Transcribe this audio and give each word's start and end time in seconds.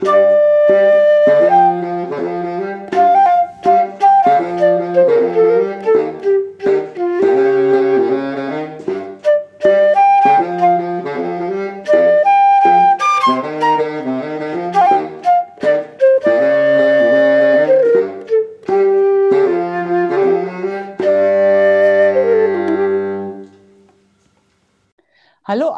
Hallo 0.00 0.47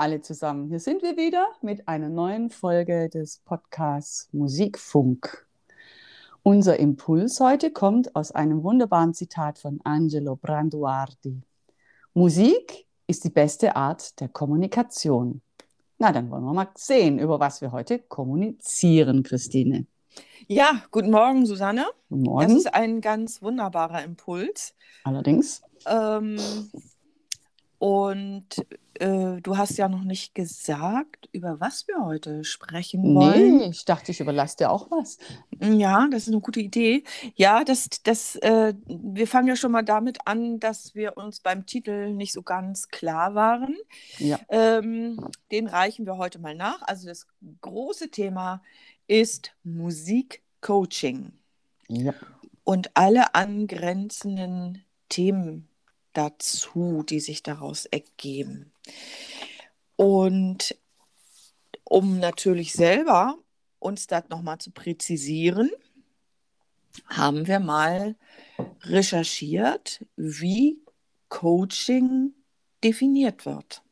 alle 0.01 0.23
zusammen, 0.23 0.69
hier 0.69 0.81
sind 0.81 1.03
wir 1.03 1.19
wieder 1.19 1.47
mit 1.61 1.87
einer 1.87 2.09
neuen 2.09 2.49
Folge 2.49 3.11
des 3.11 3.37
Podcasts 3.45 4.31
Musikfunk. 4.33 5.47
Unser 6.43 6.79
Impuls 6.79 7.39
heute 7.39 7.71
kommt 7.71 8.17
aus 8.17 8.33
einem 8.33 8.63
wunderbaren 8.63 9.13
Zitat 9.13 9.59
von 9.59 9.79
Angelo 9.85 10.37
Branduardi. 10.37 11.43
Musik 12.15 12.87
ist 13.09 13.25
die 13.25 13.31
beste 13.31 13.77
Art 13.77 14.19
der 14.21 14.29
Kommunikation. 14.29 15.43
Na, 15.99 16.13
dann 16.13 16.31
wollen 16.31 16.45
wir 16.45 16.55
mal 16.55 16.69
sehen, 16.77 17.19
über 17.19 17.39
was 17.39 17.61
wir 17.61 17.71
heute 17.71 17.99
kommunizieren, 17.99 19.23
Christine. 19.23 19.85
Ja, 20.47 20.83
guten 20.91 21.11
Morgen, 21.11 21.45
Susanne. 21.45 21.85
Guten 22.09 22.23
Morgen. 22.23 22.49
Das 22.49 22.57
ist 22.57 22.75
ein 22.75 23.03
ganz 23.03 23.43
wunderbarer 23.43 24.03
Impuls. 24.03 24.75
Allerdings. 25.05 25.61
Ähm, 25.87 26.39
und 27.81 28.45
äh, 28.99 29.41
du 29.41 29.57
hast 29.57 29.79
ja 29.79 29.89
noch 29.89 30.05
nicht 30.05 30.35
gesagt, 30.35 31.31
über 31.33 31.61
was 31.61 31.89
wir 31.89 32.05
heute 32.05 32.45
sprechen 32.45 33.15
wollen. 33.15 33.57
Nee, 33.57 33.71
ich 33.71 33.87
dachte, 33.87 34.11
ich 34.13 34.21
überlasse 34.21 34.59
dir 34.59 34.71
auch 34.71 34.91
was. 34.91 35.17
Ja, 35.63 36.07
das 36.11 36.25
ist 36.25 36.29
eine 36.29 36.43
gute 36.43 36.61
Idee. 36.61 37.05
Ja, 37.37 37.65
das, 37.65 37.89
das, 38.03 38.37
äh, 38.37 38.75
wir 38.87 39.27
fangen 39.27 39.49
ja 39.49 39.57
schon 39.57 39.73
mal 39.73 39.81
damit 39.83 40.19
an, 40.27 40.61
dass 40.61 40.95
wir 40.95 41.17
uns 41.17 41.41
beim 41.41 41.65
Titel 41.65 42.13
nicht 42.13 42.35
so 42.35 42.43
ganz 42.43 42.89
klar 42.89 43.35
waren. 43.35 43.75
Ja. 44.19 44.39
Ähm, 44.51 45.19
den 45.51 45.67
reichen 45.67 46.05
wir 46.05 46.19
heute 46.19 46.39
mal 46.39 46.55
nach. 46.55 46.83
Also 46.83 47.09
das 47.09 47.27
große 47.63 48.11
Thema 48.11 48.61
ist 49.07 49.53
Musikcoaching 49.65 51.33
Ja. 51.89 52.13
und 52.65 52.91
alle 52.95 53.35
angrenzenden 53.35 54.85
Themen 55.09 55.70
dazu, 56.13 57.05
die 57.09 57.21
sich 57.21 57.43
daraus 57.43 57.87
ergeben. 57.87 58.73
Und 59.97 60.77
um 61.85 62.19
natürlich 62.19 62.73
selber 62.73 63.37
uns 63.79 64.07
das 64.07 64.29
nochmal 64.29 64.59
zu 64.59 64.71
präzisieren, 64.71 65.71
haben 67.07 67.47
wir 67.47 67.61
mal 67.61 68.17
recherchiert, 68.83 70.05
wie 70.17 70.83
Coaching 71.29 72.35
definiert 72.83 73.47
wird. 73.47 73.83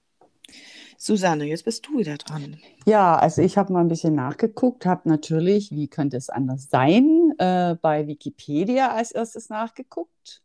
Susanne, 0.97 1.44
jetzt 1.44 1.64
bist 1.64 1.86
du 1.86 1.98
wieder 1.98 2.16
dran. 2.16 2.58
Ja, 2.84 3.16
also 3.16 3.41
ich 3.41 3.56
habe 3.56 3.72
mal 3.72 3.80
ein 3.80 3.88
bisschen 3.88 4.14
nachgeguckt, 4.14 4.84
habe 4.84 5.08
natürlich, 5.08 5.70
wie 5.70 5.86
könnte 5.86 6.16
es 6.16 6.28
anders 6.28 6.69
sein, 6.70 7.32
äh, 7.38 7.77
bei 7.80 8.08
Wikipedia 8.08 8.91
als 8.91 9.12
erstes 9.12 9.48
nachgeguckt. 9.48 10.42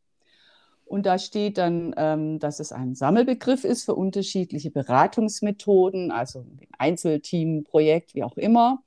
Und 0.94 1.08
da 1.08 1.18
steht 1.18 1.58
dann, 1.58 1.96
ähm, 1.98 2.38
dass 2.38 2.60
es 2.60 2.72
ein 2.72 2.94
Sammelbegriff 2.94 3.64
ist 3.64 3.84
für 3.84 3.96
unterschiedliche 3.96 4.70
Beratungsmethoden, 4.70 6.12
also 6.12 6.46
Einzelteam, 6.78 7.64
Projekt, 7.64 8.14
wie 8.14 8.24
auch 8.24 8.38
immer. 8.38 8.84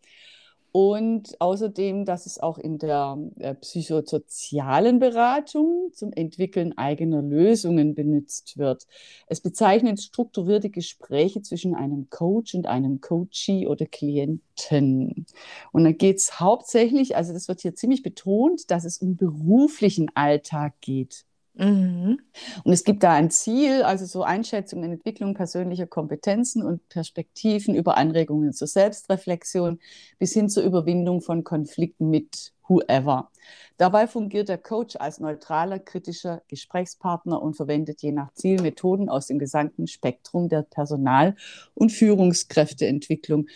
Und 0.70 1.40
außerdem, 1.40 2.04
dass 2.04 2.26
es 2.26 2.38
auch 2.38 2.58
in 2.58 2.78
der 2.78 3.18
äh, 3.40 3.56
psychosozialen 3.56 5.00
Beratung 5.00 5.90
zum 5.94 6.12
Entwickeln 6.12 6.78
eigener 6.78 7.22
Lösungen 7.22 7.96
benutzt 7.96 8.56
wird. 8.56 8.86
Es 9.26 9.40
bezeichnet 9.40 10.00
strukturierte 10.00 10.70
Gespräche 10.70 11.42
zwischen 11.42 11.74
einem 11.74 12.08
Coach 12.08 12.54
und 12.54 12.68
einem 12.68 13.00
Coachee 13.00 13.66
oder 13.66 13.86
Klienten. 13.86 15.26
Und 15.72 15.82
da 15.82 15.90
geht 15.90 16.18
es 16.18 16.38
hauptsächlich, 16.38 17.16
also 17.16 17.32
das 17.32 17.48
wird 17.48 17.62
hier 17.62 17.74
ziemlich 17.74 18.04
betont, 18.04 18.70
dass 18.70 18.84
es 18.84 18.98
um 18.98 19.16
beruflichen 19.16 20.08
Alltag 20.14 20.74
geht. 20.80 21.26
Mhm. 21.58 22.18
Und 22.64 22.72
es 22.72 22.84
gibt 22.84 23.02
da 23.02 23.14
ein 23.14 23.30
Ziel, 23.30 23.82
also 23.82 24.04
so 24.04 24.22
Einschätzung 24.22 24.82
und 24.82 24.92
Entwicklung 24.92 25.34
persönlicher 25.34 25.86
Kompetenzen 25.86 26.62
und 26.62 26.86
Perspektiven 26.90 27.74
über 27.74 27.96
Anregungen 27.96 28.52
zur 28.52 28.68
Selbstreflexion 28.68 29.78
bis 30.18 30.34
hin 30.34 30.50
zur 30.50 30.64
Überwindung 30.64 31.22
von 31.22 31.44
Konflikten 31.44 32.10
mit 32.10 32.52
whoever. 32.68 33.30
Dabei 33.78 34.06
fungiert 34.06 34.48
der 34.48 34.58
Coach 34.58 34.96
als 34.96 35.18
neutraler, 35.18 35.78
kritischer 35.78 36.42
Gesprächspartner 36.48 37.40
und 37.40 37.54
verwendet 37.54 38.02
je 38.02 38.12
nach 38.12 38.32
Ziel 38.34 38.60
Methoden 38.60 39.08
aus 39.08 39.26
dem 39.26 39.38
gesamten 39.38 39.86
Spektrum 39.86 40.48
der 40.48 40.62
Personal- 40.62 41.36
und 41.74 41.90
Führungskräfteentwicklung. 41.90 43.46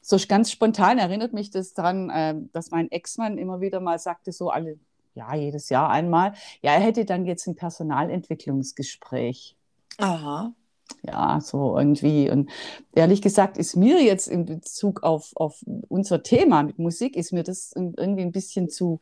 So 0.00 0.16
ganz 0.28 0.50
spontan 0.50 0.98
erinnert 0.98 1.34
mich 1.34 1.50
das 1.50 1.74
daran, 1.74 2.08
äh, 2.08 2.34
dass 2.52 2.70
mein 2.70 2.90
Ex-Mann 2.90 3.36
immer 3.36 3.60
wieder 3.60 3.80
mal 3.80 3.98
sagte, 3.98 4.32
so 4.32 4.48
alle 4.50 4.78
ja, 5.14 5.34
jedes 5.34 5.68
Jahr 5.68 5.90
einmal. 5.90 6.32
Ja, 6.62 6.72
er 6.72 6.80
hätte 6.80 7.04
dann 7.04 7.24
jetzt 7.24 7.46
ein 7.46 7.56
Personalentwicklungsgespräch. 7.56 9.56
Aha. 9.98 10.54
Ja, 11.02 11.40
so 11.40 11.78
irgendwie. 11.78 12.30
Und 12.30 12.50
ehrlich 12.94 13.22
gesagt 13.22 13.58
ist 13.58 13.76
mir 13.76 14.02
jetzt 14.02 14.28
in 14.28 14.44
Bezug 14.44 15.02
auf, 15.02 15.32
auf 15.36 15.64
unser 15.88 16.22
Thema 16.22 16.62
mit 16.62 16.78
Musik, 16.78 17.16
ist 17.16 17.32
mir 17.32 17.42
das 17.42 17.72
irgendwie 17.74 18.22
ein 18.22 18.32
bisschen 18.32 18.68
zu, 18.68 19.00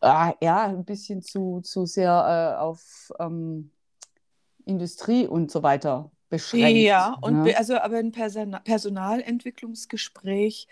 äh, 0.00 0.32
ja, 0.40 0.66
ein 0.66 0.84
bisschen 0.84 1.22
zu, 1.22 1.60
zu 1.62 1.86
sehr 1.86 2.56
äh, 2.56 2.60
auf 2.60 3.12
ähm, 3.18 3.70
Industrie 4.64 5.26
und 5.26 5.50
so 5.50 5.62
weiter 5.62 6.10
beschränkt. 6.28 6.80
Ja, 6.80 7.16
und 7.20 7.44
ne? 7.44 7.56
also 7.56 7.78
aber 7.78 7.96
ein 7.96 8.12
Person 8.12 8.56
Personalentwicklungsgespräch 8.64 10.68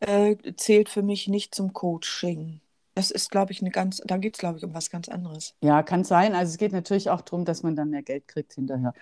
äh, 0.00 0.36
zählt 0.56 0.88
für 0.88 1.02
mich 1.02 1.28
nicht 1.28 1.54
zum 1.54 1.72
Coaching. 1.72 2.60
Das 2.96 3.10
ist, 3.10 3.30
glaube 3.30 3.52
ich, 3.52 3.60
eine 3.60 3.70
ganz, 3.70 4.00
da 4.06 4.16
geht 4.16 4.36
es, 4.36 4.38
glaube 4.38 4.56
ich, 4.56 4.64
um 4.64 4.72
was 4.72 4.88
ganz 4.88 5.10
anderes. 5.10 5.54
Ja, 5.60 5.82
kann 5.82 6.02
sein. 6.02 6.34
Also 6.34 6.52
es 6.52 6.56
geht 6.56 6.72
natürlich 6.72 7.10
auch 7.10 7.20
darum, 7.20 7.44
dass 7.44 7.62
man 7.62 7.76
dann 7.76 7.90
mehr 7.90 8.02
Geld 8.02 8.26
kriegt 8.26 8.54
hinterher. 8.54 8.94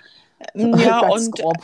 Ja, 0.54 1.00
Ganz 1.02 1.26
und 1.28 1.36
grob. 1.36 1.56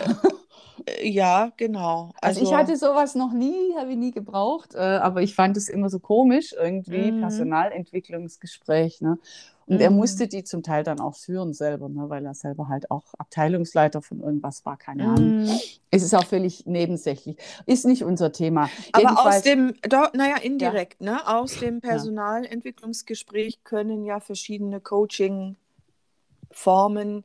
Äh, 0.87 1.09
ja, 1.09 1.51
genau. 1.57 2.13
Also, 2.21 2.43
ich 2.43 2.53
hatte 2.55 2.77
sowas 2.77 3.15
noch 3.15 3.33
nie, 3.33 3.75
habe 3.77 3.91
ich 3.93 3.97
nie 3.97 4.11
gebraucht, 4.13 4.75
äh, 4.75 4.79
aber 4.79 5.23
ich 5.23 5.35
fand 5.35 5.57
es 5.57 5.69
immer 5.69 5.89
so 5.91 5.99
komisch, 6.01 6.53
irgendwie 6.53 7.13
Mhm. 7.13 7.21
Personalentwicklungsgespräch. 7.21 9.01
Ne? 9.01 9.19
Und 9.67 9.81
er 9.81 9.91
Mhm. 9.91 9.97
musste 9.99 10.27
die 10.27 10.43
zum 10.43 10.63
Teil 10.65 10.83
dann 10.83 10.99
auch 11.01 11.15
führen 11.17 11.53
selber, 11.55 11.89
ne? 11.89 12.09
weil 12.09 12.27
er 12.27 12.35
selber 12.35 12.67
halt 12.69 12.91
auch 12.91 13.05
Abteilungsleiter 13.19 14.03
von 14.03 14.21
irgendwas 14.21 14.67
war, 14.67 14.77
keine 14.77 15.07
Ahnung. 15.09 15.45
Mhm. 15.45 15.61
Es 15.93 16.03
ist 16.03 16.13
auch 16.15 16.25
völlig 16.27 16.67
nebensächlich. 16.67 17.37
Ist 17.67 17.85
nicht 17.87 18.03
unser 18.05 18.33
Thema. 18.33 18.69
Aber 18.93 19.13
aus 19.27 19.43
Jedenfalls- 19.43 19.43
dem, 19.43 19.75
doch, 19.89 20.13
naja, 20.13 20.37
indirekt, 20.39 21.01
ne? 21.01 21.27
Aus 21.29 21.59
dem 21.59 21.81
Personalentwicklungsgespräch 21.81 23.63
können 23.65 24.05
ja 24.05 24.19
verschiedene 24.21 24.81
Coaching-Formen 24.81 27.25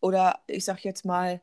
oder 0.00 0.38
ich 0.46 0.64
sag 0.64 0.84
jetzt 0.84 1.04
mal 1.04 1.40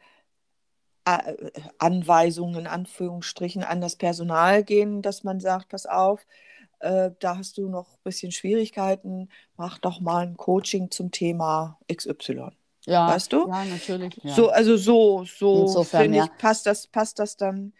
Anweisungen 1.80 2.62
in 2.62 2.68
Anführungsstrichen 2.68 3.64
an 3.64 3.82
das 3.82 3.96
Personal 3.96 4.64
gehen, 4.64 5.02
dass 5.02 5.24
man 5.24 5.40
sagt, 5.40 5.70
pass 5.70 5.86
auf, 5.86 6.26
äh, 6.80 7.12
da 7.20 7.38
hast 7.38 7.58
du 7.58 7.70
noch 7.70 7.90
ein 7.94 8.04
bisschen 8.04 8.32
Schwierigkeiten, 8.32 9.30
mach 9.58 9.78
doch 9.80 10.00
mal 10.00 10.26
ein 10.28 10.38
Coaching 10.38 10.92
zum 10.92 11.12
Thema 11.12 11.80
XY. 11.88 12.52
ja, 12.86 13.08
weißt 13.08 13.34
du? 13.34 13.48
Ja, 13.48 13.66
natürlich. 13.66 14.16
Ja. 14.24 14.36
So, 14.36 14.50
also 14.50 14.78
so, 14.78 15.26
so 15.26 15.58
Insofern, 15.58 16.04
finde 16.04 16.20
ich, 16.20 16.28
ja. 16.28 16.38
passt 16.38 16.66
das, 16.66 16.88
passt 16.88 17.20
das 17.20 17.38
dann, 17.38 17.74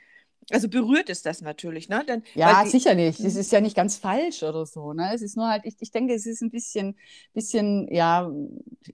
also 0.52 0.70
berührt 0.70 1.10
ist 1.10 1.26
das 1.26 1.42
natürlich, 1.42 1.90
ne? 1.90 2.04
Denn, 2.08 2.24
Ja, 2.34 2.64
die- 2.64 2.70
sicher 2.72 2.96
nicht. 2.96 3.24
Es 3.26 3.36
Mhm. 3.36 3.40
ist 3.40 3.52
ja 3.52 3.60
nicht 3.60 3.76
ganz 3.76 3.98
falsch 3.98 4.42
oder 4.44 4.66
so. 4.66 4.94
Ne? 4.94 5.12
Es 5.14 5.22
ist 5.22 5.36
nur 5.36 5.50
halt, 5.50 5.66
ich, 5.66 5.76
ich 5.82 5.92
denke, 5.92 6.14
es 6.14 6.26
ist 6.26 6.42
ein 6.42 6.50
bisschen, 6.50 6.98
bisschen 7.34 7.88
ja, 7.94 8.32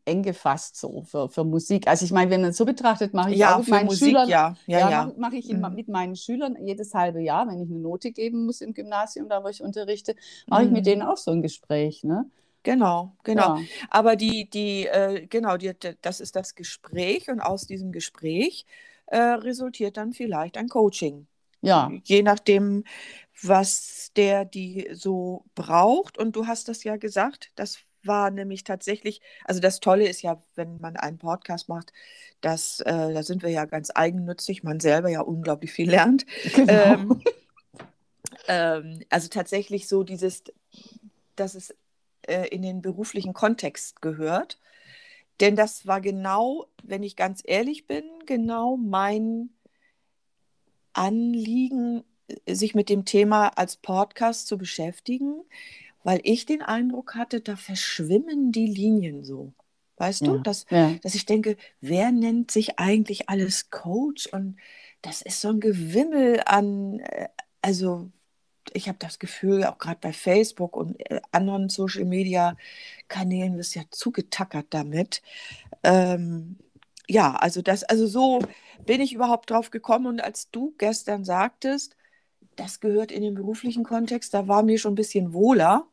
eng 0.06 0.24
gefasst 0.24 0.76
so 0.78 1.04
für, 1.04 1.30
für 1.30 1.44
Musik. 1.44 1.88
Also 1.88 2.04
ich 2.06 2.12
meine, 2.12 2.32
wenn 2.32 2.42
man 2.42 2.50
es 2.50 2.58
so 2.58 2.66
betrachtet, 2.66 3.14
mache 3.14 3.32
ich 3.32 3.38
Ja, 3.38 3.56
auch 3.56 3.60
mit 3.60 3.68
für 3.68 3.72
meinen 3.72 3.86
Musik, 3.86 4.18
Schülern, 4.18 4.28
ja, 4.28 4.58
ja, 4.66 4.80
ja, 4.80 4.90
ja. 4.90 5.06
mache 5.06 5.14
mach 5.18 5.34
ich 5.34 5.50
immer 5.50 5.70
Mhm. 5.70 5.76
mit 5.76 5.88
meinen 5.88 6.16
Schülern 6.16 6.56
jedes 6.66 6.94
halbe 6.96 7.22
Jahr, 7.22 7.48
wenn 7.48 7.62
ich 7.62 7.70
eine 7.70 7.80
Note 7.80 8.12
geben 8.12 8.46
muss 8.46 8.62
im 8.62 8.74
Gymnasium, 8.74 9.30
da 9.30 9.44
wo 9.44 9.48
ich 9.50 9.62
unterrichte, 9.62 10.16
mache 10.50 10.64
ich 10.66 10.72
mit 10.72 10.86
Mhm. 10.86 10.88
denen 10.88 11.02
auch 11.04 11.18
so 11.18 11.32
ein 11.32 11.42
Gespräch. 11.44 12.04
Ne? 12.04 12.30
Genau, 12.64 13.16
genau. 13.24 13.54
Ja. 13.54 13.68
Aber 13.90 14.16
die, 14.18 14.50
die, 14.50 14.88
äh, 14.88 15.26
genau, 15.28 15.56
die, 15.58 15.72
das 16.02 16.20
ist 16.20 16.36
das 16.36 16.54
Gespräch 16.56 17.30
und 17.30 17.40
aus 17.40 17.66
diesem 17.66 17.92
Gespräch 17.94 18.66
äh, 19.08 19.18
resultiert 19.20 19.96
dann 19.98 20.12
vielleicht 20.14 20.58
ein 20.58 20.68
Coaching. 20.68 21.28
Ja, 21.68 21.92
Je 22.04 22.24
nachdem, 22.24 22.84
was 23.42 24.12
der 24.16 24.46
die 24.46 24.90
so 24.94 25.46
braucht. 25.56 26.18
Und 26.18 26.36
du 26.36 26.48
hast 26.48 26.68
das 26.68 26.84
ja 26.84 26.98
gesagt, 26.98 27.52
das 27.56 27.80
war 28.04 28.32
nämlich 28.32 28.64
tatsächlich, 28.64 29.22
also 29.46 29.60
das 29.60 29.80
Tolle 29.80 30.08
ist 30.08 30.22
ja, 30.22 30.42
wenn 30.56 30.80
man 30.80 30.96
einen 30.96 31.18
Podcast 31.18 31.70
macht, 31.70 31.94
dass, 32.42 32.80
äh, 32.82 33.14
da 33.14 33.24
sind 33.24 33.44
wir 33.44 33.50
ja 33.50 33.66
ganz 33.66 33.92
eigennützig, 33.94 34.64
man 34.64 34.80
selber 34.80 35.10
ja 35.10 35.22
unglaublich 35.22 35.72
viel 35.72 35.90
lernt. 35.90 36.26
genau. 36.56 36.74
Ähm, 36.74 37.22
ähm, 38.48 39.00
also 39.10 39.28
tatsächlich 39.28 39.88
so 39.88 40.04
dieses, 40.04 40.44
dass 41.36 41.56
es 41.56 41.76
äh, 42.24 42.48
in 42.48 42.62
den 42.62 42.82
beruflichen 42.82 43.34
Kontext 43.34 44.02
gehört. 44.02 44.60
Denn 45.40 45.56
das 45.56 45.86
war 45.86 46.02
genau, 46.02 46.66
wenn 46.84 47.04
ich 47.04 47.16
ganz 47.16 47.44
ehrlich 47.46 47.86
bin, 47.86 48.04
genau 48.26 48.76
mein 48.76 49.52
Anliegen, 50.98 52.04
sich 52.48 52.76
mit 52.76 52.90
dem 52.90 53.06
Thema 53.06 53.50
als 53.50 53.78
Podcast 53.78 54.48
zu 54.48 54.58
beschäftigen, 54.58 55.42
weil 56.04 56.20
ich 56.24 56.46
den 56.46 56.62
Eindruck 56.62 57.16
hatte, 57.16 57.42
da 57.42 57.56
verschwimmen 57.56 58.52
die 58.52 58.68
Linien 58.68 59.24
so. 59.24 59.54
Weißt 59.98 60.22
ja, 60.22 60.28
du, 60.28 60.38
dass, 60.40 60.66
ja. 60.70 60.94
dass 61.02 61.16
ich 61.16 61.26
denke, 61.26 61.58
wer 61.82 62.12
nennt 62.12 62.52
sich 62.52 62.80
eigentlich 62.80 63.30
alles 63.30 63.70
Coach? 63.70 64.28
Und 64.28 64.58
das 65.02 65.22
ist 65.22 65.42
so 65.42 65.50
ein 65.50 65.60
Gewimmel 65.60 66.42
an, 66.46 67.00
äh, 67.00 67.30
also 67.62 68.12
ich 68.74 68.88
habe 68.88 68.98
das 69.00 69.20
Gefühl, 69.20 69.64
auch 69.64 69.78
gerade 69.78 70.00
bei 70.02 70.14
Facebook 70.14 70.76
und 70.76 71.00
äh, 71.10 71.22
anderen 71.32 71.70
Social-Media-Kanälen 71.70 73.58
wirst 73.58 73.76
ja 73.76 73.84
zugetackert 73.90 74.68
damit. 74.70 75.22
Ähm, 75.84 76.58
ja, 77.08 77.36
also 77.36 77.62
das, 77.62 77.84
also 77.84 78.08
so 78.08 78.40
bin 78.86 79.02
ich 79.02 79.14
überhaupt 79.14 79.50
drauf 79.50 79.72
gekommen. 79.72 80.08
Und 80.08 80.22
als 80.22 80.52
du 80.52 80.74
gestern 80.78 81.24
sagtest, 81.24 81.96
das 82.56 82.80
gehört 82.80 83.12
in 83.12 83.22
den 83.22 83.36
beruflichen 83.36 83.84
Kontext, 83.84 84.34
da 84.34 84.48
war 84.48 84.64
mir 84.64 84.78
schon 84.78 84.94
ein 84.94 84.96
bisschen 84.96 85.34
wohler, 85.34 85.86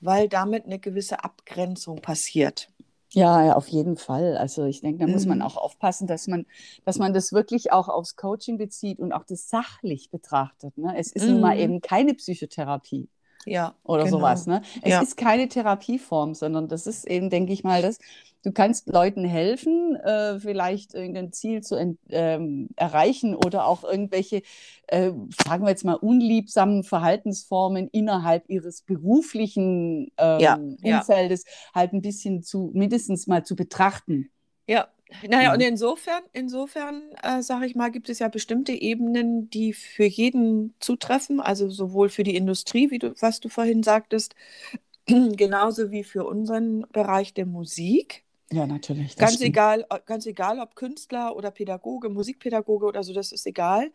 weil 0.00 0.28
damit 0.28 0.64
eine 0.64 0.78
gewisse 0.78 1.22
Abgrenzung 1.22 2.00
passiert. 2.00 2.70
Ja, 3.12 3.42
ja, 3.44 3.54
auf 3.54 3.68
jeden 3.68 3.96
Fall. 3.96 4.36
Also 4.36 4.64
ich 4.64 4.80
denke, 4.80 5.06
da 5.06 5.10
muss 5.10 5.26
man 5.26 5.38
mhm. 5.38 5.44
auch 5.44 5.56
aufpassen, 5.56 6.06
dass 6.06 6.26
man, 6.26 6.44
dass 6.84 6.98
man 6.98 7.14
das 7.14 7.32
wirklich 7.32 7.72
auch 7.72 7.88
aufs 7.88 8.16
Coaching 8.16 8.58
bezieht 8.58 8.98
und 8.98 9.12
auch 9.12 9.24
das 9.24 9.48
sachlich 9.48 10.10
betrachtet. 10.10 10.76
Ne? 10.76 10.94
Es 10.96 11.12
ist 11.12 11.26
nun 11.26 11.40
mal 11.40 11.54
mhm. 11.54 11.62
eben 11.62 11.80
keine 11.80 12.14
Psychotherapie. 12.14 13.08
Ja, 13.46 13.76
oder 13.84 14.04
genau. 14.04 14.18
sowas. 14.18 14.46
Ne? 14.46 14.60
Es 14.82 14.90
ja. 14.90 15.00
ist 15.00 15.16
keine 15.16 15.48
Therapieform, 15.48 16.34
sondern 16.34 16.66
das 16.66 16.88
ist 16.88 17.06
eben, 17.06 17.30
denke 17.30 17.52
ich 17.52 17.62
mal, 17.62 17.80
das, 17.80 18.00
du 18.46 18.52
kannst 18.52 18.86
Leuten 18.86 19.24
helfen, 19.24 19.96
äh, 19.96 20.38
vielleicht 20.38 20.94
irgendein 20.94 21.32
Ziel 21.32 21.64
zu 21.64 21.96
ähm, 22.10 22.68
erreichen 22.76 23.34
oder 23.34 23.66
auch 23.66 23.82
irgendwelche, 23.82 24.42
äh, 24.86 25.10
sagen 25.44 25.64
wir 25.64 25.70
jetzt 25.70 25.84
mal, 25.84 25.94
unliebsamen 25.94 26.84
Verhaltensformen 26.84 27.88
innerhalb 27.88 28.48
ihres 28.48 28.82
beruflichen 28.82 30.12
ähm, 30.16 30.40
ja, 30.40 30.54
Umfeldes 30.54 31.44
ja. 31.44 31.74
halt 31.74 31.92
ein 31.92 32.02
bisschen 32.02 32.44
zu, 32.44 32.70
mindestens 32.72 33.26
mal 33.26 33.44
zu 33.44 33.56
betrachten. 33.56 34.30
Ja, 34.68 34.86
naja, 35.28 35.52
und 35.52 35.60
insofern, 35.60 36.22
insofern 36.32 37.02
äh, 37.24 37.42
sage 37.42 37.66
ich 37.66 37.74
mal, 37.74 37.90
gibt 37.90 38.08
es 38.08 38.20
ja 38.20 38.28
bestimmte 38.28 38.72
Ebenen, 38.72 39.50
die 39.50 39.72
für 39.72 40.04
jeden 40.04 40.74
zutreffen, 40.78 41.40
also 41.40 41.68
sowohl 41.68 42.10
für 42.10 42.22
die 42.22 42.36
Industrie, 42.36 42.92
wie 42.92 43.00
du, 43.00 43.12
was 43.20 43.40
du 43.40 43.48
vorhin 43.48 43.82
sagtest, 43.82 44.36
genauso 45.06 45.90
wie 45.90 46.04
für 46.04 46.24
unseren 46.24 46.86
Bereich 46.92 47.34
der 47.34 47.46
Musik. 47.46 48.25
Ja, 48.52 48.66
natürlich. 48.66 49.16
Ganz 49.16 49.40
egal, 49.40 49.84
ganz 50.06 50.24
egal, 50.26 50.60
ob 50.60 50.76
Künstler 50.76 51.34
oder 51.34 51.50
Pädagoge, 51.50 52.08
Musikpädagoge 52.08 52.86
oder 52.86 53.02
so, 53.02 53.12
das 53.12 53.32
ist 53.32 53.46
egal. 53.46 53.90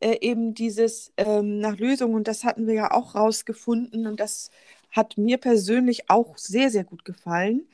Äh, 0.00 0.16
eben 0.20 0.54
dieses 0.54 1.12
ähm, 1.18 1.58
nach 1.58 1.76
Lösungen, 1.76 2.14
und 2.14 2.26
das 2.26 2.44
hatten 2.44 2.66
wir 2.66 2.74
ja 2.74 2.90
auch 2.92 3.14
rausgefunden, 3.14 4.06
und 4.06 4.18
das 4.18 4.50
hat 4.90 5.18
mir 5.18 5.38
persönlich 5.38 6.08
auch 6.08 6.38
sehr, 6.38 6.70
sehr 6.70 6.84
gut 6.84 7.04
gefallen 7.04 7.66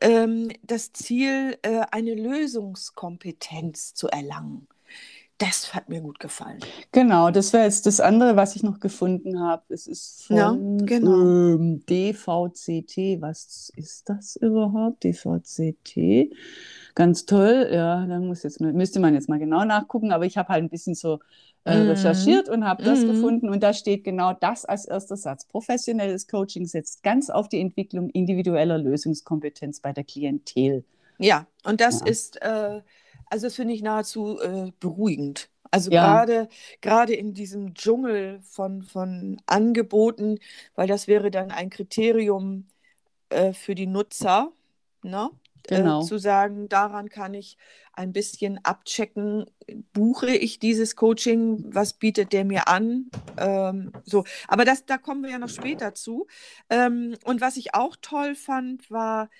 ähm, 0.00 0.50
das 0.62 0.92
Ziel, 0.92 1.58
äh, 1.62 1.82
eine 1.90 2.14
Lösungskompetenz 2.14 3.94
zu 3.94 4.08
erlangen. 4.08 4.66
Das 5.38 5.74
hat 5.74 5.90
mir 5.90 6.00
gut 6.00 6.18
gefallen. 6.18 6.60
Genau, 6.92 7.30
das 7.30 7.52
wäre 7.52 7.64
jetzt 7.64 7.84
das 7.84 8.00
andere, 8.00 8.36
was 8.36 8.56
ich 8.56 8.62
noch 8.62 8.80
gefunden 8.80 9.38
habe. 9.38 9.62
Es 9.68 9.86
ist 9.86 10.24
von 10.24 10.36
ja, 10.36 10.56
genau. 10.86 11.56
ähm, 11.56 11.84
DVCT. 11.84 13.20
Was 13.20 13.70
ist 13.76 14.08
das 14.08 14.36
überhaupt? 14.36 15.04
DVCT. 15.04 16.34
Ganz 16.94 17.26
toll. 17.26 17.68
Ja, 17.70 18.06
dann 18.06 18.26
muss 18.26 18.44
jetzt, 18.44 18.62
müsste 18.62 18.98
man 18.98 19.12
jetzt 19.12 19.28
mal 19.28 19.38
genau 19.38 19.66
nachgucken, 19.66 20.10
aber 20.10 20.24
ich 20.24 20.38
habe 20.38 20.48
halt 20.48 20.64
ein 20.64 20.70
bisschen 20.70 20.94
so 20.94 21.18
äh, 21.66 21.82
mhm. 21.82 21.90
recherchiert 21.90 22.48
und 22.48 22.64
habe 22.64 22.82
das 22.82 23.00
mhm. 23.00 23.08
gefunden. 23.08 23.48
Und 23.50 23.62
da 23.62 23.74
steht 23.74 24.04
genau 24.04 24.32
das 24.32 24.64
als 24.64 24.86
erster 24.86 25.18
Satz. 25.18 25.44
Professionelles 25.44 26.28
Coaching 26.28 26.64
setzt 26.64 27.02
ganz 27.02 27.28
auf 27.28 27.50
die 27.50 27.60
Entwicklung 27.60 28.08
individueller 28.08 28.78
Lösungskompetenz 28.78 29.80
bei 29.80 29.92
der 29.92 30.04
Klientel. 30.04 30.84
Ja, 31.18 31.46
und 31.64 31.82
das 31.82 32.00
ja. 32.00 32.06
ist, 32.06 32.40
äh, 32.40 32.80
also 33.26 33.46
das 33.46 33.56
finde 33.56 33.74
ich 33.74 33.82
nahezu 33.82 34.40
äh, 34.40 34.72
beruhigend. 34.80 35.48
Also 35.70 35.90
ja. 35.90 36.06
gerade 36.06 36.48
gerade 36.80 37.14
in 37.14 37.34
diesem 37.34 37.74
Dschungel 37.74 38.40
von, 38.42 38.82
von 38.82 39.40
Angeboten, 39.46 40.38
weil 40.74 40.86
das 40.86 41.08
wäre 41.08 41.30
dann 41.30 41.50
ein 41.50 41.70
Kriterium 41.70 42.66
äh, 43.30 43.52
für 43.52 43.74
die 43.74 43.86
Nutzer, 43.86 44.52
ne? 45.02 45.30
genau. 45.68 46.00
äh, 46.00 46.04
zu 46.04 46.18
sagen, 46.18 46.68
daran 46.68 47.08
kann 47.08 47.34
ich 47.34 47.56
ein 47.92 48.12
bisschen 48.12 48.62
abchecken, 48.64 49.46
buche 49.92 50.30
ich 50.30 50.58
dieses 50.58 50.96
Coaching, 50.96 51.64
was 51.74 51.94
bietet 51.94 52.32
der 52.32 52.44
mir 52.44 52.68
an? 52.68 53.10
Ähm, 53.38 53.92
so, 54.04 54.24
aber 54.48 54.64
das, 54.64 54.84
da 54.86 54.98
kommen 54.98 55.22
wir 55.22 55.30
ja 55.30 55.38
noch 55.38 55.48
später 55.48 55.94
zu. 55.94 56.26
Ähm, 56.68 57.16
und 57.24 57.40
was 57.40 57.56
ich 57.56 57.74
auch 57.74 57.96
toll 58.00 58.34
fand, 58.34 58.90
war, 58.90 59.30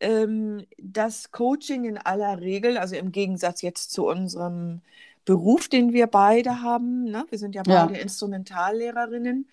ähm, 0.00 0.64
das 0.78 1.30
Coaching 1.30 1.84
in 1.84 1.98
aller 1.98 2.40
Regel, 2.40 2.78
also 2.78 2.96
im 2.96 3.12
Gegensatz 3.12 3.62
jetzt 3.62 3.92
zu 3.92 4.06
unserem 4.06 4.80
Beruf, 5.24 5.68
den 5.68 5.92
wir 5.92 6.06
beide 6.06 6.62
haben, 6.62 7.04
ne? 7.04 7.26
wir 7.28 7.38
sind 7.38 7.54
ja 7.54 7.62
beide 7.64 7.94
ja. 7.94 8.00
Instrumentallehrerinnen, 8.00 9.48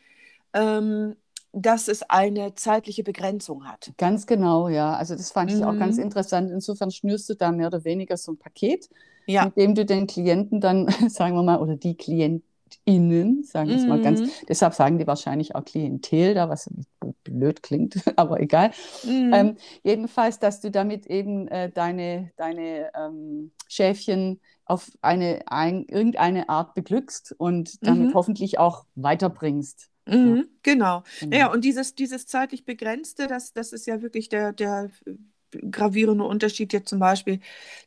ähm, 0.53 1.15
dass 1.51 1.87
es 1.87 2.03
eine 2.03 2.55
zeitliche 2.55 3.03
Begrenzung 3.03 3.67
hat. 3.67 3.91
Ganz 3.97 4.25
genau, 4.27 4.69
ja. 4.69 4.95
Also 4.95 5.15
das 5.15 5.31
fand 5.31 5.51
mhm. 5.51 5.57
ich 5.57 5.63
auch 5.65 5.77
ganz 5.77 5.97
mhm. 5.97 6.03
interessant. 6.03 6.51
Insofern 6.51 6.91
schnürst 6.91 7.29
du 7.29 7.35
da 7.35 7.51
mehr 7.51 7.67
oder 7.67 7.83
weniger 7.83 8.17
so 8.17 8.31
ein 8.31 8.37
Paket, 8.37 8.89
ja. 9.25 9.45
mit 9.45 9.57
dem 9.57 9.75
du 9.75 9.85
den 9.85 10.07
Klienten 10.07 10.61
dann, 10.61 10.87
sagen 11.09 11.35
wir 11.35 11.43
mal, 11.43 11.59
oder 11.59 11.75
die 11.75 11.95
KlientInnen, 12.85 13.43
sagen 13.43 13.69
wir 13.69 13.77
es 13.77 13.85
mal 13.85 14.01
ganz, 14.01 14.21
mhm. 14.21 14.29
deshalb 14.47 14.73
sagen 14.73 14.97
die 14.97 15.07
wahrscheinlich 15.07 15.55
auch 15.55 15.65
Klientel 15.65 16.33
da, 16.33 16.49
was 16.49 16.69
blöd 17.23 17.63
klingt, 17.63 17.95
aber 18.15 18.39
egal. 18.39 18.71
Mhm. 19.03 19.33
Ähm, 19.33 19.57
jedenfalls, 19.83 20.39
dass 20.39 20.61
du 20.61 20.71
damit 20.71 21.05
eben 21.07 21.47
äh, 21.47 21.71
deine, 21.71 22.31
deine 22.37 22.91
ähm, 22.95 23.51
Schäfchen 23.67 24.39
auf 24.65 24.89
eine, 25.01 25.41
ein, 25.47 25.85
irgendeine 25.85 26.49
Art 26.49 26.73
beglückst 26.73 27.35
und 27.37 27.85
damit 27.85 28.09
mhm. 28.09 28.13
hoffentlich 28.13 28.59
auch 28.59 28.85
weiterbringst. 28.95 29.89
Mhm, 30.05 30.35
ja. 30.35 30.43
Genau. 30.63 31.03
genau. 31.19 31.37
Ja, 31.37 31.51
und 31.51 31.63
dieses, 31.63 31.95
dieses 31.95 32.27
zeitlich 32.27 32.65
Begrenzte, 32.65 33.27
das, 33.27 33.53
das 33.53 33.73
ist 33.73 33.85
ja 33.87 34.01
wirklich 34.01 34.29
der, 34.29 34.53
der 34.53 34.89
gravierende 35.71 36.23
Unterschied 36.23 36.73
jetzt 36.73 36.89
zum 36.89 36.99
Beispiel 36.99 37.39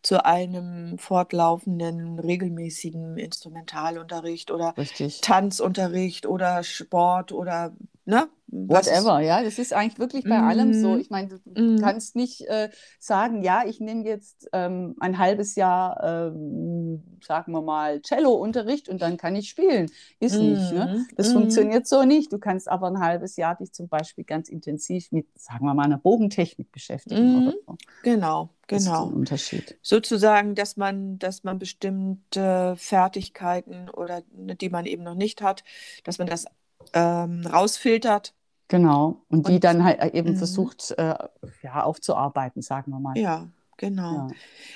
zu 0.03 0.25
einem 0.25 0.99
fortlaufenden, 0.99 2.19
regelmäßigen 2.19 3.19
Instrumentalunterricht 3.19 4.51
oder 4.51 4.75
Richtig. 4.77 5.21
Tanzunterricht 5.21 6.27
oder 6.27 6.63
Sport 6.63 7.33
oder 7.33 7.73
ne? 8.07 8.29
Whatever, 8.49 9.21
ja, 9.21 9.43
das 9.43 9.59
ist 9.59 9.73
eigentlich 9.73 9.99
wirklich 9.99 10.23
bei 10.23 10.39
mm. 10.39 10.45
allem 10.45 10.73
so. 10.73 10.97
Ich 10.97 11.11
meine, 11.11 11.29
du 11.29 11.39
mm. 11.61 11.81
kannst 11.81 12.15
nicht 12.15 12.43
äh, 12.43 12.71
sagen, 13.01 13.43
ja, 13.43 13.65
ich 13.67 13.81
nehme 13.81 14.05
jetzt 14.05 14.49
ähm, 14.53 14.95
ein 15.01 15.19
halbes 15.19 15.57
Jahr, 15.57 16.31
ähm, 16.33 17.03
sagen 17.25 17.51
wir 17.51 17.61
mal, 17.61 18.01
Cello-Unterricht 18.03 18.89
und 18.89 19.03
dann 19.03 19.17
kann 19.17 19.35
ich 19.35 19.49
spielen. 19.49 19.91
Ist 20.21 20.37
mm. 20.37 20.43
nicht, 20.43 20.73
ne? 20.73 20.87
Mhm. 20.87 21.09
Das 21.17 21.33
funktioniert 21.33 21.89
so 21.89 22.05
nicht. 22.05 22.33
Du 22.33 22.39
kannst 22.39 22.69
aber 22.69 22.87
ein 22.87 23.01
halbes 23.01 23.35
Jahr 23.35 23.57
dich 23.57 23.73
zum 23.73 23.89
Beispiel 23.89 24.23
ganz 24.23 24.49
intensiv 24.49 25.11
mit, 25.11 25.27
sagen 25.35 25.67
wir 25.67 25.75
mal, 25.75 25.85
einer 25.85 25.99
Bogentechnik 25.99 26.71
beschäftigen. 26.71 27.49
Oder 27.49 27.57
so. 27.67 27.77
Genau, 28.05 28.51
genau. 28.51 28.51
Das 28.69 28.83
ist 28.83 28.89
ein 28.89 29.13
Unterschied. 29.13 29.79
Sozusagen, 29.83 30.55
dass 30.55 30.77
man, 30.77 31.19
dass 31.19 31.43
man 31.43 31.59
bestimmte 31.59 32.75
Fertigkeiten 32.77 33.91
oder 33.91 34.23
die 34.31 34.71
man 34.71 34.87
eben 34.87 35.03
noch 35.03 35.17
nicht 35.17 35.43
hat, 35.43 35.65
dass 36.05 36.19
man 36.19 36.29
das 36.29 36.47
ähm, 36.93 37.47
rausfiltert. 37.47 38.35
Genau, 38.69 39.23
und, 39.29 39.47
und 39.47 39.49
die 39.49 39.61
dann 39.61 39.85
halt 39.85 40.15
eben 40.15 40.33
mhm. 40.33 40.37
versucht 40.37 40.93
äh, 40.99 41.15
ja, 41.63 41.83
aufzuarbeiten, 41.85 42.63
sagen 42.63 42.91
wir 42.91 42.99
mal. 42.99 43.17
Ja, 43.17 43.49
genau. 43.77 44.29
Ja. 44.29 44.29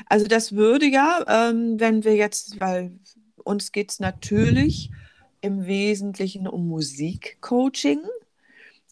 Also 0.06 0.26
das 0.26 0.52
würde 0.52 0.86
ja, 0.86 1.24
ähm, 1.26 1.80
wenn 1.80 2.04
wir 2.04 2.14
jetzt, 2.14 2.60
weil 2.60 2.92
uns 3.42 3.72
geht 3.72 3.90
es 3.90 4.00
natürlich 4.00 4.90
im 5.40 5.66
Wesentlichen 5.66 6.46
um 6.46 6.68
Musikcoaching. 6.68 8.00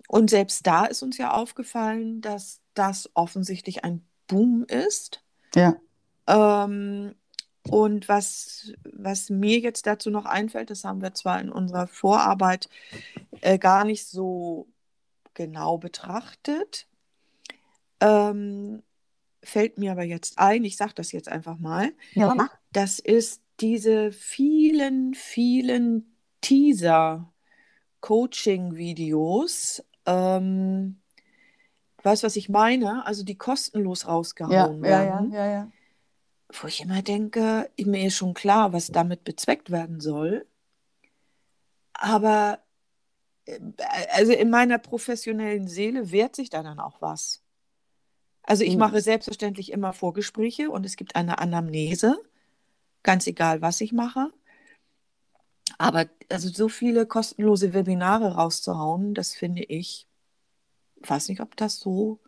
Und 0.09 0.31
selbst 0.31 0.67
da 0.67 0.87
ist 0.87 1.03
uns 1.03 1.19
ja 1.19 1.33
aufgefallen, 1.33 2.21
dass 2.21 2.61
das 2.75 3.11
offensichtlich 3.15 3.85
ein 3.85 4.05
Boom 4.27 4.65
ist. 4.65 5.23
Ja. 5.55 5.77
Ähm, 6.27 7.15
und 7.71 8.09
was, 8.09 8.73
was 8.85 9.31
mir 9.31 9.59
jetzt 9.59 9.87
dazu 9.87 10.11
noch 10.11 10.25
einfällt, 10.25 10.71
das 10.71 10.85
haben 10.85 11.03
wir 11.03 11.15
zwar 11.15 11.41
in 11.41 11.51
unserer 11.51 11.87
Vorarbeit 11.87 12.69
äh, 13.41 13.59
gar 13.59 13.85
nicht 13.85 14.07
so 14.07 14.69
genau 15.35 15.79
betrachtet, 15.79 16.87
ähm, 18.01 18.83
fällt 19.43 19.79
mir 19.79 19.93
aber 19.93 20.05
jetzt 20.05 20.39
ein, 20.39 20.65
ich 20.65 20.77
sage 20.77 20.95
das 20.95 21.13
jetzt 21.13 21.29
einfach 21.29 21.59
mal, 21.59 21.93
ja. 22.13 22.51
das 22.73 22.99
ist 22.99 23.43
diese 23.61 24.13
vielen, 24.13 25.15
vielen 25.15 26.15
Teaser, 26.41 27.33
Coaching-Videos. 28.01 29.85
Ähm, 30.07 31.01
weißt 32.03 32.23
du, 32.23 32.27
was 32.27 32.37
ich 32.37 32.49
meine? 32.49 33.05
Also 33.07 33.25
die 33.25 33.37
kostenlos 33.37 34.07
rausgehauen 34.07 34.83
Ja, 34.83 34.89
werden. 34.89 35.33
ja, 35.33 35.39
ja, 35.39 35.47
ja, 35.47 35.53
ja. 35.53 35.73
Wo 36.53 36.67
ich 36.67 36.81
immer 36.83 37.01
denke, 37.03 37.71
mir 37.79 38.07
ist 38.07 38.17
schon 38.17 38.35
klar, 38.35 38.73
was 38.75 38.89
damit 38.89 39.25
bezweckt 39.25 39.71
werden 39.71 40.01
soll. 40.01 40.47
Aber 41.95 42.61
äh, 43.47 43.61
also 44.13 44.33
in 44.33 44.51
meiner 44.51 44.79
professionellen 44.79 45.69
Seele 45.69 46.11
wehrt 46.13 46.37
sich 46.37 46.51
da 46.51 46.63
dann 46.63 46.81
auch 46.81 47.03
was. 47.03 47.43
Also 48.43 48.65
ich 48.65 48.73
Hm. 48.73 48.81
mache 48.81 49.01
selbstverständlich 49.01 49.71
immer 49.73 49.93
Vorgespräche 49.93 50.71
und 50.71 50.85
es 50.87 50.97
gibt 50.97 51.17
eine 51.17 51.39
Anamnese, 51.39 52.17
ganz 53.05 53.27
egal, 53.27 53.63
was 53.63 53.81
ich 53.81 53.93
mache. 53.93 54.33
Aber 55.79 56.07
also 56.31 56.49
so 56.51 56.69
viele 56.69 57.07
kostenlose 57.07 57.73
Webinare 57.75 58.35
rauszuhauen, 58.35 59.15
das 59.15 59.35
finde 59.35 59.63
ich, 59.65 60.07
weiß 60.97 61.29
nicht, 61.29 61.41
ob 61.41 61.57
das 61.57 61.79
so 61.81 62.21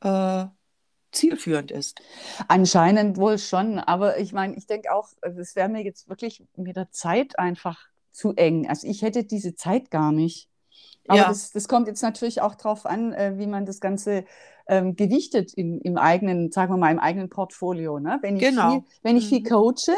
äh, 0.00 0.46
zielführend 1.12 1.70
ist. 1.70 2.00
Anscheinend 2.48 3.16
wohl 3.18 3.38
schon, 3.38 3.78
aber 3.78 4.18
ich 4.18 4.32
meine, 4.32 4.56
ich 4.56 4.66
denke 4.66 4.92
auch, 4.92 5.08
es 5.22 5.56
wäre 5.56 5.68
mir 5.68 5.82
jetzt 5.84 6.08
wirklich 6.08 6.44
mit 6.56 6.76
der 6.76 6.90
Zeit 6.90 7.38
einfach 7.38 7.78
zu 8.12 8.32
eng. 8.34 8.68
Also 8.68 8.86
ich 8.86 9.02
hätte 9.02 9.24
diese 9.24 9.54
Zeit 9.54 9.90
gar 9.90 10.12
nicht. 10.12 10.48
Aber 11.08 11.18
Ja. 11.18 11.26
das, 11.26 11.50
das 11.52 11.68
kommt 11.68 11.88
jetzt 11.88 12.02
natürlich 12.02 12.40
auch 12.40 12.54
darauf 12.54 12.86
an, 12.86 13.12
äh, 13.12 13.38
wie 13.38 13.46
man 13.46 13.66
das 13.66 13.80
Ganze 13.80 14.24
ähm, 14.66 14.96
gewichtet 14.96 15.52
im, 15.54 15.80
im 15.82 15.96
eigenen, 15.98 16.52
sagen 16.52 16.72
wir 16.72 16.78
mal, 16.78 16.92
im 16.92 16.98
eigenen 17.00 17.28
Portfolio. 17.28 17.98
Ne? 17.98 18.18
Wenn 18.22 18.36
ich 18.36 18.48
Genau. 18.48 18.58
viel, 18.58 18.84
wenn 19.02 19.16
ich 19.16 19.28
viel 19.28 19.40
Mhm. 19.40 19.48
coache, 19.48 19.94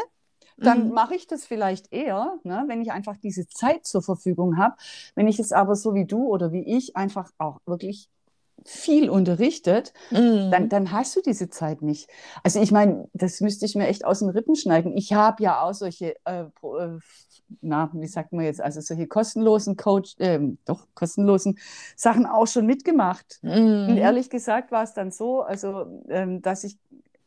dann 0.63 0.89
Mhm. 0.89 0.93
mache 0.93 1.15
ich 1.15 1.27
das 1.27 1.45
vielleicht 1.45 1.91
eher, 1.93 2.39
ne, 2.43 2.63
wenn 2.67 2.81
ich 2.81 2.91
einfach 2.91 3.17
diese 3.17 3.47
Zeit 3.47 3.85
zur 3.85 4.01
Verfügung 4.01 4.57
habe. 4.57 4.75
Wenn 5.15 5.27
ich 5.27 5.39
es 5.39 5.51
aber 5.51 5.75
so 5.75 5.93
wie 5.93 6.05
du 6.05 6.27
oder 6.27 6.51
wie 6.51 6.63
ich 6.77 6.95
einfach 6.95 7.31
auch 7.37 7.59
wirklich 7.65 8.09
viel 8.65 9.09
unterrichtet, 9.09 9.93
dann, 10.49 10.63
Mhm. 10.63 10.69
dann 10.69 10.91
hast 10.91 11.15
du 11.15 11.21
diese 11.21 11.49
Zeit 11.49 11.81
nicht. 11.81 12.09
Also 12.43 12.59
ich 12.61 12.71
meine, 12.71 13.07
das 13.13 13.41
müsste 13.41 13.65
ich 13.65 13.75
mir 13.75 13.87
echt 13.87 14.05
aus 14.05 14.19
den 14.19 14.29
Rippen 14.29 14.55
schneiden. 14.55 14.95
Ich 14.97 15.13
habe 15.13 15.43
ja 15.43 15.61
auch 15.61 15.73
solche, 15.73 16.15
äh, 16.25 16.43
äh, 16.43 16.99
na, 17.61 17.89
wie 17.93 18.07
sagt 18.07 18.33
man 18.33 18.45
jetzt, 18.45 18.61
also 18.61 18.81
solche 18.81 19.07
kostenlosen 19.07 19.77
Coach, 19.77 20.15
ähm, 20.19 20.57
doch 20.65 20.87
kostenlosen 20.95 21.57
Sachen 21.95 22.25
auch 22.25 22.47
schon 22.47 22.65
mitgemacht. 22.65 23.39
Und 23.43 23.91
Mhm. 23.91 23.97
ehrlich 23.97 24.29
gesagt 24.29 24.71
war 24.71 24.83
es 24.83 24.93
dann 24.93 25.11
so, 25.11 25.41
also 25.41 25.85
ähm, 26.09 26.41
dass 26.41 26.63
ich 26.63 26.77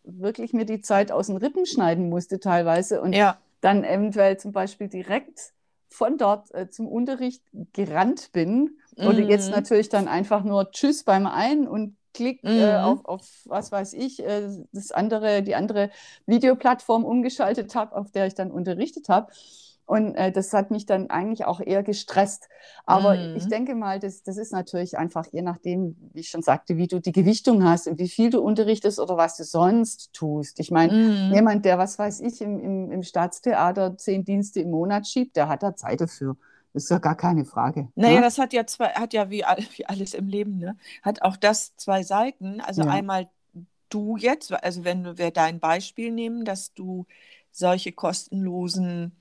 wirklich 0.04 0.52
mir 0.52 0.64
die 0.64 0.80
Zeit 0.80 1.12
aus 1.12 1.26
den 1.28 1.36
Rippen 1.36 1.66
schneiden 1.66 2.08
musste 2.08 2.40
teilweise 2.40 3.00
und 3.00 3.14
Ja. 3.14 3.38
dann 3.60 3.84
eventuell 3.84 4.38
zum 4.38 4.52
Beispiel 4.52 4.88
direkt 4.88 5.52
von 5.88 6.16
dort 6.18 6.52
äh, 6.54 6.70
zum 6.70 6.86
Unterricht 6.86 7.42
gerannt 7.72 8.30
bin 8.32 8.78
oder 9.02 9.20
jetzt 9.20 9.50
Mhm. 9.50 9.52
natürlich 9.52 9.88
dann 9.88 10.08
einfach 10.08 10.44
nur 10.44 10.70
Tschüss 10.70 11.04
beim 11.04 11.26
einen 11.26 11.68
und 11.68 11.96
Klick 12.14 12.50
äh, 12.54 12.76
Mhm. 12.76 12.78
auf, 12.78 13.04
auf, 13.04 13.28
was 13.44 13.70
weiß 13.70 13.92
ich, 13.94 14.24
äh, 14.24 14.48
das 14.72 14.90
andere, 14.92 15.42
die 15.42 15.54
andere 15.54 15.90
Videoplattform 16.26 17.04
umgeschaltet 17.04 17.74
habe, 17.74 17.94
auf 17.94 18.10
der 18.10 18.26
ich 18.26 18.34
dann 18.34 18.50
unterrichtet 18.50 19.08
habe. 19.08 19.32
Und 19.86 20.14
äh, 20.16 20.30
das 20.30 20.52
hat 20.52 20.70
mich 20.70 20.84
dann 20.84 21.08
eigentlich 21.08 21.46
auch 21.46 21.60
eher 21.60 21.82
gestresst. 21.82 22.48
Aber 22.84 23.16
Mhm. 23.16 23.32
ich 23.32 23.48
denke 23.48 23.74
mal, 23.74 23.98
das, 23.98 24.22
das 24.22 24.36
ist 24.36 24.52
natürlich 24.52 24.98
einfach, 24.98 25.26
je 25.32 25.40
nachdem, 25.42 25.96
wie 26.12 26.20
ich 26.20 26.28
schon 26.28 26.42
sagte, 26.42 26.76
wie 26.76 26.88
du 26.88 27.00
die 27.00 27.12
Gewichtung 27.12 27.64
hast 27.64 27.86
und 27.86 27.98
wie 27.98 28.08
viel 28.08 28.28
du 28.30 28.40
unterrichtest 28.42 29.00
oder 29.00 29.16
was 29.16 29.36
du 29.38 29.44
sonst 29.44 30.12
tust. 30.12 30.60
Ich 30.60 30.70
meine, 30.70 30.94
Mhm. 30.94 31.28
jemand, 31.28 31.64
der, 31.64 31.78
was 31.78 31.98
weiß 31.98 32.20
ich, 32.20 32.42
im, 32.42 32.58
im, 32.60 32.90
im 32.92 33.02
Staatstheater 33.02 33.96
zehn 33.96 34.24
Dienste 34.24 34.60
im 34.60 34.70
Monat 34.70 35.06
schiebt, 35.08 35.36
der 35.36 35.48
hat 35.48 35.62
da 35.62 35.74
Zeit 35.74 36.00
dafür. 36.02 36.36
Das 36.72 36.84
ist 36.84 36.90
ja 36.90 36.98
gar 36.98 37.16
keine 37.16 37.44
Frage. 37.44 37.92
Naja, 37.94 38.20
ne? 38.20 38.20
das 38.20 38.38
hat 38.38 38.52
ja 38.52 38.64
zwei, 38.66 38.88
hat 38.90 39.12
ja 39.12 39.30
wie, 39.30 39.42
wie 39.76 39.86
alles 39.86 40.14
im 40.14 40.28
Leben, 40.28 40.58
ne? 40.58 40.76
Hat 41.02 41.22
auch 41.22 41.36
das 41.36 41.74
zwei 41.76 42.02
Seiten. 42.02 42.60
Also 42.60 42.82
Ja. 42.82 42.84
einmal 42.84 43.28
du 43.90 44.16
jetzt, 44.16 44.52
also 44.52 44.84
wenn 44.84 45.18
wir 45.18 45.30
dein 45.32 45.60
Beispiel 45.60 46.12
nehmen, 46.12 46.44
dass 46.44 46.74
du 46.74 47.06
solche 47.52 47.92
kostenlosen 47.92 49.16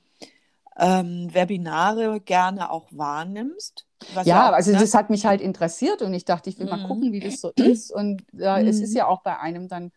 ähm, 0.77 1.33
Webinare 1.33 2.21
gerne 2.21 2.71
auch 2.71 2.87
wahrnimmst. 2.91 3.87
Ja, 4.23 4.49
auch, 4.49 4.51
also 4.51 4.73
ne? 4.73 4.77
das 4.77 4.93
hat 4.93 5.09
mich 5.09 5.25
halt 5.25 5.41
interessiert 5.41 6.01
und 6.01 6.13
ich 6.13 6.25
dachte, 6.25 6.49
ich 6.49 6.59
will 6.59 6.67
mal 6.67 6.77
Mhm. 6.77 6.77
gucken, 6.77 7.11
wie 7.13 7.21
das 7.21 7.39
so 7.39 7.49
ist. 7.55 7.91
Und 7.91 8.23
ja, 8.33 8.59
es 8.59 8.81
ist 8.81 8.93
Mhm. 8.93 8.95
ja 8.95 9.07
auch 9.07 9.21
bei 9.21 9.39
einem 9.39 9.67
dann 9.67 9.91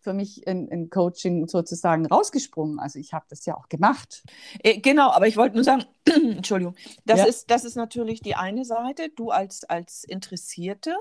für 0.00 0.12
mich 0.12 0.46
ein, 0.48 0.68
ein 0.70 0.90
Coaching 0.90 1.46
sozusagen 1.48 2.06
rausgesprungen. 2.06 2.78
Also 2.78 2.98
ich 2.98 3.12
habe 3.12 3.26
das 3.28 3.44
ja 3.46 3.56
auch 3.56 3.68
gemacht. 3.68 4.22
Äh, 4.62 4.78
Genau, 4.80 5.10
aber 5.10 5.26
ich 5.28 5.36
wollte 5.36 5.56
nur 5.56 5.64
sagen, 5.64 5.84
Entschuldigung, 6.06 6.74
das, 7.04 7.20
Ja. 7.20 7.24
ist, 7.26 7.50
das 7.50 7.64
ist 7.64 7.76
natürlich 7.76 8.20
die 8.22 8.34
eine 8.36 8.64
Seite. 8.64 9.10
Du 9.14 9.30
als, 9.30 9.64
als 9.64 10.04
Interessierte 10.04 10.94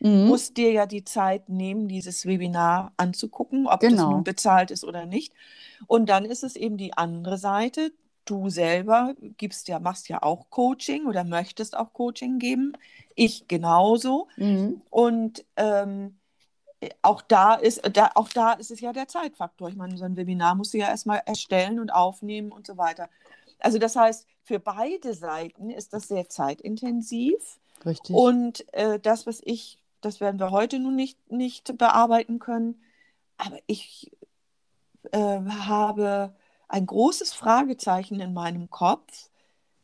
Mhm. 0.00 0.26
musst 0.26 0.56
dir 0.56 0.72
ja 0.72 0.86
die 0.86 1.04
Zeit 1.04 1.48
nehmen, 1.48 1.86
dieses 1.88 2.26
Webinar 2.26 2.92
anzugucken, 2.96 3.68
ob 3.68 3.80
das 3.80 3.90
Genau. 3.90 4.10
nun 4.10 4.24
bezahlt 4.24 4.70
ist 4.72 4.84
oder 4.84 5.06
nicht. 5.06 5.32
Und 5.86 6.08
dann 6.08 6.24
ist 6.24 6.42
es 6.42 6.56
eben 6.56 6.76
die 6.76 6.92
andere 6.94 7.38
Seite. 7.38 7.92
Du 8.24 8.50
selber 8.50 9.14
gibst 9.36 9.68
ja, 9.68 9.78
machst 9.80 10.08
ja 10.08 10.22
auch 10.22 10.50
Coaching 10.50 11.06
oder 11.06 11.24
möchtest 11.24 11.76
auch 11.76 11.92
Coaching 11.92 12.38
geben. 12.40 12.72
Ich 13.14 13.46
genauso. 13.48 14.28
Mhm. 14.36 14.82
Und 14.90 15.44
ähm, 15.56 16.18
auch 17.02 17.22
da 17.22 17.54
ist, 17.54 17.82
da, 17.96 18.10
auch 18.14 18.28
da 18.28 18.52
ist 18.52 18.70
es 18.70 18.80
ja 18.80 18.92
der 18.92 19.08
Zeitfaktor. 19.08 19.68
Ich 19.68 19.76
meine, 19.76 19.96
so 19.96 20.04
ein 20.04 20.16
Webinar 20.16 20.54
musst 20.54 20.74
du 20.74 20.78
ja 20.78 20.88
erstmal 20.88 21.22
erstellen 21.26 21.78
und 21.78 21.90
aufnehmen 21.90 22.52
und 22.52 22.66
so 22.66 22.76
weiter. 22.76 23.08
Also 23.60 23.78
das 23.78 23.96
heißt, 23.96 24.26
für 24.42 24.58
beide 24.58 25.14
Seiten 25.14 25.70
ist 25.70 25.92
das 25.92 26.08
sehr 26.08 26.28
zeitintensiv. 26.28 27.60
Richtig. 27.84 28.14
Und 28.14 28.72
äh, 28.74 28.98
das, 28.98 29.26
was 29.26 29.40
ich, 29.44 29.78
das 30.00 30.20
werden 30.20 30.40
wir 30.40 30.50
heute 30.50 30.78
nun 30.78 30.96
nicht, 30.96 31.30
nicht 31.30 31.76
bearbeiten 31.78 32.38
können, 32.38 32.82
aber 33.38 33.58
ich 33.66 34.10
äh, 35.12 35.18
habe 35.18 36.34
ein 36.68 36.86
großes 36.86 37.32
Fragezeichen 37.32 38.20
in 38.20 38.32
meinem 38.32 38.70
Kopf. 38.70 39.30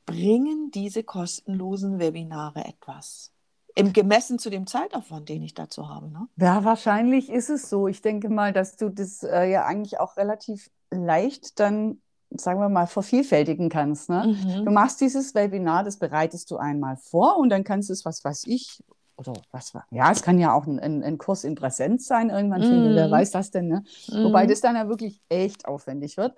Bringen 0.07 0.71
diese 0.71 1.05
kostenlosen 1.05 1.99
Webinare 1.99 2.65
etwas? 2.65 3.31
Im 3.79 3.93
gemessen 3.93 4.39
zu 4.39 4.51
dem 4.51 4.67
Zeitaufwand, 4.67 5.29
den 5.29 5.43
ich 5.43 5.55
dazu 5.55 5.89
habe. 5.89 6.09
Ne? 6.11 6.27
Ja, 6.37 6.65
wahrscheinlich 6.65 7.31
ist 7.31 7.49
es 7.49 7.71
so. 7.71 7.87
Ich 7.89 8.03
denke 8.03 8.29
mal, 8.29 8.53
dass 8.53 8.77
du 8.77 8.89
das 8.89 9.23
äh, 9.23 9.45
ja 9.51 9.65
eigentlich 9.67 10.01
auch 10.01 10.17
relativ 10.17 10.71
leicht 10.91 11.61
dann, 11.61 12.01
sagen 12.31 12.61
wir 12.61 12.69
mal, 12.69 12.87
vervielfältigen 12.87 13.69
kannst. 13.69 14.09
Ne? 14.11 14.27
Mhm. 14.27 14.65
Du 14.65 14.71
machst 14.73 15.01
dieses 15.01 15.35
Webinar, 15.35 15.85
das 15.85 15.99
bereitest 15.99 16.51
du 16.51 16.57
einmal 16.57 16.97
vor 16.97 17.39
und 17.39 17.51
dann 17.51 17.63
kannst 17.65 17.89
du 17.89 17.93
es, 17.93 18.05
was 18.05 18.25
weiß 18.25 18.45
ich, 18.47 18.83
oder 19.17 19.33
was 19.51 19.75
war, 19.75 19.85
ja, 19.91 20.11
es 20.13 20.23
kann 20.23 20.39
ja 20.39 20.53
auch 20.53 20.67
ein, 20.67 20.79
ein, 20.79 21.03
ein 21.03 21.19
Kurs 21.19 21.43
in 21.43 21.57
Präsenz 21.57 22.07
sein, 22.07 22.31
irgendwann 22.31 22.63
finde, 22.63 22.95
wer 22.95 23.09
Mhm. 23.09 23.13
weiß 23.13 23.33
das 23.33 23.51
denn, 23.51 23.67
ne? 23.67 23.83
Wobei 24.13 24.45
Mhm. 24.45 24.49
das 24.49 24.61
dann 24.61 24.77
ja 24.77 24.89
wirklich 24.89 25.21
echt 25.29 25.67
aufwendig 25.67 26.17
wird. 26.17 26.37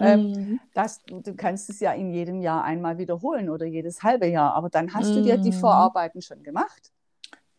Ähm, 0.00 0.32
Mhm. 0.36 0.60
das, 0.74 1.02
du, 1.06 1.34
kannst 1.36 1.70
es 1.70 1.80
ja 1.80 1.92
in 1.92 2.10
jedem 2.10 2.40
Jahr 2.40 2.64
einmal 2.64 2.98
wiederholen 2.98 3.48
oder 3.50 3.66
jedes 3.66 4.02
halbe 4.02 4.26
Jahr, 4.26 4.54
aber 4.54 4.70
dann 4.70 4.94
hast 4.94 5.14
du 5.16 5.20
dir 5.22 5.38
die 5.38 5.52
Mhm. 5.52 5.52
Vorarbeiten 5.52 6.22
schon 6.22 6.42
gemacht. 6.42 6.92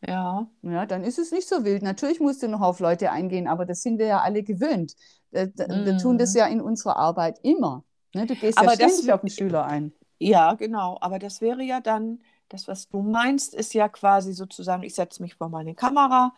Ja. 0.01 0.48
Ja, 0.62 0.86
dann 0.88 1.04
ist 1.04 1.20
es 1.20 1.32
nicht 1.32 1.48
so 1.48 1.63
wild. 1.63 1.84
Natürlich 1.84 2.20
musst 2.20 2.42
du 2.44 2.48
noch 2.48 2.62
auf 2.62 2.80
Leute 2.80 3.12
eingehen, 3.12 3.48
aber 3.48 3.65
das 3.65 3.82
sind 3.84 4.00
wir 4.00 4.08
ja 4.08 4.22
alle 4.22 4.42
gewöhnt. 4.44 4.96
Äh, 5.32 5.48
d- 5.50 5.68
Wir 5.84 5.96
tun 5.96 6.18
das 6.18 6.34
Mhm. 6.34 6.39
ja 6.39 6.48
in 6.48 6.60
unserer 6.62 6.96
Arbeit 6.98 7.39
immer. 7.44 7.84
Ne? 8.13 8.25
Du 8.25 8.36
gehst 8.36 8.58
Aber 8.58 8.72
ja 8.72 8.75
das 8.77 9.04
ständig 9.04 9.06
wi- 9.06 9.13
auf 9.13 9.22
den 9.22 9.30
Schüler 9.30 9.65
ein. 9.65 9.94
Ja, 10.20 10.54
genau. 10.54 10.98
Aber 11.01 11.20
das 11.20 11.42
wäre 11.42 11.63
ja 11.63 11.82
dann, 11.82 12.22
das, 12.50 12.68
was 12.68 12.88
du 12.89 13.01
meinst, 13.01 13.54
ist 13.54 13.74
ja 13.74 13.89
quasi 13.89 14.34
sozusagen, 14.34 14.84
ich 14.84 14.96
setze 14.96 15.22
mich 15.22 15.36
vor 15.36 15.50
meine 15.50 15.75
Kamera 15.75 16.34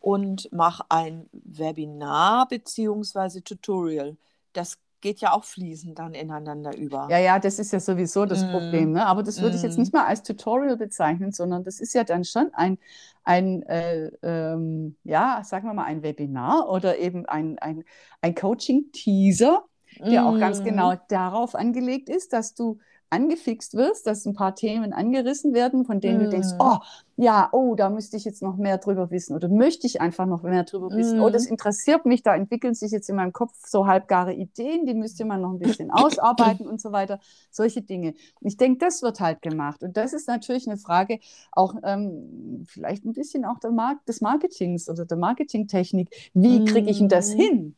und 0.00 0.50
mache 0.52 0.84
ein 0.90 1.28
Webinar 1.32 2.48
beziehungsweise 2.48 3.42
Tutorial. 3.44 4.16
Das 4.52 4.78
geht 5.00 5.20
ja 5.20 5.32
auch 5.32 5.44
fließend 5.44 5.98
dann 5.98 6.14
ineinander 6.14 6.74
über. 6.76 7.10
Ja, 7.10 7.18
ja, 7.18 7.38
das 7.38 7.58
ist 7.58 7.72
ja 7.72 7.80
sowieso 7.80 8.26
das 8.26 8.44
Mm. 8.44 8.44
Problem. 8.44 8.92
Ne? 8.92 9.06
Aber 9.06 9.22
das 9.22 9.40
würde 9.40 9.56
ich 9.56 9.62
jetzt 9.62 9.78
Mm. 9.78 9.80
nicht 9.80 9.94
mal 9.94 10.04
als 10.04 10.22
Tutorial 10.22 10.76
bezeichnen, 10.76 11.32
sondern 11.32 11.64
das 11.64 11.80
ist 11.80 11.94
ja 11.94 12.04
dann 12.04 12.24
schon 12.24 12.52
ein, 12.52 12.78
ein 13.24 13.62
äh, 13.62 14.08
ähm, 14.22 14.96
ja, 15.04 15.42
sagen 15.42 15.66
wir 15.66 15.72
mal, 15.72 15.84
ein 15.84 16.02
Webinar 16.02 16.68
oder 16.68 16.98
eben 16.98 17.24
ein, 17.24 17.58
ein, 17.60 17.82
ein 18.20 18.34
Coaching-Teaser, 18.34 19.64
der 20.10 20.26
auch 20.26 20.38
ganz 20.38 20.62
Mhm. 20.62 20.62
genau 20.62 20.96
darauf 21.08 21.54
angelegt 21.54 22.10
ist, 22.10 22.34
dass 22.34 22.52
du 22.54 22.78
angefixt 23.10 23.74
wirst, 23.74 24.06
dass 24.06 24.26
ein 24.26 24.34
paar 24.34 24.54
Themen 24.54 24.92
angerissen 24.92 25.54
werden, 25.54 25.84
von 25.84 26.00
denen 26.00 26.18
du 26.20 26.28
denkst, 26.28 26.50
Mhm. 26.50 26.58
oh, 26.58 26.76
ja, 27.16 27.48
oh, 27.52 27.74
da 27.74 27.90
müsste 27.90 28.16
ich 28.16 28.24
jetzt 28.24 28.42
noch 28.42 28.56
mehr 28.56 28.78
drüber 28.78 29.10
wissen 29.10 29.34
oder 29.34 29.48
möchte 29.48 29.86
ich 29.86 30.00
einfach 30.00 30.26
noch 30.26 30.42
mehr 30.42 30.64
drüber 30.64 30.94
wissen. 30.94 31.18
Oh, 31.20 31.30
das 31.30 31.44
Mhm. 31.44 31.50
interessiert 31.50 32.06
mich, 32.06 32.22
da 32.22 32.34
entwickeln 32.36 32.74
sich 32.74 32.92
jetzt 32.92 33.08
in 33.10 33.16
meinem 33.16 33.32
Kopf 33.32 33.52
so 33.66 33.86
halbgare 33.86 34.34
Ideen, 34.34 34.86
die 34.86 34.94
müsste 34.94 35.24
man 35.24 35.40
noch 35.40 35.50
ein 35.52 35.58
bisschen 35.58 35.90
ausarbeiten 35.90 36.66
und 36.66 36.80
so 36.80 36.92
weiter. 36.92 37.18
Solche 37.50 37.82
Dinge. 37.82 38.14
Und 38.40 38.48
ich 38.48 38.56
denke, 38.56 38.78
das 38.78 39.02
wird 39.02 39.20
halt 39.20 39.42
gemacht. 39.42 39.82
Und 39.82 39.96
das 39.96 40.12
ist 40.12 40.28
natürlich 40.28 40.68
eine 40.68 40.76
Frage 40.78 41.18
auch 41.52 41.74
ähm, 41.82 42.64
vielleicht 42.68 43.04
ein 43.04 43.12
bisschen 43.14 43.44
auch 43.44 43.58
der 43.58 43.70
Mark 43.72 44.04
des 44.06 44.20
Marketings 44.20 44.88
oder 44.88 45.04
der 45.04 45.16
Marketingtechnik. 45.18 46.08
Wie 46.34 46.64
kriege 46.64 46.90
ich 46.90 46.98
denn 46.98 47.08
das 47.08 47.32
Mhm. 47.32 47.36
hin? 47.36 47.74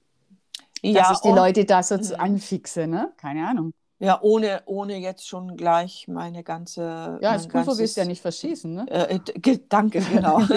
dass 0.92 0.92
Ja, 0.98 1.12
ich 1.12 1.20
die 1.20 1.30
Leute 1.32 1.64
da 1.64 1.82
so 1.82 1.98
zu 1.98 2.18
anfixe, 2.18 2.86
ne? 2.86 3.12
Keine 3.16 3.46
Ahnung. 3.48 3.72
Ja, 4.00 4.18
ohne, 4.22 4.62
ohne 4.64 4.96
jetzt 4.96 5.28
schon 5.28 5.56
gleich 5.58 6.08
meine 6.08 6.42
ganze. 6.42 7.18
Ja, 7.20 7.32
als 7.32 7.46
Prüfer 7.46 7.76
willst 7.78 7.96
du 7.96 8.00
ja 8.00 8.06
nicht 8.06 8.22
verschießen, 8.22 8.74
ne? 8.74 8.86
Äh, 8.90 9.16
äh, 9.16 9.58
danke, 9.68 10.00
genau. 10.10 10.40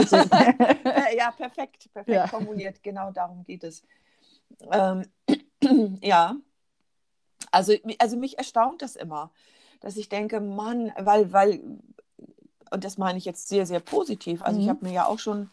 Äh, 0.93 1.17
ja, 1.17 1.31
perfekt, 1.31 1.91
perfekt 1.93 2.15
Ja. 2.15 2.27
formuliert. 2.27 2.81
Genau 2.83 3.11
darum 3.11 3.43
geht 3.43 3.63
es. 3.63 3.83
Ähm, 4.71 5.03
ja, 6.01 6.37
also, 7.51 7.73
also 7.99 8.17
mich 8.17 8.37
erstaunt 8.37 8.81
das 8.81 8.95
immer, 8.95 9.31
dass 9.81 9.97
ich 9.97 10.09
denke, 10.09 10.39
Mann, 10.39 10.91
weil, 10.97 11.31
weil, 11.33 11.59
und 12.71 12.83
das 12.83 12.97
meine 12.97 13.17
ich 13.17 13.25
jetzt 13.25 13.47
sehr, 13.49 13.65
sehr 13.65 13.79
positiv. 13.79 14.41
Also 14.41 14.59
ich 14.59 14.65
Mhm. 14.65 14.69
habe 14.69 14.85
mir 14.85 14.93
ja 14.93 15.05
auch 15.05 15.19
schon 15.19 15.49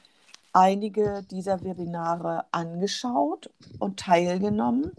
einige 0.52 1.23
dieser 1.30 1.62
Webinare 1.64 2.47
angeschaut 2.52 3.50
und 3.78 4.00
teilgenommen. 4.00 4.92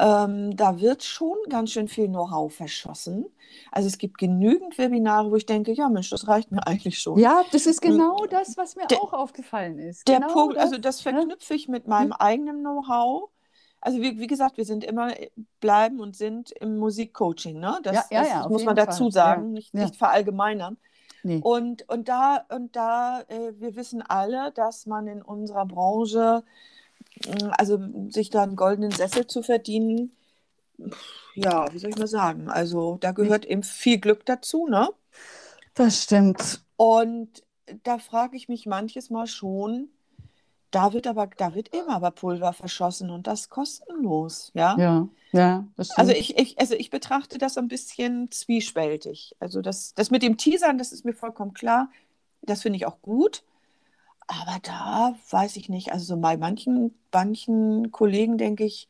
Ähm, 0.00 0.56
da 0.56 0.80
wird 0.80 1.02
schon 1.02 1.36
ganz 1.48 1.72
schön 1.72 1.88
viel 1.88 2.06
Know-how 2.08 2.52
verschossen. 2.54 3.26
Also 3.72 3.88
es 3.88 3.98
gibt 3.98 4.18
genügend 4.18 4.78
Webinare, 4.78 5.30
wo 5.30 5.36
ich 5.36 5.46
denke, 5.46 5.72
ja 5.72 5.88
Mensch, 5.88 6.10
das 6.10 6.28
reicht 6.28 6.52
mir 6.52 6.64
eigentlich 6.66 6.98
schon. 7.00 7.18
Ja, 7.18 7.42
das 7.52 7.66
ist 7.66 7.82
genau 7.82 8.26
das, 8.26 8.56
was 8.56 8.76
mir 8.76 8.86
Der- 8.86 9.02
auch 9.02 9.12
aufgefallen 9.12 9.78
ist. 9.78 10.06
Der 10.06 10.20
genau 10.20 10.32
Punkt, 10.32 10.56
das. 10.56 10.64
also 10.64 10.78
das 10.78 11.00
verknüpfe 11.00 11.54
ich 11.54 11.68
mit 11.68 11.88
meinem 11.88 12.12
eigenen 12.12 12.60
Know-how. 12.60 13.30
Also 13.80 14.00
wie, 14.02 14.18
wie 14.18 14.26
gesagt, 14.26 14.56
wir 14.56 14.64
sind 14.64 14.82
immer, 14.84 15.12
bleiben 15.60 16.00
und 16.00 16.16
sind 16.16 16.50
im 16.52 16.78
Musikcoaching, 16.78 17.58
ne? 17.60 17.78
Das, 17.84 17.94
Ja, 17.94 18.04
ja, 18.10 18.20
das 18.22 18.28
ja, 18.30 18.48
muss 18.48 18.64
man 18.64 18.74
dazu 18.76 19.04
Fall. 19.04 19.12
sagen, 19.12 19.52
nicht, 19.52 19.72
nicht 19.74 19.96
verallgemeinern. 19.96 20.76
Nee. 21.22 21.40
Und, 21.42 21.88
und 21.88 22.08
da, 22.08 22.44
und 22.50 22.74
da 22.76 23.20
äh, 23.28 23.52
wir 23.58 23.76
wissen 23.76 24.02
alle, 24.02 24.52
dass 24.52 24.86
man 24.86 25.06
in 25.08 25.22
unserer 25.22 25.66
Branche, 25.66 26.42
also 27.52 27.78
sich 28.10 28.30
da 28.30 28.42
einen 28.42 28.56
goldenen 28.56 28.90
Sessel 28.90 29.26
zu 29.26 29.42
verdienen, 29.42 30.12
ja, 31.34 31.72
wie 31.72 31.78
soll 31.78 31.90
ich 31.90 31.98
mal 31.98 32.06
sagen, 32.06 32.48
also 32.48 32.98
da 33.00 33.12
gehört 33.12 33.44
eben 33.44 33.62
viel 33.62 33.98
Glück 33.98 34.26
dazu, 34.26 34.66
ne? 34.68 34.88
Das 35.74 36.02
stimmt. 36.02 36.62
Und 36.76 37.42
da 37.84 37.98
frage 37.98 38.36
ich 38.36 38.48
mich 38.48 38.66
manches 38.66 39.10
Mal 39.10 39.26
schon, 39.26 39.88
da 40.70 40.92
wird 40.92 41.06
aber, 41.06 41.28
da 41.28 41.54
wird 41.54 41.68
immer 41.74 41.94
aber 41.94 42.10
Pulver 42.10 42.52
verschossen 42.52 43.10
und 43.10 43.26
das 43.26 43.48
kostenlos, 43.48 44.50
ja? 44.54 44.76
Ja, 44.78 45.08
ja, 45.32 45.64
das 45.76 45.88
stimmt. 45.88 45.98
Also 45.98 46.12
ich, 46.12 46.38
ich, 46.38 46.58
also 46.58 46.74
ich 46.74 46.90
betrachte 46.90 47.38
das 47.38 47.56
ein 47.58 47.68
bisschen 47.68 48.30
zwiespältig. 48.30 49.34
Also 49.40 49.62
das, 49.62 49.94
das 49.94 50.10
mit 50.10 50.22
dem 50.22 50.36
Teasern, 50.36 50.78
das 50.78 50.92
ist 50.92 51.04
mir 51.04 51.14
vollkommen 51.14 51.54
klar. 51.54 51.90
Das 52.42 52.62
finde 52.62 52.76
ich 52.76 52.86
auch 52.86 53.00
gut. 53.02 53.42
Aber 54.28 54.58
da 54.62 55.14
weiß 55.30 55.56
ich 55.56 55.68
nicht. 55.70 55.92
Also 55.92 56.04
so 56.16 56.20
bei 56.20 56.36
manchen, 56.36 56.94
manchen 57.12 57.90
Kollegen 57.92 58.38
denke 58.38 58.64
ich, 58.64 58.88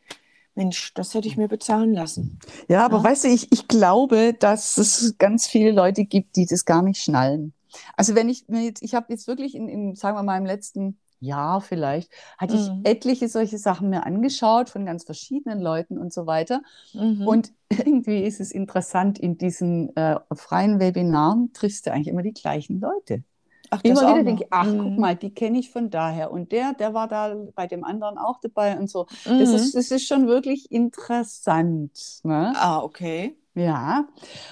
Mensch, 0.54 0.92
das 0.94 1.14
hätte 1.14 1.28
ich 1.28 1.36
mir 1.36 1.48
bezahlen 1.48 1.94
lassen. 1.94 2.40
Ja, 2.68 2.84
aber 2.84 2.98
Ja. 2.98 3.04
weißt 3.04 3.24
du, 3.24 3.28
ich, 3.28 3.52
ich 3.52 3.68
glaube, 3.68 4.34
dass 4.34 4.76
es 4.78 5.16
ganz 5.18 5.46
viele 5.46 5.70
Leute 5.72 6.04
gibt, 6.04 6.36
die 6.36 6.46
das 6.46 6.64
gar 6.64 6.82
nicht 6.82 7.02
schnallen. 7.02 7.54
Also 7.96 8.14
wenn 8.16 8.28
ich 8.28 8.48
mir 8.48 8.62
jetzt, 8.62 8.82
ich 8.82 8.94
habe 8.94 9.12
jetzt 9.12 9.28
wirklich 9.28 9.54
in, 9.54 9.68
in, 9.68 9.94
sagen 9.94 10.16
wir 10.16 10.24
mal, 10.24 10.38
im 10.38 10.46
letzten 10.46 10.98
Jahr 11.20 11.60
vielleicht, 11.60 12.12
hatte 12.38 12.56
ich 12.56 12.72
Mhm. 12.72 12.80
etliche 12.84 13.28
solche 13.28 13.58
Sachen 13.58 13.90
mir 13.90 14.06
angeschaut 14.06 14.70
von 14.70 14.86
ganz 14.86 15.04
verschiedenen 15.04 15.60
Leuten 15.60 15.98
und 15.98 16.12
so 16.12 16.26
weiter. 16.26 16.62
Mhm. 16.94 17.24
Und 17.26 17.52
irgendwie 17.70 18.22
ist 18.24 18.40
es 18.40 18.52
interessant, 18.52 19.18
in 19.18 19.38
diesen 19.38 19.94
äh, 19.96 20.18
freien 20.34 20.80
Webinaren 20.80 21.52
triffst 21.52 21.86
du 21.86 21.92
eigentlich 21.92 22.08
immer 22.08 22.22
die 22.22 22.32
gleichen 22.34 22.80
Leute. 22.80 23.24
Ach, 23.70 23.82
das 23.82 24.00
Immer 24.00 24.06
wieder 24.06 24.24
denke 24.24 24.44
ich, 24.44 24.48
ach, 24.52 24.76
guck 24.78 24.96
Mhm. 24.96 24.98
mal, 24.98 25.16
die 25.16 25.34
kenne 25.34 25.58
ich 25.58 25.70
von 25.70 25.90
daher. 25.90 26.30
Und 26.30 26.52
der, 26.52 26.72
der 26.74 26.94
war 26.94 27.08
da 27.08 27.34
bei 27.54 27.66
dem 27.66 27.84
anderen 27.84 28.18
auch 28.18 28.40
dabei 28.40 28.78
und 28.78 28.88
so. 28.90 29.06
Das 29.36 29.50
Mhm. 29.50 29.54
ist, 29.54 29.74
das 29.74 29.90
ist 29.90 30.06
schon 30.06 30.26
wirklich 30.26 30.70
interessant. 30.72 32.20
Ne? 32.24 32.54
Ah, 32.54 32.82
okay. 32.82 33.36
Ja, 33.54 34.06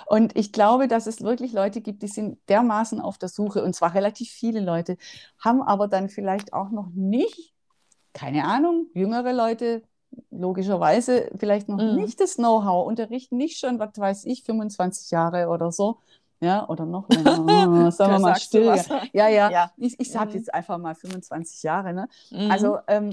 und 0.07 0.37
ich 0.37 0.53
glaube, 0.53 0.89
dass 0.89 1.07
es 1.07 1.23
wirklich 1.23 1.53
Leute 1.53 1.81
gibt, 1.81 2.03
die 2.03 2.09
sind 2.09 2.39
dermaßen 2.49 3.01
auf 3.01 3.19
der 3.19 3.29
Suche, 3.29 3.63
und 3.63 3.75
zwar 3.75 3.95
relativ 3.95 4.31
viele 4.31 4.61
Leute, 4.61 4.97
haben 5.39 5.63
aber 5.63 5.87
dann 5.87 6.09
vielleicht 6.09 6.53
auch 6.53 6.71
noch 6.71 6.89
nicht, 6.95 7.55
keine 8.15 8.45
Ahnung, 8.47 8.89
jüngere 8.95 9.33
Leute, 9.33 9.83
logischerweise 10.31 11.31
vielleicht 11.39 11.69
noch 11.69 11.81
Mhm. 11.81 11.97
nicht 11.97 12.21
das 12.21 12.37
Know-how, 12.37 12.87
unterrichten 12.87 13.37
nicht 13.37 13.59
schon, 13.59 13.79
was 13.79 13.91
weiß 13.99 14.25
ich, 14.27 14.45
25 14.45 15.11
Jahre 15.13 15.49
oder 15.49 15.73
so, 15.73 15.99
ja, 16.41 16.69
oder 16.69 16.87
noch 16.87 17.09
länger. 17.09 17.91
Sagen 17.93 18.13
wir 18.13 18.19
mal 18.19 18.35
still. 18.37 18.75
Ja, 19.13 19.29
ja, 19.29 19.51
Ja. 19.51 19.73
ich, 19.77 19.99
ich 20.01 20.11
sage 20.11 20.31
Mhm. 20.31 20.39
jetzt 20.39 20.55
einfach 20.55 20.79
mal 20.79 20.95
25 20.95 21.63
Jahre, 21.63 21.93
ne? 21.95 22.09
Mhm. 22.31 22.51
Also 22.51 22.79
ähm, 22.89 23.11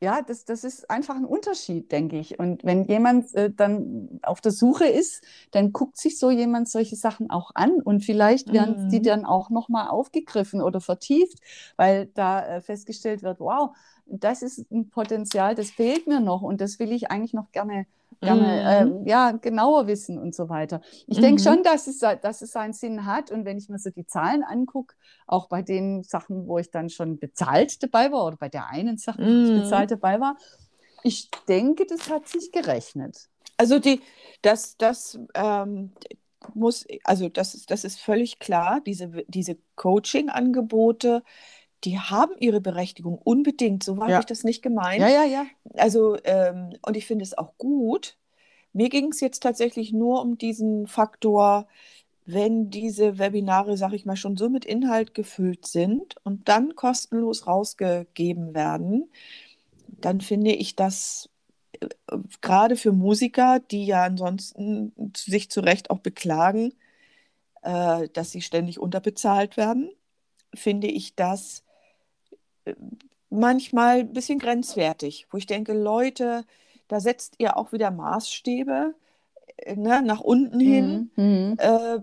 ja, 0.00 0.22
das, 0.22 0.44
das 0.44 0.62
ist 0.62 0.88
einfach 0.90 1.16
ein 1.16 1.24
Unterschied, 1.24 1.90
denke 1.90 2.18
ich. 2.20 2.38
Und 2.38 2.62
wenn 2.64 2.84
jemand 2.84 3.34
äh, 3.34 3.50
dann 3.52 4.20
auf 4.22 4.40
der 4.40 4.52
Suche 4.52 4.86
ist, 4.86 5.24
dann 5.50 5.72
guckt 5.72 5.96
sich 5.98 6.18
so 6.20 6.30
jemand 6.30 6.68
solche 6.68 6.94
Sachen 6.94 7.30
auch 7.30 7.50
an 7.54 7.72
und 7.82 8.04
vielleicht 8.04 8.52
werden 8.52 8.76
die 8.92 8.98
Mhm. 8.98 9.02
dann 9.02 9.24
auch 9.26 9.50
nochmal 9.50 9.88
aufgegriffen 9.88 10.62
oder 10.62 10.80
vertieft, 10.80 11.38
weil 11.76 12.06
da 12.14 12.46
äh, 12.46 12.60
festgestellt 12.60 13.22
wird, 13.22 13.40
wow, 13.40 13.74
das 14.08 14.42
ist 14.42 14.70
ein 14.70 14.90
Potenzial, 14.90 15.54
das 15.54 15.70
fehlt 15.72 16.06
mir 16.06 16.20
noch 16.20 16.42
und 16.42 16.60
das 16.60 16.78
will 16.78 16.92
ich 16.92 17.10
eigentlich 17.10 17.34
noch 17.34 17.50
gerne, 17.52 17.86
gerne 18.22 18.62
Mhm. 18.62 19.04
äh, 19.04 19.08
ja, 19.08 19.32
genauer 19.32 19.86
wissen 19.86 20.18
und 20.18 20.34
so 20.34 20.48
weiter. 20.48 20.80
Ich 21.06 21.20
denke 21.20 21.40
Mhm. 21.40 21.42
schon, 21.42 21.62
dass 21.62 21.86
es, 21.86 21.98
dass 22.00 22.42
es 22.42 22.52
seinen 22.52 22.72
Sinn 22.72 23.06
hat 23.06 23.30
und 23.30 23.44
wenn 23.44 23.58
ich 23.58 23.68
mir 23.68 23.78
so 23.78 23.90
die 23.90 24.06
Zahlen 24.06 24.42
angucke, 24.44 24.94
auch 25.26 25.48
bei 25.48 25.62
den 25.62 26.02
Sachen, 26.02 26.46
wo 26.46 26.58
ich 26.58 26.70
dann 26.70 26.90
schon 26.90 27.18
bezahlt 27.18 27.82
dabei 27.82 28.10
war 28.12 28.26
oder 28.26 28.36
bei 28.36 28.48
der 28.48 28.68
einen 28.68 28.98
Sache, 28.98 29.18
wo 29.28 29.40
ich 29.42 29.52
Mhm. 29.52 29.54
bezahlt 29.54 29.90
dabei 29.90 30.20
war, 30.20 30.36
ich 31.02 31.30
denke, 31.48 31.86
das 31.86 32.08
hat 32.10 32.28
sich 32.28 32.52
gerechnet. 32.52 33.28
Also 33.56 33.78
die, 33.78 34.02
das, 34.42 34.76
das 34.76 35.18
ähm, 35.34 35.92
muss, 36.54 36.86
also 37.04 37.28
das 37.28 37.54
ist, 37.54 37.70
das 37.70 37.84
ist 37.84 38.00
völlig 38.00 38.38
klar, 38.38 38.80
diese, 38.80 39.08
diese 39.28 39.58
Coaching-Angebote, 39.76 41.22
die 41.84 41.98
haben 41.98 42.32
ihre 42.38 42.60
Berechtigung 42.60 43.18
unbedingt. 43.18 43.84
So 43.84 43.98
habe 43.98 44.10
Ja. 44.12 44.20
ich 44.20 44.26
das 44.26 44.44
nicht 44.44 44.62
gemeint. 44.62 45.00
Ja, 45.00 45.08
ja, 45.08 45.24
ja. 45.24 45.46
Also, 45.74 46.16
ähm, 46.24 46.74
und 46.82 46.96
ich 46.96 47.06
finde 47.06 47.24
es 47.24 47.36
auch 47.36 47.56
gut. 47.58 48.16
Mir 48.72 48.88
ging 48.88 49.10
es 49.12 49.20
jetzt 49.20 49.42
tatsächlich 49.42 49.92
nur 49.92 50.20
um 50.22 50.38
diesen 50.38 50.86
Faktor, 50.86 51.66
wenn 52.26 52.68
diese 52.68 53.18
Webinare, 53.18 53.76
sag 53.76 53.92
ich 53.94 54.04
mal, 54.04 54.16
schon 54.16 54.36
so 54.36 54.50
mit 54.50 54.64
Inhalt 54.64 55.14
gefüllt 55.14 55.66
sind 55.66 56.16
und 56.24 56.48
dann 56.48 56.74
kostenlos 56.74 57.46
rausgegeben 57.46 58.54
werden, 58.54 59.10
dann 60.00 60.20
finde 60.20 60.52
ich 60.52 60.76
das 60.76 61.30
äh, 61.80 61.88
gerade 62.42 62.76
für 62.76 62.92
Musiker, 62.92 63.60
die 63.60 63.86
ja 63.86 64.04
ansonsten 64.04 64.92
sich 65.16 65.50
zu 65.50 65.60
Recht 65.60 65.90
auch 65.90 66.00
beklagen, 66.00 66.74
äh, 67.62 68.08
dass 68.12 68.30
sie 68.32 68.42
ständig 68.42 68.78
unterbezahlt 68.78 69.56
werden, 69.56 69.90
finde 70.54 70.88
ich 70.88 71.14
das 71.14 71.64
manchmal 73.30 74.00
ein 74.00 74.12
bisschen 74.12 74.38
grenzwertig, 74.38 75.26
wo 75.30 75.38
ich 75.38 75.46
denke, 75.46 75.72
Leute, 75.74 76.44
da 76.88 77.00
setzt 77.00 77.34
ihr 77.38 77.56
auch 77.56 77.72
wieder 77.72 77.90
Maßstäbe 77.90 78.94
äh, 79.58 79.76
ne, 79.76 80.02
nach 80.02 80.20
unten 80.20 80.60
hin, 80.60 81.10
Mhm. 81.16 81.24
Mhm. 81.24 81.56
äh, 81.58 81.98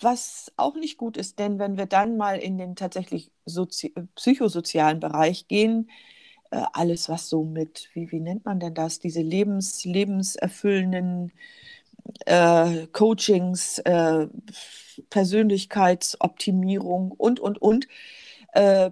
was 0.00 0.52
auch 0.56 0.74
nicht 0.76 0.98
gut 0.98 1.16
ist, 1.16 1.38
denn 1.38 1.58
wenn 1.58 1.76
wir 1.78 1.86
dann 1.86 2.16
mal 2.16 2.38
in 2.38 2.58
den 2.58 2.76
tatsächlich 2.76 3.30
sozi 3.46 3.94
psychosozialen 4.14 5.00
Bereich 5.00 5.48
gehen, 5.48 5.90
äh, 6.50 6.62
alles, 6.72 7.08
was 7.08 7.28
so 7.28 7.44
mit, 7.44 7.88
wie, 7.94 8.10
wie 8.12 8.20
nennt 8.20 8.44
man 8.44 8.60
denn 8.60 8.74
das, 8.74 8.98
diese 9.00 9.22
lebens, 9.22 9.84
lebenserfüllenden 9.84 11.32
äh, 12.26 12.86
Coachings, 12.88 13.78
äh, 13.80 14.28
Persönlichkeitsoptimierung 15.10 17.12
und, 17.12 17.40
und, 17.40 17.58
und, 17.60 17.88
äh, 18.52 18.90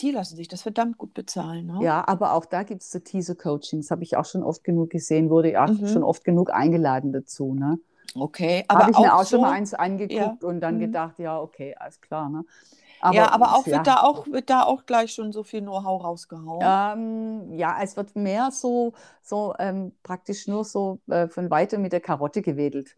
die 0.00 0.10
lassen 0.10 0.36
sich 0.36 0.48
das 0.48 0.62
verdammt 0.62 0.98
gut 0.98 1.14
bezahlen. 1.14 1.66
Ne? 1.66 1.78
Ja, 1.82 2.06
aber 2.06 2.32
auch 2.34 2.44
da 2.44 2.62
gibt 2.62 2.82
es 2.82 2.90
so 2.90 2.98
Teaser-Coachings, 2.98 3.90
habe 3.90 4.02
ich 4.02 4.16
auch 4.16 4.24
schon 4.24 4.42
oft 4.42 4.62
genug 4.64 4.90
gesehen, 4.90 5.30
wurde 5.30 5.52
ja 5.52 5.66
Mhm. 5.66 5.86
schon 5.86 6.02
oft 6.02 6.24
genug 6.24 6.52
eingeladen 6.52 7.12
dazu. 7.12 7.54
Ne? 7.54 7.78
Okay, 8.14 8.64
aber 8.68 8.80
Habe 8.82 8.90
ich 8.92 8.98
mir 8.98 9.14
auch 9.14 9.24
so, 9.24 9.30
schon 9.30 9.40
mal 9.42 9.52
eins 9.52 9.74
angeguckt 9.74 10.42
Ja. 10.42 10.48
und 10.48 10.60
dann 10.60 10.76
Mhm. 10.76 10.80
gedacht, 10.80 11.18
ja, 11.18 11.40
okay, 11.40 11.74
alles 11.78 12.00
klar. 12.00 12.28
Ne? 12.28 12.44
ja, 13.12 13.30
aber 13.30 13.54
auch 13.54 13.66
ja. 13.66 13.76
wird 13.76 13.86
da 13.86 14.02
auch 14.02 14.26
wird 14.26 14.50
da 14.50 14.62
auch 14.64 14.86
gleich 14.86 15.12
schon 15.12 15.32
so 15.32 15.42
viel 15.44 15.60
Know-how 15.60 16.02
rausgehauen. 16.02 16.62
Ähm, 16.62 17.54
ja, 17.54 17.76
es 17.82 17.96
wird 17.96 18.16
mehr 18.16 18.50
so, 18.50 18.94
so 19.22 19.54
ähm, 19.58 19.92
praktisch 20.02 20.46
nur 20.48 20.64
so 20.64 20.98
äh, 21.08 21.28
von 21.28 21.50
weitem 21.50 21.82
mit 21.82 21.92
der 21.92 22.00
Karotte 22.00 22.42
gewedelt. 22.42 22.96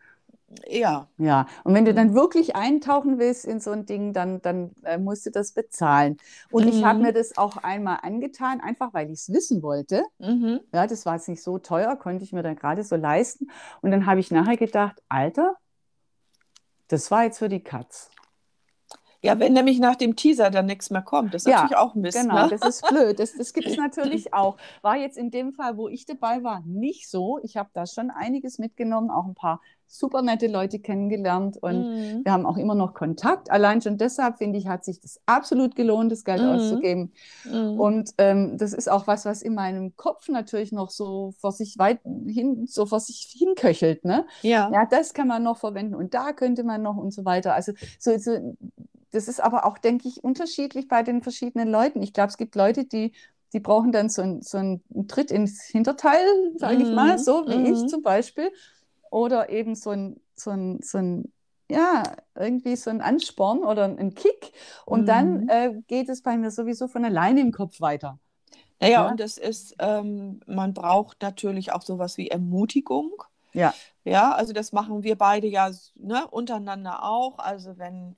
Ja. 0.66 1.08
Ja, 1.18 1.46
und 1.64 1.74
wenn 1.74 1.84
du 1.84 1.92
Mhm. 1.92 1.96
dann 1.96 2.14
wirklich 2.14 2.56
eintauchen 2.56 3.18
willst 3.18 3.44
in 3.44 3.60
so 3.60 3.70
ein 3.70 3.84
Ding, 3.84 4.12
dann, 4.14 4.40
dann 4.40 4.72
äh, 4.82 4.96
musst 4.98 5.26
du 5.26 5.30
das 5.30 5.52
bezahlen. 5.52 6.16
Und 6.50 6.66
ich 6.68 6.82
habe 6.84 6.98
Mhm. 7.00 7.04
mir 7.06 7.12
das 7.12 7.36
auch 7.36 7.58
einmal 7.58 7.98
angetan, 8.02 8.60
einfach 8.60 8.94
weil 8.94 9.08
ich 9.10 9.20
es 9.20 9.32
wissen 9.32 9.62
wollte. 9.62 10.02
Mhm. 10.18 10.60
Ja, 10.72 10.86
das 10.86 11.04
war 11.04 11.14
jetzt 11.16 11.28
nicht 11.28 11.42
so 11.42 11.58
teuer, 11.58 11.96
konnte 11.96 12.24
ich 12.24 12.32
mir 12.32 12.42
dann 12.42 12.56
gerade 12.56 12.82
so 12.82 12.96
leisten. 12.96 13.50
Und 13.82 13.90
dann 13.90 14.06
habe 14.06 14.20
ich 14.20 14.30
nachher 14.30 14.56
gedacht, 14.56 15.02
Alter, 15.08 15.56
das 16.88 17.10
war 17.10 17.24
jetzt 17.24 17.38
für 17.38 17.50
die 17.50 17.62
Katz. 17.62 18.10
Ja, 19.22 19.38
wenn 19.40 19.52
nämlich 19.52 19.80
nach 19.80 19.96
dem 19.96 20.14
Teaser 20.14 20.50
dann 20.50 20.66
nichts 20.66 20.90
mehr 20.90 21.02
kommt, 21.02 21.34
das 21.34 21.42
ist 21.42 21.50
ja, 21.50 21.62
natürlich 21.62 21.76
auch 21.76 21.94
ein 21.94 22.02
bisschen. 22.02 22.28
Genau, 22.28 22.46
ne? 22.46 22.48
das 22.50 22.68
ist 22.68 22.88
blöd. 22.88 23.18
Das, 23.18 23.34
das 23.34 23.52
gibt 23.52 23.66
es 23.66 23.76
natürlich 23.76 24.32
auch. 24.32 24.56
War 24.82 24.96
jetzt 24.96 25.18
in 25.18 25.30
dem 25.30 25.52
Fall, 25.52 25.76
wo 25.76 25.88
ich 25.88 26.06
dabei 26.06 26.44
war, 26.44 26.62
nicht 26.64 27.10
so. 27.10 27.40
Ich 27.42 27.56
habe 27.56 27.68
da 27.72 27.86
schon 27.86 28.10
einiges 28.10 28.58
mitgenommen, 28.58 29.10
auch 29.10 29.26
ein 29.26 29.34
paar 29.34 29.60
super 29.88 30.20
nette 30.20 30.48
Leute 30.48 30.78
kennengelernt 30.78 31.56
und 31.56 31.78
mhm. 31.78 32.24
wir 32.24 32.32
haben 32.32 32.44
auch 32.44 32.58
immer 32.58 32.74
noch 32.74 32.92
Kontakt. 32.92 33.50
Allein 33.50 33.80
schon 33.80 33.96
deshalb, 33.96 34.36
finde 34.36 34.58
ich, 34.58 34.68
hat 34.68 34.84
sich 34.84 35.00
das 35.00 35.18
absolut 35.24 35.74
gelohnt, 35.74 36.12
das 36.12 36.24
Geld 36.24 36.42
mhm. 36.42 36.48
auszugeben. 36.48 37.12
Mhm. 37.44 37.80
Und 37.80 38.10
ähm, 38.18 38.58
das 38.58 38.74
ist 38.74 38.90
auch 38.90 39.06
was, 39.06 39.24
was 39.24 39.40
in 39.40 39.54
meinem 39.54 39.96
Kopf 39.96 40.28
natürlich 40.28 40.72
noch 40.72 40.90
so 40.90 41.32
vor 41.40 41.52
sich 41.52 41.78
weit 41.78 42.00
hin, 42.26 42.66
so 42.66 42.84
vor 42.84 43.00
sich 43.00 43.34
hinköchelt. 43.36 44.04
Ne? 44.04 44.26
Ja. 44.42 44.70
ja, 44.70 44.84
das 44.84 45.14
kann 45.14 45.26
man 45.26 45.42
noch 45.42 45.56
verwenden 45.56 45.94
und 45.94 46.12
da 46.12 46.32
könnte 46.32 46.64
man 46.64 46.82
noch 46.82 46.98
und 46.98 47.12
so 47.12 47.24
weiter. 47.24 47.54
Also 47.54 47.72
so, 47.98 48.16
so 48.18 48.56
das 49.10 49.28
ist 49.28 49.40
aber 49.40 49.64
auch, 49.64 49.78
denke 49.78 50.08
ich, 50.08 50.22
unterschiedlich 50.22 50.88
bei 50.88 51.02
den 51.02 51.22
verschiedenen 51.22 51.68
Leuten. 51.68 52.02
Ich 52.02 52.12
glaube, 52.12 52.28
es 52.28 52.36
gibt 52.36 52.54
Leute, 52.54 52.84
die 52.84 53.12
die 53.52 53.60
brauchen 53.60 53.92
dann 53.92 54.08
so, 54.08 54.22
ein, 54.22 54.42
so 54.42 54.58
einen 54.58 54.82
Tritt 55.08 55.30
ins 55.30 55.62
Hinterteil, 55.62 56.22
sage 56.56 56.82
ich 56.82 56.90
mal, 56.90 57.14
mhm. 57.14 57.18
so 57.18 57.46
wie 57.46 57.70
ich 57.70 57.82
mhm. 57.82 57.88
zum 57.88 58.02
Beispiel 58.02 58.52
oder 59.10 59.48
eben 59.48 59.74
so 59.74 59.90
ein, 59.90 60.20
so 60.34 60.50
ein, 60.50 60.80
so 60.82 60.98
ein 60.98 61.32
ja, 61.70 62.02
irgendwie 62.34 62.76
so 62.76 62.88
ein 62.88 63.02
Ansporn 63.02 63.58
oder 63.58 63.84
ein 63.84 64.14
Kick. 64.14 64.52
Und 64.86 65.02
mhm. 65.02 65.06
dann 65.06 65.48
äh, 65.48 65.74
geht 65.86 66.08
es 66.08 66.22
bei 66.22 66.36
mir 66.36 66.50
sowieso 66.50 66.88
von 66.88 67.04
alleine 67.04 67.40
im 67.40 67.52
Kopf 67.52 67.80
weiter. 67.80 68.18
Naja, 68.80 69.04
ja? 69.04 69.10
und 69.10 69.20
das 69.20 69.38
ist, 69.38 69.74
ähm, 69.78 70.40
man 70.46 70.72
braucht 70.72 71.20
natürlich 71.20 71.72
auch 71.72 71.82
sowas 71.82 72.16
wie 72.16 72.28
Ermutigung. 72.28 73.12
Ja. 73.52 73.74
Ja, 74.04 74.32
also 74.32 74.52
das 74.52 74.72
machen 74.72 75.02
wir 75.02 75.16
beide 75.16 75.46
ja 75.46 75.70
ne, 75.96 76.26
untereinander 76.28 77.02
auch. 77.02 77.38
Also 77.38 77.76
wenn, 77.76 78.16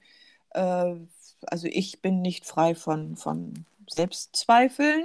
äh, 0.50 0.94
also 1.46 1.68
ich 1.68 2.02
bin 2.02 2.22
nicht 2.22 2.46
frei 2.46 2.74
von, 2.74 3.16
von 3.16 3.64
Selbstzweifeln. 3.88 5.04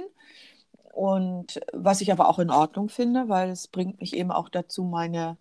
Und 0.92 1.60
was 1.72 2.00
ich 2.00 2.10
aber 2.10 2.28
auch 2.28 2.38
in 2.38 2.50
Ordnung 2.50 2.88
finde, 2.88 3.28
weil 3.28 3.50
es 3.50 3.68
bringt 3.68 4.00
mich 4.00 4.16
eben 4.16 4.30
auch 4.30 4.48
dazu, 4.48 4.82
meine 4.82 5.36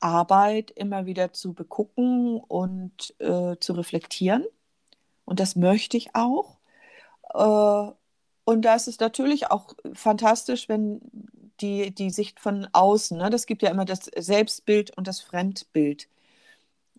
Arbeit 0.00 0.70
immer 0.70 1.06
wieder 1.06 1.32
zu 1.32 1.52
begucken 1.52 2.38
und 2.38 3.14
äh, 3.18 3.56
zu 3.60 3.72
reflektieren. 3.74 4.46
Und 5.24 5.40
das 5.40 5.56
möchte 5.56 5.96
ich 5.96 6.14
auch. 6.14 6.56
Äh, 7.34 7.92
und 8.44 8.62
da 8.62 8.74
ist 8.74 8.88
es 8.88 8.98
natürlich 8.98 9.50
auch 9.50 9.74
fantastisch, 9.92 10.70
wenn 10.70 11.00
die, 11.60 11.94
die 11.94 12.10
Sicht 12.10 12.40
von 12.40 12.66
außen, 12.72 13.18
ne, 13.18 13.28
das 13.30 13.44
gibt 13.44 13.62
ja 13.62 13.70
immer 13.70 13.84
das 13.84 14.10
Selbstbild 14.16 14.96
und 14.96 15.06
das 15.06 15.20
Fremdbild. 15.20 16.08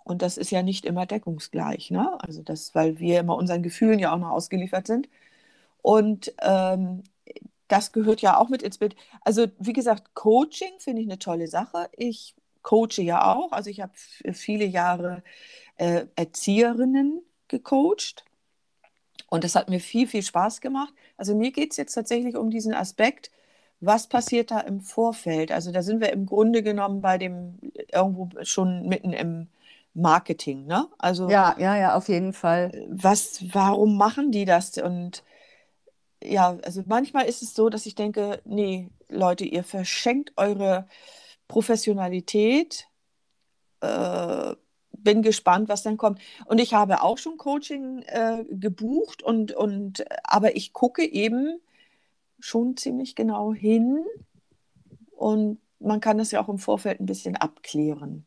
Und 0.10 0.24
das 0.24 0.38
ist 0.38 0.50
ja 0.50 0.63
nicht 0.63 0.86
immer 0.86 1.06
deckungsgleich, 1.06 1.91
ne? 1.91 2.17
Also 2.24 2.41
das, 2.41 2.74
weil 2.74 3.00
wir 3.00 3.19
immer 3.19 3.36
unseren 3.36 3.62
Gefühlen 3.62 4.00
ja 4.00 4.12
auch 4.12 4.17
noch 4.17 4.32
ausgeliefert 4.32 4.88
sind. 4.88 5.08
Und 5.84 6.34
ähm, 6.41 7.04
das 7.67 7.91
gehört 7.91 8.22
ja 8.22 8.38
auch 8.38 8.50
mit 8.50 8.63
ins 8.63 8.80
Bild. 8.80 8.95
Also 9.22 9.48
wie 9.60 9.74
gesagt, 9.74 10.15
Coaching 10.15 10.80
finde 10.80 11.04
ich 11.04 11.08
eine 11.08 11.19
tolle 11.19 11.48
Sache. 11.48 11.89
Ich 11.95 12.34
coache 12.63 13.04
ja 13.04 13.36
auch. 13.36 13.52
Also 13.52 13.69
ich 13.69 13.82
habe 13.82 13.93
viele 14.34 14.65
Jahre 14.65 15.22
äh, 15.78 16.06
Erzieherinnen 16.15 17.22
gecoacht. 17.48 18.26
Und 19.30 19.43
das 19.43 19.56
hat 19.56 19.69
mir 19.69 19.80
viel, 19.80 20.08
viel 20.08 20.24
Spaß 20.24 20.60
gemacht. 20.60 20.93
Also 21.17 21.36
mir 21.36 21.52
geht 21.52 21.72
es 21.72 21.78
jetzt 21.78 21.93
tatsächlich 21.93 22.36
um 22.36 22.50
diesen 22.50 22.74
Aspekt, 22.74 23.30
was 23.80 24.08
passiert 24.08 24.50
da 24.50 24.60
im 24.62 24.82
Vorfeld? 24.82 25.52
Also 25.52 25.72
da 25.72 25.84
sind 25.84 26.02
wir 26.02 26.12
im 26.12 26.26
Grunde 26.26 26.63
genommen 26.63 27.02
bei 27.02 27.19
dem 27.19 27.60
irgendwo 27.93 28.30
schon 28.43 28.88
mitten 28.88 29.13
im 29.13 29.50
Marketing, 30.02 30.66
ne? 30.66 30.88
Also 30.98 31.30
ja, 31.30 31.56
ja, 31.60 31.76
ja, 31.78 31.96
auf 31.96 32.08
jeden 32.10 32.34
Fall. 32.34 32.88
Was, 32.90 33.44
warum 33.54 33.98
machen 33.98 34.32
die 34.32 34.46
das? 34.46 34.78
Und 34.78 35.24
ja, 36.24 36.58
also 36.64 36.84
manchmal 36.86 37.26
ist 37.26 37.42
es 37.42 37.54
so, 37.54 37.70
dass 37.70 37.86
ich 37.86 37.96
denke, 37.96 38.42
nee, 38.46 38.90
Leute, 39.10 39.46
ihr 39.46 39.64
verschenkt 39.64 40.34
eure 40.38 40.88
Professionalität. 41.48 42.88
Äh, 43.82 44.56
bin 44.92 45.22
gespannt, 45.22 45.70
was 45.70 45.84
dann 45.84 45.98
kommt. 45.98 46.20
Und 46.46 46.60
ich 46.60 46.74
habe 46.74 47.02
auch 47.02 47.18
schon 47.18 47.38
Coaching 47.38 48.04
äh, 48.08 48.44
gebucht 48.50 49.24
und, 49.24 49.54
und 49.54 50.06
aber 50.24 50.56
ich 50.56 50.74
gucke 50.74 51.06
eben 51.06 51.60
schon 52.40 52.78
ziemlich 52.78 53.16
genau 53.16 53.54
hin 53.54 54.06
und 55.12 55.60
man 55.80 56.00
kann 56.00 56.18
das 56.18 56.32
ja 56.32 56.42
auch 56.42 56.50
im 56.50 56.60
Vorfeld 56.60 57.00
ein 57.00 57.06
bisschen 57.06 57.36
abklären. 57.36 58.26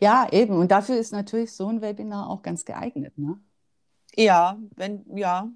Ja, 0.00 0.28
eben. 0.32 0.56
Und 0.56 0.70
dafür 0.70 0.96
ist 0.96 1.12
natürlich 1.12 1.52
so 1.52 1.68
ein 1.68 1.80
Webinar 1.82 2.28
auch 2.30 2.42
ganz 2.42 2.64
geeignet, 2.64 3.16
ne? 3.18 3.40
Ja, 4.16 4.58
wenn, 4.76 5.04
ja, 5.16 5.50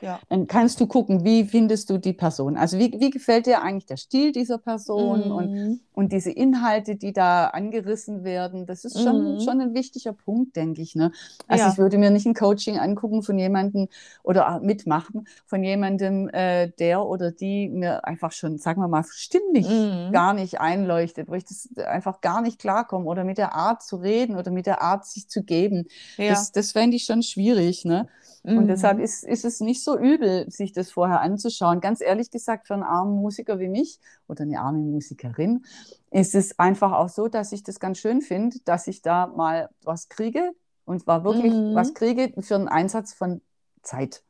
ja. 0.00 0.20
Dann 0.28 0.46
kannst 0.46 0.80
du 0.80 0.86
gucken, 0.86 1.24
wie 1.24 1.44
findest 1.44 1.90
du 1.90 1.98
die 1.98 2.12
Person? 2.12 2.56
Also 2.56 2.78
wie, 2.78 2.92
wie 2.98 3.10
gefällt 3.10 3.46
dir 3.46 3.62
eigentlich 3.62 3.86
der 3.86 3.96
Stil 3.96 4.32
dieser 4.32 4.58
Person 4.58 5.26
mhm. 5.26 5.32
und, 5.32 5.80
und 5.94 6.12
diese 6.12 6.30
Inhalte, 6.30 6.96
die 6.96 7.12
da 7.12 7.48
angerissen 7.48 8.24
werden? 8.24 8.66
Das 8.66 8.84
ist 8.84 9.00
schon, 9.00 9.34
mhm. 9.34 9.40
schon 9.40 9.60
ein 9.60 9.74
wichtiger 9.74 10.12
Punkt, 10.12 10.56
denke 10.56 10.82
ich. 10.82 10.94
Ne? 10.94 11.12
Also 11.48 11.64
ja. 11.64 11.70
ich 11.70 11.78
würde 11.78 11.98
mir 11.98 12.10
nicht 12.10 12.26
ein 12.26 12.34
Coaching 12.34 12.78
angucken 12.78 13.22
von 13.22 13.38
jemandem 13.38 13.88
oder 14.22 14.60
mitmachen 14.60 15.26
von 15.46 15.62
jemandem, 15.62 16.28
äh, 16.28 16.68
der 16.78 17.04
oder 17.04 17.30
die 17.30 17.68
mir 17.68 18.04
einfach 18.04 18.32
schon, 18.32 18.58
sagen 18.58 18.80
wir 18.80 18.88
mal, 18.88 19.04
stimmlich 19.10 19.68
mhm. 19.68 20.12
gar 20.12 20.34
nicht 20.34 20.60
einleuchtet, 20.60 21.28
wo 21.28 21.34
ich 21.34 21.44
das 21.44 21.68
einfach 21.76 22.20
gar 22.20 22.40
nicht 22.40 22.58
klarkomme 22.58 23.06
oder 23.06 23.24
mit 23.24 23.38
der 23.38 23.54
Art 23.54 23.82
zu 23.82 23.96
reden 23.96 24.36
oder 24.36 24.50
mit 24.50 24.66
der 24.66 24.82
Art 24.82 25.06
sich 25.06 25.28
zu 25.28 25.42
geben. 25.42 25.86
Ja. 26.16 26.30
Das, 26.30 26.52
das 26.52 26.72
fände 26.72 26.96
ich 26.96 27.04
schon 27.04 27.22
schwierig. 27.22 27.84
Ne? 27.84 28.08
Und 28.42 28.68
deshalb 28.68 28.98
mhm. 28.98 29.04
ist, 29.04 29.22
ist 29.22 29.44
es 29.44 29.60
nicht 29.60 29.84
so 29.84 29.98
übel, 29.98 30.50
sich 30.50 30.72
das 30.72 30.90
vorher 30.90 31.20
anzuschauen. 31.20 31.80
Ganz 31.80 32.00
ehrlich 32.00 32.30
gesagt, 32.30 32.66
für 32.66 32.74
einen 32.74 32.82
armen 32.82 33.16
Musiker 33.16 33.58
wie 33.58 33.68
mich 33.68 34.00
oder 34.28 34.44
eine 34.44 34.60
arme 34.60 34.78
Musikerin 34.78 35.64
ist 36.10 36.34
es 36.34 36.58
einfach 36.58 36.92
auch 36.92 37.10
so, 37.10 37.28
dass 37.28 37.52
ich 37.52 37.62
das 37.62 37.80
ganz 37.80 37.98
schön 37.98 38.22
finde, 38.22 38.58
dass 38.64 38.86
ich 38.86 39.02
da 39.02 39.26
mal 39.26 39.68
was 39.82 40.08
kriege 40.08 40.52
und 40.86 41.06
war 41.06 41.22
wirklich 41.22 41.52
mhm. 41.52 41.74
was 41.74 41.92
kriege 41.92 42.32
für 42.40 42.54
einen 42.54 42.68
Einsatz 42.68 43.12
von 43.12 43.42
Zeit. 43.82 44.22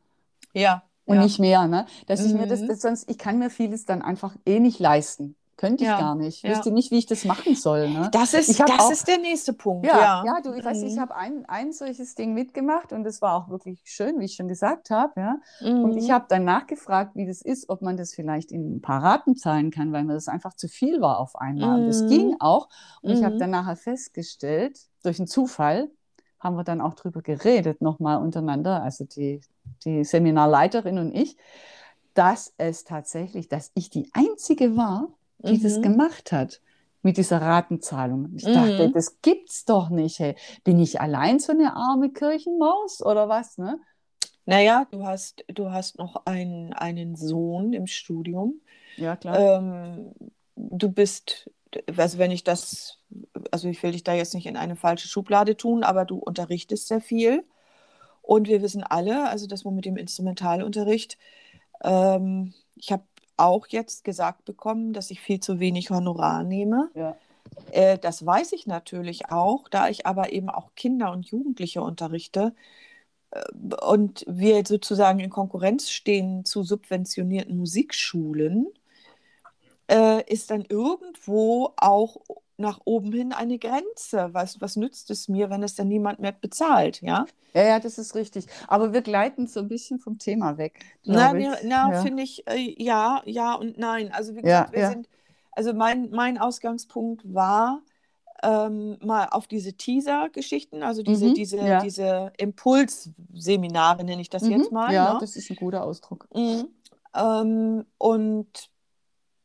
Ja. 0.53 0.83
Und 1.05 1.17
ja. 1.17 1.23
nicht 1.23 1.39
mehr, 1.39 1.67
ne? 1.67 1.87
Dass 2.07 2.21
mhm. 2.21 2.27
ich 2.27 2.35
mir 2.35 2.47
das, 2.47 2.61
mhm. 2.61 2.69
das 2.69 2.81
sonst, 2.81 3.09
ich 3.09 3.19
kann 3.19 3.39
mir 3.39 3.51
vieles 3.51 3.85
dann 3.85 4.03
einfach 4.03 4.37
eh 4.45 4.59
nicht 4.59 4.81
leisten. 4.81 5.37
Könnte 5.61 5.85
ich 5.85 5.91
ja, 5.91 6.01
gar 6.01 6.15
nicht. 6.15 6.39
Ich 6.39 6.43
ja. 6.43 6.57
wüsste 6.57 6.71
nicht, 6.71 6.91
wie 6.91 6.97
ich 6.97 7.05
das 7.05 7.27
machen 7.27 7.55
soll. 7.55 7.91
Ne? 7.91 8.09
Das, 8.13 8.33
ist, 8.33 8.59
das 8.59 8.71
auch, 8.81 8.91
ist 8.91 9.07
der 9.07 9.19
nächste 9.19 9.53
Punkt. 9.53 9.85
Ja, 9.85 10.01
ja. 10.01 10.25
ja 10.25 10.41
du, 10.43 10.55
ich, 10.55 10.65
weiß, 10.65 10.83
ich 10.83 10.95
mhm. 10.95 11.01
habe 11.01 11.15
ein, 11.15 11.45
ein 11.49 11.73
solches 11.75 12.15
Ding 12.15 12.33
mitgemacht 12.33 12.95
und 12.95 13.05
das 13.05 13.21
war 13.21 13.35
auch 13.35 13.51
wirklich 13.51 13.83
schön, 13.85 14.19
wie 14.19 14.25
ich 14.25 14.37
schon 14.37 14.49
gesagt 14.49 14.89
habe. 14.89 15.13
Ja? 15.21 15.37
Mhm. 15.61 15.85
Und 15.85 15.99
ich 15.99 16.09
mhm. 16.09 16.13
habe 16.13 16.25
dann 16.31 16.45
nachgefragt, 16.45 17.15
wie 17.15 17.27
das 17.27 17.43
ist, 17.43 17.69
ob 17.69 17.83
man 17.83 17.99
das 17.99 18.15
vielleicht 18.15 18.53
in 18.53 18.77
ein 18.77 18.81
paar 18.81 19.03
Raten 19.03 19.37
zahlen 19.37 19.71
kann, 19.71 19.93
weil 19.93 20.05
mir 20.05 20.15
das 20.15 20.29
einfach 20.29 20.55
zu 20.55 20.67
viel 20.67 21.03
war 21.03 21.19
auf 21.19 21.37
einmal. 21.37 21.83
Mhm. 21.83 21.87
Das 21.89 22.07
ging 22.07 22.37
auch. 22.41 22.71
Und 23.03 23.11
ich 23.11 23.23
habe 23.23 23.35
mhm. 23.35 23.41
dann 23.41 23.51
nachher 23.51 23.77
festgestellt, 23.77 24.81
durch 25.03 25.19
einen 25.19 25.29
Zufall, 25.29 25.91
haben 26.39 26.57
wir 26.57 26.65
dann 26.65 26.81
auch 26.81 26.95
drüber 26.95 27.21
geredet, 27.21 27.83
nochmal 27.83 28.17
untereinander, 28.17 28.83
also 28.83 29.05
die, 29.05 29.43
die 29.85 30.05
Seminarleiterin 30.05 30.97
und 30.97 31.15
ich, 31.15 31.37
dass 32.15 32.55
es 32.57 32.85
tatsächlich, 32.85 33.49
dass 33.49 33.73
ich 33.75 33.91
die 33.91 34.11
Einzige 34.15 34.75
war, 34.75 35.09
die 35.43 35.59
mhm. 35.59 35.63
das 35.63 35.83
gemacht 35.83 36.33
hat 36.33 36.61
mit 37.03 37.17
dieser 37.17 37.41
Ratenzahlung. 37.41 38.35
Ich 38.37 38.45
dachte, 38.45 38.89
mhm. 38.89 38.93
das 38.93 39.21
gibt's 39.23 39.65
doch 39.65 39.89
nicht. 39.89 40.19
Hey. 40.19 40.37
Bin 40.65 40.79
ich 40.79 41.01
allein 41.01 41.39
so 41.39 41.53
eine 41.53 41.75
arme 41.75 42.11
Kirchenmaus 42.11 43.03
oder 43.03 43.29
was? 43.29 43.59
Ne? 43.59 43.79
Naja, 44.45 44.87
du 44.91 45.05
hast, 45.05 45.45
du 45.49 45.71
hast 45.71 45.99
noch 45.99 46.27
einen, 46.27 46.73
einen 46.73 47.17
Sohn 47.17 47.73
im 47.73 47.87
Studium. 47.87 48.61
Ja, 48.97 49.17
klar. 49.17 49.39
Ähm, 49.39 50.13
du 50.57 50.91
bist, 50.91 51.51
also 51.97 52.19
wenn 52.19 52.31
ich 52.31 52.45
das, 52.45 52.99
also 53.51 53.69
ich 53.69 53.83
will 53.83 53.93
dich 53.93 54.05
da 54.05 54.13
jetzt 54.13 54.35
nicht 54.35 54.47
in 54.47 54.57
eine 54.57 54.77
falsche 54.77 55.09
Schublade 55.09 55.57
tun, 55.57 55.85
aber 55.85 56.05
du 56.05 56.19
unterrichtest 56.19 56.89
sehr 56.89 57.01
viel. 57.01 57.45
Und 58.23 58.47
wir 58.47 58.61
wissen 58.61 58.85
alle, 58.85 59.29
also 59.29 59.47
das 59.47 59.65
mit 59.65 59.87
dem 59.87 59.97
Instrumentalunterricht, 59.97 61.17
ähm, 61.83 62.53
ich 62.77 62.93
habe 62.93 63.05
auch 63.41 63.67
jetzt 63.69 64.05
gesagt 64.05 64.45
bekommen, 64.45 64.93
dass 64.93 65.11
ich 65.11 65.21
viel 65.21 65.41
zu 65.41 65.61
wenig 65.61 65.91
Honorar 65.91 66.45
nehme. 66.45 66.91
Ja. 66.95 67.17
Äh, 67.73 67.99
das 67.99 68.25
weiß 68.25 68.53
ich 68.53 68.67
natürlich 68.67 69.31
auch, 69.31 69.69
da 69.69 69.89
ich 69.89 70.07
aber 70.07 70.33
eben 70.33 70.49
auch 70.49 70.75
Kinder 70.75 71.13
und 71.13 71.27
Jugendliche 71.27 71.83
unterrichte 71.83 72.55
äh, 73.31 73.43
und 73.85 74.25
wir 74.29 74.65
sozusagen 74.67 75.21
in 75.21 75.31
Konkurrenz 75.31 75.91
stehen 75.91 76.45
zu 76.45 76.63
subventionierten 76.63 77.57
Musikschulen, 77.57 78.67
äh, 79.91 80.23
ist 80.33 80.51
dann 80.51 80.65
irgendwo 80.69 81.73
auch 81.77 82.17
nach 82.61 82.81
oben 82.85 83.13
hin 83.13 83.33
eine 83.33 83.59
Grenze. 83.59 84.29
Was, 84.33 84.61
was 84.61 84.77
nützt 84.77 85.11
es 85.11 85.29
mir, 85.29 85.51
wenn 85.51 85.63
es 85.63 85.75
dann 85.75 85.89
niemand 85.89 86.21
mehr 86.21 86.33
bezahlt, 86.33 87.03
ja? 87.03 87.27
Ja, 87.55 87.63
ja, 87.65 87.81
das 87.81 87.99
ist 87.99 88.15
richtig. 88.15 88.47
Aber 88.69 88.93
wir 88.93 89.03
gleiten 89.03 89.47
so 89.47 89.61
ein 89.61 89.69
bisschen 89.69 89.99
vom 89.99 90.19
Thema 90.19 90.57
weg. 90.59 90.85
Na, 91.05 91.33
na 91.33 91.93
ja. 91.93 92.03
finde 92.03 92.23
ich, 92.23 92.47
äh, 92.47 92.75
ja, 92.79 93.23
ja 93.25 93.55
und 93.55 93.79
nein. 93.79 94.13
Also 94.13 94.37
wie 94.37 94.43
gesagt, 94.43 94.71
ja, 94.71 94.73
wir 94.73 94.81
ja. 94.83 94.91
sind, 94.91 95.09
also 95.53 95.73
mein, 95.73 96.11
mein 96.11 96.39
Ausgangspunkt 96.39 97.23
war, 97.35 97.83
ähm, 98.43 98.97
mal 99.03 99.27
auf 99.31 99.47
diese 99.47 99.75
Teaser-Geschichten, 99.75 100.83
also 100.83 101.03
diese, 101.03 101.27
Mhm, 101.27 101.35
diese, 101.35 101.59
ja. 101.59 101.81
diese 101.81 102.33
Impulsseminare, 102.39 104.05
nenne 104.05 104.23
ich 104.23 104.31
das 104.31 104.43
Mhm, 104.45 104.51
jetzt 104.53 104.73
mal. 104.73 104.93
ja, 104.93 105.15
ne? 105.15 105.21
das 105.21 105.37
ist 105.37 105.51
ein 105.51 105.57
guter 105.57 105.85
Ausdruck. 105.85 106.27
Mhm. 106.35 106.69
Ähm, 107.15 107.85
und 107.99 108.70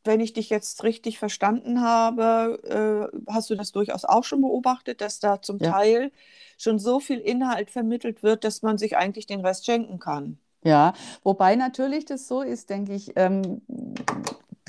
wenn 0.06 0.20
ich 0.20 0.32
dich 0.32 0.50
jetzt 0.50 0.82
richtig 0.84 1.18
verstanden 1.18 1.80
habe, 1.82 3.10
äh, 3.14 3.32
hast 3.32 3.50
du 3.50 3.54
das 3.56 3.72
durchaus 3.72 4.04
auch 4.04 4.24
schon 4.24 4.40
beobachtet, 4.42 5.00
dass 5.00 5.20
da 5.20 5.42
zum 5.42 5.60
Ja. 5.60 5.72
Teil 5.72 6.12
schon 6.58 6.78
so 6.78 7.00
viel 7.00 7.18
Inhalt 7.18 7.70
vermittelt 7.70 8.22
wird, 8.22 8.44
dass 8.44 8.62
man 8.62 8.78
sich 8.78 8.96
eigentlich 8.96 9.26
den 9.26 9.40
Rest 9.40 9.66
schenken 9.66 9.98
kann. 9.98 10.38
Ja, 10.64 10.94
wobei 11.22 11.54
natürlich 11.54 12.06
das 12.06 12.26
so 12.26 12.42
ist, 12.42 12.70
denke 12.70 12.92
ich, 12.94 13.12
ähm, 13.16 13.62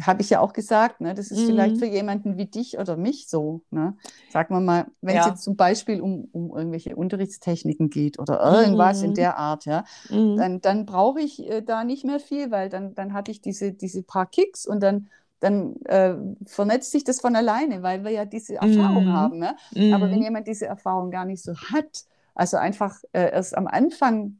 habe 0.01 0.21
ich 0.21 0.29
ja 0.29 0.39
auch 0.41 0.53
gesagt, 0.53 1.01
ne, 1.01 1.15
das 1.15 1.31
ist 1.31 1.43
vielleicht 1.43 1.75
Mhm. 1.75 1.79
für 1.79 1.85
jemanden 1.87 2.37
wie 2.37 2.45
dich 2.45 2.77
oder 2.77 2.97
mich 2.97 3.27
so. 3.27 3.63
Ne? 3.71 3.97
Sagen 4.29 4.53
wir 4.53 4.59
mal, 4.61 4.85
wenn 5.01 5.17
es 5.17 5.25
Ja. 5.25 5.29
jetzt 5.31 5.43
zum 5.43 5.55
Beispiel 5.55 6.01
um, 6.01 6.25
um 6.31 6.55
irgendwelche 6.55 6.95
Unterrichtstechniken 6.95 7.89
geht 7.89 8.19
oder 8.19 8.39
irgendwas 8.43 9.01
in 9.01 9.11
Mhm. 9.11 9.15
der 9.15 9.37
Art, 9.37 9.65
ja, 9.65 9.85
Mhm. 10.09 10.37
dann, 10.37 10.61
dann 10.61 10.85
brauche 10.85 11.19
ich 11.19 11.39
äh, 11.49 11.61
da 11.63 11.83
nicht 11.83 12.05
mehr 12.05 12.19
viel, 12.19 12.51
weil 12.51 12.69
dann, 12.69 12.93
dann 12.93 13.13
habe 13.13 13.31
ich 13.31 13.41
diese, 13.41 13.73
diese 13.73 14.03
paar 14.03 14.27
Kicks 14.27 14.67
und 14.67 14.81
dann, 14.81 15.09
dann 15.39 15.75
äh, 15.85 16.15
vernetzt 16.45 16.91
sich 16.91 17.03
das 17.03 17.21
von 17.21 17.35
alleine, 17.35 17.83
weil 17.83 18.03
wir 18.03 18.11
ja 18.11 18.25
diese 18.25 18.55
Erfahrung 18.55 19.05
Mhm. 19.05 19.13
haben. 19.13 19.39
Ne? 19.39 19.55
Aber 19.93 20.09
wenn 20.11 20.21
jemand 20.21 20.47
diese 20.47 20.65
Erfahrung 20.65 21.11
gar 21.11 21.25
nicht 21.25 21.43
so 21.43 21.53
hat, 21.55 22.05
also 22.35 22.57
einfach 22.57 23.01
äh, 23.13 23.31
erst 23.31 23.57
am 23.57 23.67
Anfang 23.67 24.39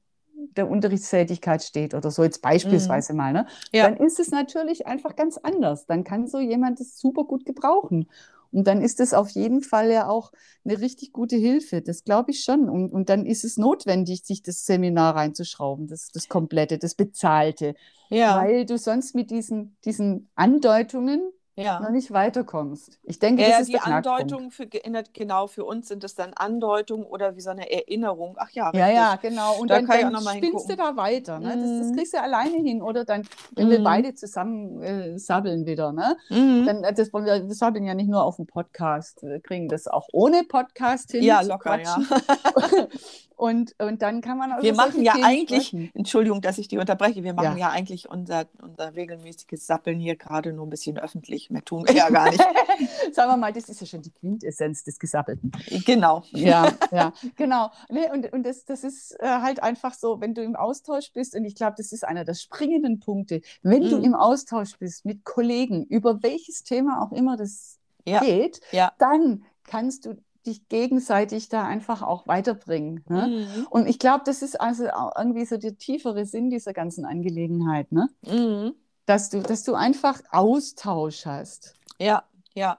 der 0.56 0.70
Unterrichtstätigkeit 0.70 1.64
steht 1.64 1.94
oder 1.94 2.12
so 2.12 2.24
jetzt 2.24 2.42
beispielsweise 2.42 3.14
mal, 3.14 3.34
ne, 3.34 3.46
Ja. 3.74 3.84
dann 3.90 3.98
ist 3.98 4.20
es 4.20 4.30
natürlich 4.32 4.86
einfach 4.88 5.16
ganz 5.16 5.38
anders. 5.38 5.86
Dann 5.86 6.04
kann 6.04 6.28
so 6.28 6.40
jemand 6.40 6.80
das 6.80 7.00
super 7.00 7.24
gut 7.26 7.46
gebrauchen. 7.46 8.08
Und 8.52 8.68
dann 8.68 8.82
ist 8.82 9.00
es 9.00 9.14
auf 9.14 9.30
jeden 9.30 9.62
Fall 9.62 9.92
ja 9.92 10.08
auch 10.10 10.32
eine 10.66 10.80
richtig 10.80 11.12
gute 11.14 11.36
Hilfe. 11.38 11.82
Das 11.82 12.04
glaube 12.04 12.32
ich 12.32 12.44
schon. 12.44 12.70
Und, 12.70 12.92
und 12.92 13.10
dann 13.10 13.26
ist 13.26 13.44
es 13.44 13.58
notwendig, 13.58 14.24
sich 14.26 14.42
das 14.44 14.66
Seminar 14.66 15.16
reinzuschrauben, 15.16 15.88
das, 15.88 16.10
das 16.12 16.28
komplette, 16.28 16.78
das 16.78 16.96
bezahlte, 16.96 17.76
Ja, 18.10 18.50
weil 18.50 18.66
du 18.66 18.78
sonst 18.78 19.16
mit 19.16 19.32
diesen, 19.32 19.78
diesen 19.86 20.30
Andeutungen 20.36 21.22
noch 21.58 21.64
ja. 21.64 21.90
nicht 21.90 22.12
weiterkommst. 22.12 23.00
Ich 23.04 23.20
denke, 23.20 23.42
Ja, 23.42 23.48
das 23.50 23.56
ja, 23.58 23.62
ist 23.62 23.68
die 23.70 23.72
der. 23.74 23.88
Andeutungen 23.88 24.52
für, 24.52 24.68
genau, 24.68 25.48
für 25.48 25.66
uns 25.66 25.88
sind 25.88 26.04
es 26.04 26.14
dann 26.16 26.34
Andeutungen 26.34 27.06
oder 27.06 27.36
wie 27.36 27.42
so 27.42 27.50
eine 27.50 27.72
Erinnerung. 27.72 28.36
Ach 28.40 28.50
ja, 28.52 28.72
Ja, 28.74 28.86
richtig. 28.86 28.96
ja, 28.96 29.16
genau. 29.16 29.60
Und 29.60 29.70
Da 29.72 29.76
dann, 29.78 29.88
kann 29.88 29.98
ich 30.00 30.06
auch 30.06 30.12
dann 30.12 30.14
noch 30.14 30.24
mal 30.24 30.38
spinnst 30.38 30.70
du 30.70 30.76
da 30.76 30.96
weiter. 30.96 31.40
Ne? 31.40 31.56
Das, 31.56 31.80
das 31.80 31.88
Mhm. 31.92 31.96
kriegst 31.96 32.14
du 32.14 32.22
alleine 32.22 32.58
hin. 32.58 32.82
Oder 32.82 33.06
dann, 33.06 33.24
wenn 33.56 33.70
wir 33.70 33.80
Mhm. 33.80 33.84
beide 33.84 34.14
zusammen 34.14 34.82
äh, 34.84 35.18
sabbeln 35.18 35.66
wieder. 35.66 35.92
Ne? 35.92 36.16
Mhm. 36.30 36.66
Dann, 36.66 36.84
äh, 36.84 36.94
das, 36.94 37.12
wir 37.12 37.54
sabbeln 37.56 37.84
ja 37.86 37.94
nicht 37.96 38.10
nur 38.10 38.24
auf 38.24 38.36
dem 38.36 38.46
Podcast. 38.46 39.24
Wir 39.24 39.40
kriegen 39.40 39.68
das 39.68 39.88
auch 39.88 40.08
ohne 40.14 40.44
Podcast 40.44 41.12
hin. 41.12 41.24
Ja, 41.24 41.42
locker, 41.42 41.80
ja. 41.82 41.98
und, 43.36 43.76
und 43.80 44.02
dann 44.02 44.22
kann 44.22 44.38
man 44.38 44.52
auch 44.54 44.62
Wir 44.64 44.74
machen 44.74 45.02
ja 45.04 45.14
Themen 45.14 45.26
eigentlich, 45.26 45.68
sprechen. 45.68 45.92
Entschuldigung, 45.94 46.42
dass 46.42 46.58
ich 46.58 46.68
die 46.68 46.78
unterbreche, 46.78 47.24
wir 47.24 47.34
machen 47.34 47.58
Ja. 47.58 47.68
ja 47.68 47.70
eigentlich 47.70 48.10
unser, 48.10 48.46
unser 48.64 48.96
regelmäßiges 48.96 49.66
Sappeln 49.68 50.00
hier 50.00 50.16
gerade 50.16 50.54
nur 50.54 50.66
ein 50.66 50.70
bisschen 50.70 50.98
öffentlich. 50.98 51.47
Mehr 51.50 51.64
tun 51.64 51.84
wir 51.88 51.94
ja 51.96 52.10
gar 52.10 52.30
nicht. 52.30 52.42
Sagen 53.14 53.32
wir 53.32 53.38
mal, 53.38 53.54
das 53.54 53.70
ist 53.70 53.80
ja 53.82 53.88
schon 53.88 54.02
die 54.02 54.12
Quintessenz 54.12 54.84
des 54.84 55.00
Gesabbelten. 55.00 55.52
genau. 55.86 56.24
Ja, 56.32 56.72
ja, 56.92 57.14
genau. 57.36 57.72
Nee, 57.90 58.10
und 58.12 58.32
und 58.34 58.44
das, 58.44 58.66
das 58.66 58.84
ist 58.84 59.16
äh, 59.20 59.26
halt 59.28 59.64
einfach 59.64 59.94
so, 59.94 60.20
wenn 60.22 60.34
du 60.34 60.44
im 60.44 60.56
Austausch 60.56 61.12
bist, 61.14 61.36
und 61.36 61.46
ich 61.46 61.56
glaube, 61.56 61.76
das 61.78 61.92
ist 61.92 62.04
einer 62.06 62.26
der 62.26 62.34
springenden 62.36 63.00
Punkte, 63.00 63.42
wenn 63.64 63.90
du 63.90 63.98
Mhm. 63.98 64.04
im 64.04 64.16
Austausch 64.16 64.78
bist 64.78 65.06
mit 65.06 65.24
Kollegen, 65.26 65.86
über 65.86 66.22
welches 66.24 66.64
Thema 66.64 67.02
auch 67.02 67.12
immer 67.12 67.38
das 67.38 67.80
Ja, 68.06 68.20
geht, 68.20 68.62
ja. 68.72 68.92
dann 69.00 69.44
kannst 69.64 70.06
du 70.06 70.16
dich 70.46 70.70
gegenseitig 70.70 71.50
da 71.50 71.66
einfach 71.66 72.02
auch 72.02 72.26
weiterbringen. 72.26 73.04
Ne? 73.10 73.28
Mhm. 73.58 73.68
Und 73.70 73.86
ich 73.88 74.00
glaube, 74.00 74.24
das 74.26 74.42
ist 74.42 74.60
also 74.62 74.88
auch 74.92 75.12
irgendwie 75.18 75.44
so 75.46 75.58
der 75.58 75.78
tiefere 75.78 76.26
Sinn 76.26 76.50
dieser 76.50 76.72
ganzen 76.72 77.04
Angelegenheit, 77.04 77.92
ne? 77.92 78.08
Mhm. 78.26 78.74
Dass 79.08 79.30
du, 79.30 79.42
dass 79.42 79.64
du 79.64 79.74
einfach 79.74 80.22
Austausch 80.32 81.26
hast. 81.26 81.74
Ja, 81.98 82.26
ja. 82.54 82.78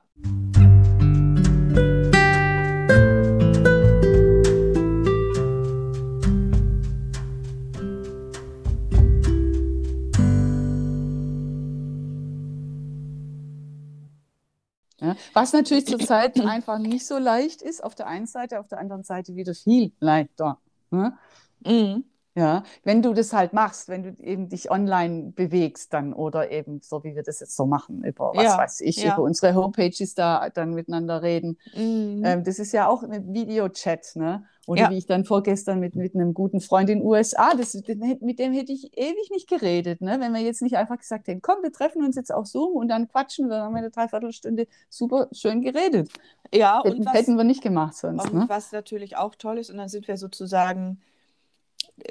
Was 15.32 15.54
natürlich 15.54 15.86
zurzeit 15.86 16.38
einfach 16.40 16.78
nicht 16.78 17.06
so 17.06 17.16
leicht 17.16 17.62
ist, 17.62 17.82
auf 17.82 17.94
der 17.94 18.06
einen 18.06 18.26
Seite, 18.26 18.60
auf 18.60 18.68
der 18.68 18.80
anderen 18.80 19.02
Seite 19.02 19.34
wieder 19.34 19.54
viel 19.54 19.92
leichter. 19.98 20.60
Ne? 20.90 21.16
Mhm. 21.64 22.04
Ja, 22.34 22.62
wenn 22.84 23.02
du 23.02 23.14
das 23.14 23.32
halt 23.32 23.52
machst, 23.52 23.88
wenn 23.88 24.02
du 24.04 24.22
eben 24.22 24.48
dich 24.48 24.70
online 24.70 25.32
bewegst 25.34 25.92
dann 25.92 26.12
oder 26.12 26.52
eben 26.52 26.80
so 26.82 27.02
wie 27.02 27.16
wir 27.16 27.24
das 27.24 27.40
jetzt 27.40 27.56
so 27.56 27.66
machen, 27.66 28.04
über 28.04 28.32
was 28.34 28.44
Ja, 28.44 28.58
weiß 28.58 28.80
ich, 28.82 28.96
ja. 28.98 29.14
über 29.14 29.22
unsere 29.24 29.54
Homepages 29.56 30.14
da 30.14 30.48
dann 30.50 30.72
miteinander 30.74 31.22
reden. 31.22 31.58
Mhm. 31.74 32.22
Ähm, 32.24 32.44
das 32.44 32.60
ist 32.60 32.72
ja 32.72 32.86
auch 32.86 33.02
ein 33.02 33.32
Videochat, 33.34 34.12
ne? 34.14 34.44
Oder 34.66 34.82
Ja. 34.82 34.90
wie 34.90 34.98
ich 34.98 35.06
dann 35.06 35.24
vorgestern 35.24 35.80
mit, 35.80 35.96
mit 35.96 36.14
einem 36.14 36.34
guten 36.34 36.60
Freund 36.60 36.90
in 36.90 36.98
den 36.98 37.06
USA, 37.06 37.54
das, 37.54 37.74
mit 37.74 38.38
dem 38.38 38.52
hätte 38.52 38.70
ich 38.72 38.96
ewig 38.96 39.30
nicht 39.30 39.48
geredet, 39.48 40.00
ne? 40.02 40.18
Wenn 40.20 40.32
wir 40.34 40.40
jetzt 40.42 40.62
nicht 40.62 40.76
einfach 40.76 40.98
gesagt 40.98 41.26
hätten, 41.26 41.40
komm, 41.42 41.62
wir 41.62 41.72
treffen 41.72 42.04
uns 42.04 42.16
jetzt 42.16 42.32
auf 42.32 42.46
Zoom 42.46 42.76
und 42.76 42.88
dann 42.88 43.08
quatschen 43.08 43.46
wir, 43.48 43.56
dann 43.56 43.64
haben 43.64 43.72
wir 43.72 43.78
eine 43.78 43.90
Dreiviertelstunde 43.90 44.66
super 44.90 45.28
schön 45.32 45.62
geredet. 45.62 46.10
ja, 46.54 46.80
und 46.80 46.90
Hätten, 46.92 47.06
was, 47.06 47.14
hätten 47.14 47.36
wir 47.36 47.44
nicht 47.44 47.62
gemacht 47.62 47.94
sonst, 47.96 48.30
und 48.30 48.34
ne? 48.34 48.44
was 48.48 48.70
natürlich 48.70 49.16
auch 49.16 49.34
toll 49.34 49.58
ist, 49.58 49.70
und 49.70 49.78
dann 49.78 49.88
sind 49.88 50.06
wir 50.06 50.16
sozusagen, 50.18 51.00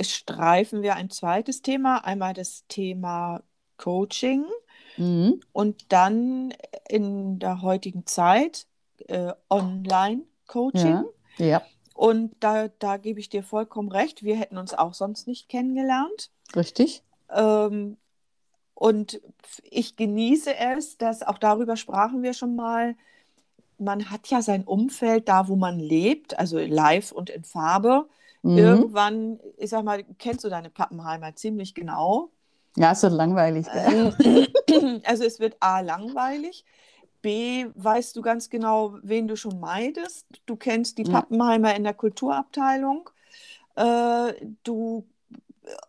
streifen 0.02 0.82
wir 0.82 0.96
ein 0.96 1.10
zweites 1.10 1.62
Thema, 1.62 2.06
einmal 2.06 2.34
das 2.34 2.66
Thema 2.68 3.44
Coaching 3.78 4.46
Mhm. 4.98 5.40
und 5.54 5.92
dann 5.92 6.54
in 6.90 7.40
der 7.40 7.62
heutigen 7.62 8.06
Zeit 8.06 8.66
äh, 9.08 9.34
Online-Coaching. 9.50 11.04
Ja, 11.38 11.46
ja, 11.46 11.62
Und 11.94 12.36
da, 12.40 12.68
da 12.68 12.98
gebe 12.98 13.20
ich 13.20 13.30
dir 13.30 13.44
vollkommen 13.44 13.92
recht, 13.92 14.24
wir 14.24 14.36
hätten 14.38 14.58
uns 14.58 14.74
auch 14.74 14.94
sonst 14.94 15.28
nicht 15.28 15.50
kennengelernt. 15.50 16.32
richtig. 16.56 17.04
Ähm, 17.30 17.98
und 18.76 19.22
ich 19.64 19.96
genieße 19.96 20.56
es, 20.56 20.98
dass 20.98 21.24
auch 21.24 21.38
darüber 21.40 21.78
sprachen 21.78 22.22
wir 22.24 22.34
schon 22.34 22.56
mal. 22.56 22.96
Man 23.80 24.10
hat 24.10 24.28
ja 24.30 24.42
sein 24.42 24.64
Umfeld 24.64 25.30
da, 25.30 25.48
wo 25.48 25.56
man 25.56 25.80
lebt, 25.80 26.38
also 26.40 26.58
live 26.60 27.12
und 27.12 27.30
in 27.30 27.44
Farbe. 27.44 28.08
Mhm. 28.52 28.58
Irgendwann, 28.58 29.40
ich 29.58 29.70
sag 29.70 29.84
mal, 29.84 30.04
kennst 30.20 30.44
du 30.44 30.50
deine 30.50 30.70
Pappenheimer 30.70 31.36
ziemlich 31.36 31.74
genau. 31.74 32.30
Ja, 32.78 32.92
ist 32.92 33.02
so 33.02 33.08
langweilig. 33.08 33.68
Ähm, 33.74 34.14
Also 35.06 35.24
es 35.24 35.40
wird 35.40 35.58
A 35.60 35.80
langweilig, 35.80 36.66
B 37.22 37.66
weißt 37.76 38.16
du 38.16 38.22
ganz 38.22 38.50
genau, 38.50 38.98
wen 39.02 39.28
du 39.28 39.36
schon 39.36 39.60
meidest. 39.60 40.28
Du 40.46 40.56
kennst 40.56 40.98
die 40.98 41.04
Ja. 41.04 41.14
Pappenheimer 41.14 41.76
in 41.76 41.84
der 41.84 41.94
Kulturabteilung. 41.94 43.10
Äh, 43.76 44.34
du 44.64 45.06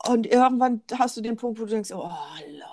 und 0.08 0.26
irgendwann 0.26 0.82
hast 0.98 1.16
du 1.16 1.20
den 1.20 1.36
Punkt, 1.36 1.60
wo 1.60 1.64
du 1.64 1.70
denkst, 1.70 1.92
oh 1.92 2.10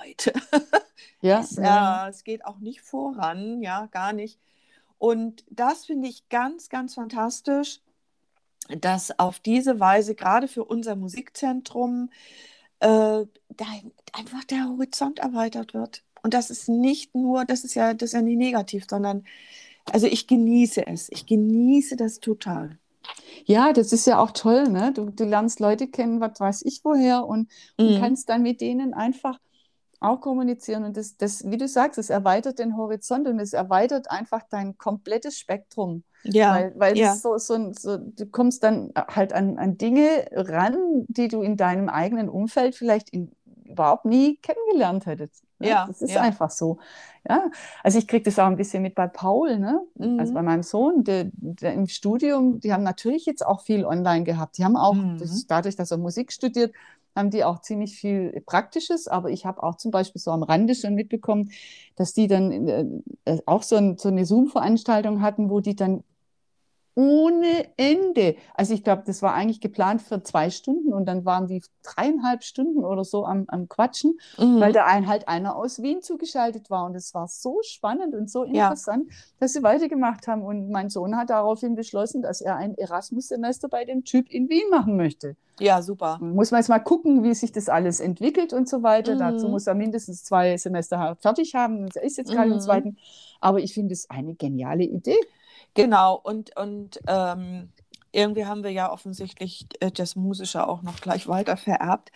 Leute, 0.03 0.33
Ja, 1.21 1.39
es, 1.41 1.55
ja. 1.55 2.07
äh, 2.07 2.09
es 2.09 2.23
geht 2.23 2.45
auch 2.45 2.59
nicht 2.59 2.81
voran, 2.81 3.61
ja, 3.61 3.87
gar 3.87 4.13
nicht. 4.13 4.39
Und 4.97 5.43
das 5.49 5.85
finde 5.85 6.07
ich 6.07 6.29
ganz, 6.29 6.69
ganz 6.69 6.95
fantastisch, 6.95 7.81
dass 8.69 9.17
auf 9.19 9.39
diese 9.39 9.79
Weise 9.79 10.15
gerade 10.15 10.47
für 10.47 10.65
unser 10.65 10.95
Musikzentrum 10.95 12.09
äh, 12.79 12.87
da 12.87 13.65
einfach 14.13 14.43
der 14.45 14.69
Horizont 14.69 15.19
erweitert 15.19 15.73
wird. 15.73 16.03
Und 16.23 16.33
das 16.33 16.49
ist 16.49 16.69
nicht 16.69 17.15
nur, 17.15 17.45
das 17.45 17.63
ist 17.63 17.75
ja, 17.75 17.93
das 17.93 18.09
ist 18.09 18.13
ja 18.13 18.21
nicht 18.21 18.37
negativ, 18.37 18.85
sondern 18.89 19.25
also 19.91 20.07
ich 20.07 20.27
genieße 20.27 20.87
es. 20.87 21.09
Ich 21.11 21.25
genieße 21.27 21.95
das 21.97 22.19
total. 22.19 22.79
Ja, 23.45 23.73
das 23.73 23.93
ist 23.93 24.07
ja 24.07 24.19
auch 24.19 24.31
toll, 24.31 24.67
ne? 24.69 24.91
Du, 24.93 25.09
du 25.09 25.23
lernst 25.25 25.59
Leute 25.59 25.87
kennen, 25.87 26.19
was 26.21 26.39
weiß 26.39 26.61
ich 26.63 26.81
woher, 26.83 27.25
und, 27.25 27.49
und 27.83 27.93
Mhm. 27.93 27.95
kannst 27.95 28.29
dann 28.29 28.41
mit 28.43 28.61
denen 28.61 28.93
einfach 28.93 29.39
auch 29.99 30.21
kommunizieren. 30.21 30.83
Und 30.85 30.97
das, 30.97 31.17
das, 31.17 31.49
wie 31.49 31.57
du 31.57 31.67
sagst, 31.67 31.97
es 31.99 32.09
erweitert 32.09 32.59
den 32.59 32.77
Horizont 32.77 33.27
und 33.27 33.39
es 33.39 33.53
erweitert 33.53 34.11
einfach 34.11 34.43
dein 34.49 34.77
komplettes 34.77 35.39
Spektrum. 35.39 36.03
Ja, 36.33 36.55
Weil, 36.55 36.73
weil 36.79 36.97
ja. 36.97 37.13
es 37.13 37.21
so, 37.21 37.37
so, 37.37 37.71
so, 37.73 37.97
du 37.97 38.25
kommst 38.27 38.63
dann 38.63 38.91
halt 38.95 39.33
an, 39.33 39.57
an 39.57 39.77
Dinge 39.77 40.27
ran, 40.31 41.05
die 41.07 41.27
du 41.27 41.41
in 41.41 41.57
deinem 41.57 41.89
eigenen 41.89 42.29
Umfeld 42.29 42.75
vielleicht 42.75 43.09
in, 43.11 43.31
überhaupt 43.65 44.05
nie 44.05 44.37
kennengelernt 44.37 45.05
hättest. 45.05 45.43
Ne? 45.59 45.67
Ja, 45.69 45.87
Das 45.87 46.01
ist 46.01 46.15
ja. 46.15 46.21
einfach 46.21 46.49
so. 46.51 46.79
Ja, 47.27 47.49
also 47.83 47.97
ich 47.97 48.07
kriege 48.07 48.23
das 48.23 48.39
auch 48.39 48.45
ein 48.45 48.55
bisschen 48.57 48.83
mit 48.83 48.95
bei 48.95 49.07
Paul, 49.07 49.57
ne? 49.59 49.81
Also 50.17 50.31
Mhm. 50.31 50.35
bei 50.35 50.41
meinem 50.43 50.63
Sohn, 50.63 51.03
der, 51.03 51.29
der 51.33 51.73
im 51.73 51.87
Studium, 51.87 52.59
die 52.59 52.71
haben 52.73 52.83
natürlich 52.83 53.25
jetzt 53.25 53.45
auch 53.45 53.61
viel 53.61 53.85
online 53.85 54.23
gehabt. 54.23 54.57
Die 54.57 54.63
haben 54.65 54.77
auch, 54.77 54.95
Mhm. 54.95 55.17
das, 55.17 55.45
dadurch, 55.47 55.75
dass 55.75 55.91
er 55.91 55.97
Musik 55.97 56.31
studiert, 56.31 56.73
haben 57.15 57.29
die 57.31 57.43
auch 57.43 57.61
ziemlich 57.61 57.97
viel 57.97 58.41
Praktisches, 58.45 59.07
aber 59.07 59.29
ich 59.29 59.45
habe 59.45 59.63
auch 59.63 59.75
zum 59.75 59.91
Beispiel 59.91 60.21
so 60.21 60.31
am 60.31 60.43
Rande 60.43 60.75
schon 60.75 60.95
mitbekommen, 60.95 61.51
dass 61.95 62.13
die 62.13 62.27
dann 62.27 62.51
äh, 62.67 62.85
äh, 63.25 63.39
auch 63.45 63.63
so, 63.63 63.75
ein, 63.77 63.97
so 63.97 64.09
eine 64.09 64.25
Zoom-Veranstaltung 64.25 65.21
hatten, 65.21 65.49
wo 65.49 65.59
die 65.61 65.75
dann 65.75 66.03
ohne 66.95 67.67
Ende. 67.77 68.35
Also 68.53 68.73
ich 68.73 68.83
glaube, 68.83 69.03
das 69.05 69.21
war 69.21 69.33
eigentlich 69.33 69.59
geplant 69.59 70.01
für 70.01 70.23
zwei 70.23 70.49
Stunden 70.49 70.93
und 70.93 71.05
dann 71.05 71.25
waren 71.25 71.47
die 71.47 71.61
dreieinhalb 71.83 72.43
Stunden 72.43 72.83
oder 72.85 73.03
so 73.03 73.25
am, 73.25 73.43
am 73.47 73.67
Quatschen, 73.67 74.17
Mhm. 74.39 74.59
weil 74.61 74.71
da 74.73 74.85
ein, 74.85 75.07
halt 75.07 75.27
einer 75.27 75.55
aus 75.57 75.81
Wien 75.81 76.01
zugeschaltet 76.01 76.69
war. 76.69 76.85
Und 76.85 76.95
es 76.95 77.13
war 77.13 77.27
so 77.27 77.59
spannend 77.63 78.15
und 78.15 78.29
so 78.29 78.45
Ja. 78.45 78.65
interessant, 78.69 79.09
dass 79.39 79.53
sie 79.53 79.61
weitergemacht 79.61 80.27
haben. 80.27 80.41
Und 80.41 80.69
mein 80.69 80.89
Sohn 80.89 81.17
hat 81.17 81.29
daraufhin 81.29 81.75
beschlossen, 81.75 82.21
dass 82.21 82.39
er 82.41 82.55
ein 82.55 82.75
Erasmus-Semester 82.77 83.67
bei 83.67 83.83
dem 83.85 84.03
Typ 84.05 84.29
in 84.31 84.49
Wien 84.49 84.69
machen 84.71 84.95
möchte. 84.95 85.35
Ja, 85.59 85.81
super. 85.81 86.17
Muss 86.21 86.51
man 86.51 86.59
jetzt 86.59 86.67
mal 86.69 86.79
gucken, 86.79 87.23
wie 87.23 87.33
sich 87.33 87.51
das 87.51 87.69
alles 87.69 87.99
entwickelt 87.99 88.51
und 88.53 88.67
so 88.67 88.83
weiter. 88.83 89.15
Mhm. 89.15 89.19
Dazu 89.19 89.47
muss 89.49 89.67
er 89.67 89.75
mindestens 89.75 90.23
zwei 90.23 90.57
Semester 90.57 91.17
fertig 91.19 91.55
haben. 91.55 91.87
Er 91.93 92.03
ist 92.03 92.17
jetzt 92.17 92.31
gerade 92.31 92.49
im 92.49 92.55
Mhm. 92.55 92.61
zweiten. 92.61 92.97
Aber 93.41 93.59
ich 93.59 93.73
finde 93.73 93.93
es 93.93 94.09
eine 94.09 94.33
geniale 94.35 94.83
Idee. 94.85 95.17
Genau, 95.75 96.15
und, 96.15 96.55
und 96.57 96.99
ähm, 97.07 97.69
irgendwie 98.15 98.45
haben 98.45 98.63
wir 98.63 98.71
ja 98.71 98.91
offensichtlich 98.91 99.67
äh, 99.81 99.91
das 99.91 100.15
Musische 100.15 100.67
auch 100.67 100.81
noch 100.81 101.01
gleich 101.01 101.27
weiter 101.27 101.57
vererbt. 101.57 102.11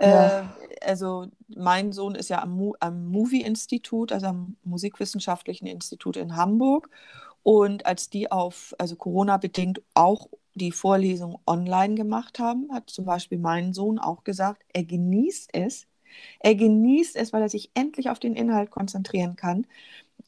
Ja. 0.00 0.40
Äh, 0.40 0.44
also 0.80 1.26
mein 1.48 1.92
Sohn 1.92 2.14
ist 2.14 2.30
ja 2.30 2.42
am, 2.42 2.56
Mu 2.56 2.72
am 2.80 3.06
Movie-Institut, 3.10 4.12
also 4.12 4.26
am 4.26 4.56
Musikwissenschaftlichen 4.64 5.66
Institut 5.66 6.16
in 6.16 6.36
Hamburg. 6.36 6.88
Und 7.42 7.86
als 7.86 8.08
die 8.08 8.30
auf, 8.30 8.74
also 8.78 8.96
Corona-bedingt 8.96 9.82
auch 9.94 10.28
die 10.54 10.72
Vorlesung 10.72 11.38
online 11.46 11.94
gemacht 11.94 12.38
haben, 12.38 12.68
hat 12.72 12.90
zum 12.90 13.04
Beispiel 13.04 13.38
mein 13.38 13.72
Sohn 13.72 13.98
auch 13.98 14.24
gesagt, 14.24 14.62
er 14.72 14.84
genießt 14.84 15.50
es. 15.52 15.86
Er 16.40 16.54
genießt 16.54 17.16
es, 17.16 17.32
weil 17.32 17.42
er 17.42 17.48
sich 17.48 17.70
endlich 17.74 18.10
auf 18.10 18.18
den 18.18 18.34
Inhalt 18.36 18.70
konzentrieren 18.70 19.36
kann. 19.36 19.66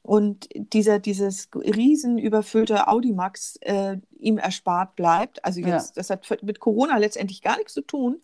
Und 0.06 0.48
dieser, 0.54 0.98
dieses 0.98 1.48
riesen 1.54 2.18
überfüllte 2.18 2.88
Audimax 2.88 3.56
äh, 3.62 3.96
ihm 4.18 4.36
erspart 4.36 4.96
bleibt. 4.96 5.42
Also 5.44 5.60
jetzt, 5.60 5.96
das 5.96 6.10
hat 6.10 6.26
mit 6.42 6.60
Corona 6.60 6.98
letztendlich 6.98 7.40
gar 7.42 7.56
nichts 7.56 7.72
zu 7.72 7.80
tun. 7.80 8.20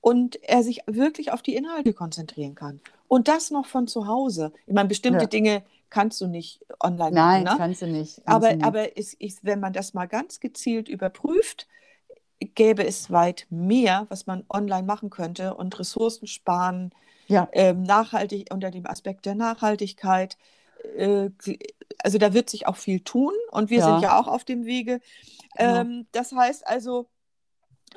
Und 0.00 0.42
er 0.42 0.62
sich 0.64 0.80
wirklich 0.86 1.30
auf 1.32 1.42
die 1.42 1.54
Inhalte 1.54 1.92
konzentrieren 1.92 2.56
kann. 2.56 2.80
Und 3.06 3.28
das 3.28 3.50
noch 3.52 3.66
von 3.66 3.86
zu 3.86 4.06
Hause. 4.08 4.52
Ich 4.66 4.74
meine, 4.74 4.88
bestimmte 4.88 5.24
Ja. 5.24 5.26
Dinge 5.28 5.62
kannst 5.88 6.20
du 6.20 6.26
nicht 6.26 6.64
online 6.80 7.12
Nein, 7.12 7.44
machen. 7.44 7.54
Ne? 7.54 7.58
kannst 7.58 7.82
du 7.82 7.86
nicht. 7.86 8.16
kannst 8.24 8.28
Aber, 8.28 8.48
du 8.50 8.56
nicht. 8.56 8.64
aber 8.66 8.98
es 8.98 9.14
ist, 9.14 9.44
wenn 9.44 9.60
man 9.60 9.72
das 9.72 9.94
mal 9.94 10.06
ganz 10.06 10.40
gezielt 10.40 10.88
überprüft, 10.88 11.68
gäbe 12.54 12.84
es 12.84 13.10
weit 13.10 13.46
mehr, 13.50 14.06
was 14.08 14.26
man 14.26 14.44
online 14.48 14.84
machen 14.86 15.10
könnte 15.10 15.54
und 15.54 15.78
Ressourcen 15.78 16.26
sparen, 16.26 16.90
ja, 17.28 17.48
ähm, 17.52 17.82
nachhaltig 17.82 18.48
unter 18.52 18.70
dem 18.72 18.86
Aspekt 18.86 19.26
der 19.26 19.34
Nachhaltigkeit. 19.36 20.36
Äh, 20.96 21.30
also 22.02 22.18
da 22.18 22.32
wird 22.34 22.50
sich 22.50 22.66
auch 22.66 22.76
viel 22.76 23.00
tun 23.00 23.34
und 23.52 23.70
wir 23.70 23.80
Ja. 23.80 23.86
sind 23.86 24.02
ja 24.02 24.18
auch 24.20 24.26
auf 24.28 24.44
dem 24.44 24.64
Wege. 24.64 25.00
Genau. 25.56 25.80
Ähm, 25.80 26.06
das 26.12 26.32
heißt 26.32 26.66
also, 26.66 27.08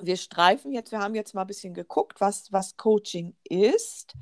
wir 0.01 0.17
streifen 0.17 0.71
jetzt, 0.73 0.91
wir 0.91 0.99
haben 0.99 1.15
jetzt 1.15 1.33
mal 1.35 1.41
ein 1.41 1.47
bisschen 1.47 1.73
geguckt, 1.73 2.19
was, 2.21 2.51
was 2.51 2.77
Coaching 2.77 3.35
ist. 3.43 4.15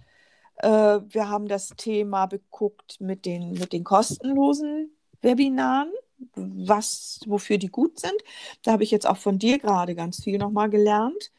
Äh, 0.57 0.69
wir 0.69 1.29
haben 1.29 1.47
das 1.47 1.69
Thema 1.77 2.25
beguckt 2.27 3.01
mit 3.01 3.25
den, 3.25 3.53
mit 3.53 3.73
den 3.73 3.83
kostenlosen 3.83 4.91
Webinaren, 5.21 5.91
was, 6.35 7.21
wofür 7.25 7.57
die 7.57 7.69
gut 7.69 7.99
sind. 7.99 8.15
Da 8.63 8.73
habe 8.73 8.83
ich 8.83 8.91
jetzt 8.91 9.07
auch 9.07 9.17
von 9.17 9.39
dir 9.39 9.59
gerade 9.59 9.95
ganz 9.95 10.23
viel 10.23 10.37
nochmal 10.37 10.69
gelernt. 10.69 11.31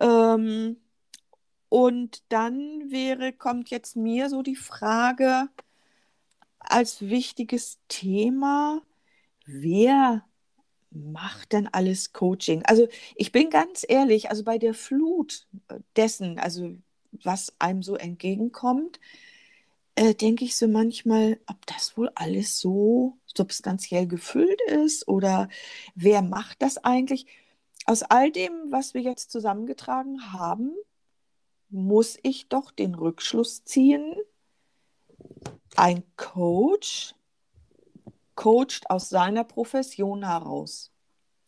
Ähm, 0.00 0.76
und 1.68 2.22
dann 2.30 2.90
wäre, 2.90 3.32
kommt 3.32 3.70
jetzt 3.70 3.96
mir 3.96 4.28
so 4.28 4.42
die 4.42 4.56
Frage 4.56 5.48
als 6.70 7.02
wichtiges 7.02 7.78
Thema, 7.88 8.82
wer 9.46 10.24
macht 10.90 11.52
denn 11.52 11.68
alles 11.68 12.12
Coaching? 12.12 12.64
Also 12.64 12.88
ich 13.14 13.32
bin 13.32 13.50
ganz 13.50 13.84
ehrlich, 13.88 14.30
also 14.30 14.44
bei 14.44 14.58
der 14.58 14.74
Flut 14.74 15.46
dessen, 15.96 16.38
also 16.38 16.76
was 17.12 17.54
einem 17.58 17.82
so 17.82 17.96
entgegenkommt, 17.96 19.00
äh, 19.94 20.14
denke 20.14 20.44
ich 20.44 20.56
so 20.56 20.68
manchmal, 20.68 21.40
ob 21.46 21.66
das 21.66 21.96
wohl 21.96 22.10
alles 22.14 22.58
so 22.60 23.18
substanziell 23.26 24.06
gefüllt 24.06 24.60
ist 24.62 25.08
oder 25.08 25.48
wer 25.94 26.22
macht 26.22 26.62
das 26.62 26.78
eigentlich? 26.78 27.26
Aus 27.86 28.02
all 28.02 28.30
dem, 28.30 28.52
was 28.70 28.94
wir 28.94 29.02
jetzt 29.02 29.30
zusammengetragen 29.30 30.32
haben, 30.32 30.72
muss 31.70 32.18
ich 32.22 32.48
doch 32.48 32.70
den 32.70 32.94
Rückschluss 32.94 33.64
ziehen, 33.64 34.14
ein 35.76 36.02
Coach 36.16 37.14
coacht 38.34 38.90
aus 38.90 39.08
seiner 39.08 39.44
Profession 39.44 40.24
heraus. 40.26 40.90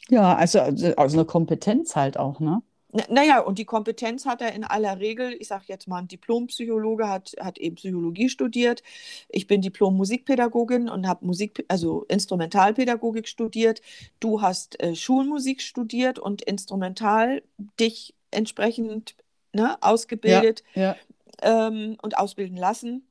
ja, 0.08 0.34
also, 0.36 0.60
also 0.60 0.94
aus 0.96 1.12
einer 1.14 1.24
Kompetenz 1.24 1.96
halt 1.96 2.16
auch, 2.18 2.38
ne? 2.40 2.62
N- 2.92 3.04
Naja, 3.08 3.40
und 3.40 3.58
die 3.58 3.64
Kompetenz 3.64 4.26
hat 4.26 4.42
er 4.42 4.52
in 4.52 4.64
aller 4.64 4.98
Regel, 5.00 5.32
ich 5.38 5.48
sage 5.48 5.64
jetzt 5.68 5.88
mal, 5.88 5.98
ein 5.98 6.08
Diplompsychologe 6.08 7.08
hat, 7.08 7.34
hat 7.40 7.58
eben 7.58 7.76
Psychologie 7.76 8.28
studiert. 8.28 8.82
Ich 9.28 9.46
bin 9.46 9.62
Diplom-Musikpädagogin 9.62 10.88
und 10.88 11.06
habe 11.08 11.24
Musik, 11.26 11.64
also 11.68 12.04
Instrumentalpädagogik 12.08 13.28
studiert. 13.28 13.80
Du 14.20 14.42
hast 14.42 14.78
äh, 14.82 14.94
Schulmusik 14.94 15.62
studiert 15.62 16.18
und 16.18 16.42
instrumental 16.42 17.42
dich 17.80 18.14
entsprechend 18.30 19.16
ne, 19.52 19.76
ausgebildet 19.82 20.62
Ja, 20.74 20.96
ähm, 21.42 21.96
und 22.02 22.18
ausbilden 22.18 22.56
lassen. 22.56 23.06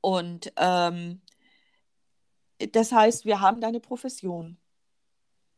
Und 0.00 0.52
ähm, 0.56 1.20
das 2.72 2.92
heißt, 2.92 3.24
wir 3.24 3.40
haben 3.40 3.60
deine 3.60 3.80
Profession. 3.80 4.58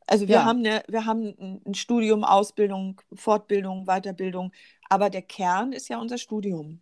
Also 0.06 0.28
wir 0.28 0.36
Ja. 0.36 0.44
haben 0.44 0.58
eine, 0.60 0.82
wir 0.88 1.06
haben 1.06 1.62
ein 1.64 1.74
Studium, 1.74 2.24
Ausbildung, 2.24 3.00
Fortbildung, 3.14 3.86
Weiterbildung, 3.86 4.52
aber 4.88 5.08
der 5.08 5.22
Kern 5.22 5.72
ist 5.72 5.88
ja 5.88 5.98
unser 6.00 6.18
Studium. 6.18 6.80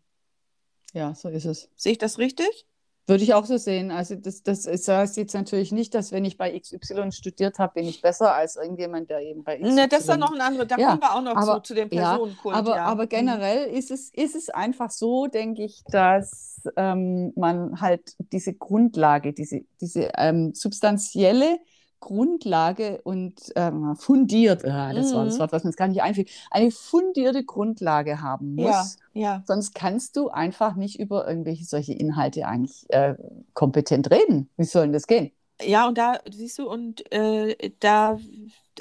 ja, 0.94 1.14
so 1.14 1.28
ist 1.28 1.44
es. 1.44 1.70
Sehe 1.76 1.92
ich 1.92 1.98
das 1.98 2.18
richtig? 2.18 2.66
Würde 3.08 3.24
ich 3.24 3.32
auch 3.32 3.46
so 3.46 3.56
sehen. 3.56 3.90
Also 3.90 4.16
das, 4.16 4.42
das 4.42 4.66
ist- 4.66 4.86
das 4.86 4.96
heißt 4.96 5.16
jetzt 5.16 5.32
natürlich 5.34 5.72
nicht, 5.72 5.94
dass 5.94 6.12
wenn 6.12 6.24
ich 6.26 6.36
bei 6.36 6.56
XY 6.58 7.10
studiert 7.10 7.58
habe, 7.58 7.72
bin 7.74 7.86
ich 7.88 8.02
besser 8.02 8.34
als 8.34 8.56
irgendjemand, 8.56 9.08
der 9.08 9.20
eben 9.22 9.42
bei 9.44 9.56
XY. 9.58 9.72
Ne, 9.74 9.88
das 9.88 10.00
ist 10.00 10.08
dann 10.10 10.20
noch 10.20 10.34
ein 10.34 10.40
anderes, 10.42 10.68
da 10.68 10.76
Ja, 10.76 10.88
kommen 10.90 11.00
wir 11.00 11.14
auch 11.14 11.22
noch 11.22 11.36
aber- 11.36 11.62
zu, 11.62 11.74
zu 11.74 11.78
ja, 11.80 11.86
Personenkult. 11.86 12.54
aber, 12.54 12.76
ja. 12.76 12.84
aber 12.84 13.04
Mhm. 13.04 13.08
generell 13.08 13.64
ist 13.70 13.90
es, 13.90 14.10
ist 14.12 14.36
es 14.36 14.50
einfach 14.50 14.90
so, 14.90 15.26
denke 15.26 15.64
ich, 15.64 15.82
dass 15.90 16.60
ähm, 16.76 17.32
man 17.34 17.80
halt 17.80 18.14
diese 18.32 18.52
Grundlage, 18.52 19.32
diese, 19.32 19.60
diese 19.80 20.10
ähm, 20.18 20.52
substanzielle 20.54 21.58
Grundlage 22.00 23.00
und 23.02 23.34
ähm, 23.56 23.96
fundiert, 23.96 24.64
ah, 24.64 24.92
das 24.94 25.12
war 25.14 25.24
das 25.24 25.34
Mhm. 25.34 25.40
Wort, 25.40 25.52
was 25.52 25.64
mir 25.64 25.70
jetzt 25.70 25.76
gar 25.76 25.88
nicht 25.88 26.02
einfiel, 26.02 26.26
eine 26.50 26.70
fundierte 26.70 27.44
Grundlage 27.44 28.20
haben 28.22 28.54
muss. 28.54 28.96
ja, 29.14 29.20
ja. 29.20 29.42
Sonst 29.46 29.74
kannst 29.74 30.16
du 30.16 30.28
einfach 30.28 30.76
nicht 30.76 31.00
über 31.00 31.26
irgendwelche 31.26 31.64
solche 31.64 31.94
Inhalte 31.94 32.46
eigentlich 32.46 32.84
äh, 32.90 33.14
kompetent 33.54 34.10
reden. 34.10 34.50
Wie 34.56 34.64
soll 34.64 34.82
denn 34.84 34.92
das 34.92 35.06
gehen? 35.06 35.32
Ja, 35.60 35.88
und 35.88 35.98
da 35.98 36.20
siehst 36.30 36.58
du, 36.58 36.68
und 36.70 37.10
äh, 37.12 37.72
da, 37.80 38.18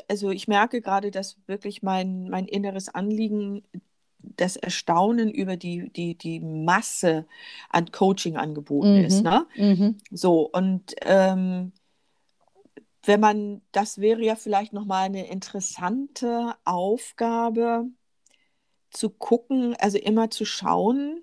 also 0.07 0.29
ich 0.29 0.47
merke 0.47 0.81
gerade, 0.81 1.09
dass 1.11 1.37
wirklich 1.47 1.81
mein, 1.81 2.29
mein 2.29 2.45
inneres 2.47 2.89
Anliegen, 2.89 3.63
das 4.19 4.57
Erstaunen 4.57 5.31
über 5.31 5.57
die, 5.57 5.89
die, 5.91 6.15
die 6.15 6.39
Masse 6.39 7.25
an 7.69 7.91
Coaching-Angeboten 7.91 8.97
Mhm. 8.97 8.97
ist. 8.97 9.23
Ne? 9.23 9.47
Mhm. 9.55 9.97
So, 10.11 10.49
und 10.51 10.93
ähm, 11.01 11.71
wenn 13.07 13.19
man, 13.19 13.61
das 13.71 13.99
wäre 13.99 14.23
ja 14.23 14.35
vielleicht 14.35 14.73
nochmal 14.73 15.05
eine 15.05 15.27
interessante 15.29 16.55
Aufgabe, 16.65 17.85
zu 18.89 19.09
gucken, 19.09 19.75
also 19.79 19.97
immer 19.97 20.29
zu 20.29 20.45
schauen, 20.45 21.21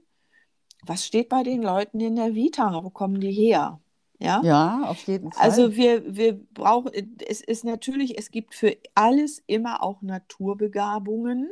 was 0.82 1.04
steht 1.04 1.28
bei 1.28 1.42
den 1.42 1.62
Leuten 1.62 2.00
in 2.00 2.16
der 2.16 2.34
Vita, 2.34 2.84
wo 2.84 2.90
kommen 2.90 3.20
die 3.20 3.32
her? 3.32 3.80
Ja. 4.18 4.42
Ja, 4.44 4.84
auf 4.84 5.06
jeden 5.06 5.32
Fall. 5.32 5.42
Also 5.42 5.74
wir, 5.74 6.14
wir 6.14 6.34
brauchen, 6.34 6.92
es 7.26 7.40
ist 7.40 7.64
natürlich, 7.64 8.18
es 8.18 8.30
gibt 8.30 8.54
für 8.54 8.76
alles 8.94 9.42
immer 9.46 9.82
auch 9.82 10.02
Naturbegabungen. 10.02 11.50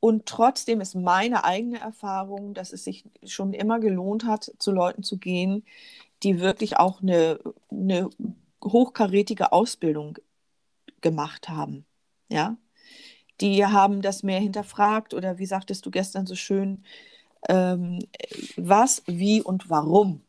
Und 0.00 0.26
trotzdem 0.26 0.80
ist 0.80 0.94
meine 0.94 1.44
eigene 1.44 1.80
Erfahrung, 1.80 2.54
dass 2.54 2.72
es 2.72 2.84
sich 2.84 3.04
schon 3.24 3.52
immer 3.52 3.80
gelohnt 3.80 4.24
hat, 4.24 4.52
zu 4.58 4.70
Leuten 4.70 5.02
zu 5.02 5.18
gehen, 5.18 5.64
die 6.22 6.40
wirklich 6.40 6.76
auch 6.76 7.02
eine, 7.02 7.40
eine 7.70 8.10
hochkarätige 8.64 9.52
Ausbildung 9.52 10.18
gemacht 11.00 11.48
haben. 11.48 11.86
Ja. 12.28 12.56
Die 13.40 13.64
haben 13.64 14.02
das 14.02 14.22
mehr 14.22 14.40
hinterfragt 14.40 15.14
oder 15.14 15.38
wie 15.38 15.46
sagtest 15.46 15.86
du 15.86 15.90
gestern 15.90 16.26
so 16.26 16.34
schön, 16.34 16.84
ähm, 17.48 18.00
was, 18.56 19.02
wie 19.06 19.42
und 19.42 19.70
warum. 19.70 20.22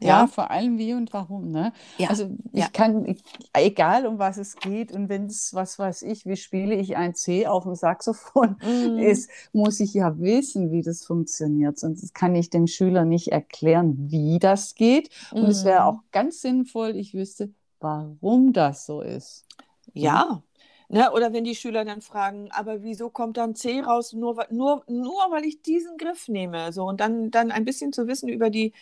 Ja, 0.00 0.26
vor 0.26 0.50
allem 0.50 0.78
wie 0.78 0.92
und 0.94 1.12
warum, 1.14 1.50
ne? 1.50 1.72
Ja, 1.98 2.08
Also 2.08 2.30
ich 2.52 2.72
ja. 2.72 2.72
kann, 2.72 3.06
ich, 3.06 3.22
egal 3.54 4.06
um 4.06 4.18
was 4.18 4.36
es 4.36 4.58
geht 4.58 4.92
und 4.92 5.08
wenn 5.08 5.26
es, 5.26 5.54
was 5.54 5.78
weiß 5.78 6.02
ich, 6.02 6.26
wie 6.26 6.36
spiele 6.36 6.74
ich 6.74 6.96
ein 6.96 7.14
C 7.14 7.46
auf 7.46 7.64
dem 7.64 7.74
Saxophon 7.74 8.56
Mhm. 8.62 8.90
ist, 8.94 9.30
muss 9.52 9.80
ich 9.80 9.94
ja 9.94 10.18
wissen, 10.18 10.70
wie 10.70 10.82
das 10.82 11.04
funktioniert. 11.04 11.78
Sonst 11.78 12.14
kann 12.14 12.34
ich 12.34 12.50
dem 12.50 12.66
Schüler 12.66 13.04
nicht 13.06 13.28
erklären, 13.28 14.10
wie 14.10 14.38
das 14.38 14.74
geht. 14.74 15.08
Und 15.38 15.48
es 15.48 15.64
wäre 15.64 15.84
Mhm. 15.84 15.86
auch 15.86 16.00
ganz 16.12 16.40
sinnvoll, 16.42 16.94
ich 16.96 17.14
wüsste, 17.14 17.52
warum 17.80 18.52
das 18.52 18.84
so 18.86 19.00
ist. 19.00 19.46
Ja, 19.94 20.42
Ne? 20.88 21.10
Oder 21.12 21.32
wenn 21.32 21.44
die 21.44 21.54
Schüler 21.54 21.84
dann 21.84 22.00
fragen, 22.00 22.48
aber 22.52 22.82
wieso 22.82 23.10
kommt 23.10 23.36
dann 23.36 23.54
C 23.54 23.80
raus, 23.80 24.12
nur, 24.12 24.46
nur, 24.50 24.84
nur 24.86 25.30
weil 25.30 25.44
ich 25.44 25.62
diesen 25.62 25.96
Griff 25.96 26.28
nehme? 26.28 26.72
So, 26.72 26.84
und 26.84 27.00
dann, 27.00 27.30
dann 27.30 27.50
ein 27.50 27.64
bisschen 27.64 27.92
zu 27.92 28.06
wissen 28.06 28.28
über 28.28 28.50
die 28.50 28.72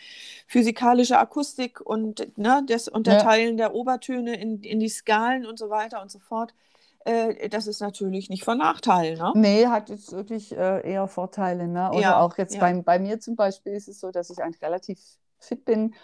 physikalische 0.46 1.18
Akustik 1.18 1.80
und 1.80 2.36
ne, 2.36 2.62
das 2.66 2.88
Unterteilen 2.88 3.58
ja. 3.58 3.68
der 3.68 3.74
Obertöne 3.74 4.38
in, 4.40 4.62
in 4.62 4.80
die 4.80 4.88
Skalen 4.88 5.46
und 5.46 5.58
so 5.58 5.70
weiter 5.70 6.02
und 6.02 6.10
so 6.10 6.18
fort. 6.18 6.54
Äh, 7.04 7.48
das 7.48 7.66
ist 7.66 7.80
natürlich 7.80 8.30
nicht 8.30 8.44
von 8.44 8.58
Nachteil. 8.58 9.16
Ne? 9.16 9.32
Nee, 9.34 9.66
hat 9.66 9.90
jetzt 9.90 10.12
wirklich 10.12 10.56
äh, 10.56 10.90
eher 10.90 11.06
Vorteile. 11.06 11.68
Ne? 11.68 11.90
Oder 11.90 12.00
ja, 12.00 12.20
auch 12.20 12.36
jetzt 12.38 12.54
ja. 12.54 12.60
bei, 12.60 12.74
bei 12.82 12.98
mir 12.98 13.20
zum 13.20 13.36
Beispiel 13.36 13.72
ist 13.72 13.88
es 13.88 14.00
so, 14.00 14.10
dass 14.10 14.30
ich 14.30 14.42
eigentlich 14.42 14.62
relativ 14.62 14.98
fit 15.38 15.64
bin 15.64 15.94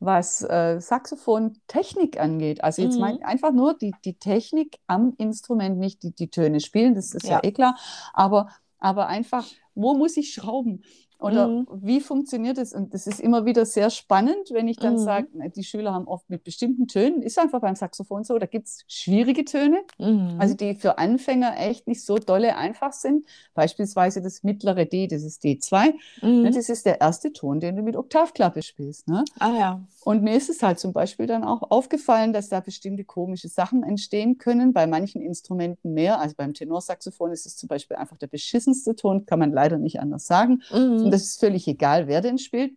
was 0.00 0.42
äh, 0.42 0.80
Saxophon-Technik 0.80 2.20
angeht. 2.20 2.62
Also 2.62 2.82
jetzt 2.82 2.94
mhm. 2.94 3.00
mein, 3.00 3.22
einfach 3.22 3.52
nur 3.52 3.76
die, 3.76 3.94
die 4.04 4.14
Technik 4.14 4.78
am 4.86 5.14
Instrument, 5.18 5.78
nicht 5.78 6.02
die, 6.02 6.14
die 6.14 6.30
Töne 6.30 6.60
spielen, 6.60 6.94
das 6.94 7.14
ist 7.14 7.24
ja, 7.24 7.36
ja 7.36 7.40
eh 7.44 7.52
klar, 7.52 7.76
aber, 8.12 8.48
aber 8.78 9.08
einfach, 9.08 9.44
wo 9.74 9.94
muss 9.94 10.16
ich 10.16 10.32
schrauben? 10.32 10.82
Oder 11.20 11.48
mhm. 11.48 11.66
wie 11.82 12.00
funktioniert 12.00 12.58
es? 12.58 12.72
Und 12.72 12.94
das 12.94 13.08
ist 13.08 13.18
immer 13.20 13.44
wieder 13.44 13.66
sehr 13.66 13.90
spannend, 13.90 14.50
wenn 14.52 14.68
ich 14.68 14.76
dann 14.76 14.94
mhm. 14.94 14.98
sage, 14.98 15.28
die 15.56 15.64
Schüler 15.64 15.92
haben 15.92 16.06
oft 16.06 16.30
mit 16.30 16.44
bestimmten 16.44 16.86
Tönen, 16.86 17.22
ist 17.22 17.38
einfach 17.38 17.60
beim 17.60 17.74
Saxophon 17.74 18.22
so, 18.22 18.38
da 18.38 18.46
gibt 18.46 18.68
es 18.68 18.84
schwierige 18.86 19.44
Töne, 19.44 19.80
mhm. 19.98 20.36
also 20.38 20.54
die 20.54 20.74
für 20.74 20.98
Anfänger 20.98 21.56
echt 21.58 21.88
nicht 21.88 22.04
so 22.04 22.18
dolle 22.18 22.56
einfach 22.56 22.92
sind. 22.92 23.26
Beispielsweise 23.54 24.22
das 24.22 24.44
mittlere 24.44 24.84
D, 24.84 25.08
das 25.08 25.24
ist 25.24 25.42
D2. 25.42 25.94
Mhm. 26.22 26.42
Ne, 26.42 26.50
das 26.50 26.68
ist 26.68 26.86
der 26.86 27.00
erste 27.00 27.32
Ton, 27.32 27.58
den 27.58 27.74
du 27.74 27.82
mit 27.82 27.96
Oktavklappe 27.96 28.62
spielst. 28.62 29.08
Ne? 29.08 29.24
Ah 29.40 29.56
ja. 29.58 29.80
Und 30.04 30.22
mir 30.22 30.36
ist 30.36 30.48
es 30.48 30.62
halt 30.62 30.78
zum 30.78 30.92
Beispiel 30.92 31.26
dann 31.26 31.44
auch 31.44 31.70
aufgefallen, 31.70 32.32
dass 32.32 32.48
da 32.48 32.60
bestimmte 32.60 33.04
komische 33.04 33.48
Sachen 33.48 33.82
entstehen 33.82 34.38
können, 34.38 34.72
bei 34.72 34.86
manchen 34.86 35.20
Instrumenten 35.20 35.92
mehr. 35.92 36.20
Also 36.20 36.34
beim 36.36 36.54
Tenorsaxophon 36.54 37.32
ist 37.32 37.44
es 37.44 37.56
zum 37.56 37.68
Beispiel 37.68 37.96
einfach 37.96 38.16
der 38.16 38.28
beschissenste 38.28 38.96
Ton, 38.96 39.26
kann 39.26 39.38
man 39.38 39.52
leider 39.52 39.76
nicht 39.76 40.00
anders 40.00 40.26
sagen. 40.26 40.62
Und 41.08 41.14
das 41.14 41.22
ist 41.22 41.40
völlig 41.40 41.66
egal, 41.68 42.06
wer 42.06 42.20
den 42.20 42.38
spielt. 42.38 42.72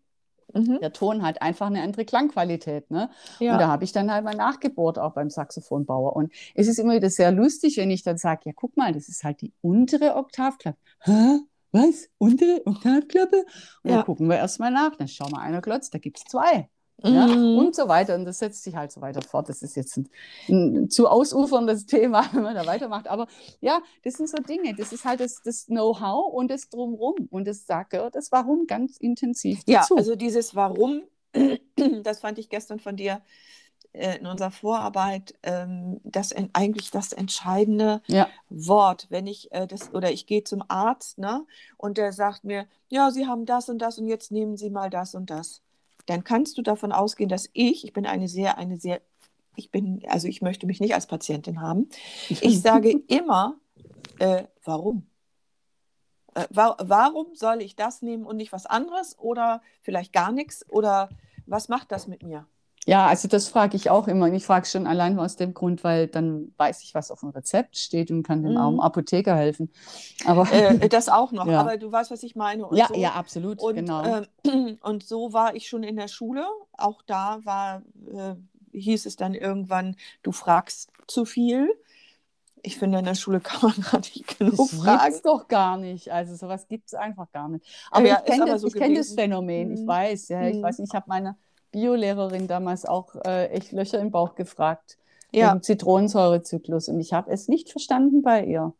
Mhm. 0.53 0.79
Der 0.81 0.93
Ton 0.93 1.23
hat 1.23 1.41
einfach 1.41 1.67
eine 1.67 1.81
andere 1.81 2.05
Klangqualität. 2.05 2.91
Ne? 2.91 3.09
Ja. 3.39 3.53
Und 3.53 3.59
da 3.59 3.67
habe 3.67 3.83
ich 3.83 3.91
dann 3.91 4.11
halt 4.11 4.23
mal 4.23 4.35
nachgebohrt, 4.35 4.99
auch 4.99 5.13
beim 5.13 5.29
Saxophonbauer. 5.29 6.15
Und 6.15 6.31
es 6.55 6.67
ist 6.67 6.79
immer 6.79 6.95
wieder 6.95 7.09
sehr 7.09 7.31
lustig, 7.31 7.77
wenn 7.77 7.91
ich 7.91 8.03
dann 8.03 8.17
sage, 8.17 8.41
ja, 8.45 8.51
guck 8.55 8.75
mal, 8.77 8.91
das 8.91 9.07
ist 9.07 9.23
halt 9.23 9.41
die 9.41 9.53
untere 9.61 10.15
Oktavklappe. 10.15 10.77
Hä? 11.01 11.39
Was? 11.71 12.09
Untere 12.17 12.61
Oktavklappe? 12.65 13.45
Und 13.83 13.89
ja. 13.89 13.97
dann 13.97 14.05
gucken 14.05 14.27
wir 14.27 14.37
erstmal 14.37 14.71
nach. 14.71 14.95
Dann 14.95 15.07
schauen 15.07 15.31
wir 15.31 15.39
einer 15.39 15.61
glotzt, 15.61 15.93
da 15.93 15.99
gibt 15.99 16.17
es 16.17 16.25
zwei. 16.25 16.69
Ja, 17.03 17.25
mhm. 17.25 17.57
und 17.57 17.75
so 17.75 17.87
weiter. 17.87 18.15
Und 18.15 18.25
das 18.25 18.39
setzt 18.39 18.63
sich 18.63 18.75
halt 18.75 18.91
so 18.91 19.01
weiter 19.01 19.21
fort. 19.21 19.49
Das 19.49 19.61
ist 19.61 19.75
jetzt 19.75 19.97
ein, 19.97 20.09
ein, 20.49 20.89
zu 20.89 21.07
ausuferndes 21.07 21.85
Thema, 21.85 22.25
wenn 22.33 22.43
man 22.43 22.55
da 22.55 22.65
weitermacht. 22.65 23.07
Aber 23.07 23.27
ja, 23.59 23.81
das 24.03 24.15
sind 24.15 24.29
so 24.29 24.37
Dinge. 24.37 24.75
Das 24.75 24.93
ist 24.93 25.05
halt 25.05 25.19
das, 25.19 25.41
das 25.43 25.65
Know-how 25.65 26.33
und 26.33 26.51
das 26.51 26.69
Drumrum. 26.69 27.15
Und 27.31 27.47
das 27.47 27.65
sagt 27.65 27.93
das 27.93 28.31
Warum 28.31 28.67
ganz 28.67 28.97
intensiv 28.97 29.63
dazu. 29.65 29.95
Ja, 29.95 29.97
also 29.97 30.15
dieses 30.15 30.55
Warum, 30.55 31.03
das 32.03 32.19
fand 32.19 32.37
ich 32.37 32.49
gestern 32.49 32.79
von 32.79 32.95
dir 32.95 33.21
äh, 33.93 34.19
in 34.19 34.27
unserer 34.27 34.51
Vorarbeit 34.51 35.33
ähm, 35.43 35.99
das 36.03 36.33
eigentlich 36.53 36.91
das 36.91 37.11
entscheidende 37.13 38.01
ja. 38.07 38.29
Wort. 38.49 39.07
Wenn 39.09 39.27
ich 39.27 39.51
äh, 39.51 39.67
das 39.67 39.93
oder 39.93 40.11
ich 40.11 40.27
gehe 40.27 40.43
zum 40.43 40.63
Arzt, 40.67 41.17
ne, 41.17 41.45
und 41.77 41.97
der 41.97 42.13
sagt 42.13 42.43
mir, 42.43 42.67
ja, 42.87 43.11
Sie 43.11 43.27
haben 43.27 43.45
das 43.45 43.69
und 43.69 43.79
das 43.79 43.97
und 43.97 44.07
jetzt 44.07 44.31
nehmen 44.31 44.55
Sie 44.55 44.69
mal 44.69 44.89
das 44.89 45.13
und 45.13 45.29
das 45.29 45.61
dann 46.05 46.23
kannst 46.23 46.57
du 46.57 46.61
davon 46.61 46.91
ausgehen, 46.91 47.29
dass 47.29 47.49
ich, 47.53 47.83
ich 47.83 47.93
bin 47.93 48.05
eine 48.05 48.27
sehr, 48.27 48.57
eine 48.57 48.77
sehr, 48.77 49.01
ich 49.55 49.71
bin, 49.71 50.03
also 50.07 50.27
ich 50.27 50.41
möchte 50.41 50.65
mich 50.65 50.79
nicht 50.79 50.93
als 50.93 51.07
Patientin 51.07 51.61
haben. 51.61 51.89
Ich 52.29 52.61
sage 52.61 52.91
immer, 53.07 53.59
äh, 54.19 54.43
warum? 54.63 55.07
Äh, 56.33 56.47
wa 56.49 56.77
warum 56.79 57.35
soll 57.35 57.61
ich 57.61 57.75
das 57.75 58.01
nehmen 58.01 58.25
und 58.25 58.37
nicht 58.37 58.51
was 58.51 58.65
anderes 58.65 59.17
oder 59.19 59.61
vielleicht 59.81 60.13
gar 60.13 60.31
nichts 60.31 60.67
oder 60.69 61.09
was 61.45 61.69
macht 61.69 61.91
das 61.91 62.07
mit 62.07 62.23
mir? 62.23 62.47
Ja, 62.87 63.05
also 63.05 63.27
das 63.27 63.47
frage 63.47 63.77
ich 63.77 63.91
auch 63.91 64.07
immer. 64.07 64.25
Und 64.25 64.33
ich 64.33 64.45
frage 64.45 64.65
schon 64.65 64.87
allein 64.87 65.19
aus 65.19 65.35
dem 65.35 65.53
Grund, 65.53 65.83
weil 65.83 66.07
dann 66.07 66.51
weiß 66.57 66.81
ich, 66.83 66.95
was 66.95 67.11
auf 67.11 67.19
dem 67.19 67.29
Rezept 67.29 67.77
steht 67.77 68.09
und 68.09 68.23
kann 68.23 68.41
dem 68.41 68.53
mhm. 68.53 68.57
armen 68.57 68.79
Apotheker 68.79 69.35
helfen. 69.35 69.71
Aber 70.25 70.51
äh, 70.51 70.89
das 70.89 71.07
auch 71.07 71.31
noch. 71.31 71.45
Ja. 71.45 71.59
Aber 71.59 71.77
du 71.77 71.91
weißt, 71.91 72.09
was 72.09 72.23
ich 72.23 72.35
meine. 72.35 72.67
ja, 72.71 72.87
so. 72.87 72.95
ja, 72.95 73.11
absolut. 73.11 73.61
Und, 73.61 73.75
genau. 73.75 74.03
Äh, 74.03 74.77
und 74.81 75.03
so 75.03 75.31
war 75.31 75.55
ich 75.55 75.67
schon 75.67 75.83
in 75.83 75.95
der 75.95 76.07
Schule. 76.07 76.47
Auch 76.75 77.03
da 77.03 77.39
war, 77.43 77.83
äh, 78.11 78.33
hieß 78.71 79.05
es 79.05 79.15
dann 79.15 79.35
irgendwann, 79.35 79.95
du 80.23 80.31
fragst 80.31 80.89
zu 81.05 81.25
viel. 81.25 81.69
Ich 82.63 82.77
finde, 82.79 82.99
in 82.99 83.05
der 83.05 83.15
Schule 83.15 83.41
kann 83.41 83.59
man 83.61 83.81
gar 83.91 83.99
nicht 83.99 84.39
genug 84.39 84.57
das 84.57 84.73
fragen. 84.73 85.11
Das 85.13 85.21
doch 85.21 85.47
gar 85.47 85.77
nicht. 85.77 86.11
Also 86.11 86.35
sowas 86.35 86.67
gibt 86.67 86.87
es 86.87 86.95
einfach 86.95 87.31
gar 87.31 87.47
nicht. 87.47 87.63
Aber 87.91 88.07
ja, 88.07 88.23
ich 88.25 88.31
kenne 88.31 88.45
das, 88.45 88.61
so 88.61 88.69
kenn 88.69 88.95
das, 88.95 89.13
Phänomen. 89.13 89.69
Mhm. 89.69 89.73
Ich 89.75 89.87
weiß, 89.87 90.29
ja, 90.29 90.47
ich 90.47 90.57
mhm. 90.57 90.63
weiß 90.63 90.79
nicht, 90.79 90.89
ich 90.91 90.95
habe 90.95 91.05
meine 91.07 91.35
Biolehrerin 91.71 92.47
damals 92.47 92.85
auch 92.85 93.15
äh, 93.25 93.47
echt 93.47 93.71
Löcher 93.71 93.99
im 93.99 94.11
Bauch 94.11 94.35
gefragt. 94.35 94.97
Ja. 95.31 95.51
Wegen 95.51 95.63
Zitronensäurezyklus. 95.63 96.89
Und 96.89 96.99
ich 96.99 97.13
habe 97.13 97.31
es 97.31 97.47
nicht 97.47 97.71
verstanden 97.71 98.21
bei 98.21 98.43
ihr. 98.45 98.73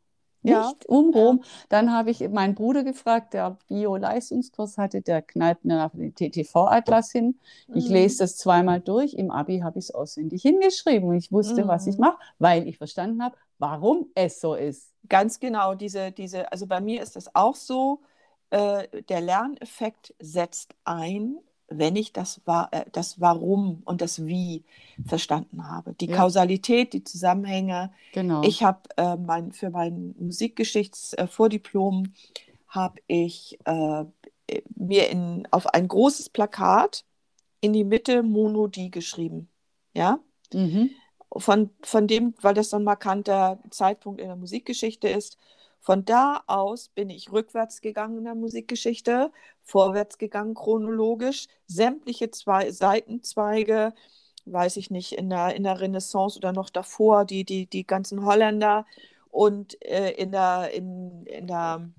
Nicht 0.44 0.56
ja. 0.56 0.74
um 0.88 1.14
Rom. 1.14 1.44
Dann 1.70 1.94
habe 1.94 2.10
ich 2.10 2.28
meinen 2.30 2.56
Bruder 2.56 2.84
gefragt, 2.84 3.34
der 3.34 3.58
Bio-Leistungskurs 3.68 4.78
hatte, 4.78 5.02
der 5.02 5.22
knallt 5.22 5.64
mir 5.64 5.76
nach 5.76 5.92
den 5.92 6.16
TTV-Atlas 6.16 7.12
hin. 7.12 7.39
Ich 7.74 7.88
mhm. 7.88 7.94
lese 7.94 8.20
das 8.20 8.38
zweimal 8.38 8.80
durch. 8.80 9.14
Im 9.14 9.30
Abi 9.30 9.60
habe 9.60 9.78
ich 9.78 9.86
es 9.86 9.92
auswendig 9.92 10.42
hingeschrieben 10.42 11.10
und 11.10 11.18
ich 11.18 11.32
wusste, 11.32 11.64
mhm. 11.64 11.68
was 11.68 11.86
ich 11.86 11.96
mhm. 11.96 12.06
mache, 12.06 12.18
weil 12.39 12.68
ich 12.68 12.78
verstanden 12.78 13.24
habe, 13.24 13.36
warum 13.60 14.08
es 14.16 14.42
so 14.42 14.56
ist. 14.56 14.92
Ganz 15.08 15.39
genau, 15.39 15.76
diese, 15.76 16.12
diese, 16.12 16.52
also 16.52 16.66
bei 16.66 16.82
mir 16.82 17.04
ist 17.04 17.16
das 17.16 17.36
auch 17.36 17.56
so, 17.56 18.02
äh, 18.50 18.88
der 19.10 19.22
Lerneffekt 19.22 20.16
setzt 20.20 20.74
ein 20.86 21.38
wenn 21.72 21.96
ich 21.96 22.14
das, 22.14 22.42
äh, 22.46 22.86
das 22.92 23.20
Warum 23.20 23.82
und 23.86 24.02
das 24.02 24.26
Wie 24.26 24.64
verstanden 25.06 25.68
habe. 25.68 25.94
Die 25.94 26.08
ja. 26.08 26.16
Kausalität, 26.16 26.94
die 26.94 27.04
Zusammenhänge. 27.04 27.92
Genau. 28.14 28.44
Ich 28.44 28.64
habe 28.64 28.82
äh, 28.98 29.16
mein, 29.18 29.52
für 29.52 29.70
mein 29.70 30.14
Musikgeschichtsvordiplom 30.20 32.06
äh, 32.06 32.10
habe 32.68 33.02
ich 33.08 33.60
äh, 33.66 34.06
mir 34.76 35.10
in, 35.10 35.48
auf 35.52 35.68
ein 35.68 35.88
großes 35.88 36.30
Plakat 36.30 37.06
in 37.62 37.74
die 37.74 37.84
Mitte 37.84 38.24
Monodie 38.24 38.92
geschrieben. 38.92 39.50
Ja. 39.94 40.20
Mhm. 40.54 40.92
Von, 41.38 41.70
von 41.82 42.08
dem, 42.08 42.34
weil 42.42 42.54
das 42.54 42.72
so 42.72 42.78
ein 42.78 42.84
markanter 42.84 43.60
Zeitpunkt 43.70 44.20
in 44.20 44.28
der 44.28 44.36
Musikgeschichte 44.36 45.08
ist, 45.08 45.38
von 45.82 46.06
da 46.06 46.44
aus 46.46 46.90
bin 46.90 47.10
ich 47.10 47.32
rückwärts 47.32 47.82
gegangen 47.82 48.20
in 48.20 48.24
der 48.26 48.36
Musikgeschichte, 48.36 49.32
vorwärts 49.64 50.20
gegangen 50.20 50.54
chronologisch, 50.54 51.48
sämtliche 51.66 52.30
zwei 52.30 52.72
Seitenzweige, 52.72 53.94
weiß 54.46 54.78
ich 54.78 54.92
nicht, 54.92 55.14
in 55.14 55.30
der, 55.32 55.56
in 55.56 55.64
der 55.64 55.82
Renaissance 55.82 56.38
oder 56.38 56.54
noch 56.54 56.70
davor, 56.70 57.26
die, 57.26 57.44
die, 57.46 57.66
die 57.66 57.86
ganzen 57.86 58.26
Holländer. 58.26 58.86
Und 59.32 59.82
äh, 59.84 60.12
in 60.12 60.32
der, 60.32 60.72
in, 60.72 61.26
in 61.26 61.48
der 61.48 61.90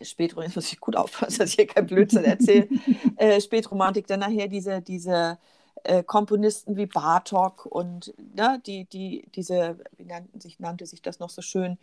Spätromantik, 0.00 0.54
muss 0.54 0.72
ich 0.72 0.78
gut 0.78 0.94
aufpassen, 0.94 1.38
dass 1.38 1.50
ich 1.50 1.56
hier 1.56 1.66
kein 1.66 1.86
Blödsinn 1.86 2.24
erzähle, 2.24 2.68
äh, 3.16 3.40
Spätromantik, 3.40 4.06
dann 4.06 4.20
nachher 4.20 4.46
diese, 4.46 4.80
diese 4.80 5.38
äh, 5.82 6.04
Komponisten 6.04 6.76
wie 6.76 6.86
Bartok 6.86 7.66
und 7.66 8.14
ne, 8.34 8.62
die, 8.64 8.84
die, 8.84 9.28
diese, 9.34 9.78
wie 9.96 10.04
nannten 10.04 10.40
sich, 10.40 10.60
nannte 10.60 10.86
sich 10.86 11.02
das 11.02 11.18
noch 11.18 11.30
so 11.30 11.42
schön, 11.42 11.78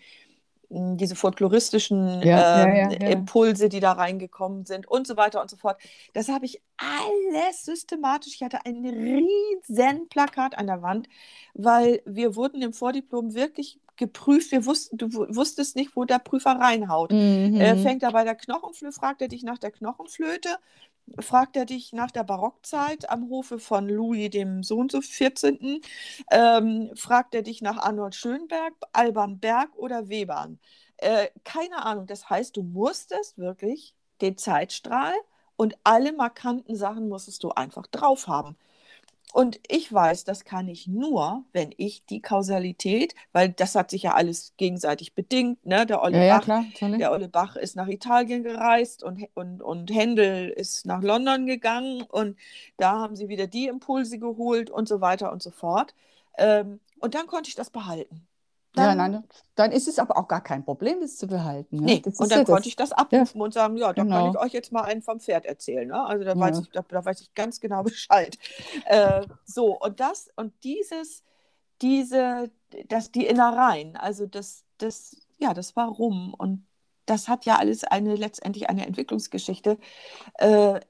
diese 0.97 1.15
folkloristischen 1.15 2.21
ja, 2.21 2.63
ähm, 2.63 2.76
ja, 2.76 2.91
ja, 2.91 3.09
Impulse, 3.09 3.69
die 3.69 3.80
da 3.80 3.93
reingekommen 3.93 4.65
sind 4.65 4.88
und 4.88 5.07
so 5.07 5.17
weiter 5.17 5.41
und 5.41 5.49
so 5.49 5.57
fort. 5.57 5.78
Das 6.13 6.30
habe 6.30 6.45
ich 6.45 6.61
alles 6.78 7.65
systematisch. 7.65 8.36
Ich 8.36 8.43
hatte 8.43 8.65
ein 8.65 8.86
riesen 8.86 10.09
Plakat 10.09 10.57
an 10.57 10.67
der 10.67 10.82
Wand, 10.82 11.07
weil 11.53 12.01
wir 12.05 12.36
wurden 12.36 12.61
im 12.61 12.74
Vordiplom 12.74 13.34
wirklich 13.34 13.80
geprüft. 13.95 14.51
Wir 14.51 14.65
wussten, 14.65 14.97
du 14.97 15.13
wusstest 15.13 15.76
nicht, 15.76 15.95
wo 15.95 16.05
der 16.05 16.19
Prüfer 16.19 16.51
reinhaut. 16.51 17.11
Mhm. 17.11 17.59
Äh, 17.59 17.78
fängt 17.78 18.03
er 18.03 18.11
bei 18.11 18.24
der 18.24 18.36
Knochenflöte, 18.36 18.93
fragt 18.93 19.21
er 19.21 19.28
dich 19.28 19.43
nach 19.43 19.59
der 19.59 19.71
Knochenflöte, 19.71 20.49
fragt 21.20 21.56
er 21.58 21.66
dich 21.66 21.93
nach 21.93 22.12
der 22.12 22.24
Barockzeit 22.24 23.10
am 23.10 23.30
Hofe 23.30 23.60
von 23.60 23.88
Louis 23.89 24.30
dem 24.30 24.64
Sohn 24.64 24.89
so 24.89 25.01
14. 25.01 25.82
Ähm, 26.32 26.91
fragt 26.95 27.36
er 27.36 27.43
dich 27.43 27.62
nach 27.62 27.78
Arnold 27.78 28.16
Schönberg, 28.16 28.74
Alban 28.93 29.39
Berg 29.39 29.76
oder 29.76 30.10
Webern. 30.10 30.60
Äh, 30.97 31.28
keine 31.43 31.86
Ahnung. 31.86 32.08
Das 32.08 32.30
heißt, 32.30 32.56
du 32.58 32.64
musstest 32.64 33.38
wirklich 33.38 33.93
den 34.22 34.38
Zeitstrahl 34.38 35.14
und 35.56 35.78
alle 35.84 36.14
markanten 36.14 36.76
Sachen 36.76 37.10
musstest 37.10 37.43
du 37.43 37.51
einfach 37.51 37.88
drauf 37.88 38.28
haben. 38.28 38.58
Und 39.34 39.59
ich 39.67 39.91
weiß, 39.91 40.25
das 40.25 40.45
kann 40.45 40.67
ich 40.67 40.88
nur, 40.88 41.43
wenn 41.53 41.73
ich 41.75 42.05
die 42.05 42.21
Kausalität, 42.21 43.15
weil 43.31 43.49
das 43.49 43.73
hat 43.73 43.89
sich 43.89 44.03
ja 44.03 44.13
alles 44.13 44.53
gegenseitig 44.57 45.15
bedingt. 45.15 45.65
Ne? 45.65 45.88
Der, 45.88 46.03
Olle 46.03 46.19
Ja, 46.19 46.23
ja, 46.23 46.38
Bach, 46.38 46.43
klar, 46.43 46.61
natürlich. 46.61 46.99
der 46.99 47.11
Olle 47.11 47.29
Bach 47.29 47.55
ist 47.55 47.75
nach 47.75 47.88
Italien 47.88 48.43
gereist 48.43 49.01
und, 49.03 49.27
und, 49.34 49.63
und 49.63 49.89
Händel 49.91 50.49
ist 50.49 50.86
nach 50.86 51.01
London 51.01 51.47
gegangen 51.47 52.03
und 52.03 52.38
da 52.77 52.99
haben 52.99 53.15
sie 53.15 53.27
wieder 53.27 53.47
die 53.47 53.65
Impulse 53.65 54.19
geholt 54.19 54.69
und 54.69 54.88
so 54.88 55.01
weiter 55.01 55.31
und 55.31 55.41
so 55.41 55.49
fort. 55.49 55.95
Ähm, 56.38 56.79
und 56.99 57.15
dann 57.15 57.25
konnte 57.25 57.49
ich 57.49 57.55
das 57.55 57.71
behalten. 57.71 58.27
Ja, 58.76 58.95
Dann, 58.95 58.97
nein, 58.97 59.24
dann 59.55 59.71
ist 59.71 59.88
es 59.88 59.99
aber 59.99 60.17
auch 60.17 60.28
gar 60.28 60.41
kein 60.43 60.65
Problem, 60.65 60.99
das 61.01 61.17
zu 61.17 61.28
behalten. 61.28 61.80
Ne? 61.82 61.86
Nee, 61.86 62.01
und 62.17 62.32
dann 62.32 62.39
ja 62.39 62.43
konnte 62.43 62.61
das. 62.61 62.67
ich 62.67 62.76
das 62.76 62.91
abrufen 62.91 63.39
und 63.41 63.53
sagen, 63.53 63.78
ja, 63.78 63.93
da 63.93 64.05
kann 64.05 64.07
Genau. 64.07 64.30
ich 64.32 64.38
euch 64.38 64.51
jetzt 64.53 64.71
mal 64.71 64.82
einen 64.82 65.01
vom 65.03 65.19
Pferd 65.19 65.45
erzählen. 65.45 65.88
Ne? 65.88 66.03
Also 66.05 66.24
da 66.26 66.39
weiß 66.39 66.57
Ja. 66.57 66.61
ich, 66.61 66.69
da, 66.71 66.82
da 66.88 67.05
weiß 67.05 67.21
ich 67.21 67.34
ganz 67.36 67.59
genau 67.59 67.84
Bescheid. 67.84 68.38
Äh, 68.86 69.28
so, 69.45 69.80
und 69.80 69.99
das, 69.99 70.30
und 70.36 70.53
dieses, 70.63 71.24
diese, 71.82 72.51
das, 72.89 73.11
die 73.11 73.28
Innereien, 73.28 73.97
also 73.97 74.28
das, 74.28 74.65
das, 74.80 75.17
ja, 75.39 75.53
das 75.53 75.76
Warum 75.76 76.34
und 76.36 76.67
das 77.05 77.28
hat 77.28 77.45
ja 77.45 77.57
alles 77.57 77.84
eine 77.84 78.15
letztendlich 78.15 78.69
eine 78.69 78.86
Entwicklungsgeschichte. 78.88 79.78
Äh, 80.36 80.82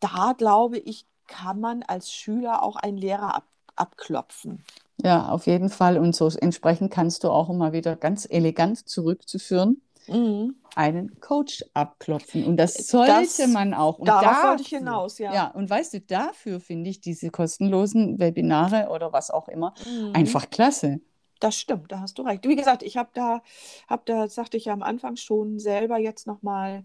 da 0.00 0.34
glaube 0.38 0.78
ich, 0.78 1.06
kann 1.26 1.60
man 1.60 1.82
als 1.82 2.12
Schüler 2.12 2.62
auch 2.62 2.76
einen 2.76 2.98
Lehrer 2.98 3.34
ab, 3.34 3.48
abklopfen. 3.76 4.62
Ja, 5.02 5.28
auf 5.28 5.46
jeden 5.46 5.68
Fall. 5.68 5.98
Und 5.98 6.16
so 6.16 6.28
entsprechend 6.28 6.90
kannst 6.92 7.22
du 7.24 7.30
auch 7.30 7.50
immer 7.50 7.72
wieder 7.72 7.96
ganz 7.96 8.26
elegant 8.28 8.88
zurückzuführen, 8.88 9.80
Mhm. 10.08 10.54
einen 10.74 11.18
Coach 11.20 11.64
abklopfen. 11.74 12.44
Und 12.44 12.56
das 12.56 12.74
sollte 12.88 13.12
Das- 13.12 13.46
man 13.48 13.74
auch. 13.74 13.98
Und 13.98 14.08
Darauf 14.08 14.44
wollte 14.50 14.62
ich 14.62 14.68
hinaus, 14.68 15.18
ja. 15.18 15.34
Ja, 15.34 15.46
und 15.50 15.68
weißt 15.68 15.94
du, 15.94 16.00
dafür 16.00 16.60
finde 16.60 16.90
ich 16.90 17.00
diese 17.00 17.30
kostenlosen 17.30 18.18
Webinare 18.18 18.88
oder 18.90 19.12
was 19.12 19.30
auch 19.30 19.48
immer 19.48 19.74
Mhm. 19.86 20.12
einfach 20.14 20.48
klasse. 20.50 21.00
Das 21.40 21.56
stimmt, 21.56 21.92
da 21.92 22.00
hast 22.00 22.16
du 22.18 22.22
recht. 22.22 22.46
Wie 22.48 22.56
gesagt, 22.56 22.82
ich 22.82 22.96
habe 22.96 23.10
da, 23.12 23.42
hab 23.88 24.06
da, 24.06 24.26
sagte 24.28 24.56
ich 24.56 24.64
ja 24.66 24.72
am 24.72 24.82
Anfang 24.82 25.16
schon, 25.16 25.58
selber 25.58 25.98
jetzt 25.98 26.26
nochmal 26.26 26.84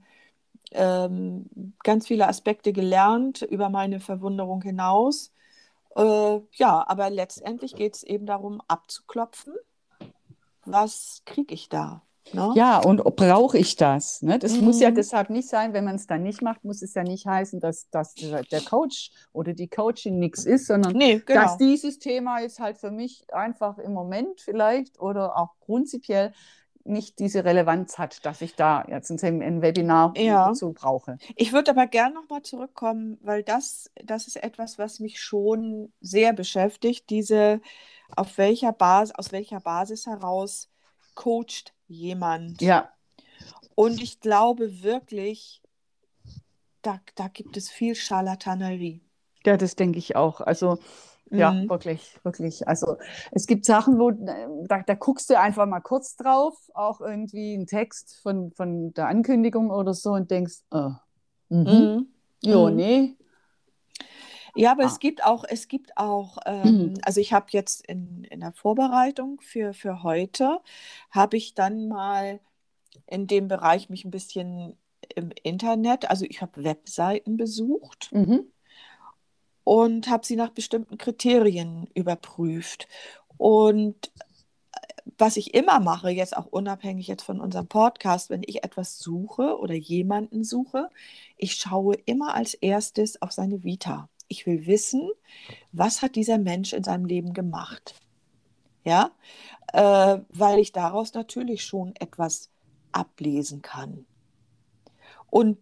ähm, 0.73 1.45
ganz 1.83 2.07
viele 2.07 2.27
Aspekte 2.27 2.71
gelernt 2.73 3.41
über 3.41 3.69
meine 3.69 3.99
Verwunderung 3.99 4.61
hinaus. 4.61 5.31
Äh, 5.95 6.39
ja, 6.53 6.85
aber 6.87 7.09
letztendlich 7.09 7.75
geht 7.75 7.95
es 7.95 8.03
eben 8.03 8.25
darum, 8.25 8.61
abzuklopfen. 8.67 9.53
Was 10.65 11.21
kriege 11.25 11.53
ich 11.53 11.69
da? 11.69 12.03
Ne? 12.33 12.51
Ja, 12.55 12.77
und 12.79 13.03
brauche 13.15 13.57
ich 13.57 13.75
das? 13.75 14.21
Ne? 14.21 14.37
Das 14.37 14.55
muss 14.61 14.79
ja 14.79 14.91
Mhm. 14.91 14.95
deshalb 14.95 15.29
nicht 15.31 15.49
sein, 15.49 15.73
wenn 15.73 15.83
man 15.83 15.95
es 15.95 16.05
dann 16.07 16.21
nicht 16.21 16.41
macht, 16.41 16.63
muss 16.63 16.81
es 16.83 16.93
ja 16.93 17.03
nicht 17.03 17.25
heißen, 17.25 17.59
dass, 17.59 17.89
dass 17.89 18.13
der 18.13 18.43
der 18.43 18.61
Coach 18.61 19.11
oder 19.33 19.53
die 19.53 19.67
Coachin 19.67 20.19
nichts 20.19 20.45
ist, 20.45 20.67
sondern 20.67 20.93
Nee, 20.93 21.19
genau. 21.25 21.41
dass 21.41 21.57
dieses 21.57 21.97
Thema 21.99 22.39
jetzt 22.39 22.59
halt 22.59 22.77
für 22.77 22.91
mich 22.91 23.25
einfach 23.33 23.79
im 23.79 23.93
Moment 23.93 24.39
vielleicht 24.39 24.99
oder 25.01 25.35
auch 25.35 25.55
prinzipiell 25.61 26.31
nicht 26.83 27.19
diese 27.19 27.43
Relevanz 27.45 27.97
hat, 27.97 28.25
dass 28.25 28.41
ich 28.41 28.55
da 28.55 28.83
jetzt 28.87 29.11
ein, 29.11 29.61
Webinar 29.61 30.13
Ja. 30.17 30.47
dazu 30.47 30.73
brauche. 30.73 31.17
Ich 31.35 31.53
würde 31.53 31.71
aber 31.71 31.87
gern 31.87 32.13
nochmal 32.13 32.41
zurückkommen, 32.41 33.17
weil 33.21 33.43
das, 33.43 33.91
das 34.03 34.27
ist 34.27 34.37
etwas, 34.37 34.77
was 34.77 34.99
mich 34.99 35.21
schon 35.21 35.91
sehr 36.01 36.33
beschäftigt. 36.33 37.09
Diese, 37.09 37.61
auf 38.15 38.37
welcher 38.37 38.73
Basis, 38.73 39.15
aus 39.15 39.31
welcher 39.31 39.59
Basis 39.59 40.05
heraus 40.07 40.69
coacht 41.15 41.73
jemand? 41.87 42.61
Ja, 42.61 42.89
Und 43.75 44.01
ich 44.01 44.19
glaube 44.19 44.83
wirklich, 44.83 45.61
da, 46.81 46.99
da 47.15 47.27
gibt 47.27 47.57
es 47.57 47.69
viel 47.69 47.95
Scharlatanerie. 47.95 49.01
ja, 49.45 49.57
das 49.57 49.75
denke 49.75 49.99
ich 49.99 50.15
auch. 50.15 50.41
Also 50.41 50.79
ja, 51.35 51.57
Mhm. 51.61 51.69
wirklich, 51.69 52.19
wirklich. 52.23 52.67
Also 52.67 52.97
es 53.31 53.47
gibt 53.47 53.65
Sachen, 53.65 53.99
wo 53.99 54.09
äh, 54.11 54.47
da, 54.67 54.83
da 54.83 54.93
guckst 54.95 55.29
du 55.29 55.39
einfach 55.39 55.65
mal 55.65 55.79
kurz 55.81 56.15
drauf, 56.15 56.55
auch 56.73 57.01
irgendwie 57.01 57.53
einen 57.55 57.67
Text 57.67 58.19
von, 58.21 58.51
von 58.53 58.93
der 58.93 59.07
Ankündigung 59.07 59.69
oder 59.71 59.93
so 59.93 60.11
und 60.11 60.29
denkst, 60.31 60.59
äh, 60.71 60.89
mhm, 61.49 61.65
Mhm. 61.65 62.07
jo, 62.43 62.69
Mhm. 62.69 62.75
nee, 62.75 63.17
Ja, 64.55 64.71
aber 64.71 64.83
Ah. 64.83 64.85
es 64.87 64.99
gibt 64.99 65.23
auch, 65.23 65.43
es 65.47 65.67
gibt 65.67 65.97
auch, 65.97 66.37
ähm, 66.45 66.93
also 67.03 67.21
ich 67.21 67.33
habe 67.33 67.47
jetzt 67.51 67.85
in, 67.87 68.23
in 68.25 68.39
der 68.41 68.53
Vorbereitung 68.53 69.39
für, 69.41 69.73
für 69.73 70.03
heute, 70.03 70.59
habe 71.09 71.37
ich 71.37 71.53
dann 71.53 71.87
mal 71.87 72.39
in 73.07 73.27
dem 73.27 73.47
Bereich 73.47 73.89
mich 73.89 74.05
ein 74.05 74.11
bisschen 74.11 74.77
im 75.15 75.31
Internet, 75.43 76.09
also 76.09 76.25
ich 76.25 76.41
habe 76.41 76.63
Webseiten 76.63 77.37
besucht 77.37 78.11
mhm. 78.11 78.51
Und 79.63 80.09
habe 80.09 80.25
sie 80.25 80.35
nach 80.35 80.49
bestimmten 80.49 80.97
Kriterien 80.97 81.87
überprüft. 81.93 82.87
Und 83.37 84.11
was 85.17 85.37
ich 85.37 85.53
immer 85.53 85.79
mache, 85.79 86.09
jetzt 86.09 86.35
auch 86.35 86.45
unabhängig 86.47 87.07
jetzt 87.07 87.23
von 87.23 87.39
unserem 87.39 87.67
Podcast, 87.67 88.29
wenn 88.29 88.43
ich 88.43 88.63
etwas 88.63 88.99
suche 88.99 89.57
oder 89.57 89.73
jemanden 89.73 90.43
suche, 90.43 90.89
ich 91.37 91.53
schaue 91.55 91.95
immer 92.05 92.35
als 92.35 92.53
erstes 92.53 93.21
auf 93.21 93.31
seine 93.31 93.63
Vita. 93.63 94.09
Ich 94.27 94.45
will 94.45 94.65
wissen, 94.65 95.09
was 95.71 96.01
hat 96.01 96.15
dieser 96.15 96.37
Mensch 96.37 96.73
in 96.73 96.83
seinem 96.83 97.05
Leben 97.05 97.33
gemacht? 97.33 97.95
Ja, 98.83 99.11
äh, 99.73 100.19
weil 100.29 100.59
ich 100.59 100.71
daraus 100.71 101.13
natürlich 101.13 101.63
schon 101.63 101.95
etwas 101.97 102.49
ablesen 102.91 103.61
kann. 103.61 104.05
Und 105.29 105.59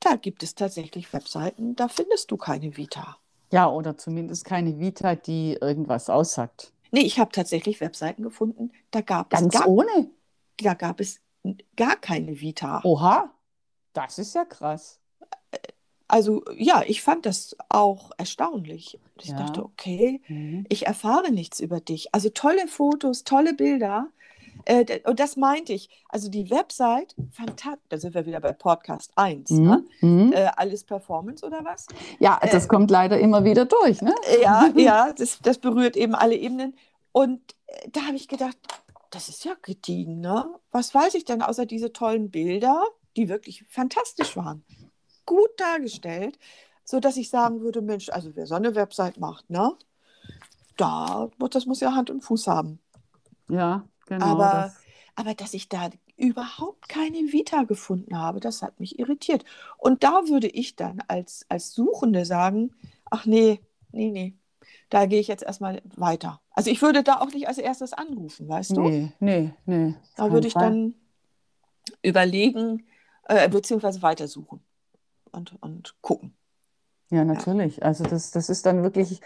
da 0.00 0.16
gibt 0.16 0.42
es 0.42 0.54
tatsächlich 0.54 1.12
Webseiten, 1.12 1.76
da 1.76 1.88
findest 1.88 2.30
du 2.30 2.36
keine 2.36 2.76
Vita. 2.76 3.18
Ja, 3.54 3.70
oder 3.70 3.96
zumindest 3.96 4.44
keine 4.44 4.78
Vita, 4.78 5.14
die 5.14 5.56
irgendwas 5.60 6.10
aussagt. 6.10 6.72
Nee, 6.90 7.00
ich 7.02 7.18
habe 7.18 7.32
tatsächlich 7.32 7.80
Webseiten 7.80 8.22
gefunden, 8.22 8.70
da 8.90 9.00
gab 9.00 9.32
es 9.32 9.40
Ganz 9.40 9.54
gar, 9.54 9.68
ohne. 9.68 10.10
da 10.58 10.74
gab 10.74 11.00
es 11.00 11.20
gar 11.76 11.96
keine 11.96 12.40
Vita. 12.40 12.80
Oha, 12.84 13.32
das 13.92 14.18
ist 14.18 14.34
ja 14.34 14.44
krass. 14.44 15.00
Also 16.06 16.44
ja, 16.56 16.82
ich 16.86 17.02
fand 17.02 17.26
das 17.26 17.56
auch 17.68 18.10
erstaunlich. 18.18 19.00
Ich 19.20 19.28
Ja. 19.30 19.36
dachte, 19.36 19.64
okay, 19.64 20.20
Mhm. 20.28 20.66
ich 20.68 20.86
erfahre 20.86 21.30
nichts 21.32 21.60
über 21.60 21.80
dich. 21.80 22.14
Also 22.14 22.28
tolle 22.28 22.68
Fotos, 22.68 23.24
tolle 23.24 23.54
Bilder. 23.54 24.08
Äh, 24.66 25.00
und 25.04 25.20
das 25.20 25.36
meinte 25.36 25.72
ich. 25.72 25.88
Also 26.08 26.28
die 26.28 26.50
Website, 26.50 27.14
fantastisch. 27.32 27.84
Da 27.88 27.98
sind 27.98 28.14
wir 28.14 28.26
wieder 28.26 28.40
bei 28.40 28.52
Podcast 28.52 29.12
1. 29.16 29.50
Ne? 29.50 29.84
Mhm. 30.00 30.26
Mhm. 30.26 30.32
Äh, 30.32 30.50
alles 30.56 30.84
Performance 30.84 31.44
oder 31.44 31.64
was? 31.64 31.86
Ja, 32.18 32.40
das 32.50 32.68
kommt 32.68 32.90
leider 32.90 33.18
immer 33.18 33.44
wieder 33.44 33.64
durch, 33.64 34.02
ne? 34.02 34.14
Äh, 34.28 34.42
Ja, 34.42 34.70
ja, 34.76 35.12
das, 35.12 35.38
das 35.42 35.58
berührt 35.58 35.96
eben 35.96 36.14
alle 36.14 36.36
Ebenen. 36.36 36.76
Und 37.12 37.40
äh, 37.66 37.88
da 37.90 38.02
habe 38.02 38.16
ich 38.16 38.28
gedacht, 38.28 38.56
das 39.10 39.28
ist 39.28 39.44
ja 39.44 39.54
gediegen, 39.62 40.20
ne? 40.20 40.46
Was 40.72 40.94
weiß 40.94 41.14
ich 41.14 41.24
denn 41.24 41.42
außer 41.42 41.66
diese 41.66 41.92
tollen 41.92 42.30
Bilder, 42.30 42.82
die 43.16 43.28
wirklich 43.28 43.64
fantastisch 43.68 44.36
waren? 44.36 44.64
Gut 45.26 45.50
dargestellt, 45.56 46.38
sodass 46.84 47.16
ich 47.16 47.30
sagen 47.30 47.60
würde, 47.60 47.80
Mensch, 47.80 48.08
also 48.10 48.30
wer 48.34 48.46
so 48.46 48.54
eine 48.54 48.74
Website 48.74 49.18
macht, 49.18 49.48
ne? 49.50 49.72
Da, 50.76 51.30
das 51.50 51.66
muss 51.66 51.80
ja 51.80 51.94
Hand 51.94 52.10
und 52.10 52.22
Fuß 52.22 52.48
haben. 52.48 52.80
Ja, 53.48 53.84
genau. 54.06 54.24
Aber, 54.24 54.44
das. 54.44 54.76
aber 55.16 55.34
dass 55.34 55.54
ich 55.54 55.68
da 55.68 55.90
überhaupt 56.16 56.88
keine 56.88 57.18
Vita 57.32 57.64
gefunden 57.64 58.18
habe, 58.18 58.40
das 58.40 58.62
hat 58.62 58.78
mich 58.80 58.98
irritiert. 58.98 59.44
Und 59.78 60.04
da 60.04 60.28
würde 60.28 60.48
ich 60.48 60.76
dann 60.76 61.02
als, 61.08 61.44
als 61.48 61.72
Suchende 61.72 62.24
sagen, 62.24 62.72
ach 63.10 63.26
nee, 63.26 63.60
nee, 63.90 64.10
nee, 64.10 64.34
da 64.90 65.06
gehe 65.06 65.20
ich 65.20 65.28
jetzt 65.28 65.42
erstmal 65.42 65.82
weiter. 65.96 66.40
Also 66.50 66.70
ich 66.70 66.82
würde 66.82 67.02
da 67.02 67.20
auch 67.20 67.32
nicht 67.32 67.48
als 67.48 67.58
erstes 67.58 67.92
anrufen, 67.92 68.48
weißt 68.48 68.76
du? 68.76 68.82
Nee, 68.82 69.12
nee, 69.18 69.52
nee. 69.66 69.94
Da 70.16 70.30
würde 70.30 70.46
ich 70.46 70.54
dann 70.54 70.94
überlegen, 72.02 72.86
äh, 73.24 73.48
beziehungsweise 73.48 74.02
weitersuchen 74.02 74.60
und, 75.32 75.60
und 75.60 75.94
gucken. 76.00 76.34
Ja, 77.10 77.24
natürlich. 77.24 77.84
Also 77.84 78.04
das, 78.04 78.30
das 78.30 78.48
ist 78.48 78.66
dann 78.66 78.82
wirklich 78.82 79.20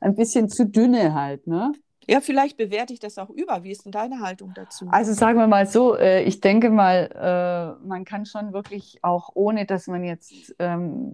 ein 0.00 0.14
bisschen 0.14 0.48
zu 0.48 0.66
dünne 0.66 1.14
halt, 1.14 1.46
ne? 1.46 1.72
Ja, 2.06 2.20
vielleicht 2.20 2.56
bewerte 2.56 2.92
ich 2.92 3.00
das 3.00 3.18
auch 3.18 3.30
über. 3.30 3.62
Wie 3.64 3.70
ist 3.70 3.84
denn 3.84 3.92
deine 3.92 4.20
Haltung 4.20 4.52
dazu? 4.54 4.86
Also 4.90 5.12
sagen 5.12 5.38
wir 5.38 5.46
mal 5.46 5.66
so, 5.66 5.96
äh, 5.96 6.22
ich 6.24 6.40
denke 6.40 6.70
mal, 6.70 7.78
äh, 7.80 7.86
man 7.86 8.04
kann 8.04 8.26
schon 8.26 8.52
wirklich 8.52 8.98
auch, 9.02 9.30
ohne 9.34 9.66
dass 9.66 9.86
man 9.86 10.04
jetzt 10.04 10.54
ähm, 10.58 11.12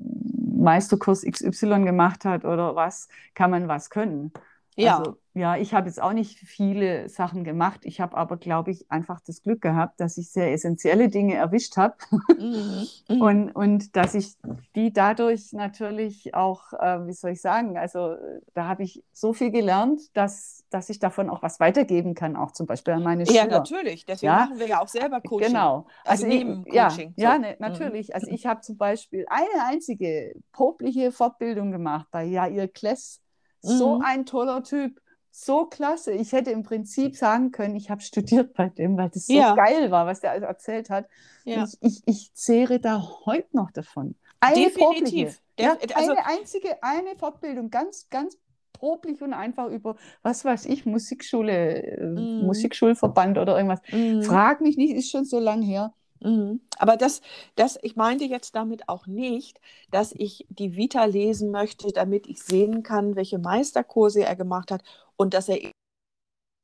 Meisterkurs 0.56 1.24
XY 1.24 1.84
gemacht 1.84 2.24
hat 2.24 2.44
oder 2.44 2.74
was, 2.76 3.08
kann 3.34 3.50
man 3.50 3.68
was 3.68 3.90
können. 3.90 4.32
ja, 4.76 4.98
Also, 4.98 5.18
ja, 5.32 5.56
ich 5.56 5.74
habe 5.74 5.86
jetzt 5.86 6.02
auch 6.02 6.12
nicht 6.12 6.38
viele 6.40 7.08
Sachen 7.08 7.44
gemacht. 7.44 7.80
Ich 7.84 8.00
habe 8.00 8.16
aber, 8.16 8.36
glaube 8.36 8.72
ich, 8.72 8.90
einfach 8.90 9.20
das 9.20 9.42
Glück 9.42 9.60
gehabt, 9.60 10.00
dass 10.00 10.18
ich 10.18 10.30
sehr 10.30 10.52
essentielle 10.52 11.08
Dinge 11.08 11.34
erwischt 11.34 11.76
habe 11.76 11.94
mhm. 12.36 12.86
Mhm. 13.08 13.20
und, 13.22 13.52
und 13.52 13.96
dass 13.96 14.14
ich 14.14 14.34
die 14.74 14.92
dadurch 14.92 15.52
natürlich 15.52 16.34
auch, 16.34 16.72
äh, 16.72 17.06
wie 17.06 17.12
soll 17.12 17.30
ich 17.32 17.40
sagen, 17.40 17.78
also 17.78 18.12
äh, 18.12 18.40
da 18.54 18.66
habe 18.66 18.82
ich 18.82 19.02
so 19.12 19.32
viel 19.32 19.50
gelernt, 19.52 20.00
dass, 20.14 20.64
dass 20.70 20.88
ich 20.90 20.98
davon 20.98 21.30
auch 21.30 21.42
was 21.42 21.60
weitergeben 21.60 22.14
kann, 22.14 22.34
auch 22.36 22.50
zum 22.52 22.66
Beispiel 22.66 22.94
an 22.94 23.02
meine 23.04 23.22
ja, 23.24 23.42
Schüler. 23.44 23.58
natürlich. 23.58 24.06
Deswegen 24.06 24.32
Ja. 24.32 24.46
machen 24.46 24.58
wir 24.58 24.66
ja 24.66 24.80
auch 24.80 24.88
selber 24.88 25.20
Coaching. 25.20 25.48
Genau. 25.48 25.86
Also 26.04 26.26
ich- 26.26 26.34
neben 26.44 26.64
ja, 26.72 26.88
Coaching, 26.88 27.14
ja, 27.16 27.34
so. 27.34 27.40
ne, 27.40 27.48
Mhm. 27.50 27.56
natürlich. 27.60 28.14
Also 28.14 28.26
ich 28.30 28.46
habe 28.46 28.62
zum 28.62 28.76
Beispiel 28.76 29.26
eine 29.28 29.64
einzige 29.68 30.34
popliche 30.52 31.12
Fortbildung 31.12 31.70
gemacht 31.70 32.08
bei 32.10 32.24
Jair 32.24 32.66
Kless. 32.66 33.20
So 33.62 33.96
Mhm. 33.98 34.04
ein 34.04 34.26
toller 34.26 34.62
Typ. 34.64 35.00
So 35.32 35.66
klasse. 35.66 36.12
Ich 36.12 36.32
hätte 36.32 36.50
im 36.50 36.62
Prinzip 36.64 37.16
sagen 37.16 37.52
können, 37.52 37.76
ich 37.76 37.88
habe 37.90 38.00
studiert 38.00 38.52
bei 38.54 38.68
dem, 38.68 38.96
weil 38.96 39.10
das 39.10 39.26
so 39.26 39.32
Ja. 39.34 39.54
geil 39.54 39.90
war, 39.90 40.06
was 40.06 40.20
der 40.20 40.32
alles 40.32 40.42
erzählt 40.44 40.90
hat. 40.90 41.06
Ja. 41.44 41.64
Ich, 41.64 41.78
ich, 41.80 42.02
ich 42.06 42.34
zehre 42.34 42.80
da 42.80 43.02
heute 43.26 43.48
noch 43.56 43.70
davon. 43.70 44.16
Eine 44.40 44.54
Definitiv. 44.56 44.78
probliche. 44.84 45.34
Ja, 45.58 45.76
also- 45.94 46.10
eine 46.12 46.26
einzige, 46.26 46.82
eine 46.82 47.14
Fortbildung, 47.16 47.70
ganz, 47.70 48.08
ganz 48.10 48.36
problich 48.72 49.20
und 49.20 49.34
einfach 49.34 49.68
über, 49.68 49.96
was 50.22 50.44
weiß 50.44 50.64
ich, 50.66 50.86
Musikschule, 50.86 51.98
Mhm. 52.16 52.46
Musikschulverband 52.46 53.36
oder 53.38 53.56
irgendwas. 53.56 53.80
Mhm. 53.92 54.22
Frag 54.22 54.60
mich 54.62 54.76
nicht, 54.78 54.94
ist 54.94 55.10
schon 55.10 55.24
so 55.26 55.38
lang 55.38 55.60
her. 55.62 55.92
Mhm. 56.22 56.60
Aber 56.78 56.96
das, 56.96 57.22
das, 57.56 57.78
ich 57.82 57.96
meinte 57.96 58.24
jetzt 58.24 58.54
damit 58.54 58.88
auch 58.88 59.06
nicht, 59.06 59.58
dass 59.90 60.12
ich 60.12 60.46
die 60.50 60.76
Vita 60.76 61.04
lesen 61.04 61.50
möchte, 61.50 61.92
damit 61.92 62.26
ich 62.26 62.42
sehen 62.42 62.82
kann, 62.82 63.16
welche 63.16 63.38
Meisterkurse 63.38 64.24
er 64.24 64.36
gemacht 64.36 64.70
hat 64.70 64.82
und 65.16 65.32
dass 65.34 65.48
er, 65.48 65.56
ich 65.58 65.72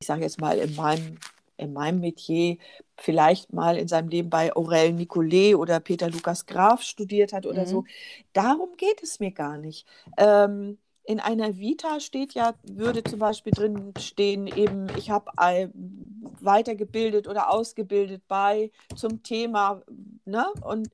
sage 0.06 0.22
jetzt 0.22 0.40
mal, 0.40 0.58
in 0.58 0.74
meinem, 0.74 1.18
in 1.56 1.72
meinem 1.72 2.00
Metier 2.00 2.58
vielleicht 2.98 3.52
mal 3.52 3.76
in 3.78 3.88
seinem 3.88 4.08
Leben 4.08 4.30
bei 4.30 4.54
Aurel 4.54 4.92
Nicolet 4.92 5.54
oder 5.56 5.80
Peter 5.80 6.10
Lukas 6.10 6.46
Graf 6.46 6.82
studiert 6.82 7.32
hat 7.32 7.46
oder 7.46 7.64
Mhm. 7.64 7.66
so. 7.66 7.84
Darum 8.34 8.76
geht 8.76 9.02
es 9.02 9.20
mir 9.20 9.32
gar 9.32 9.56
nicht. 9.58 9.86
Ähm, 10.18 10.78
in 11.06 11.20
einer 11.20 11.56
Vita 11.56 12.00
steht 12.00 12.34
ja, 12.34 12.54
würde 12.64 13.04
zum 13.04 13.20
Beispiel 13.20 13.52
drin 13.52 13.94
stehen, 13.98 14.46
eben, 14.46 14.88
ich 14.98 15.10
habe 15.10 15.30
weitergebildet 16.40 17.28
oder 17.28 17.50
ausgebildet 17.50 18.22
bei 18.28 18.70
zum 18.96 19.22
Thema, 19.22 19.82
ne? 20.24 20.46
Und 20.62 20.88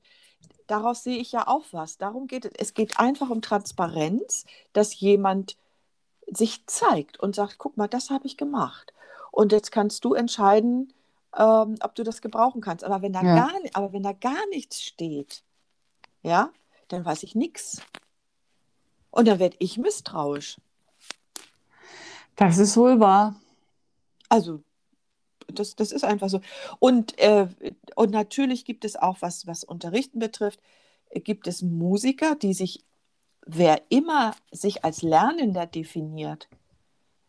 daraus 0.67 1.03
sehe 1.03 1.17
ich 1.17 1.31
ja 1.31 1.47
auch 1.47 1.65
was. 1.71 1.97
Darum 1.97 2.27
geht 2.27 2.45
es. 2.45 2.51
Es 2.57 2.73
geht 2.73 2.99
einfach 2.99 3.29
um 3.29 3.41
Transparenz, 3.41 4.45
dass 4.71 4.99
jemand 4.99 5.57
sich 6.31 6.65
zeigt 6.67 7.19
und 7.19 7.35
sagt, 7.35 7.57
guck 7.57 7.77
mal, 7.77 7.87
das 7.87 8.09
habe 8.09 8.27
ich 8.27 8.37
gemacht. 8.37 8.93
Und 9.31 9.51
jetzt 9.51 9.71
kannst 9.71 10.05
du 10.05 10.13
entscheiden, 10.13 10.93
ähm, 11.35 11.75
ob 11.81 11.95
du 11.95 12.03
das 12.03 12.21
gebrauchen 12.21 12.61
kannst. 12.61 12.83
Aber 12.83 13.01
wenn 13.01 13.13
da 13.13 13.23
Ja. 13.23 13.35
gar, 13.35 13.51
aber 13.73 13.93
wenn 13.93 14.03
da 14.03 14.13
gar 14.13 14.47
nichts 14.49 14.81
steht, 14.83 15.43
ja, 16.21 16.51
dann 16.87 17.03
weiß 17.03 17.23
ich 17.23 17.35
nichts. 17.35 17.81
Und 19.13 19.27
dann 19.27 19.37
werde 19.37 19.55
ich 19.59 19.77
misstrauisch. 19.77 20.57
Das 22.35 22.57
ist 22.57 22.75
wohl 22.75 22.99
wahr. 22.99 23.39
Also, 24.27 24.63
das, 25.47 25.75
das 25.75 25.91
ist 25.91 26.03
einfach 26.03 26.29
so. 26.29 26.41
Und, 26.79 27.19
äh, 27.19 27.47
und 27.95 28.09
natürlich 28.09 28.65
gibt 28.65 28.85
es 28.85 28.95
auch, 28.95 29.17
was, 29.19 29.45
was 29.45 29.63
Unterrichten 29.63 30.17
betrifft, 30.17 30.59
gibt 31.13 31.45
es 31.45 31.61
Musiker, 31.61 32.33
die 32.33 32.55
sich, 32.55 32.83
wer 33.45 33.83
immer 33.89 34.35
sich 34.51 34.83
als 34.83 35.03
Lernender 35.03 35.67
definiert, 35.67 36.49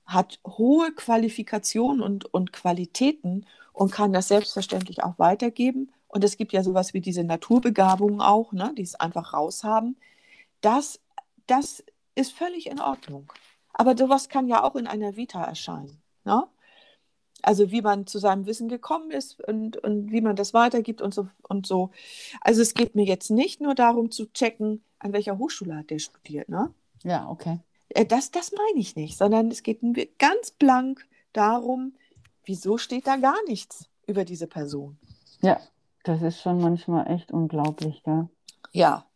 hat 0.06 0.40
hohe 0.46 0.90
Qualifikationen 0.92 2.00
und, 2.00 2.32
und 2.32 2.54
Qualitäten 2.54 3.44
und 3.74 3.92
kann 3.92 4.14
das 4.14 4.28
selbstverständlich 4.28 5.02
auch 5.04 5.18
weitergeben. 5.18 5.92
Und 6.08 6.24
es 6.24 6.38
gibt 6.38 6.54
ja 6.54 6.62
sowas 6.62 6.94
wie 6.94 7.02
diese 7.02 7.24
Naturbegabungen 7.24 8.22
auch, 8.22 8.52
ne, 8.52 8.72
die 8.74 8.82
es 8.82 8.94
einfach 8.94 9.34
raushaben. 9.34 9.98
Das, 10.62 10.98
das 11.46 11.84
ist 12.14 12.32
völlig 12.32 12.66
in 12.66 12.80
Ordnung. 12.80 13.32
Aber 13.72 13.96
sowas 13.96 14.28
kann 14.28 14.46
ja 14.48 14.62
auch 14.62 14.76
in 14.76 14.86
einer 14.86 15.16
Vita 15.16 15.42
erscheinen. 15.44 16.00
Ne? 16.24 16.46
Also 17.42 17.70
wie 17.70 17.82
man 17.82 18.06
zu 18.06 18.18
seinem 18.18 18.46
Wissen 18.46 18.68
gekommen 18.68 19.10
ist 19.10 19.40
und, 19.46 19.76
und 19.76 20.10
wie 20.12 20.20
man 20.20 20.36
das 20.36 20.54
weitergibt 20.54 21.02
und 21.02 21.12
so, 21.12 21.28
und 21.42 21.66
so. 21.66 21.90
Also 22.40 22.62
es 22.62 22.74
geht 22.74 22.94
mir 22.94 23.04
jetzt 23.04 23.30
nicht 23.30 23.60
nur 23.60 23.74
darum 23.74 24.10
zu 24.10 24.32
checken, 24.32 24.82
an 24.98 25.12
welcher 25.12 25.38
Hochschule 25.38 25.76
hat 25.76 25.90
der 25.90 25.98
studiert. 25.98 26.48
Ne? 26.48 26.72
Ja, 27.02 27.28
okay. 27.28 27.58
Äh, 27.90 28.06
Das, 28.06 28.30
das 28.30 28.52
meine 28.52 28.80
ich 28.80 28.96
nicht, 28.96 29.18
sondern 29.18 29.50
es 29.50 29.62
geht 29.62 29.82
mir 29.82 30.06
ganz 30.18 30.52
blank 30.52 31.06
darum, 31.32 31.94
wieso 32.44 32.78
steht 32.78 33.06
da 33.06 33.16
gar 33.16 33.36
nichts 33.46 33.90
über 34.06 34.24
diese 34.24 34.46
Person. 34.46 34.98
Ja, 35.40 35.60
das 36.04 36.22
ist 36.22 36.40
schon 36.40 36.60
manchmal 36.60 37.10
echt 37.10 37.32
unglaublich, 37.32 38.02
gell? 38.04 38.28
Ja, 38.72 39.06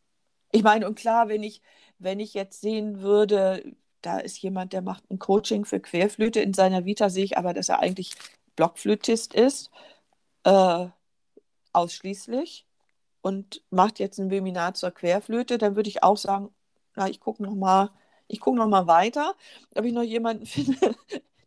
ich 0.50 0.62
meine, 0.62 0.86
und 0.86 0.94
klar, 0.96 1.28
wenn 1.28 1.42
ich, 1.42 1.62
wenn 1.98 2.20
ich 2.20 2.34
jetzt 2.34 2.60
sehen 2.60 3.00
würde, 3.02 3.64
da 4.02 4.18
ist 4.18 4.38
jemand, 4.42 4.72
der 4.72 4.82
macht 4.82 5.10
ein 5.10 5.18
Coaching 5.18 5.64
für 5.64 5.80
Querflöte, 5.80 6.40
in 6.40 6.54
seiner 6.54 6.84
Vita 6.84 7.10
sehe 7.10 7.24
ich 7.24 7.38
aber, 7.38 7.54
dass 7.54 7.68
er 7.68 7.80
eigentlich 7.80 8.14
Blockflötist 8.56 9.34
ist, 9.34 9.70
äh, 10.44 10.86
ausschließlich, 11.72 12.66
und 13.22 13.62
macht 13.70 13.98
jetzt 14.00 14.18
ein 14.20 14.30
Webinar 14.30 14.74
zur 14.74 14.90
Querflöte, 14.92 15.58
dann 15.58 15.76
würde 15.76 15.90
ich 15.90 16.02
auch 16.04 16.16
sagen, 16.16 16.50
na, 16.96 17.08
ich 17.08 17.20
gucke 17.20 17.42
noch 17.42 17.54
mal, 17.54 17.90
ich 18.28 18.40
gucke 18.40 18.58
noch 18.58 18.68
mal 18.68 18.86
weiter, 18.86 19.36
ob 19.76 19.84
ich 19.84 19.92
noch 19.92 20.02
jemanden 20.02 20.46
finde, 20.46 20.96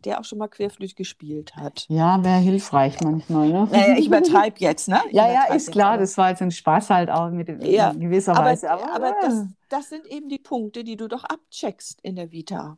der 0.05 0.19
auch 0.19 0.25
schon 0.25 0.39
mal 0.39 0.47
Querflöte 0.47 0.95
gespielt 0.95 1.55
hat. 1.55 1.87
Ja, 1.89 2.23
wäre 2.23 2.39
hilfreich 2.39 3.01
manchmal, 3.01 3.49
ne? 3.49 3.67
Naja, 3.71 3.97
ich 3.97 4.07
übertreibe 4.07 4.59
jetzt, 4.59 4.87
ne? 4.87 5.01
Ich 5.09 5.15
Ja, 5.15 5.27
ja, 5.29 5.43
ist 5.53 5.71
klar, 5.71 5.97
das 5.97 6.17
war 6.17 6.29
jetzt 6.29 6.41
ein 6.41 6.51
Spaß 6.51 6.89
halt 6.89 7.09
auch 7.09 7.29
mit 7.31 7.47
Ja, 7.61 7.91
gewisser 7.91 8.33
aber, 8.33 8.45
Weise. 8.45 8.71
Aber, 8.71 8.93
aber 8.95 9.07
äh, 9.09 9.13
das, 9.21 9.45
das 9.69 9.89
sind 9.89 10.05
eben 10.07 10.29
die 10.29 10.39
Punkte, 10.39 10.83
die 10.83 10.95
du 10.95 11.07
doch 11.07 11.23
abcheckst 11.25 11.99
in 12.01 12.15
der 12.15 12.31
Vita. 12.31 12.77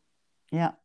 ja, 0.51 0.77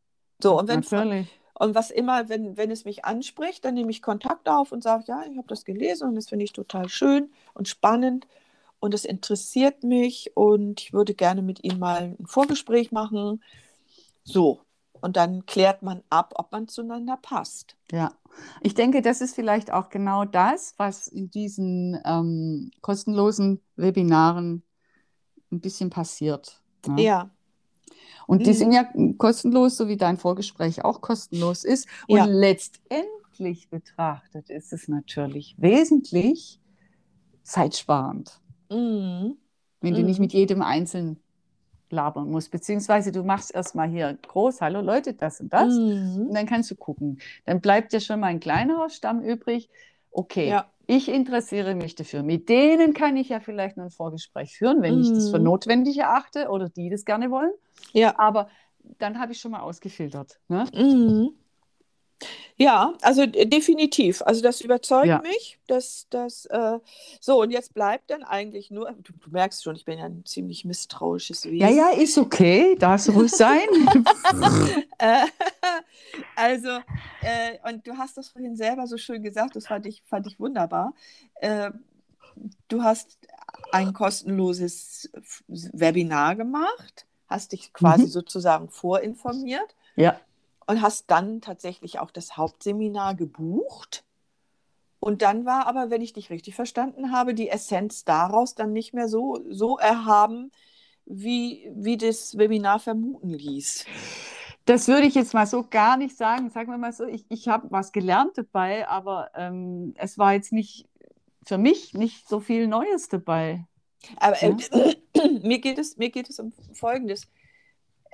So, 0.42 0.58
und, 0.58 0.68
wenn, 0.68 0.82
natürlich. 0.82 1.28
und 1.54 1.74
was 1.74 1.90
immer, 1.90 2.28
wenn, 2.28 2.56
wenn 2.56 2.70
es 2.70 2.84
mich 2.84 3.04
anspricht, 3.04 3.64
dann 3.64 3.74
nehme 3.74 3.90
ich 3.90 4.02
Kontakt 4.02 4.48
auf 4.48 4.72
und 4.72 4.82
sage, 4.82 5.04
ja, 5.08 5.24
ich 5.30 5.36
habe 5.36 5.48
das 5.48 5.64
gelesen 5.64 6.08
und 6.08 6.14
das 6.14 6.28
finde 6.28 6.44
ich 6.44 6.52
total 6.52 6.88
schön 6.88 7.32
und 7.54 7.68
spannend 7.68 8.26
und 8.80 8.94
es 8.94 9.04
interessiert 9.04 9.82
mich 9.84 10.32
und 10.36 10.80
ich 10.82 10.92
würde 10.92 11.14
gerne 11.14 11.42
mit 11.42 11.64
Ihnen 11.64 11.80
mal 11.80 12.16
ein 12.20 12.26
Vorgespräch 12.26 12.92
machen. 12.92 13.42
So, 14.24 14.62
und 15.00 15.16
dann 15.16 15.46
klärt 15.46 15.82
man 15.82 16.02
ab, 16.10 16.34
ob 16.36 16.52
man 16.52 16.68
zueinander 16.68 17.16
passt. 17.20 17.76
Ja, 17.90 18.12
ich 18.62 18.74
denke, 18.74 19.02
das 19.02 19.20
ist 19.20 19.34
vielleicht 19.34 19.72
auch 19.72 19.88
genau 19.88 20.24
das, 20.24 20.74
was 20.76 21.06
in 21.08 21.30
diesen 21.30 21.98
ähm, 22.04 22.70
kostenlosen 22.80 23.60
Webinaren 23.76 24.62
ein 25.50 25.60
bisschen 25.60 25.90
passiert. 25.90 26.62
ne? 26.86 27.02
Ja, 27.02 27.30
Und 28.26 28.44
die 28.46 28.50
Mhm. 28.50 28.54
sind 28.54 28.72
ja 28.72 28.84
kostenlos, 29.16 29.76
so 29.76 29.88
wie 29.88 29.96
dein 29.96 30.18
Vorgespräch 30.18 30.84
auch 30.84 31.00
kostenlos 31.00 31.64
ist. 31.64 31.88
Und 32.06 32.18
Ja. 32.18 32.24
letztendlich 32.26 33.70
betrachtet 33.70 34.50
ist 34.50 34.72
es 34.72 34.88
natürlich 34.88 35.54
wesentlich 35.58 36.60
zeitsparend, 37.42 38.40
mhm. 38.70 39.36
wenn 39.80 39.94
du 39.94 40.02
nicht 40.02 40.18
Mhm. 40.18 40.22
mit 40.24 40.32
jedem 40.34 40.62
Einzelnen 40.62 41.18
labern 41.92 42.30
musst. 42.30 42.50
Beziehungsweise 42.50 43.12
du 43.12 43.22
machst 43.22 43.54
erstmal 43.54 43.88
hier 43.88 44.16
groß, 44.26 44.60
hallo 44.60 44.80
Leute, 44.80 45.14
das 45.14 45.40
und 45.40 45.52
das. 45.52 45.74
Mhm. 45.74 46.26
Und 46.28 46.34
dann 46.34 46.46
kannst 46.46 46.70
du 46.70 46.76
gucken. 46.76 47.18
Dann 47.44 47.60
bleibt 47.60 47.92
ja 47.92 48.00
schon 48.00 48.20
mal 48.20 48.26
ein 48.28 48.40
kleinerer 48.40 48.88
Stamm 48.90 49.20
übrig. 49.22 49.68
Okay, 50.10 50.48
Ja. 50.48 50.66
ich 50.86 51.08
interessiere 51.08 51.74
mich 51.74 51.94
dafür. 51.94 52.22
Mit 52.22 52.48
denen 52.48 52.94
kann 52.94 53.16
ich 53.16 53.28
ja 53.28 53.40
vielleicht 53.40 53.76
noch 53.76 53.84
ein 53.84 53.90
Vorgespräch 53.90 54.56
führen, 54.56 54.82
wenn 54.82 55.00
ich 55.00 55.12
das 55.12 55.30
für 55.30 55.38
Mhm. 55.38 55.44
notwendig 55.44 55.98
erachte 55.98 56.48
oder 56.48 56.68
die 56.68 56.88
das 56.90 57.04
gerne 57.04 57.30
wollen. 57.30 57.52
Ja. 57.92 58.18
Aber 58.18 58.48
dann 58.98 59.20
habe 59.20 59.32
ich 59.32 59.40
schon 59.40 59.50
mal 59.52 59.60
ausgefiltert. 59.60 60.40
Ne? 60.48 60.64
Mhm. 60.74 61.30
Ja, 62.56 62.94
also 63.02 63.22
äh, 63.22 63.46
definitiv. 63.46 64.22
Also 64.22 64.42
das 64.42 64.60
überzeugt 64.60 65.06
Ja. 65.06 65.20
mich, 65.20 65.58
dass 65.68 66.06
das 66.10 66.46
äh, 66.46 66.78
so 67.20 67.40
und 67.40 67.50
jetzt 67.50 67.72
bleibt 67.74 68.10
dann 68.10 68.24
eigentlich 68.24 68.70
nur, 68.70 68.90
du, 68.92 69.12
du 69.12 69.30
merkst 69.30 69.62
schon, 69.62 69.76
ich 69.76 69.84
bin 69.84 69.98
ja 69.98 70.06
ein 70.06 70.24
ziemlich 70.24 70.64
misstrauisches 70.64 71.44
Wesen. 71.44 71.58
Ja, 71.60 71.68
ja, 71.68 71.88
ist 71.90 72.18
okay. 72.18 72.76
Darf 72.76 73.02
so 73.02 73.12
ruhig 73.12 73.30
sein. 73.32 73.58
Äh, 75.00 75.26
also, 76.34 76.68
äh, 77.20 77.58
und 77.68 77.86
du 77.86 77.96
hast 77.96 78.16
das 78.16 78.28
vorhin 78.30 78.56
selber 78.56 78.86
so 78.88 78.96
schön 78.96 79.22
gesagt, 79.22 79.54
das 79.54 79.66
fand 79.66 79.86
ich, 79.86 80.02
fand 80.06 80.26
ich 80.26 80.40
wunderbar. 80.40 80.92
Äh, 81.36 81.70
du 82.68 82.82
hast 82.82 83.16
ein 83.72 83.92
kostenloses 83.92 85.08
Webinar 85.46 86.34
gemacht, 86.36 87.06
hast 87.28 87.52
dich 87.52 87.72
quasi 87.72 88.04
Mhm. 88.06 88.08
sozusagen 88.08 88.68
vorinformiert 88.70 89.74
ja, 89.96 90.20
und 90.68 90.82
hast 90.82 91.10
dann 91.10 91.40
tatsächlich 91.40 91.98
auch 91.98 92.10
das 92.10 92.36
Hauptseminar 92.36 93.14
gebucht. 93.14 94.04
Und 95.00 95.22
dann 95.22 95.46
war 95.46 95.66
aber, 95.66 95.90
wenn 95.90 96.02
ich 96.02 96.12
dich 96.12 96.28
richtig 96.30 96.54
verstanden 96.54 97.10
habe, 97.10 97.34
die 97.34 97.48
Essenz 97.48 98.04
daraus 98.04 98.54
dann 98.54 98.72
nicht 98.72 98.92
mehr 98.92 99.08
so, 99.08 99.40
so 99.48 99.78
erhaben, 99.78 100.52
wie, 101.06 101.70
wie 101.74 101.96
das 101.96 102.36
Webinar 102.36 102.80
vermuten 102.80 103.30
ließ. 103.30 103.86
das 104.66 104.88
würde 104.88 105.06
ich 105.06 105.14
jetzt 105.14 105.32
mal 105.32 105.46
so 105.46 105.64
gar 105.68 105.96
nicht 105.96 106.16
sagen. 106.16 106.50
Sagen 106.50 106.70
wir 106.70 106.76
mal 106.76 106.92
so, 106.92 107.06
ich, 107.06 107.24
ich 107.30 107.48
habe 107.48 107.70
was 107.70 107.92
gelernt 107.92 108.36
dabei, 108.36 108.86
aber 108.88 109.30
ähm, 109.34 109.94
es 109.96 110.18
war 110.18 110.34
jetzt 110.34 110.52
nicht 110.52 110.86
für 111.46 111.56
mich 111.56 111.94
nicht 111.94 112.28
so 112.28 112.40
viel 112.40 112.66
Neues 112.66 113.08
dabei. 113.08 113.64
Aber 114.16 114.42
äh, 114.42 114.54
mir, 115.42 115.60
geht 115.60 115.78
es, 115.78 115.96
mir 115.96 116.10
geht 116.10 116.28
es 116.28 116.38
um 116.38 116.52
Folgendes. 116.74 117.26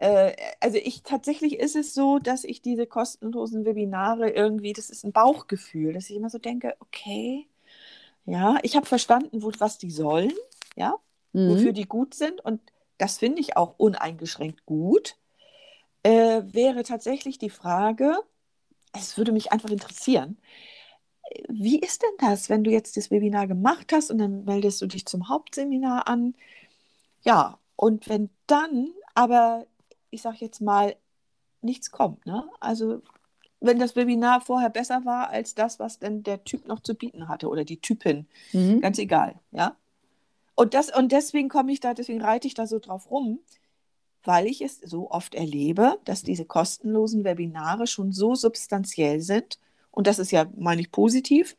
Äh, 0.04 0.36
also 0.60 0.78
ich 0.78 1.02
tatsächlich 1.04 1.58
ist 1.60 1.76
es 1.76 1.94
so, 1.94 2.18
dass 2.18 2.44
ich 2.44 2.62
diese 2.62 2.86
kostenlosen 2.86 3.64
Webinare 3.66 4.30
irgendwie, 4.30 4.72
das 4.74 4.90
ist 4.90 5.04
ein 5.04 5.12
Bauchgefühl, 5.12 5.94
dass 5.94 6.10
ich 6.10 6.16
immer 6.16 6.30
so 6.30 6.38
denke, 6.38 6.76
okay, 6.80 7.48
ja, 8.26 8.58
ich 8.62 8.76
habe 8.76 8.86
verstanden, 8.86 9.42
wo, 9.42 9.52
was 9.58 9.78
die 9.78 9.90
sollen, 9.92 10.32
ja, 10.76 10.96
Mhm. 11.34 11.44
wofür 11.44 11.72
die 11.72 11.86
gut 11.86 12.14
sind 12.14 12.40
und 12.44 12.60
das 12.98 13.18
finde 13.18 13.40
ich 13.42 13.56
auch 13.56 13.76
uneingeschränkt 13.78 14.66
gut. 14.66 15.16
äh, 16.04 16.42
wäre 16.46 16.82
tatsächlich 16.84 17.38
die 17.38 17.50
Frage, 17.50 18.16
es 18.92 19.18
würde 19.18 19.32
mich 19.32 19.52
einfach 19.52 19.70
interessieren, 19.70 20.38
wie 21.48 21.78
ist 21.78 22.02
denn 22.02 22.10
das, 22.18 22.48
wenn 22.50 22.64
du 22.64 22.70
jetzt 22.70 22.96
das 22.96 23.10
Webinar 23.10 23.46
gemacht 23.46 23.92
hast 23.92 24.10
und 24.10 24.18
dann 24.18 24.44
meldest 24.44 24.80
du 24.82 24.86
dich 24.86 25.06
zum 25.06 25.28
Hauptseminar 25.28 26.08
an? 26.08 26.34
Ja, 27.22 27.58
und 27.76 28.08
wenn 28.08 28.30
dann 28.46 28.90
aber, 29.14 29.66
ich 30.14 30.22
sage 30.22 30.38
jetzt 30.40 30.60
mal, 30.60 30.96
nichts 31.60 31.90
kommt, 31.90 32.24
ne? 32.26 32.48
Also 32.60 33.02
wenn 33.60 33.78
das 33.78 33.96
Webinar 33.96 34.40
vorher 34.42 34.68
besser 34.68 35.04
war 35.04 35.30
als 35.30 35.54
das, 35.54 35.78
was 35.78 35.98
denn 35.98 36.22
der 36.22 36.44
Typ 36.44 36.68
noch 36.68 36.80
zu 36.80 36.94
bieten 36.94 37.28
hatte 37.28 37.48
oder 37.48 37.64
die 37.64 37.80
Typin, 37.80 38.26
mhm. 38.52 38.80
ganz 38.80 38.98
egal, 38.98 39.36
ja. 39.52 39.76
Und, 40.54 40.74
das, 40.74 40.94
und 40.94 41.10
deswegen 41.10 41.48
komme 41.48 41.72
ich 41.72 41.80
da, 41.80 41.94
deswegen 41.94 42.22
reite 42.22 42.46
ich 42.46 42.54
da 42.54 42.66
so 42.66 42.78
drauf 42.78 43.10
rum, 43.10 43.40
weil 44.22 44.46
ich 44.46 44.60
es 44.60 44.78
so 44.78 45.10
oft 45.10 45.34
erlebe, 45.34 45.98
dass 46.04 46.22
diese 46.22 46.44
kostenlosen 46.44 47.24
Webinare 47.24 47.86
schon 47.86 48.12
so 48.12 48.34
substanziell 48.34 49.20
sind, 49.20 49.58
und 49.90 50.06
das 50.06 50.18
ist 50.18 50.30
ja, 50.30 50.46
meine 50.56 50.80
ich, 50.80 50.92
positiv, 50.92 51.56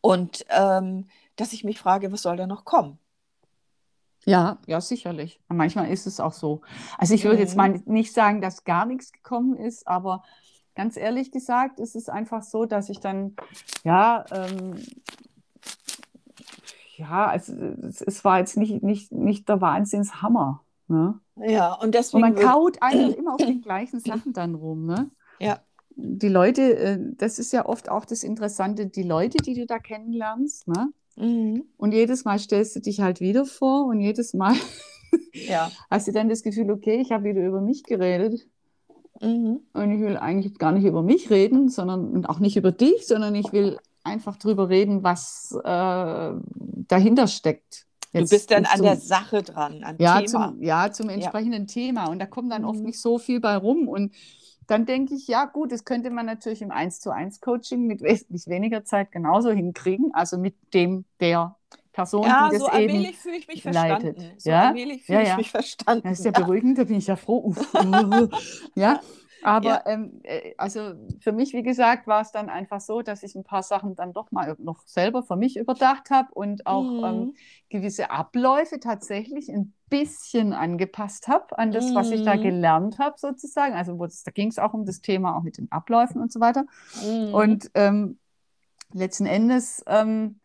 und 0.00 0.44
ähm, 0.50 1.06
dass 1.36 1.52
ich 1.52 1.64
mich 1.64 1.78
frage, 1.78 2.12
was 2.12 2.22
soll 2.22 2.36
da 2.36 2.46
noch 2.46 2.64
kommen? 2.64 2.98
Ja, 4.26 4.58
ja, 4.66 4.80
sicherlich. 4.80 5.40
Manchmal 5.48 5.88
ist 5.88 6.06
es 6.06 6.18
auch 6.18 6.32
so. 6.32 6.60
Also 6.98 7.14
ich 7.14 7.24
würde 7.24 7.36
mhm. 7.36 7.42
jetzt 7.42 7.56
mal 7.56 7.80
nicht 7.86 8.12
sagen, 8.12 8.40
dass 8.40 8.64
gar 8.64 8.84
nichts 8.84 9.12
gekommen 9.12 9.56
ist, 9.56 9.86
aber 9.86 10.24
ganz 10.74 10.96
ehrlich 10.96 11.30
gesagt 11.30 11.78
ist 11.78 11.94
es 11.94 12.08
einfach 12.08 12.42
so, 12.42 12.66
dass 12.66 12.90
ich 12.90 12.98
dann, 12.98 13.36
ja, 13.84 14.24
ähm, 14.32 14.74
ja, 16.96 17.26
also 17.26 17.52
es, 17.52 18.02
es, 18.02 18.24
war 18.24 18.40
jetzt 18.40 18.56
nicht, 18.56 18.82
nicht, 18.82 19.12
nicht 19.12 19.48
der 19.48 19.60
Wahnsinnshammer. 19.60 20.62
Ne? 20.88 21.20
Ja, 21.36 21.74
und 21.74 21.94
deswegen. 21.94 22.24
Und 22.24 22.34
man 22.34 22.44
kaut 22.44 22.82
einfach 22.82 23.16
immer 23.16 23.34
auf 23.34 23.44
den 23.44 23.60
gleichen 23.62 24.00
Sachen 24.00 24.32
dann 24.32 24.54
rum. 24.56 24.86
Ne? 24.86 25.10
Ja. 25.38 25.60
Die 25.94 26.28
Leute, 26.28 26.76
äh, 26.76 26.98
das 27.16 27.38
ist 27.38 27.52
ja 27.52 27.66
oft 27.66 27.88
auch 27.88 28.04
das 28.04 28.22
Interessante, 28.22 28.86
die 28.86 29.02
Leute, 29.02 29.38
die 29.38 29.54
du 29.54 29.66
da 29.66 29.78
kennenlernst, 29.78 30.68
ne? 30.68 30.90
Mhm. 31.16 31.64
Und 31.76 31.92
jedes 31.92 32.24
Mal 32.24 32.38
stellst 32.38 32.76
du 32.76 32.80
dich 32.80 33.00
halt 33.00 33.20
wieder 33.20 33.44
vor 33.44 33.86
und 33.86 34.00
jedes 34.00 34.34
Mal 34.34 34.54
ja. 35.32 35.70
hast 35.90 36.08
du 36.08 36.12
dann 36.12 36.28
das 36.28 36.42
Gefühl, 36.42 36.70
okay, 36.70 37.00
ich 37.00 37.10
habe 37.12 37.24
wieder 37.24 37.44
über 37.44 37.60
mich 37.60 37.82
geredet. 37.82 38.46
Mhm. 39.20 39.60
Und 39.72 39.90
ich 39.90 40.00
will 40.00 40.16
eigentlich 40.16 40.58
gar 40.58 40.72
nicht 40.72 40.84
über 40.84 41.02
mich 41.02 41.30
reden, 41.30 41.68
sondern 41.68 42.26
auch 42.26 42.38
nicht 42.38 42.56
über 42.56 42.70
dich, 42.70 43.06
sondern 43.06 43.34
ich 43.34 43.52
will 43.52 43.78
einfach 44.04 44.36
drüber 44.36 44.68
reden, 44.68 45.02
was 45.02 45.56
äh, 45.64 46.32
dahinter 46.88 47.26
steckt. 47.26 47.86
Jetzt 48.12 48.32
du 48.32 48.36
bist 48.36 48.50
dann 48.50 48.64
an 48.64 48.82
der 48.82 48.96
Sache 48.96 49.42
dran, 49.42 49.82
an 49.82 49.96
ja, 49.98 50.20
Thema. 50.20 50.26
Zum, 50.26 50.62
ja, 50.62 50.92
zum 50.92 51.08
entsprechenden 51.08 51.62
ja. 51.62 51.66
Thema. 51.66 52.06
Und 52.06 52.18
da 52.18 52.26
kommt 52.26 52.52
dann 52.52 52.62
mhm. 52.62 52.68
oft 52.68 52.80
nicht 52.80 53.00
so 53.00 53.18
viel 53.18 53.40
bei 53.40 53.56
rum. 53.56 53.88
Und 53.88 54.12
dann 54.66 54.86
denke 54.86 55.14
ich, 55.14 55.28
ja 55.28 55.44
gut, 55.44 55.72
das 55.72 55.84
könnte 55.84 56.10
man 56.10 56.26
natürlich 56.26 56.62
im 56.62 56.70
1 56.70 57.00
zu 57.00 57.10
1 57.10 57.40
Coaching 57.40 57.86
mit 57.86 58.02
wesentlich 58.02 58.46
weniger 58.46 58.84
Zeit 58.84 59.12
genauso 59.12 59.50
hinkriegen, 59.50 60.10
also 60.12 60.38
mit 60.38 60.54
dem 60.74 61.04
der 61.20 61.56
Person, 61.92 62.24
ja, 62.24 62.50
die 62.50 62.58
das 62.58 62.66
so 62.66 62.78
eben 62.78 63.14
fühle 63.14 63.36
ich 63.36 63.48
mich 63.48 63.64
leitet. 63.64 64.16
verstanden. 64.16 64.32
So 64.36 64.50
ja? 64.50 64.68
allmählich 64.68 65.04
fühle 65.04 65.18
ja, 65.18 65.24
ja. 65.24 65.30
ich 65.32 65.36
mich 65.38 65.50
verstanden. 65.50 66.08
Das 66.08 66.18
ist 66.18 66.24
ja 66.24 66.30
beruhigend, 66.30 66.78
da 66.78 66.84
bin 66.84 66.98
ich 66.98 67.06
ja 67.06 67.16
froh. 67.16 67.54
ja, 68.74 69.00
aber 69.46 69.68
ja. 69.68 69.82
ähm, 69.86 70.20
äh, 70.24 70.54
also 70.58 70.94
für 71.20 71.30
mich, 71.30 71.52
wie 71.52 71.62
gesagt, 71.62 72.08
war 72.08 72.20
es 72.20 72.32
dann 72.32 72.48
einfach 72.48 72.80
so, 72.80 73.02
dass 73.02 73.22
ich 73.22 73.36
ein 73.36 73.44
paar 73.44 73.62
Sachen 73.62 73.94
dann 73.94 74.12
doch 74.12 74.32
mal 74.32 74.56
noch 74.58 74.84
selber 74.86 75.22
für 75.22 75.36
mich 75.36 75.56
überdacht 75.56 76.10
habe 76.10 76.34
und 76.34 76.66
auch 76.66 76.82
ähm, 76.82 76.96
mhm. 76.96 77.04
ähm, 77.04 77.34
gewisse 77.68 78.10
Abläufe 78.10 78.80
tatsächlich 78.80 79.48
ein 79.48 79.72
bisschen 79.88 80.52
angepasst 80.52 81.28
habe 81.28 81.56
an 81.60 81.70
das, 81.70 81.90
mhm. 81.90 81.94
was 81.94 82.10
ich 82.10 82.24
da 82.24 82.34
mhm. 82.34 82.42
gelernt 82.42 82.98
habe, 82.98 83.14
sozusagen. 83.18 83.74
Also 83.74 83.96
das, 83.98 84.24
da 84.24 84.32
ging 84.32 84.48
es 84.48 84.58
auch 84.58 84.74
um 84.74 84.84
das 84.84 85.00
Thema 85.00 85.36
auch 85.36 85.44
mit 85.44 85.58
den 85.58 85.70
Abläufen 85.70 86.20
und 86.20 86.32
so 86.32 86.40
weiter. 86.40 86.64
Mhm. 87.04 87.32
Und 87.32 87.70
ähm, 87.74 88.18
letzten 88.94 89.26
Endes 89.26 89.84
ähm, 89.86 90.40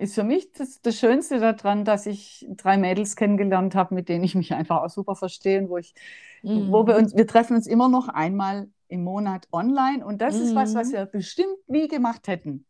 ist 0.00 0.14
für 0.14 0.24
mich 0.24 0.52
das, 0.52 0.80
das 0.80 0.96
Schönste 0.98 1.38
daran, 1.38 1.84
dass 1.84 2.06
ich 2.06 2.46
drei 2.56 2.76
Mädels 2.76 3.16
kennengelernt 3.16 3.74
habe, 3.74 3.94
mit 3.94 4.08
denen 4.08 4.24
ich 4.24 4.34
mich 4.34 4.52
einfach 4.54 4.82
auch 4.82 4.90
super 4.90 5.14
verstehe, 5.14 5.68
wo 5.68 5.76
ich, 5.76 5.94
mhm. 6.42 6.72
wo 6.72 6.86
wir 6.86 6.96
uns, 6.96 7.14
wir 7.14 7.26
treffen 7.26 7.56
uns 7.56 7.66
immer 7.66 7.88
noch 7.88 8.08
einmal 8.08 8.68
im 8.88 9.04
Monat 9.04 9.46
online 9.52 10.04
und 10.04 10.20
das 10.20 10.36
mhm. 10.36 10.42
ist 10.42 10.54
was, 10.54 10.74
was 10.74 10.88
mhm. 10.88 10.92
wir 10.92 11.06
bestimmt 11.06 11.68
nie 11.68 11.86
gemacht 11.88 12.28
hätten. 12.28 12.64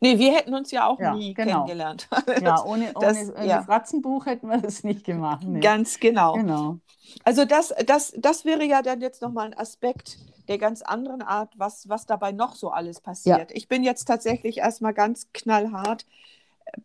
Nee, 0.00 0.18
wir 0.18 0.34
hätten 0.34 0.54
uns 0.54 0.70
ja 0.70 0.86
auch 0.86 0.98
ja, 0.98 1.14
nie 1.14 1.32
genau. 1.34 1.64
kennengelernt. 1.64 2.08
ja, 2.42 2.62
ohne, 2.64 2.92
das, 3.00 3.30
ohne 3.34 3.46
ja. 3.46 3.62
Fratzenbuch 3.62 4.26
hätten 4.26 4.48
wir 4.48 4.58
das 4.58 4.84
nicht 4.84 5.04
gemacht. 5.04 5.46
Nee. 5.46 5.60
Ganz 5.60 6.00
genau. 6.00 6.34
genau. 6.34 6.78
Also 7.24 7.44
das, 7.44 7.74
das, 7.86 8.12
das 8.16 8.44
wäre 8.44 8.64
ja 8.64 8.82
dann 8.82 9.00
jetzt 9.00 9.22
nochmal 9.22 9.46
ein 9.46 9.58
Aspekt 9.58 10.18
der 10.48 10.58
ganz 10.58 10.82
anderen 10.82 11.22
Art, 11.22 11.52
was, 11.56 11.88
was 11.88 12.06
dabei 12.06 12.32
noch 12.32 12.56
so 12.56 12.70
alles 12.70 13.00
passiert. 13.00 13.50
Ja. 13.50 13.56
Ich 13.56 13.68
bin 13.68 13.82
jetzt 13.82 14.04
tatsächlich 14.04 14.58
erstmal 14.58 14.92
ganz 14.92 15.28
knallhart 15.32 16.06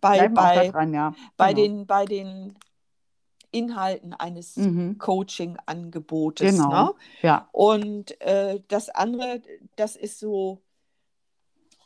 bei, 0.02 0.28
bei, 0.30 0.70
dran, 0.70 0.94
ja. 0.94 1.14
bei, 1.38 1.54
genau. 1.54 1.68
den, 1.68 1.86
bei 1.86 2.06
den 2.06 2.58
Inhalten 3.52 4.14
eines 4.14 4.58
mhm. 4.58 4.98
Coaching-Angebotes. 4.98 6.58
Genau. 6.58 6.70
Ne? 6.70 6.94
Ja. 7.22 7.50
Und 7.52 8.20
äh, 8.22 8.60
das 8.68 8.90
andere, 8.90 9.42
das 9.76 9.96
ist 9.96 10.20
so, 10.20 10.62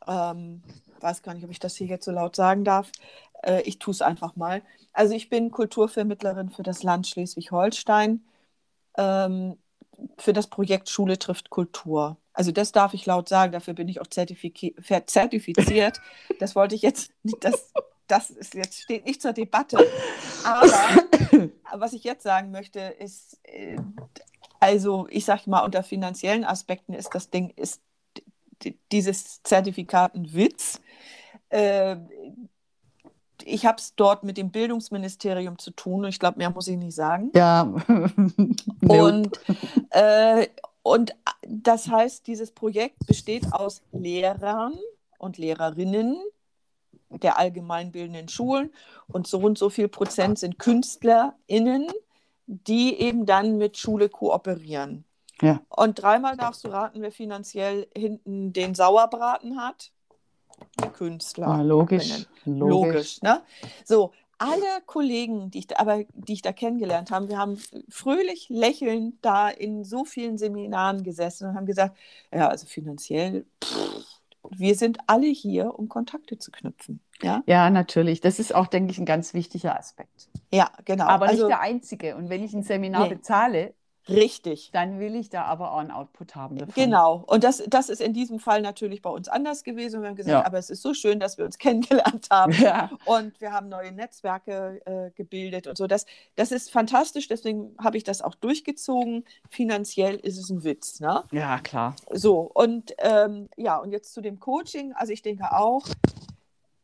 ähm, 0.07 0.63
weiß 0.99 1.21
gar 1.21 1.33
nicht, 1.33 1.43
ob 1.43 1.51
ich 1.51 1.59
das 1.59 1.75
hier 1.75 1.87
jetzt 1.87 2.05
so 2.05 2.11
laut 2.11 2.35
sagen 2.35 2.63
darf. 2.63 2.91
Äh, 3.43 3.61
ich 3.61 3.79
tue 3.79 3.91
es 3.91 4.01
einfach 4.01 4.35
mal. 4.35 4.63
Also 4.93 5.13
ich 5.13 5.29
bin 5.29 5.51
Kulturvermittlerin 5.51 6.49
für 6.49 6.63
das 6.63 6.83
Land 6.83 7.07
Schleswig-Holstein. 7.07 8.25
Ähm, 8.97 9.57
für 10.17 10.33
das 10.33 10.47
Projekt 10.47 10.89
Schule 10.89 11.19
trifft 11.19 11.49
Kultur. 11.49 12.17
Also 12.33 12.51
das 12.51 12.71
darf 12.71 12.93
ich 12.93 13.05
laut 13.05 13.27
sagen, 13.29 13.51
dafür 13.51 13.73
bin 13.73 13.89
ich 13.89 14.01
auch 14.01 14.07
zertifiziert. 14.07 16.01
Das 16.39 16.55
wollte 16.55 16.73
ich 16.73 16.81
jetzt 16.81 17.11
nicht, 17.23 17.43
das, 17.43 17.73
das 18.09 18.29
ist 18.29 18.53
jetzt 18.55 18.81
steht 18.81 19.05
nicht 19.05 19.21
zur 19.21 19.33
Debatte. 19.33 19.77
Aber 20.43 20.67
was 21.79 21.93
ich 21.93 22.03
jetzt 22.03 22.23
sagen 22.23 22.51
möchte, 22.51 22.79
ist, 22.79 23.39
äh, 23.43 23.77
also 24.59 25.07
ich 25.09 25.25
sage 25.25 25.49
mal, 25.49 25.63
unter 25.63 25.83
finanziellen 25.83 26.43
Aspekten 26.43 26.93
ist 26.93 27.09
das 27.13 27.29
Ding, 27.29 27.53
ist 27.55 27.81
dieses 28.91 29.41
Zertifikat 29.43 30.15
ein 30.15 30.33
Witz. 30.33 30.81
Äh, 31.49 31.97
ich 33.45 33.65
habe 33.65 33.77
es 33.77 33.95
dort 33.95 34.23
mit 34.23 34.37
dem 34.37 34.51
Bildungsministerium 34.51 35.57
zu 35.57 35.71
tun 35.71 36.03
und 36.03 36.09
ich 36.09 36.19
glaube, 36.19 36.39
mehr 36.39 36.49
muss 36.49 36.67
ich 36.67 36.77
nicht 36.77 36.95
sagen. 36.95 37.31
Ja. 37.33 37.61
und, 38.81 39.39
äh, 39.91 40.47
und 40.83 41.15
das 41.47 41.87
heißt, 41.89 42.27
dieses 42.27 42.51
Projekt 42.51 43.05
besteht 43.07 43.53
aus 43.53 43.81
Lehrern 43.91 44.77
und 45.19 45.37
Lehrerinnen 45.37 46.17
der 47.09 47.37
allgemeinbildenden 47.37 48.27
Schulen 48.27 48.71
und 49.07 49.27
so 49.27 49.39
und 49.39 49.57
so 49.57 49.69
viel 49.69 49.87
Prozent 49.87 50.39
sind 50.39 50.59
KünstlerInnen, 50.59 51.87
die 52.47 52.99
eben 52.99 53.25
dann 53.25 53.57
mit 53.57 53.77
Schule 53.77 54.09
kooperieren. 54.09 55.05
Ja. 55.41 55.61
Und 55.69 56.01
dreimal 56.01 56.35
darfst 56.35 56.63
du 56.63 56.69
raten, 56.69 57.01
wer 57.01 57.11
finanziell 57.11 57.87
hinten 57.95 58.53
den 58.53 58.75
Sauerbraten 58.75 59.61
hat. 59.61 59.91
Künstler. 60.93 61.47
Ja, 61.47 61.61
logisch. 61.61 62.25
Logisch. 62.45 62.45
logisch 62.45 63.21
ne? 63.21 63.41
So, 63.85 64.11
alle 64.39 64.81
Kollegen, 64.85 65.51
die 65.51 65.59
ich, 65.59 65.67
da, 65.67 65.75
aber, 65.79 66.03
die 66.13 66.33
ich 66.33 66.41
da 66.41 66.53
kennengelernt 66.53 67.11
habe, 67.11 67.27
wir 67.27 67.37
haben 67.37 67.61
fröhlich 67.89 68.47
lächelnd 68.49 69.15
da 69.21 69.49
in 69.49 69.83
so 69.83 70.05
vielen 70.05 70.37
Seminaren 70.37 71.03
gesessen 71.03 71.49
und 71.49 71.55
haben 71.55 71.65
gesagt, 71.65 71.97
ja, 72.33 72.47
also 72.47 72.65
finanziell, 72.65 73.45
pff, 73.63 74.08
wir 74.55 74.75
sind 74.75 74.99
alle 75.07 75.27
hier, 75.27 75.77
um 75.77 75.89
Kontakte 75.89 76.37
zu 76.37 76.51
knüpfen. 76.51 77.01
Ja, 77.21 77.43
ja 77.45 77.69
natürlich. 77.69 78.21
Das 78.21 78.39
ist 78.39 78.53
auch, 78.53 78.67
denke 78.67 78.91
ich, 78.91 78.99
ein 78.99 79.05
ganz 79.05 79.33
wichtiger 79.33 79.77
Aspekt. 79.77 80.29
Ja, 80.51 80.71
genau. 80.85 81.05
Aber 81.05 81.27
also, 81.27 81.43
nicht 81.43 81.49
der 81.49 81.61
einzige. 81.61 82.15
Und 82.15 82.29
wenn 82.29 82.43
ich 82.43 82.53
ein 82.53 82.63
Seminar 82.63 83.03
nee. 83.03 83.15
bezahle, 83.15 83.73
Richtig. 84.09 84.69
Dann 84.73 84.99
will 84.99 85.15
ich 85.15 85.29
da 85.29 85.43
aber 85.43 85.71
auch 85.73 85.77
einen 85.79 85.91
Output 85.91 86.35
haben. 86.35 86.57
Davon. 86.57 86.73
Genau. 86.73 87.23
Und 87.27 87.43
das, 87.43 87.63
das 87.67 87.89
ist 87.89 88.01
in 88.01 88.13
diesem 88.13 88.39
Fall 88.39 88.61
natürlich 88.61 89.01
bei 89.01 89.09
uns 89.09 89.27
anders 89.27 89.63
gewesen. 89.63 90.01
Wir 90.01 90.09
haben 90.09 90.15
gesagt, 90.15 90.31
ja. 90.31 90.45
aber 90.45 90.57
es 90.57 90.69
ist 90.69 90.81
so 90.81 90.93
schön, 90.93 91.19
dass 91.19 91.37
wir 91.37 91.45
uns 91.45 91.57
kennengelernt 91.59 92.27
haben. 92.31 92.53
Ja. 92.53 92.89
Und 93.05 93.39
wir 93.41 93.51
haben 93.51 93.69
neue 93.69 93.91
Netzwerke 93.91 94.81
äh, 94.85 95.11
gebildet 95.11 95.67
und 95.67 95.77
so. 95.77 95.87
Das, 95.87 96.05
das 96.35 96.51
ist 96.51 96.71
fantastisch. 96.71 97.27
Deswegen 97.27 97.75
habe 97.77 97.97
ich 97.97 98.03
das 98.03 98.21
auch 98.21 98.35
durchgezogen. 98.35 99.25
Finanziell 99.49 100.15
ist 100.15 100.37
es 100.37 100.49
ein 100.49 100.63
Witz. 100.63 100.99
Ne? 100.99 101.23
Ja, 101.31 101.59
klar. 101.59 101.95
So. 102.11 102.39
Und 102.53 102.93
ähm, 102.99 103.49
ja, 103.57 103.77
und 103.77 103.91
jetzt 103.91 104.13
zu 104.13 104.21
dem 104.21 104.39
Coaching. 104.39 104.93
Also 104.93 105.13
ich 105.13 105.21
denke 105.21 105.51
auch, 105.51 105.85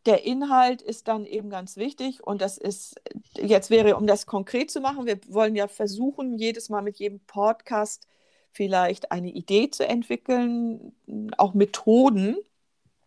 der 0.05 0.23
Inhalt 0.23 0.81
ist 0.81 1.07
dann 1.07 1.25
eben 1.25 1.49
ganz 1.49 1.77
wichtig 1.77 2.25
und 2.25 2.41
das 2.41 2.57
ist, 2.57 3.01
jetzt 3.37 3.69
wäre, 3.69 3.95
um 3.95 4.05
das 4.05 4.25
konkret 4.25 4.69
zu 4.69 4.81
machen, 4.81 5.05
wir 5.05 5.19
wollen 5.29 5.55
ja 5.55 5.67
versuchen, 5.67 6.37
jedes 6.37 6.69
Mal 6.69 6.81
mit 6.81 6.97
jedem 6.97 7.19
Podcast 7.21 8.07
vielleicht 8.51 9.11
eine 9.11 9.29
Idee 9.29 9.69
zu 9.69 9.87
entwickeln, 9.87 10.93
auch 11.37 11.53
Methoden, 11.53 12.37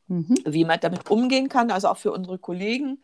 mhm. 0.09 0.34
wie 0.44 0.64
man 0.64 0.80
damit 0.80 1.11
umgehen 1.11 1.49
kann, 1.49 1.70
also 1.70 1.88
auch 1.88 1.96
für 1.96 2.12
unsere 2.12 2.38
Kollegen. 2.38 3.03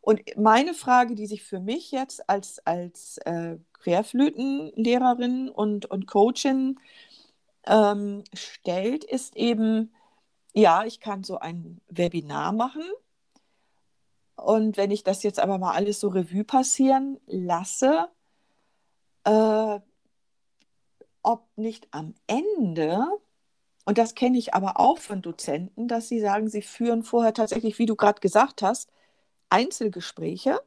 Und 0.00 0.20
meine 0.36 0.74
Frage, 0.74 1.14
die 1.14 1.26
sich 1.26 1.42
für 1.42 1.60
mich 1.60 1.92
jetzt 1.92 2.28
als, 2.28 2.64
als 2.66 3.18
äh, 3.18 3.56
Querflötenlehrerin 3.74 5.48
und, 5.48 5.86
und 5.86 6.06
Coachin 6.06 6.78
ähm, 7.66 8.24
stellt, 8.32 9.04
ist 9.04 9.36
eben, 9.36 9.92
ja, 10.54 10.84
ich 10.84 10.98
kann 10.98 11.24
so 11.24 11.38
ein 11.38 11.80
Webinar 11.88 12.52
machen. 12.52 12.82
Und 14.42 14.76
wenn 14.76 14.90
ich 14.90 15.04
das 15.04 15.22
jetzt 15.22 15.38
aber 15.38 15.58
mal 15.58 15.72
alles 15.72 16.00
so 16.00 16.08
Revue 16.08 16.44
passieren 16.44 17.20
lasse, 17.26 18.08
äh, 19.24 19.80
ob 21.22 21.46
nicht 21.56 21.86
am 21.92 22.14
Ende, 22.26 23.06
und 23.84 23.98
das 23.98 24.14
kenne 24.14 24.38
ich 24.38 24.54
aber 24.54 24.80
auch 24.80 24.98
von 24.98 25.22
Dozenten, 25.22 25.88
dass 25.88 26.08
sie 26.08 26.20
sagen, 26.20 26.48
sie 26.48 26.62
führen 26.62 27.04
vorher 27.04 27.34
tatsächlich, 27.34 27.78
wie 27.78 27.86
du 27.86 27.96
gerade 27.96 28.20
gesagt 28.20 28.62
hast, 28.62 28.90
Einzelgespräche 29.48 30.60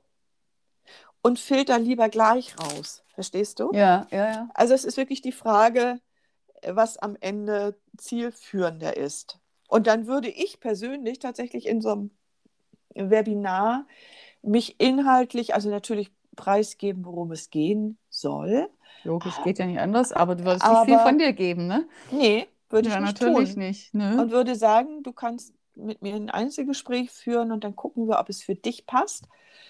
und 1.21 1.39
filtern 1.39 1.83
lieber 1.83 2.07
gleich 2.09 2.55
raus. 2.59 3.03
Verstehst 3.13 3.59
du? 3.59 3.71
Ja, 3.73 4.07
ja, 4.11 4.31
ja. 4.31 4.49
Also 4.53 4.73
es 4.73 4.85
ist 4.85 4.97
wirklich 4.97 5.21
die 5.21 5.31
Frage, 5.31 5.99
was 6.65 6.97
am 6.97 7.17
Ende 7.19 7.77
zielführender 7.97 8.95
ist. 8.95 9.39
Und 9.67 9.87
dann 9.87 10.07
würde 10.07 10.29
ich 10.29 10.59
persönlich 10.59 11.19
tatsächlich 11.19 11.65
in 11.65 11.81
so 11.81 11.89
einem 11.89 12.11
Webinar 12.95 13.85
mich 14.41 14.79
inhaltlich, 14.79 15.53
also 15.53 15.69
natürlich 15.69 16.11
preisgeben, 16.35 17.05
worum 17.05 17.31
es 17.31 17.49
gehen 17.49 17.97
soll. 18.09 18.69
Logisch, 19.03 19.35
geht 19.43 19.59
ja 19.59 19.65
nicht 19.65 19.79
anders, 19.79 20.11
aber 20.11 20.35
du 20.35 20.45
würdest 20.45 20.67
nicht 20.67 20.85
viel 20.85 20.99
von 20.99 21.17
dir 21.17 21.33
geben, 21.33 21.67
ne? 21.67 21.87
Nee, 22.11 22.47
würde 22.69 22.89
ja, 22.89 22.95
ich 22.95 23.01
nicht 23.01 23.21
natürlich 23.21 23.53
tun. 23.53 23.59
nicht. 23.59 23.93
Ne? 23.93 24.19
Und 24.19 24.31
würde 24.31 24.55
sagen, 24.55 25.03
du 25.03 25.13
kannst 25.13 25.53
mit 25.75 26.01
mir 26.01 26.15
ein 26.15 26.29
Einzelgespräch 26.29 27.11
führen 27.11 27.51
und 27.51 27.63
dann 27.63 27.75
gucken 27.75 28.07
wir, 28.07 28.19
ob 28.19 28.29
es 28.29 28.41
für 28.41 28.55
dich 28.55 28.85
passt. 28.85 29.27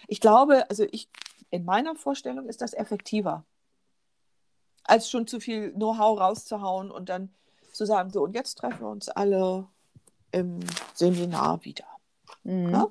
Ich 0.07 0.21
glaube, 0.21 0.69
also 0.69 0.86
ich, 0.91 1.09
in 1.49 1.65
meiner 1.65 1.95
Vorstellung 1.95 2.47
ist 2.47 2.61
das 2.61 2.73
effektiver, 2.73 3.43
als 4.84 5.09
schon 5.09 5.28
zu 5.28 5.39
viel 5.39 5.71
Know-how 5.73 6.19
rauszuhauen 6.19 6.91
und 6.91 7.09
dann 7.09 7.34
zu 7.73 7.86
sagen, 7.86 8.11
so, 8.11 8.23
und 8.23 8.34
jetzt 8.36 8.55
treffen 8.55 8.82
wir 8.82 8.89
uns 8.89 9.09
alle 9.09 9.67
im 10.32 10.59
Seminar 10.93 11.63
wieder. 11.65 11.86
Mhm. 12.43 12.69
Ja? 12.69 12.88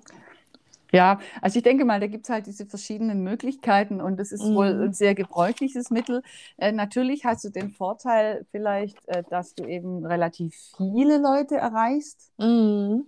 Ja, 0.95 1.18
also 1.42 1.57
ich 1.57 1.64
denke 1.64 1.84
mal, 1.84 1.99
da 1.99 2.07
gibt 2.07 2.24
es 2.26 2.30
halt 2.30 2.47
diese 2.47 2.66
verschiedenen 2.66 3.22
Möglichkeiten 3.24 4.01
und 4.01 4.16
das 4.16 4.30
ist 4.30 4.53
wohl 4.55 4.72
Mhm. 4.74 4.82
ein 4.84 4.92
sehr 4.92 5.14
gebräuchliches 5.16 5.90
Mittel. 5.90 6.22
Äh, 6.57 6.70
natürlich 6.70 7.24
hast 7.24 7.45
du 7.45 7.51
den 7.51 7.72
Vorteil 7.72 8.47
vielleicht, 8.53 8.99
äh, 9.09 9.24
dass 9.28 9.55
du 9.57 9.64
eben 9.66 10.07
relativ 10.07 10.55
viele 10.76 11.18
Leute 11.18 11.57
erreichst 11.57 12.30
Mhm. 12.38 13.07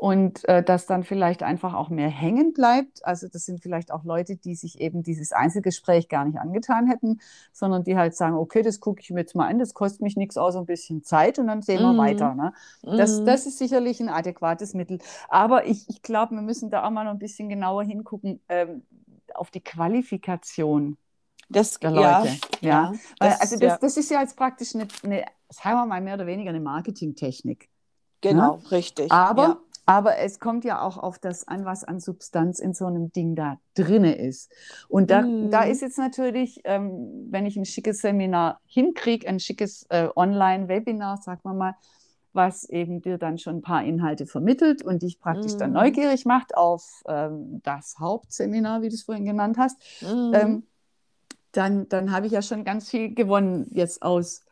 Und 0.00 0.48
äh, 0.48 0.62
dass 0.62 0.86
dann 0.86 1.04
vielleicht 1.04 1.42
einfach 1.42 1.74
auch 1.74 1.90
mehr 1.90 2.08
hängen 2.08 2.54
bleibt. 2.54 3.04
Also 3.04 3.28
das 3.28 3.44
sind 3.44 3.60
vielleicht 3.62 3.92
auch 3.92 4.02
Leute, 4.04 4.36
die 4.36 4.54
sich 4.54 4.80
eben 4.80 5.02
dieses 5.02 5.32
Einzelgespräch 5.32 6.08
gar 6.08 6.24
nicht 6.24 6.38
angetan 6.38 6.86
hätten, 6.86 7.20
sondern 7.52 7.84
die 7.84 7.96
halt 7.96 8.14
sagen, 8.14 8.34
okay, 8.36 8.62
das 8.62 8.80
gucke 8.80 9.02
ich 9.02 9.10
mir 9.10 9.20
jetzt 9.20 9.34
mal 9.36 9.46
an, 9.46 9.58
das 9.58 9.74
kostet 9.74 10.00
mich 10.00 10.16
nichts 10.16 10.38
außer 10.38 10.58
ein 10.60 10.64
bisschen 10.66 11.02
Zeit 11.04 11.38
und 11.38 11.48
dann 11.48 11.60
sehen 11.60 11.82
wir 11.82 11.92
Mhm. 11.92 11.98
weiter. 11.98 12.34
Ne? 12.34 12.54
Das, 12.96 13.20
Mhm. 13.20 13.26
das 13.26 13.44
ist 13.46 13.58
sicherlich 13.58 14.00
ein 14.00 14.08
adäquates 14.08 14.72
Mittel. 14.72 14.98
Aber 15.28 15.66
ich, 15.66 15.86
ich 15.90 16.00
glaube, 16.02 16.34
wir 16.34 16.42
müssen 16.42 16.70
da 16.70 16.84
auch 16.86 16.90
mal 16.90 17.04
noch 17.04 17.12
ein 17.12 17.18
bisschen 17.18 17.50
genauer 17.50 17.84
hingucken 17.84 18.40
ähm, 18.48 18.82
auf 19.34 19.50
die 19.50 19.60
Qualifikation 19.60 20.96
Das, 21.50 21.78
der 21.80 21.90
ja, 21.90 22.20
Leute. 22.20 22.36
Ja, 22.62 22.92
Weil, 23.18 23.28
das, 23.30 23.40
also 23.40 23.56
das, 23.56 23.62
ja, 23.62 23.78
das 23.78 23.96
ist 23.96 24.10
ja 24.10 24.20
jetzt 24.20 24.36
praktisch 24.36 24.74
eine, 24.74 24.88
eine, 25.02 25.24
sagen 25.50 25.76
wir 25.76 25.86
mal 25.86 26.00
mehr 26.00 26.14
oder 26.14 26.26
weniger 26.26 26.50
eine 26.50 26.60
Marketingtechnik. 26.60 27.68
genau, 28.20 28.54
richtig. 28.70 29.10
Aber, 29.12 29.42
ja. 29.42 29.60
Aber 29.90 30.18
es 30.18 30.38
kommt 30.38 30.64
ja 30.64 30.80
auch 30.82 30.98
auf 30.98 31.18
das 31.18 31.48
an, 31.48 31.64
was 31.64 31.82
an 31.82 31.98
Substanz 31.98 32.60
in 32.60 32.74
so 32.74 32.86
einem 32.86 33.10
Ding 33.10 33.34
da 33.34 33.58
drinne 33.74 34.14
ist. 34.14 34.52
Und 34.88 35.10
da, 35.10 35.22
Mhm. 35.22 35.50
da 35.50 35.62
ist 35.64 35.82
jetzt 35.82 35.98
natürlich, 35.98 36.60
ähm, 36.62 37.26
wenn 37.30 37.44
ich 37.44 37.56
ein 37.56 37.64
schickes 37.64 37.98
Seminar 37.98 38.60
hinkriege, 38.66 39.26
ein 39.26 39.40
schickes 39.40 39.86
äh, 39.88 40.08
Online-Webinar, 40.14 41.16
sagen 41.16 41.40
wir 41.42 41.54
mal, 41.54 41.74
was 42.32 42.62
eben 42.68 43.02
dir 43.02 43.18
dann 43.18 43.38
schon 43.38 43.56
ein 43.56 43.62
paar 43.62 43.82
Inhalte 43.82 44.26
vermittelt 44.26 44.84
und 44.84 45.02
dich 45.02 45.18
praktisch 45.18 45.56
dann 45.56 45.70
Mhm. 45.70 45.74
neugierig 45.74 46.24
macht 46.24 46.56
auf 46.56 47.02
ähm, 47.08 47.60
das 47.64 47.96
Hauptseminar, 47.98 48.82
wie 48.82 48.90
du 48.90 48.94
es 48.94 49.02
vorhin 49.02 49.24
genannt 49.24 49.58
hast, 49.58 49.76
Mhm. 50.00 50.32
ähm, 50.34 50.62
dann, 51.50 51.88
dann 51.88 52.12
habe 52.12 52.26
ich 52.26 52.32
ja 52.32 52.42
schon 52.42 52.62
ganz 52.64 52.88
viel 52.88 53.12
gewonnen 53.14 53.66
jetzt 53.72 54.02
aus 54.02 54.44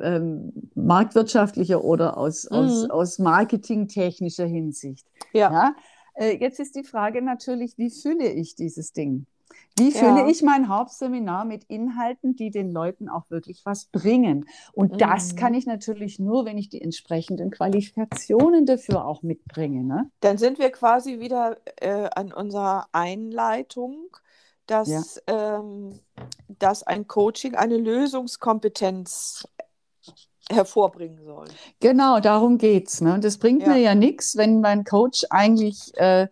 ähm, 0.00 0.52
marktwirtschaftlicher 0.74 1.82
oder 1.84 2.16
aus, 2.16 2.46
aus, 2.46 2.82
Mhm. 2.84 2.90
aus 2.90 3.18
marketingtechnischer 3.18 4.46
Hinsicht. 4.46 5.06
ja. 5.32 5.50
Ja? 5.50 5.74
Äh, 6.14 6.36
jetzt 6.36 6.60
ist 6.60 6.76
die 6.76 6.84
Frage 6.84 7.22
natürlich, 7.22 7.78
wie 7.78 7.90
fülle 7.90 8.28
ich 8.30 8.54
dieses 8.54 8.92
Ding? 8.92 9.26
Wie 9.76 9.90
Ja. 9.90 10.00
fülle 10.00 10.30
ich 10.30 10.42
mein 10.42 10.68
Hauptseminar 10.68 11.44
mit 11.46 11.64
Inhalten, 11.64 12.36
die 12.36 12.50
den 12.50 12.70
Leuten 12.70 13.08
auch 13.08 13.30
wirklich 13.30 13.64
was 13.64 13.86
bringen? 13.86 14.46
Und 14.74 15.00
das 15.00 15.32
Mhm. 15.32 15.36
kann 15.36 15.54
ich 15.54 15.64
natürlich 15.66 16.18
nur, 16.18 16.44
wenn 16.44 16.58
ich 16.58 16.68
die 16.68 16.82
entsprechenden 16.82 17.50
Qualifikationen 17.50 18.66
dafür 18.66 19.06
auch 19.06 19.22
mitbringe. 19.22 19.84
Ne? 19.84 20.10
Dann 20.20 20.36
sind 20.36 20.58
wir 20.58 20.70
quasi 20.70 21.18
wieder 21.20 21.56
äh, 21.80 22.08
an 22.14 22.32
unserer 22.32 22.88
Einleitung, 22.92 24.08
dass, 24.66 25.22
ähm, 25.26 25.98
dass 26.48 26.82
ein 26.82 27.06
Coaching 27.08 27.54
eine 27.54 27.76
Lösungskompetenz 27.78 29.48
hervorbringen 30.50 31.24
soll. 31.24 31.46
Genau, 31.80 32.20
darum 32.20 32.58
geht's. 32.58 33.00
Ne? 33.00 33.14
Und 33.14 33.24
das 33.24 33.38
bringt 33.38 33.62
Ja. 33.62 33.68
mir 33.68 33.78
ja 33.78 33.94
nichts, 33.94 34.36
wenn 34.36 34.60
mein 34.60 34.84
Coach 34.84 35.24
eigentlich 35.30 35.96
äh, 35.96 36.28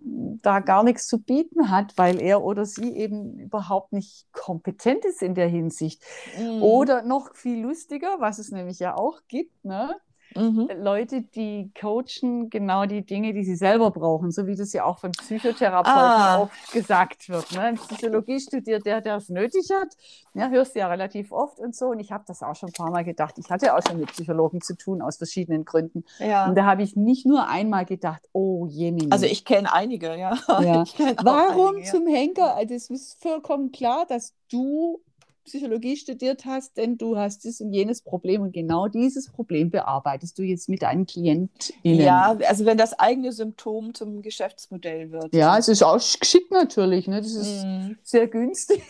da 0.00 0.60
gar 0.60 0.82
nichts 0.82 1.06
zu 1.06 1.18
bieten 1.18 1.70
hat, 1.70 1.96
weil 1.96 2.20
er 2.20 2.42
oder 2.42 2.64
sie 2.64 2.96
eben 2.96 3.38
überhaupt 3.38 3.92
nicht 3.92 4.26
kompetent 4.32 5.04
ist 5.04 5.22
in 5.22 5.34
der 5.34 5.48
Hinsicht. 5.48 6.02
Mhm. 6.38 6.62
Oder 6.62 7.02
noch 7.02 7.34
viel 7.34 7.60
lustiger, 7.62 8.16
was 8.18 8.38
es 8.38 8.50
nämlich 8.50 8.78
ja 8.80 8.96
auch 8.96 9.20
gibt, 9.28 9.64
ne? 9.64 9.94
Mhm. 10.36 10.68
Leute, 10.80 11.22
die 11.22 11.70
coachen 11.78 12.50
genau 12.50 12.86
die 12.86 13.04
Dinge, 13.04 13.32
die 13.32 13.44
sie 13.44 13.56
selber 13.56 13.90
brauchen, 13.90 14.30
so 14.30 14.46
wie 14.46 14.54
das 14.56 14.72
ja 14.72 14.84
auch 14.84 14.98
von 14.98 15.12
Psychotherapeuten 15.12 15.92
Ah. 15.92 16.40
oft 16.42 16.72
gesagt 16.72 17.28
wird. 17.28 17.52
Ne? 17.52 17.60
Ein 17.60 17.74
Psychologie 17.76 18.40
studiert 18.40 18.86
der, 18.86 19.00
der 19.00 19.16
es 19.16 19.28
nötig 19.28 19.68
hat. 19.72 19.88
Ja, 20.34 20.48
hörst 20.48 20.74
du 20.74 20.78
ja 20.80 20.88
relativ 20.88 21.32
oft 21.32 21.58
und 21.58 21.74
so. 21.76 21.86
Und 21.88 22.00
ich 22.00 22.10
habe 22.12 22.24
das 22.26 22.42
auch 22.42 22.56
schon 22.56 22.70
ein 22.70 22.72
paar 22.72 22.90
Mal 22.90 23.04
gedacht. 23.04 23.34
Ich 23.38 23.50
hatte 23.50 23.74
auch 23.74 23.80
schon 23.86 23.98
mit 24.00 24.10
Psychologen 24.12 24.60
zu 24.60 24.76
tun, 24.76 25.02
aus 25.02 25.16
verschiedenen 25.18 25.64
Gründen. 25.64 26.04
Ja. 26.18 26.46
Und 26.46 26.54
da 26.56 26.64
habe 26.64 26.82
ich 26.82 26.96
nicht 26.96 27.26
nur 27.26 27.48
einmal 27.48 27.84
gedacht, 27.84 28.22
oh 28.32 28.66
Jemini. 28.66 29.08
Also 29.10 29.26
ich 29.26 29.44
kenne 29.44 29.72
einige, 29.72 30.16
ja. 30.16 30.38
Ja. 30.62 30.84
Kenn 30.84 31.16
Warum 31.22 31.76
einige, 31.76 31.90
zum 31.90 32.06
Henker? 32.06 32.54
Also 32.54 32.74
es 32.74 32.88
ist 32.90 33.20
vollkommen 33.22 33.72
klar, 33.72 34.06
dass 34.08 34.34
du 34.50 35.00
Psychologie 35.44 35.96
studiert 35.96 36.44
hast, 36.44 36.76
denn 36.76 36.98
du 36.98 37.16
hast 37.16 37.44
dieses 37.44 37.60
und 37.60 37.72
jenes 37.72 38.00
Problem 38.02 38.42
und 38.42 38.52
genau 38.52 38.88
dieses 38.88 39.28
Problem 39.30 39.70
bearbeitest 39.70 40.38
du 40.38 40.42
jetzt 40.42 40.68
mit 40.68 40.82
deinen 40.82 41.06
KlientInnen. 41.06 42.00
Ja, 42.00 42.36
also 42.48 42.64
wenn 42.64 42.78
das 42.78 42.98
eigene 42.98 43.32
Symptom 43.32 43.94
zum 43.94 44.22
Geschäftsmodell 44.22 45.10
wird. 45.10 45.34
Ja, 45.34 45.58
es 45.58 45.68
ist 45.68 45.82
auch 45.82 45.98
geschickt 46.20 46.50
natürlich. 46.50 47.08
Ne? 47.08 47.20
Das 47.20 47.34
ist 47.34 47.64
Mhm. 47.64 47.96
sehr 48.02 48.28
günstig 48.28 48.82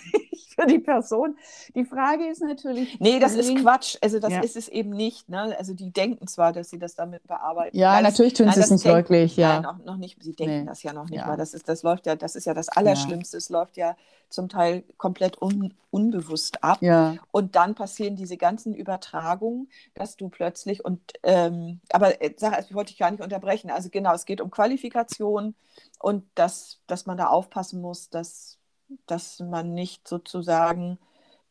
für 0.61 0.67
die 0.67 0.79
Person. 0.79 1.37
Die 1.75 1.85
Frage 1.85 2.27
ist 2.29 2.43
natürlich. 2.43 2.99
Nee, 3.01 3.19
das 3.19 3.35
ist 3.35 3.55
Quatsch. 3.57 3.97
Also 4.01 4.19
das 4.19 4.33
Ja. 4.33 4.41
ist 4.41 4.57
es 4.57 4.69
eben 4.69 4.91
nicht. 4.91 5.29
Ne? 5.29 5.55
Also 5.59 5.75
die 5.75 5.91
denken 5.91 6.27
zwar, 6.27 6.53
dass 6.53 6.71
sie 6.71 6.79
das 6.79 6.95
damit 6.95 7.27
bearbeiten. 7.27 7.77
Ja, 7.77 7.93
Nein, 7.95 8.05
natürlich 8.05 8.35
tun 8.35 8.47
sie 8.53 8.61
es 8.61 8.69
das 8.69 8.71
nicht 8.71 8.85
wirklich. 8.85 9.37
Ja. 9.37 9.61
Nein, 9.61 9.63
noch, 9.63 9.85
noch 9.85 9.97
nicht. 9.97 10.23
Sie 10.23 10.35
denken 10.35 10.61
Nee. 10.61 10.67
das 10.67 10.83
ja 10.83 10.93
noch 10.93 11.09
nicht 11.09 11.19
Ja. 11.21 11.27
mal. 11.27 11.37
Das 11.37 11.55
ist, 11.55 11.69
das 11.69 11.83
läuft 11.83 12.07
ja, 12.07 12.17
das 12.17 12.35
ist 12.37 12.45
ja 12.45 12.55
das 12.55 12.69
Allerschlimmste. 12.69 13.37
Es 13.37 13.49
läuft 13.51 13.77
ja 13.77 13.97
zum 14.29 14.49
Teil 14.49 14.85
komplett 14.97 15.41
un, 15.43 15.75
unbewusst 15.91 16.65
ab. 16.65 16.79
ja. 16.81 17.17
Und 17.33 17.55
dann 17.55 17.75
passieren 17.75 18.17
diese 18.17 18.37
ganzen 18.39 18.75
Übertragungen, 18.75 19.69
dass 19.95 20.17
du 20.17 20.31
plötzlich 20.31 20.85
und 20.85 21.01
ähm, 21.23 21.81
aber 21.93 22.23
äh, 22.23 22.33
sag, 22.37 22.59
ich 22.65 22.75
wollte 22.75 22.93
dich 22.93 22.99
gar 22.99 23.11
nicht 23.11 23.23
unterbrechen. 23.23 23.71
Also 23.71 23.91
genau, 23.91 24.15
es 24.15 24.25
geht 24.25 24.41
um 24.41 24.51
Qualifikation 24.51 25.55
und 25.99 26.25
dass, 26.35 26.79
dass 26.87 27.05
man 27.07 27.19
da 27.19 27.27
aufpassen 27.27 27.81
muss, 27.83 28.09
dass, 28.09 28.59
dass 29.07 29.41
man 29.41 29.75
nicht 29.75 30.09
sozusagen 30.09 30.99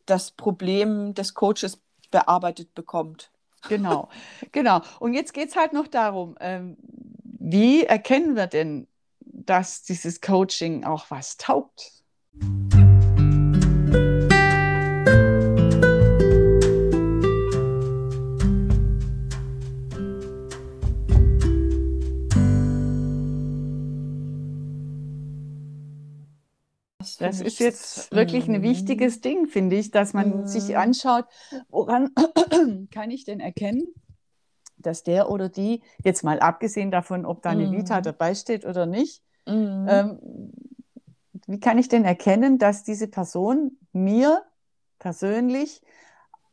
das 0.05 0.31
Problem 0.31 1.13
des 1.13 1.33
Coaches 1.33 1.79
bearbeitet 2.09 2.73
bekommt. 2.75 3.31
Genau, 3.69 4.09
genau. 4.51 4.81
Und 4.99 5.13
jetzt 5.13 5.33
geht 5.33 5.49
es 5.49 5.55
halt 5.55 5.73
noch 5.73 5.87
darum, 5.87 6.35
ähm, 6.39 6.77
wie 7.23 7.83
erkennen 7.83 8.35
wir 8.35 8.47
denn, 8.47 8.87
dass 9.19 9.83
dieses 9.83 10.21
Coaching 10.21 10.83
auch 10.83 11.05
was 11.09 11.37
taugt? 11.37 11.91
Das 27.31 27.39
ist 27.39 27.59
jetzt 27.59 28.11
wirklich 28.11 28.47
ein 28.49 28.59
Mhm. 28.59 28.63
wichtiges 28.63 29.21
Ding, 29.21 29.47
finde 29.47 29.77
ich, 29.77 29.91
dass 29.91 30.13
man 30.13 30.45
sich 30.45 30.75
anschaut, 30.77 31.25
woran 31.69 32.09
kann 32.91 33.09
ich 33.09 33.23
denn 33.23 33.39
erkennen, 33.39 33.83
dass 34.77 35.03
der 35.03 35.29
oder 35.29 35.47
die, 35.47 35.81
jetzt 36.03 36.23
mal 36.23 36.39
abgesehen 36.41 36.91
davon, 36.91 37.25
ob 37.25 37.41
da 37.41 37.51
eine. 37.51 37.71
Vita 37.71 38.01
dabei 38.01 38.35
steht 38.35 38.65
oder 38.65 38.85
nicht, 38.85 39.23
ähm, 39.47 40.19
wie 41.47 41.59
kann 41.59 41.77
ich 41.77 41.87
denn 41.87 42.03
erkennen, 42.03 42.57
dass 42.57 42.83
diese 42.83 43.07
Person 43.07 43.77
mir 43.93 44.43
persönlich 44.99 45.81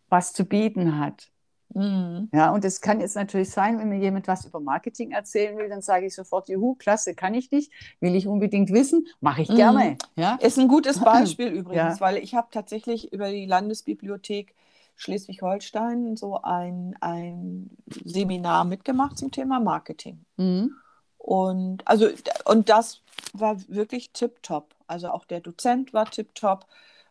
was 0.09 0.33
zu 0.33 0.45
bieten 0.45 1.01
hat. 1.01 1.31
Mhm. 1.75 2.29
Ja, 2.33 2.51
und 2.53 2.65
es 2.65 2.81
kann 2.81 3.01
jetzt 3.01 3.15
natürlich 3.17 3.51
sein, 3.51 3.79
wenn 3.79 3.89
mir 3.91 3.99
jemand 3.99 4.27
was 4.27 4.45
über 4.47 4.59
Marketing 4.61 5.11
erzählen 5.13 5.57
will, 5.59 5.69
dann 5.69 5.83
sage 5.83 6.07
ich 6.07 6.15
sofort, 6.15 6.49
juhu, 6.49 6.75
klasse, 6.77 7.15
kann 7.15 7.35
ich 7.35 7.51
nicht, 7.51 7.71
will 8.01 8.15
ich 8.15 8.27
unbedingt 8.27 8.73
wissen, 8.73 9.07
mache 9.21 9.43
ich 9.43 9.49
gerne. 9.49 9.91
Mhm. 9.91 9.97
Ja, 10.17 10.37
Ist 10.41 10.59
ein 10.59 10.69
gutes 10.69 10.99
Beispiel 11.05 11.49
übrigens, 11.49 11.99
Ja. 11.99 12.01
weil 12.01 12.17
ich 12.17 12.35
habe 12.35 12.49
tatsächlich 12.51 13.13
über 13.13 13.31
die 13.31 13.47
Landesbibliothek 13.47 14.55
Schleswig-Holstein 14.97 16.17
so 16.17 16.43
ein, 16.43 16.97
ein 17.01 17.71
Seminar 18.05 18.65
mitgemacht 18.65 19.19
zum 19.19 19.31
Thema 19.31 19.61
Marketing. 19.61 20.25
mhm. 20.37 20.73
Und 21.19 21.87
also 21.87 22.09
und 22.47 22.69
das 22.71 23.03
war 23.35 23.57
wirklich 23.69 24.13
tipptopp. 24.13 24.75
Also 24.87 25.09
auch 25.11 25.27
der 25.27 25.41
Dozent 25.41 25.93
war 25.93 26.11
tipptopp, 26.11 26.65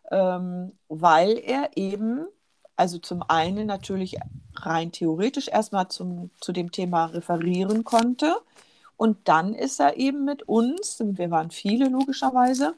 ähm, 0.10 0.72
weil 0.88 1.38
er 1.38 1.70
eben, 1.76 2.26
also 2.78 3.00
zum 3.00 3.24
einen 3.28 3.68
natürlich 3.68 4.18
rein 4.56 4.92
theoretisch 4.92 5.50
erstmal 5.50 5.90
zum, 5.90 6.30
zu 6.40 6.54
dem 6.54 6.72
Thema 6.72 7.06
referieren 7.06 7.84
konnte. 7.84 8.36
Und 8.96 9.28
dann 9.28 9.54
ist 9.54 9.80
er 9.80 9.98
eben 9.98 10.26
mit 10.26 10.44
uns, 10.44 10.98
wir 11.00 11.30
waren 11.30 11.52
viele 11.52 11.90
logischerweise, 11.90 12.76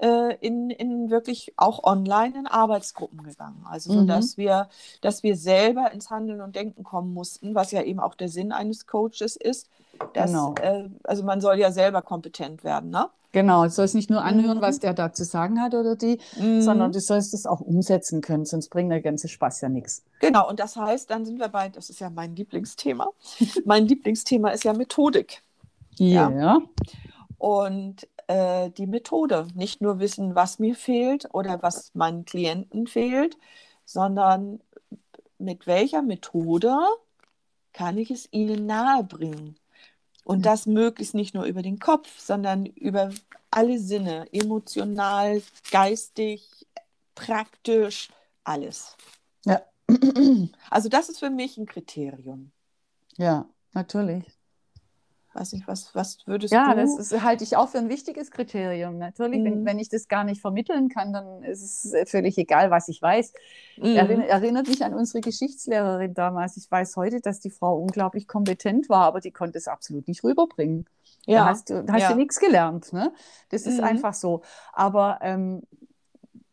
äh, 0.00 0.34
in, 0.40 0.70
in 0.70 1.10
wirklich 1.10 1.52
auch 1.56 1.84
online 1.84 2.38
in 2.38 2.46
Arbeitsgruppen 2.46 3.22
gegangen. 3.22 3.64
Also 3.68 3.92
so, 3.92 4.00
Mhm. 4.00 4.06
dass 4.06 4.36
wir, 4.36 4.68
dass 5.00 5.22
wir 5.22 5.36
selber 5.36 5.92
ins 5.92 6.10
Handeln 6.10 6.40
und 6.40 6.56
Denken 6.56 6.84
kommen 6.84 7.12
mussten, 7.14 7.54
was 7.54 7.70
ja 7.72 7.82
eben 7.82 8.00
auch 8.00 8.14
der 8.14 8.28
Sinn 8.28 8.52
eines 8.52 8.86
Coaches 8.86 9.36
ist. 9.36 9.68
Dass, 10.14 10.30
Genau. 10.30 10.54
äh, 10.62 10.88
also 11.04 11.22
man 11.24 11.40
soll 11.42 11.58
ja 11.58 11.70
selber 11.72 12.00
kompetent 12.02 12.64
werden, 12.64 12.90
ne? 12.90 13.08
Genau, 13.32 13.62
du 13.62 13.70
sollst 13.70 13.94
nicht 13.94 14.10
nur 14.10 14.22
anhören, 14.24 14.56
Mhm. 14.58 14.62
was 14.62 14.80
der 14.80 14.92
da 14.92 15.12
zu 15.12 15.22
sagen 15.24 15.60
hat 15.60 15.74
oder 15.74 15.94
die, 15.94 16.18
Mhm. 16.40 16.62
sondern 16.62 16.90
du 16.90 16.98
sollst 17.00 17.32
es 17.34 17.46
auch 17.46 17.60
umsetzen 17.60 18.22
können, 18.22 18.44
sonst 18.44 18.70
bringt 18.70 18.90
der 18.90 19.02
ganze 19.02 19.28
Spaß 19.28 19.60
ja 19.60 19.68
nichts. 19.68 20.02
Genau, 20.20 20.48
und 20.48 20.58
das 20.58 20.74
heißt, 20.76 21.10
dann 21.10 21.24
sind 21.26 21.38
wir 21.38 21.46
bei, 21.48 21.68
das 21.68 21.90
ist 21.90 22.00
ja 22.00 22.10
mein 22.10 22.34
Lieblingsthema. 22.34 23.06
mein 23.66 23.86
Lieblingsthema 23.86 24.48
ist 24.50 24.64
ja 24.64 24.72
Methodik. 24.72 25.42
Ja. 25.98 26.30
Ja, 26.30 26.58
Und 27.38 28.08
äh, 28.30 28.70
die 28.70 28.86
Methode, 28.86 29.48
nicht 29.54 29.80
nur 29.80 29.98
wissen, 29.98 30.36
was 30.36 30.60
mir 30.60 30.76
fehlt 30.76 31.28
oder 31.34 31.62
was 31.62 31.92
meinen 31.94 32.24
Klienten 32.24 32.86
fehlt, 32.86 33.36
sondern 33.84 34.60
mit 35.38 35.66
welcher 35.66 36.02
Methode 36.02 36.78
kann 37.72 37.98
ich 37.98 38.12
es 38.12 38.28
ihnen 38.30 38.66
nahebringen. 38.66 39.56
Und 40.22 40.46
das 40.46 40.66
möglichst 40.66 41.14
nicht 41.14 41.34
nur 41.34 41.44
über 41.44 41.62
den 41.62 41.80
Kopf, 41.80 42.20
sondern 42.20 42.66
über 42.66 43.10
alle 43.50 43.80
Sinne, 43.80 44.28
emotional, 44.32 45.42
geistig, 45.72 46.68
praktisch, 47.16 48.10
alles. 48.44 48.96
Ja. 49.44 49.60
Also 50.70 50.88
das 50.88 51.08
ist 51.08 51.18
für 51.18 51.30
mich 51.30 51.58
ein 51.58 51.66
Kriterium. 51.66 52.52
ja, 53.16 53.48
natürlich. 53.72 54.24
Weiß 55.40 55.54
nicht, 55.54 55.66
was, 55.66 55.94
was 55.94 56.18
würdest 56.26 56.52
Ja, 56.52 56.74
du? 56.74 56.74
das 56.74 56.98
ist, 56.98 57.22
halte 57.22 57.44
ich 57.44 57.56
auch 57.56 57.70
für 57.70 57.78
ein 57.78 57.88
wichtiges 57.88 58.30
Kriterium. 58.30 58.98
Natürlich, 58.98 59.42
wenn, 59.42 59.62
Mhm. 59.62 59.64
wenn 59.64 59.78
ich 59.78 59.88
das 59.88 60.06
gar 60.06 60.22
nicht 60.24 60.42
vermitteln 60.42 60.90
kann, 60.90 61.14
dann 61.14 61.42
ist 61.44 61.62
es 61.62 61.94
äh, 61.94 62.04
völlig 62.04 62.36
egal, 62.36 62.70
was 62.70 62.88
ich 62.88 63.00
weiß. 63.00 63.32
Mhm. 63.78 63.86
Erinner, 63.96 64.26
erinnert 64.26 64.68
mich 64.68 64.84
an 64.84 64.92
unsere 64.94 65.22
Geschichtslehrerin 65.22 66.12
damals. 66.12 66.58
Ich 66.58 66.70
weiß 66.70 66.96
heute, 66.96 67.22
dass 67.22 67.40
die 67.40 67.50
Frau 67.50 67.78
unglaublich 67.80 68.28
kompetent 68.28 68.90
war, 68.90 69.06
aber 69.06 69.20
die 69.20 69.30
konnte 69.32 69.56
es 69.56 69.66
absolut 69.68 70.08
nicht 70.08 70.24
rüberbringen. 70.24 70.86
Da 71.30 71.32
ja. 71.32 71.44
hast 71.46 71.70
du, 71.70 71.84
da 71.84 71.94
hast 71.94 72.02
ja. 72.02 72.10
du 72.10 72.16
nichts 72.16 72.38
gelernt. 72.38 72.92
Ne? 72.92 73.12
Das 73.48 73.64
ist 73.66 73.78
Mhm. 73.78 73.84
einfach 73.84 74.14
so. 74.14 74.42
Aber 74.74 75.20
ähm, 75.22 75.62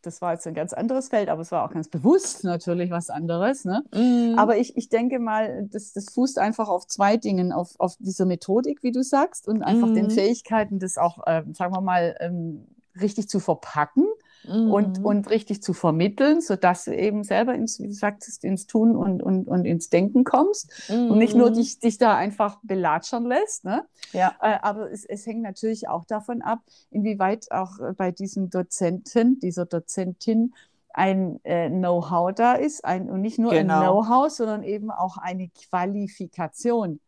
das 0.08 0.22
war 0.22 0.34
jetzt 0.34 0.47
ein 0.47 0.53
ganz 0.55 0.74
anderes 0.74 1.10
Feld, 1.10 1.30
aber 1.30 1.41
es 1.41 1.51
war 1.51 1.64
auch 1.64 1.72
ganz 1.72 1.88
bewusst 1.89 2.43
natürlich 2.43 2.89
was 2.89 3.10
anderes. 3.10 3.66
Ne? 3.66 3.84
Mhm. 3.93 4.36
Aber 4.39 4.58
ich, 4.58 4.76
ich 4.78 4.89
denke 4.89 5.20
mal, 5.20 5.68
das, 5.72 5.93
das 5.93 6.05
fußt 6.14 6.39
einfach 6.39 6.70
auf 6.70 6.88
zwei 6.88 7.18
Dingen, 7.18 7.51
auf, 7.51 7.76
auf 7.78 7.95
dieser 7.99 8.26
Methodik, 8.26 8.82
wie 8.84 8.91
du 8.91 9.03
sagst, 9.03 9.47
und 9.47 9.62
einfach 9.62 9.93
den 9.93 10.05
Mhm. 10.05 10.12
Fähigkeiten, 10.12 10.80
das 10.80 10.97
auch, 10.97 11.20
ähm, 11.28 11.53
sagen 11.53 11.74
wir 11.76 11.82
mal, 11.82 12.16
ähm, 12.22 12.66
richtig 12.99 13.30
zu 13.30 13.39
verpacken 13.39 14.05
Mhm. 14.44 14.70
und 15.04 15.30
richtig 15.30 15.62
zu 15.62 15.74
vermitteln, 15.74 16.42
sodass 16.42 16.86
du 16.86 16.96
eben 16.96 17.24
selber 17.24 17.54
ins, 17.56 17.80
wie 17.80 17.88
du 17.88 17.94
sagtest, 17.94 18.44
ins 18.44 18.66
Tun 18.68 18.96
und, 18.96 19.22
und, 19.22 19.48
und 19.48 19.66
ins 19.66 19.90
Denken 19.90 20.24
kommst 20.24 20.72
und 21.08 21.18
nicht 21.18 21.36
nur 21.36 21.50
Mhm. 21.50 21.54
dich, 21.56 21.80
dich 21.80 21.98
da 21.98 22.16
einfach 22.16 22.60
belatschern 22.64 23.26
lässt. 23.26 23.66
Ne? 23.66 23.86
Ja. 24.14 24.36
Äh, 24.42 24.58
aber 24.62 24.92
es, 24.92 25.06
es 25.06 25.26
hängt 25.26 25.42
natürlich 25.42 25.88
auch 25.88 26.06
davon 26.06 26.42
ab, 26.42 26.60
inwieweit 26.92 27.52
auch 27.52 27.80
äh, 27.80 27.94
bei 27.94 28.12
diesem 28.12 28.50
Dozenten, 28.50 29.40
dieser 29.40 29.66
Dozentin 29.66 30.54
ein 30.94 31.40
äh, 31.44 31.70
Know-how 31.70 32.34
da 32.34 32.54
ist, 32.54 32.84
ein, 32.84 33.10
und 33.10 33.22
nicht 33.22 33.38
nur 33.40 33.52
ein 33.52 33.68
Genau. 33.68 34.02
Know-how, 34.02 34.32
sondern 34.32 34.64
eben 34.64 34.92
auch 34.92 35.18
eine 35.18 35.50
Qualifikation. 35.50 37.00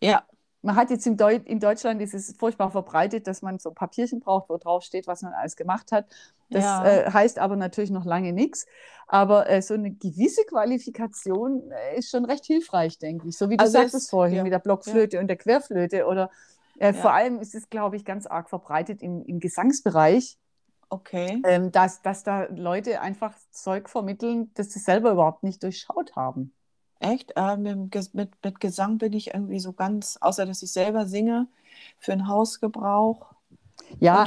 Ja. 0.00 0.24
Man 0.62 0.76
hat 0.76 0.90
jetzt 0.90 1.06
in, 1.06 1.16
Deu 1.16 1.36
in 1.44 1.58
Deutschland 1.58 2.00
dieses 2.02 2.34
furchtbar 2.38 2.70
verbreitet, 2.70 3.26
dass 3.26 3.40
man 3.40 3.58
so 3.58 3.70
ein 3.70 3.74
Papierchen 3.74 4.20
braucht, 4.20 4.50
wo 4.50 4.58
drauf 4.58 4.82
steht, 4.82 5.06
was 5.06 5.22
man 5.22 5.32
alles 5.32 5.56
gemacht 5.56 5.90
hat. 5.90 6.06
Das 6.50 6.64
Ja. 6.64 6.84
äh, 6.84 7.10
heißt 7.10 7.38
aber 7.38 7.56
natürlich 7.56 7.90
noch 7.90 8.04
lange 8.04 8.32
nichts. 8.34 8.66
Aber 9.06 9.48
äh, 9.48 9.62
so 9.62 9.72
eine 9.74 9.90
gewisse 9.92 10.44
Qualifikation 10.44 11.70
äh, 11.70 11.98
ist 11.98 12.10
schon 12.10 12.24
recht 12.26 12.44
hilfreich, 12.44 12.98
denke 12.98 13.28
ich. 13.28 13.38
So 13.38 13.48
wie 13.48 13.56
du 13.56 13.62
Also 13.62 13.72
sagtest 13.72 13.94
es- 14.04 14.10
vorhin 14.10 14.36
ja. 14.36 14.42
mit 14.42 14.52
der 14.52 14.58
Blockflöte 14.58 15.18
und 15.18 15.28
der 15.28 15.36
Querflöte. 15.36 16.06
Oder 16.06 16.30
äh, 16.78 16.88
Ja. 16.88 16.92
vor 16.92 17.12
allem 17.12 17.40
ist 17.40 17.54
es, 17.54 17.70
glaube 17.70 17.96
ich, 17.96 18.04
ganz 18.04 18.26
arg 18.26 18.48
verbreitet 18.50 19.00
im, 19.02 19.22
im 19.24 19.40
Gesangsbereich, 19.40 20.36
Okay. 20.90 21.40
ähm, 21.44 21.70
dass, 21.72 22.02
dass 22.02 22.22
da 22.24 22.44
Leute 22.50 23.00
einfach 23.00 23.32
Zeug 23.50 23.88
vermitteln, 23.88 24.50
das 24.54 24.70
sie 24.72 24.78
selber 24.80 25.12
überhaupt 25.12 25.42
nicht 25.42 25.62
durchschaut 25.62 26.16
haben. 26.16 26.52
Echt? 27.00 27.32
Äh, 27.36 27.56
mit, 27.56 28.14
mit, 28.14 28.30
mit 28.44 28.60
Gesang 28.60 28.98
bin 28.98 29.12
ich 29.14 29.34
irgendwie 29.34 29.60
so 29.60 29.72
ganz, 29.72 30.18
außer 30.20 30.46
dass 30.46 30.62
ich 30.62 30.72
selber 30.72 31.06
singe, 31.06 31.48
für 31.98 32.12
einen 32.12 32.28
Hausgebrauch. 32.28 33.34
Ja, 33.98 34.26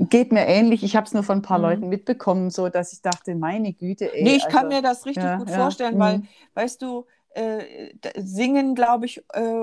geht 0.00 0.32
mir 0.32 0.46
ähnlich. 0.46 0.82
Ich 0.82 0.96
habe 0.96 1.06
es 1.06 1.12
nur 1.14 1.22
von 1.22 1.38
ein 1.38 1.42
paar 1.42 1.58
Mhm. 1.58 1.64
Leuten 1.64 1.88
mitbekommen, 1.88 2.50
so 2.50 2.68
dass 2.68 2.92
ich 2.92 3.02
dachte, 3.02 3.34
meine 3.34 3.72
Güte, 3.72 4.12
ey. 4.12 4.22
Nee, 4.22 4.36
ich 4.36 4.48
kann 4.48 4.66
also, 4.66 4.76
mir 4.76 4.82
das 4.82 5.06
richtig 5.06 5.22
ja, 5.22 5.36
gut 5.36 5.50
ja, 5.50 5.56
vorstellen, 5.56 5.98
weil, 5.98 6.18
mhm. 6.18 6.28
weißt 6.54 6.82
du, 6.82 7.06
äh, 7.34 7.92
Singen, 8.16 8.74
glaube 8.74 9.06
ich, 9.06 9.22
äh, 9.32 9.62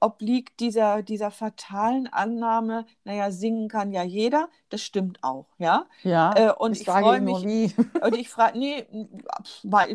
obliegt 0.00 0.60
dieser, 0.60 1.02
dieser 1.02 1.30
fatalen 1.30 2.06
Annahme, 2.08 2.86
naja, 3.04 3.30
singen 3.30 3.68
kann 3.68 3.92
ja 3.92 4.02
jeder. 4.02 4.48
Das 4.70 4.82
stimmt 4.82 5.18
auch, 5.22 5.46
ja. 5.58 5.86
ja, 6.02 6.32
Äh, 6.34 6.52
und 6.52 6.72
ich 6.76 6.80
ich 6.86 7.20
mich. 7.20 7.44
Und 8.02 8.16
ich 8.16 8.28
frage, 8.28 8.58
nee, 8.58 8.86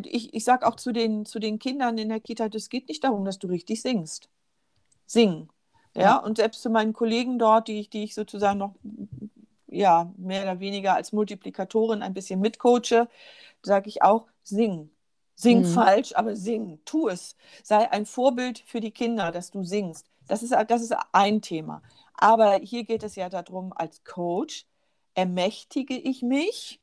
ich, 0.06 0.34
ich 0.34 0.44
sage 0.44 0.66
auch 0.68 0.76
zu 0.76 0.92
den, 0.92 1.26
zu 1.26 1.40
den 1.40 1.60
Kindern 1.60 1.98
in 1.98 2.10
der 2.10 2.20
Kita, 2.20 2.50
das 2.50 2.70
geht 2.70 2.88
nicht 2.88 3.04
darum, 3.04 3.26
dass 3.26 3.40
du 3.40 3.48
richtig 3.48 3.82
singst. 3.82 4.30
Singen. 5.06 5.50
Ja, 5.96 6.04
Ja. 6.04 6.18
und 6.18 6.38
selbst 6.38 6.62
zu 6.62 6.70
meinen 6.70 6.94
Kollegen 6.94 7.40
dort, 7.40 7.68
die 7.68 7.80
ich, 7.80 7.90
die 7.90 8.04
ich 8.04 8.16
sozusagen 8.16 8.60
noch 8.60 8.76
ja, 9.68 10.12
mehr 10.18 10.44
oder 10.44 10.60
weniger 10.60 10.96
als 10.96 11.12
Multiplikatorin 11.12 12.02
ein 12.02 12.14
bisschen 12.14 12.40
mitcoache, 12.40 13.08
sage 13.64 13.90
ich 13.90 14.02
auch, 14.04 14.28
sing. 14.44 14.90
Sing 15.38 15.62
Mhm. 15.62 15.66
falsch, 15.66 16.14
aber 16.16 16.36
sing. 16.36 16.80
Tu 16.86 17.10
es. 17.10 17.38
Sei 17.64 17.92
ein 17.92 18.06
Vorbild 18.08 18.60
für 18.60 18.82
die 18.82 18.92
Kinder, 18.92 19.32
dass 19.32 19.52
du 19.52 19.64
singst. 19.64 20.08
Das 20.28 20.44
ist, 20.44 20.54
das 20.70 20.82
ist 20.82 20.96
ein 21.14 21.42
Thema. 21.42 21.84
Aber 22.16 22.56
hier 22.60 22.84
geht 22.86 23.04
es 23.04 23.16
ja 23.16 23.30
darum, 23.30 23.74
als 23.74 24.04
Coach 24.04 24.66
ermächtige 25.16 25.96
ich 25.98 26.24
mich, 26.24 26.82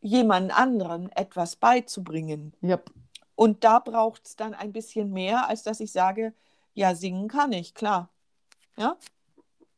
jemand 0.00 0.56
anderen 0.56 1.10
etwas 1.12 1.56
beizubringen. 1.56 2.54
Ja, 2.62 2.80
Und 3.34 3.64
da 3.64 3.78
braucht 3.80 4.26
es 4.26 4.36
dann 4.36 4.54
ein 4.54 4.72
bisschen 4.72 5.12
mehr, 5.12 5.48
als 5.48 5.62
dass 5.62 5.80
ich 5.80 5.92
sage, 5.92 6.34
ja, 6.74 6.94
singen 6.94 7.28
kann 7.28 7.52
ich, 7.52 7.74
klar. 7.74 8.10
Ja, 8.78 8.96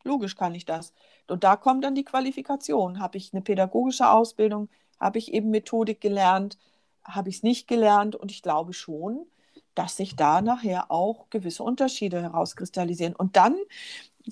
logisch 0.04 0.36
kann 0.36 0.54
ich 0.54 0.64
das. 0.66 0.92
Und 1.28 1.44
da 1.44 1.56
kommt 1.56 1.84
dann 1.84 1.94
die 1.96 2.04
Qualifikation. 2.04 3.00
Habe 3.00 3.18
ich 3.18 3.32
eine 3.34 3.42
pädagogische 3.42 4.10
Ausbildung? 4.10 4.70
Habe 5.00 5.18
ich 5.18 5.32
eben 5.34 5.50
Methodik 5.50 6.00
gelernt? 6.00 6.58
Habe 7.05 7.28
ich 7.28 7.36
es 7.36 7.42
nicht 7.42 7.68
gelernt? 7.68 8.16
Und 8.16 8.30
ich 8.30 8.42
glaube 8.42 8.72
schon, 8.72 9.26
dass 9.74 9.96
sich 9.96 10.16
da 10.16 10.42
nachher 10.42 10.90
auch 10.90 11.30
gewisse 11.30 11.62
Unterschiede 11.62 12.20
herauskristallisieren. 12.22 13.16
Und 13.16 13.36
dann 13.36 13.57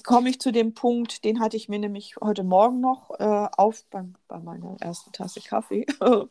komme 0.05 0.31
ich 0.31 0.41
zu 0.41 0.53
dem 0.53 0.75
Punkt, 0.75 1.25
den 1.25 1.41
hatte 1.41 1.57
ich 1.57 1.69
mir 1.69 1.79
nämlich 1.79 2.17
heute 2.21 2.45
Morgen 2.45 2.81
noch 2.81 3.11
äh, 3.19 3.49
auf, 3.57 3.85
beim, 3.91 4.15
bei 4.29 4.39
meiner 4.39 4.77
ersten 4.81 5.13
Tasse 5.13 5.41
Kaffee, 5.41 5.87
habe 6.01 6.29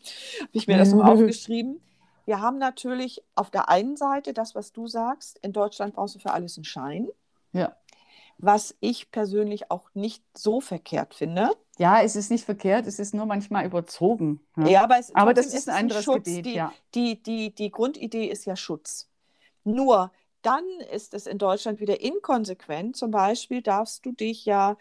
ich 0.51 0.67
mir 0.67 0.77
das 0.77 0.93
noch 0.93 1.05
aufgeschrieben. 1.05 1.81
Wir 2.25 2.41
haben 2.41 2.59
natürlich 2.59 3.23
auf 3.35 3.49
der 3.49 3.69
einen 3.69 3.97
Seite 3.97 4.33
das, 4.33 4.53
was 4.53 4.71
du 4.71 4.87
sagst, 4.87 5.39
in 5.39 5.51
Deutschland 5.51 5.95
brauchst 5.95 6.15
du 6.15 6.19
für 6.19 6.31
alles 6.31 6.57
einen 6.57 6.65
Schein, 6.65 7.07
ja. 7.51 7.75
Was 8.39 8.75
ich 8.79 9.11
persönlich 9.11 9.69
auch 9.69 9.89
nicht 9.93 10.23
so 10.35 10.61
verkehrt 10.61 11.13
finde. 11.13 11.51
Ja, 11.77 12.01
es 12.01 12.15
ist 12.15 12.31
nicht 12.31 12.45
verkehrt, 12.45 12.87
es 12.87 12.99
ist 12.99 13.13
nur 13.13 13.25
manchmal 13.25 13.65
überzogen. 13.65 14.41
Ja, 14.57 14.67
Ja, 14.67 14.83
aber, 14.83 14.97
es, 14.97 15.13
Aber 15.13 15.33
das 15.33 15.47
ist 15.47 15.69
ein 15.69 15.75
es 15.75 15.81
anderes 15.81 16.03
Schutz. 16.05 16.25
Gebiet, 16.25 16.45
Die, 16.45 16.53
ja. 16.55 16.73
die, 16.95 17.21
die, 17.21 17.53
die 17.53 17.69
Grundidee 17.69 18.25
ist 18.25 18.45
ja 18.45 18.55
Schutz. 18.55 19.09
Nur 19.63 20.11
dann 20.41 20.63
ist 20.91 21.13
es 21.13 21.27
in 21.27 21.37
Deutschland 21.37 21.79
wieder 21.81 21.99
inkonsequent. 21.99 22.95
Zum 22.95 23.11
Beispiel 23.11 23.61
darfst 23.61 24.05
du 24.05 24.13
dich 24.13 24.45
ja 24.45 24.77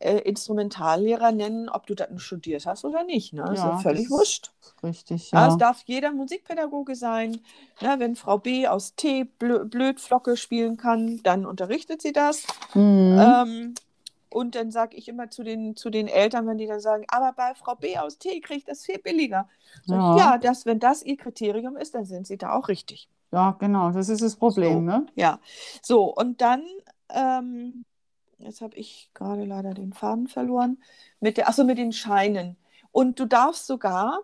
äh, 0.00 0.18
Instrumentallehrer 0.18 1.32
nennen, 1.32 1.68
ob 1.68 1.86
du 1.86 1.94
das 1.94 2.08
studiert 2.22 2.66
hast 2.66 2.84
oder 2.84 3.04
nicht. 3.04 3.32
Ne? 3.34 3.42
Ja, 3.42 3.52
ist 3.52 3.64
ja 3.64 3.78
völlig 3.78 4.10
wurscht. 4.10 4.52
Richtig, 4.82 5.30
Ja, 5.32 5.46
ja. 5.46 5.48
es 5.48 5.58
darf 5.58 5.82
jeder 5.86 6.12
Musikpädagoge 6.12 6.96
sein. 6.96 7.40
Ne? 7.80 7.96
Wenn 7.98 8.16
Frau 8.16 8.38
B 8.38 8.66
aus 8.68 8.94
T 8.96 9.24
Blö 9.24 9.64
Blödflocke 9.64 10.36
spielen 10.36 10.76
kann, 10.76 11.22
dann 11.22 11.46
unterrichtet 11.46 12.02
sie 12.02 12.12
das. 12.12 12.46
Mhm. 12.74 13.18
Ähm, 13.18 13.74
und 14.30 14.54
dann 14.54 14.70
sage 14.70 14.96
ich 14.96 15.08
immer 15.08 15.30
zu 15.30 15.42
den, 15.42 15.76
zu 15.76 15.90
den 15.90 16.08
Eltern, 16.08 16.46
wenn 16.46 16.58
die 16.58 16.66
dann 16.66 16.80
sagen, 16.80 17.04
aber 17.08 17.32
bei 17.32 17.54
Frau 17.54 17.74
B 17.74 17.98
aus 17.98 18.18
T 18.18 18.40
kriege 18.40 18.58
ich 18.60 18.64
das 18.64 18.84
viel 18.84 18.98
billiger. 18.98 19.48
Ja. 19.86 20.14
ich, 20.14 20.20
ja, 20.20 20.38
das, 20.38 20.66
wenn 20.66 20.78
das 20.80 21.02
ihr 21.02 21.16
Kriterium 21.16 21.76
ist, 21.76 21.94
dann 21.94 22.04
sind 22.04 22.26
sie 22.26 22.38
da 22.38 22.52
auch 22.54 22.68
richtig. 22.68 23.08
ja, 23.32 23.52
genau, 23.58 23.90
das 23.92 24.08
ist 24.08 24.22
das 24.22 24.36
Problem, 24.36 24.72
So. 24.78 24.80
ne? 24.80 25.06
Ja, 25.16 25.40
so 25.82 26.04
und 26.14 26.40
dann, 26.40 26.62
ähm, 27.10 27.84
jetzt 28.40 28.60
habe 28.60 28.76
ich 28.76 29.10
gerade 29.14 29.44
leider 29.44 29.74
den 29.74 29.92
Faden 29.92 30.28
verloren, 30.28 30.82
mit 31.20 31.36
der, 31.36 31.48
achso, 31.48 31.64
mit 31.64 31.78
den 31.78 31.92
Scheinen. 31.92 32.56
Und 32.92 33.18
du 33.20 33.26
darfst 33.26 33.66
sogar, 33.66 34.20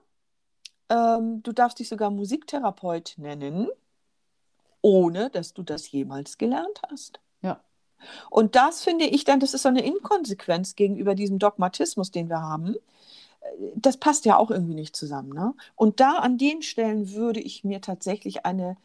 ähm, 0.88 1.42
du 1.42 1.52
darfst 1.52 1.78
dich 1.78 1.88
sogar 1.88 2.10
Musiktherapeut 2.10 3.14
nennen, 3.18 3.68
ohne 4.82 5.30
dass 5.30 5.54
du 5.54 5.62
das 5.62 5.90
jemals 5.90 6.38
gelernt 6.38 6.80
hast. 6.90 7.20
Ja. 7.42 7.60
Und 8.30 8.56
das 8.56 8.82
finde 8.82 9.06
ich 9.06 9.24
dann, 9.24 9.40
das 9.40 9.54
ist 9.54 9.62
so 9.62 9.68
eine 9.68 9.84
Inkonsequenz 9.84 10.76
gegenüber 10.76 11.14
diesem 11.14 11.38
Dogmatismus, 11.38 12.10
den 12.10 12.28
wir 12.28 12.40
haben. 12.42 12.74
Äh, 13.40 13.48
Das 13.76 13.96
passt 13.98 14.24
ja 14.26 14.36
auch 14.36 14.50
irgendwie 14.50 14.74
nicht 14.74 14.96
zusammen. 14.96 15.32
Ne? 15.32 15.54
Und 15.76 16.00
da 16.00 16.14
an 16.18 16.38
den 16.38 16.62
Stellen 16.62 17.12
würde 17.12 17.40
ich 17.40 17.64
mir 17.64 17.80
tatsächlich 17.80 18.46
eine 18.46 18.76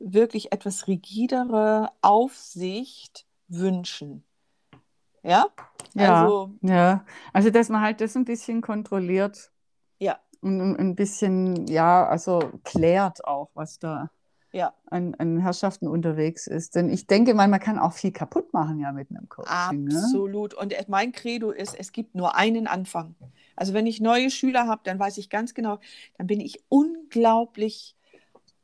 wirklich 0.00 0.52
etwas 0.52 0.88
rigidere 0.88 1.90
Aufsicht 2.02 3.26
wünschen. 3.48 4.24
Ja? 5.22 5.46
Ja. 5.94 6.24
Also, 6.24 6.50
Ja, 6.62 7.04
also 7.32 7.50
dass 7.50 7.68
man 7.68 7.80
halt 7.80 8.00
das 8.00 8.16
ein 8.16 8.24
bisschen 8.24 8.60
kontrolliert 8.60 9.50
ja, 9.98 10.18
und 10.40 10.76
ein 10.76 10.94
bisschen, 10.94 11.66
ja, 11.66 12.06
also 12.06 12.40
klärt 12.64 13.24
auch, 13.24 13.50
was 13.54 13.78
da 13.78 14.10
ja, 14.52 14.74
an, 14.90 15.14
an 15.14 15.38
Herrschaften 15.38 15.88
unterwegs 15.88 16.46
ist. 16.46 16.74
Denn 16.74 16.90
ich 16.90 17.06
denke 17.06 17.34
mal, 17.34 17.48
man 17.48 17.60
kann 17.60 17.78
auch 17.78 17.92
viel 17.94 18.12
kaputt 18.12 18.52
machen 18.52 18.78
ja 18.78 18.92
mit 18.92 19.10
einem 19.10 19.28
Coaching. 19.28 19.84
Ne? 19.84 19.96
absolut. 19.96 20.54
Und 20.54 20.74
mein 20.88 21.12
Credo 21.12 21.50
ist, 21.50 21.74
es 21.78 21.92
gibt 21.92 22.14
nur 22.14 22.36
einen 22.36 22.66
Anfang. 22.66 23.14
Also 23.56 23.72
wenn 23.72 23.86
ich 23.86 24.00
neue 24.00 24.30
Schüler 24.30 24.66
habe, 24.66 24.82
dann 24.84 24.98
weiß 24.98 25.18
ich 25.18 25.30
ganz 25.30 25.54
genau, 25.54 25.78
dann 26.18 26.26
bin 26.26 26.40
ich 26.40 26.62
unglaublich 26.68 27.96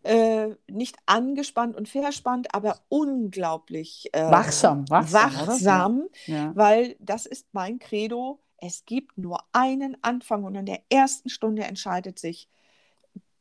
äh, 0.04 0.54
nicht 0.68 0.96
angespannt 1.06 1.76
und 1.76 1.88
verspannt, 1.88 2.54
aber 2.54 2.80
unglaublich 2.88 4.08
äh, 4.12 4.30
Wachsam, 4.30 4.88
wachsam, 4.88 5.32
wachsam 5.32 6.08
Ja. 6.26 6.52
weil 6.54 6.96
das 7.00 7.26
ist 7.26 7.48
mein 7.52 7.78
Credo. 7.78 8.40
Es 8.58 8.84
gibt 8.84 9.18
nur 9.18 9.40
einen 9.52 9.96
Anfang 10.02 10.44
und 10.44 10.54
in 10.54 10.66
der 10.66 10.82
ersten 10.90 11.28
Stunde 11.28 11.62
entscheidet 11.64 12.18
sich, 12.18 12.48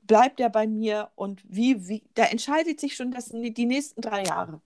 bleibt 0.02 0.40
er 0.40 0.50
bei 0.50 0.68
mir 0.68 1.10
und 1.16 1.44
wie, 1.48 1.88
wie, 1.88 2.04
da 2.14 2.24
entscheidet 2.26 2.80
sich 2.80 2.96
schon 2.96 3.12
das, 3.12 3.30
die 3.30 3.66
nächsten 3.66 4.02
drei 4.02 4.24
Jahre. 4.24 4.62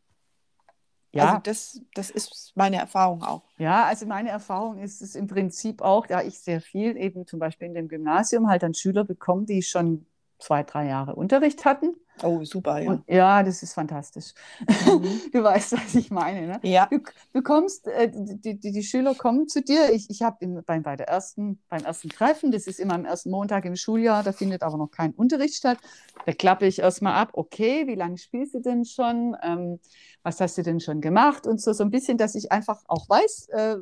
Ja. 1.13 1.25
Also 1.25 1.39
das, 1.43 1.81
das 1.93 2.09
ist 2.09 2.53
meine 2.55 2.77
Erfahrung 2.77 3.21
auch. 3.23 3.43
Ja, 3.57 3.85
also 3.85 4.05
meine 4.05 4.29
Erfahrung 4.29 4.77
ist 4.79 5.01
es 5.01 5.15
im 5.15 5.27
Prinzip 5.27 5.81
auch, 5.81 6.07
da 6.07 6.21
ich 6.21 6.39
sehr 6.39 6.61
viel 6.61 6.95
eben 6.95 7.27
zum 7.27 7.39
Beispiel 7.39 7.67
in 7.67 7.73
dem 7.73 7.89
Gymnasium 7.89 8.47
halt 8.47 8.63
dann 8.63 8.73
Schüler 8.73 9.03
bekomme, 9.03 9.45
die 9.45 9.61
schon 9.61 10.05
zwei, 10.41 10.63
drei 10.63 10.87
Jahre 10.87 11.15
Unterricht 11.15 11.65
hatten. 11.65 11.95
Oh, 12.23 12.43
super, 12.43 12.79
ja. 12.79 12.91
Und 12.91 13.03
ja, 13.07 13.41
das 13.41 13.63
ist 13.63 13.73
fantastisch. 13.73 14.33
Mhm. 14.85 15.21
Du 15.33 15.43
weißt, 15.43 15.71
was 15.73 15.95
ich 15.95 16.11
meine, 16.11 16.45
ne? 16.45 16.59
Ja, 16.63 16.85
Du, 16.87 16.99
du 17.33 17.41
kommst, 17.41 17.87
äh, 17.87 18.11
die, 18.13 18.59
die, 18.59 18.71
die 18.71 18.83
Schüler 18.83 19.15
kommen 19.15 19.47
zu 19.47 19.61
dir. 19.61 19.91
Ich, 19.93 20.09
ich 20.09 20.21
habe 20.21 20.61
bei, 20.65 20.79
bei 20.81 20.95
der 20.95 21.07
ersten, 21.07 21.59
beim 21.69 21.83
ersten 21.83 22.09
Treffen, 22.09 22.51
das 22.51 22.67
ist 22.67 22.79
immer 22.79 22.95
am 22.95 23.05
ersten 23.05 23.31
Montag 23.31 23.65
im 23.65 23.75
Schuljahr, 23.75 24.23
da 24.23 24.33
findet 24.33 24.61
aber 24.61 24.77
noch 24.77 24.91
kein 24.91 25.11
Unterricht 25.13 25.55
statt. 25.55 25.77
Da 26.25 26.33
klappe 26.33 26.67
ich 26.67 26.79
erstmal 26.79 27.13
ab, 27.13 27.29
okay, 27.33 27.87
wie 27.87 27.95
lange 27.95 28.17
spielst 28.17 28.53
du 28.53 28.59
denn 28.59 28.85
schon? 28.85 29.35
Ähm, 29.41 29.79
was 30.23 30.39
hast 30.41 30.57
du 30.57 30.63
denn 30.63 30.79
schon 30.79 31.01
gemacht? 31.01 31.47
Und 31.47 31.59
so, 31.61 31.73
so 31.73 31.83
ein 31.83 31.91
bisschen, 31.91 32.17
dass 32.17 32.35
ich 32.35 32.51
einfach 32.51 32.83
auch 32.87 33.09
weiß, 33.09 33.49
äh, 33.49 33.77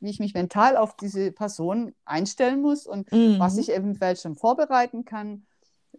wie 0.00 0.10
ich 0.10 0.20
mich 0.20 0.34
mental 0.34 0.76
auf 0.76 0.96
diese 0.96 1.32
Person 1.32 1.92
einstellen 2.04 2.62
muss 2.62 2.86
und 2.86 3.10
Mhm. 3.12 3.38
was 3.38 3.58
ich 3.58 3.72
eventuell 3.74 4.16
schon 4.16 4.36
vorbereiten 4.36 5.04
kann, 5.04 5.44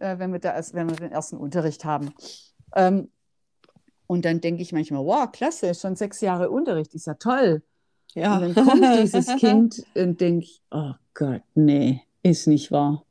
äh, 0.00 0.18
wenn, 0.18 0.32
wir 0.32 0.40
da 0.40 0.60
wenn 0.72 0.88
wir 0.88 0.96
den 0.96 1.12
ersten 1.12 1.36
Unterricht 1.36 1.84
haben. 1.84 2.14
Ähm, 2.74 3.10
und 4.06 4.24
dann 4.24 4.40
denke 4.40 4.62
ich 4.62 4.72
manchmal, 4.72 5.04
wow, 5.04 5.30
klasse, 5.30 5.74
schon 5.74 5.96
sechs 5.96 6.20
Jahre 6.20 6.50
Unterricht, 6.50 6.94
ist 6.94 7.06
ja 7.06 7.14
toll. 7.14 7.62
ja. 8.14 8.38
Und 8.38 8.56
dann 8.56 8.66
kommt 8.66 9.02
dieses 9.02 9.26
Kind 9.36 9.84
und 9.94 10.20
denke 10.20 10.44
ich, 10.44 10.62
oh 10.70 10.92
Gott, 11.14 11.42
nee, 11.54 12.02
ist 12.22 12.46
nicht 12.46 12.70
wahr. 12.70 13.04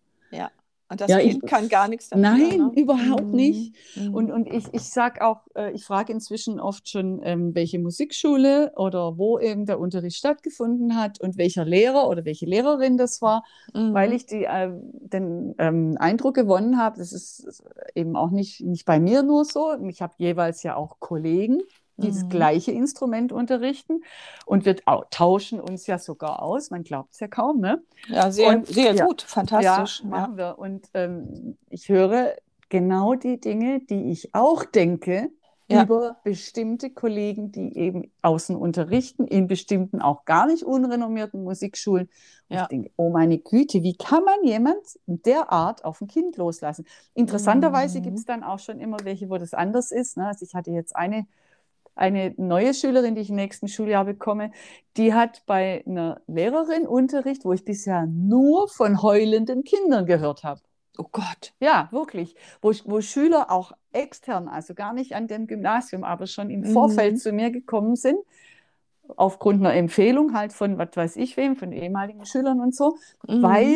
Und 0.93 1.01
das 1.01 1.09
Ja, 1.11 1.19
ich- 1.19 1.31
Kind 1.31 1.45
kann 1.47 1.69
gar 1.69 1.87
nichts 1.87 2.09
dafür. 2.09 2.21
Nein, 2.21 2.57
ne? 2.57 2.71
überhaupt 2.75 3.25
Mhm. 3.25 3.31
nicht. 3.31 3.75
Mhm. 3.95 4.13
Und, 4.13 4.31
und 4.31 4.47
ich, 4.47 4.65
ich 4.73 4.83
sage 4.83 5.21
auch, 5.25 5.41
äh, 5.55 5.71
ich 5.73 5.83
frage 5.85 6.13
inzwischen 6.13 6.59
oft 6.59 6.87
schon, 6.87 7.19
ähm, 7.23 7.53
welche 7.55 7.79
Musikschule 7.79 8.71
oder 8.75 9.17
wo 9.17 9.39
eben 9.39 9.65
der 9.65 9.79
Unterricht 9.79 10.17
stattgefunden 10.17 10.95
hat 10.95 11.19
und 11.19 11.37
welcher 11.37 11.65
Lehrer 11.65 12.07
oder 12.07 12.25
welche 12.25 12.45
Lehrerin 12.45 12.97
das 12.97 13.21
war, 13.21 13.43
Mhm. 13.73 13.93
weil 13.93 14.13
ich 14.13 14.25
die, 14.27 14.45
äh, 14.45 14.69
den 14.71 15.55
ähm, 15.57 15.97
Eindruck 15.99 16.35
gewonnen 16.35 16.77
habe, 16.77 16.97
das 16.99 17.11
ist 17.11 17.63
eben 17.95 18.15
auch 18.15 18.29
nicht, 18.31 18.61
nicht 18.61 18.85
bei 18.85 18.99
mir 18.99 19.23
nur 19.23 19.45
so. 19.45 19.73
Ich 19.89 20.01
habe 20.01 20.13
jeweils 20.17 20.63
ja 20.63 20.75
auch 20.75 20.99
Kollegen, 20.99 21.59
die 22.03 22.11
das 22.11 22.23
Mhm. 22.23 22.29
gleiche 22.29 22.71
Instrument 22.71 23.31
unterrichten 23.31 24.03
und 24.45 24.65
wir 24.65 24.75
au- 24.85 25.03
tauschen 25.09 25.59
uns 25.59 25.87
ja 25.87 25.97
sogar 25.97 26.41
aus. 26.41 26.69
Man 26.71 26.83
glaubt 26.83 27.13
es 27.13 27.19
ja 27.19 27.27
kaum, 27.27 27.59
ne? 27.59 27.81
Ja, 28.07 28.31
sehr, 28.31 28.49
Und- 28.49 28.67
sehr 28.67 28.93
ja. 28.95 29.05
gut, 29.05 29.21
fantastisch. 29.21 30.01
Ja, 30.03 30.09
machen 30.09 30.37
wir. 30.37 30.59
Und 30.59 30.89
ähm, 30.93 31.57
ich 31.69 31.89
höre 31.89 32.33
genau 32.69 33.13
die 33.15 33.39
Dinge, 33.39 33.79
die 33.81 34.11
ich 34.11 34.33
auch 34.33 34.63
denke 34.65 35.29
Ja. 35.69 35.83
über 35.83 36.17
bestimmte 36.25 36.89
Kollegen, 36.89 37.51
die 37.51 37.75
eben 37.77 38.11
außen 38.21 38.55
unterrichten, 38.55 39.25
in 39.25 39.47
bestimmten 39.47 40.01
auch 40.01 40.25
gar 40.25 40.45
nicht 40.47 40.63
unrenommierten 40.63 41.41
Musikschulen. 41.43 42.09
Und 42.49 42.55
Ja. 42.57 42.63
ich 42.63 42.67
denke, 42.67 42.91
oh 42.97 43.09
meine 43.09 43.37
Güte, 43.39 43.81
wie 43.81 43.95
kann 43.95 44.23
man 44.25 44.43
jemand 44.43 44.77
derart 45.05 45.85
auf 45.85 46.01
ein 46.01 46.07
Kind 46.07 46.35
loslassen? 46.37 46.85
Interessanterweise 47.13 47.99
Mhm. 47.99 48.03
gibt 48.03 48.17
es 48.17 48.25
dann 48.25 48.43
auch 48.43 48.59
schon 48.59 48.79
immer 48.79 48.97
welche, 49.03 49.29
wo 49.29 49.37
das 49.37 49.53
anders 49.53 49.91
ist. 49.91 50.17
Ne? 50.17 50.27
Also 50.27 50.45
ich 50.45 50.53
hatte 50.53 50.71
jetzt 50.71 50.95
eine 50.95 51.25
eine 51.95 52.33
neue 52.37 52.73
Schülerin, 52.73 53.15
die 53.15 53.21
ich 53.21 53.29
im 53.29 53.35
nächsten 53.35 53.67
Schuljahr 53.67 54.05
bekomme, 54.05 54.51
die 54.97 55.13
hat 55.13 55.43
bei 55.45 55.83
einer 55.87 56.21
Lehrerin 56.27 56.87
Unterricht, 56.87 57.45
wo 57.45 57.53
ich 57.53 57.65
bisher 57.65 58.05
nur 58.07 58.67
von 58.67 59.01
heulenden 59.01 59.63
Kindern 59.63 60.05
gehört 60.05 60.43
habe. 60.43 60.61
Oh 60.97 61.07
Gott. 61.11 61.53
Ja, 61.59 61.87
wirklich. 61.91 62.35
Wo, 62.61 62.71
wo 62.85 63.01
Schüler 63.01 63.51
auch 63.51 63.71
extern, 63.91 64.47
also 64.47 64.73
gar 64.75 64.93
nicht 64.93 65.15
an 65.15 65.27
dem 65.27 65.47
Gymnasium, 65.47 66.03
aber 66.03 66.27
schon 66.27 66.49
im 66.49 66.61
Mhm. 66.61 66.73
Vorfeld 66.73 67.19
zu 67.19 67.31
mir 67.31 67.49
gekommen 67.51 67.95
sind, 67.95 68.17
aufgrund 69.15 69.59
einer 69.61 69.73
Empfehlung 69.75 70.33
halt 70.33 70.53
von, 70.53 70.77
was 70.77 70.89
weiß 70.95 71.15
ich 71.17 71.37
wem, 71.37 71.55
von 71.55 71.71
ehemaligen 71.71 72.25
Schülern 72.25 72.59
und 72.59 72.75
so, 72.75 72.97
Mhm. 73.27 73.41
weil 73.41 73.75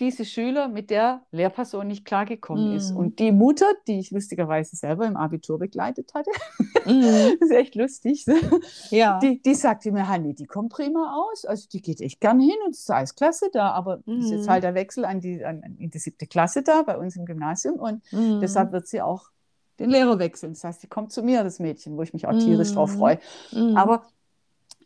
diese 0.00 0.24
Schüler 0.24 0.68
mit 0.68 0.90
der 0.90 1.22
Lehrperson 1.30 1.86
nicht 1.86 2.04
klargekommen 2.04 2.72
ist. 2.72 2.90
Mhm. 2.90 2.96
Und 2.96 3.18
die 3.20 3.30
Mutter, 3.32 3.66
die 3.86 4.00
ich 4.00 4.10
lustigerweise 4.10 4.74
selber 4.76 5.06
im 5.06 5.16
Abitur 5.16 5.58
begleitet 5.58 6.12
hatte, 6.14 6.30
Mhm. 6.84 7.36
ist 7.40 7.50
echt 7.50 7.74
lustig, 7.76 8.26
Ja. 8.90 9.18
die, 9.20 9.40
die 9.40 9.54
sagte 9.54 9.90
mir, 9.92 10.08
Hanni, 10.08 10.34
die 10.34 10.46
kommt 10.46 10.72
prima 10.72 11.14
aus, 11.16 11.44
also 11.44 11.66
die 11.72 11.80
geht 11.80 12.00
echt 12.00 12.20
gern 12.20 12.40
hin 12.40 12.56
und 12.66 12.72
ist 12.72 12.90
alles 12.90 13.14
klasse 13.14 13.48
da, 13.52 13.70
aber 13.70 14.00
ist 14.06 14.30
jetzt 14.30 14.46
Mhm. 14.46 14.50
halt 14.50 14.64
der 14.64 14.74
Wechsel 14.74 15.04
an 15.04 15.20
die, 15.20 15.44
an, 15.44 15.62
in 15.78 15.90
die 15.90 15.98
siebte 15.98 16.26
Klasse 16.26 16.62
da 16.62 16.82
bei 16.82 16.98
uns 16.98 17.16
im 17.16 17.24
Gymnasium 17.24 17.76
und 17.78 18.02
Mhm. 18.12 18.40
deshalb 18.40 18.72
wird 18.72 18.86
sie 18.88 19.00
auch 19.00 19.30
den 19.78 19.90
Lehrer 19.90 20.18
wechseln. 20.18 20.52
Das 20.54 20.64
heißt, 20.64 20.80
sie 20.82 20.86
kommt 20.88 21.10
zu 21.12 21.22
mir, 21.22 21.42
das 21.42 21.58
Mädchen, 21.58 21.96
wo 21.96 22.02
ich 22.02 22.12
mich 22.12 22.26
auch 22.26 22.38
tierisch 22.38 22.72
drauf 22.72 22.92
Mhm. 22.94 22.98
freue. 22.98 23.18
Mhm. 23.52 23.76
Aber 23.76 24.06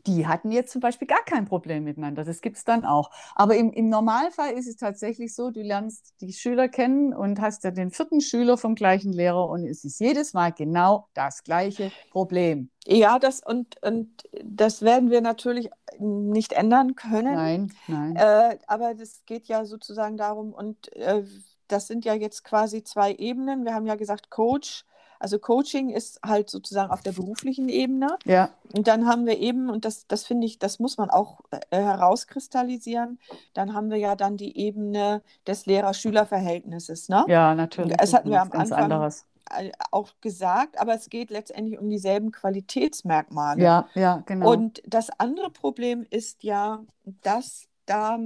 die 0.08 0.26
hatten 0.26 0.50
jetzt 0.50 0.72
zum 0.72 0.80
Beispiel 0.80 1.06
gar 1.06 1.22
kein 1.24 1.44
Problem 1.44 1.84
miteinander. 1.84 2.24
Das 2.24 2.40
gibt 2.40 2.56
es 2.56 2.64
dann 2.64 2.84
auch. 2.84 3.10
Aber 3.34 3.56
im, 3.56 3.72
im 3.72 3.88
Normalfall 3.88 4.52
ist 4.52 4.66
es 4.66 4.76
tatsächlich 4.76 5.34
so, 5.34 5.50
du 5.50 5.60
lernst 5.60 6.14
die 6.20 6.32
Schüler 6.32 6.68
kennen 6.68 7.12
und 7.12 7.40
hast 7.40 7.64
ja 7.64 7.70
den 7.70 7.90
vierten 7.90 8.20
Schüler 8.20 8.56
vom 8.56 8.74
gleichen 8.74 9.12
Lehrer 9.12 9.48
und 9.48 9.66
es 9.66 9.84
ist 9.84 10.00
jedes 10.00 10.32
Mal 10.32 10.52
genau 10.52 11.08
das 11.14 11.44
gleiche 11.44 11.92
Problem. 12.10 12.70
Ja, 12.86 13.18
das 13.18 13.42
und, 13.44 13.80
und 13.82 14.22
das 14.42 14.82
werden 14.82 15.10
wir 15.10 15.20
natürlich 15.20 15.68
nicht 15.98 16.54
ändern 16.54 16.94
können. 16.94 17.34
Nein, 17.34 17.72
nein. 17.86 18.16
Äh, 18.16 18.58
aber 18.66 18.94
das 18.94 19.22
geht 19.26 19.46
ja 19.46 19.66
sozusagen 19.66 20.16
darum, 20.16 20.54
und 20.54 20.90
äh, 20.96 21.22
das 21.68 21.86
sind 21.86 22.04
ja 22.06 22.14
jetzt 22.14 22.44
quasi 22.44 22.82
zwei 22.82 23.12
Ebenen. 23.12 23.64
Wir 23.64 23.74
haben 23.74 23.86
ja 23.86 23.96
gesagt, 23.96 24.30
Coach. 24.30 24.84
Also 25.20 25.38
Coaching 25.38 25.90
ist 25.90 26.20
halt 26.24 26.48
sozusagen 26.50 26.90
auf 26.92 27.02
der 27.02 27.12
beruflichen 27.12 27.68
Ebene. 27.68 28.16
ja, 28.24 28.50
Und 28.72 28.86
dann 28.88 29.06
haben 29.06 29.26
wir 29.26 29.38
eben, 29.38 29.68
und 29.70 29.84
das, 29.84 30.06
das 30.06 30.24
finde 30.24 30.46
ich, 30.46 30.58
das 30.58 30.78
muss 30.78 30.96
man 30.96 31.10
auch 31.10 31.40
äh, 31.50 31.58
herauskristallisieren, 31.76 33.18
dann 33.54 33.74
haben 33.74 33.90
wir 33.90 33.98
ja 33.98 34.14
dann 34.16 34.36
die 34.36 34.56
Ebene 34.58 35.22
des 35.46 35.66
Lehrer-Schüler-Verhältnisses. 35.66 37.08
Ne? 37.08 37.24
ja, 37.28 37.54
natürlich. 37.54 37.96
Es 38.00 38.14
hatten 38.14 38.30
wir 38.30 38.38
Das 38.38 38.52
am 38.52 38.60
Anfang- 38.60 38.78
anderes. 38.92 39.26
äh, 39.56 39.70
auch 39.90 40.10
gesagt, 40.20 40.78
aber 40.78 40.94
es 40.94 41.08
geht 41.10 41.30
letztendlich 41.30 41.78
um 41.78 41.88
dieselben 41.88 42.30
Qualitätsmerkmale. 42.32 43.62
Ja, 43.62 43.88
ja, 43.94 44.22
genau. 44.26 44.50
Und 44.52 44.82
das 44.86 45.10
andere 45.18 45.50
Problem 45.50 46.06
ist 46.10 46.42
ja, 46.44 46.84
dass 47.22 47.66
da 47.86 48.18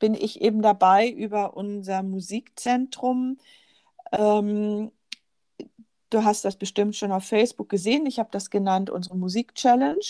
bin 0.00 0.14
ich 0.14 0.40
eben 0.40 0.60
dabei 0.60 1.08
über 1.08 1.56
unser 1.56 2.02
Musikzentrum. 2.02 3.38
Ähm, 4.12 4.90
du 6.14 6.24
hast 6.24 6.44
das 6.44 6.56
bestimmt 6.56 6.96
schon 6.96 7.12
auf 7.12 7.24
Facebook 7.24 7.68
gesehen. 7.68 8.06
Ich 8.06 8.18
habe 8.18 8.28
das 8.30 8.50
genannt, 8.50 8.90
unsere 8.90 9.16
Musik-Challenge, 9.16 10.04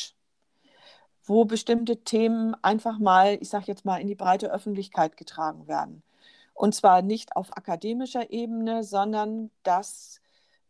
wo 1.25 1.45
bestimmte 1.45 2.05
Themen 2.05 2.55
einfach 2.63 2.99
mal, 2.99 3.39
ich 3.41 3.49
sage 3.49 3.65
jetzt 3.69 3.85
mal, 3.85 4.01
in 4.01 4.07
die 4.07 4.15
breite 4.15 4.53
Öffentlichkeit 4.53 5.17
getragen 5.17 5.67
werden. 5.67 6.03
Und 6.53 6.75
zwar 6.75 7.03
nicht 7.03 7.37
auf 7.37 7.57
akademischer 7.57 8.31
Ebene, 8.31 8.85
sondern 8.85 9.51
dass 9.63 10.21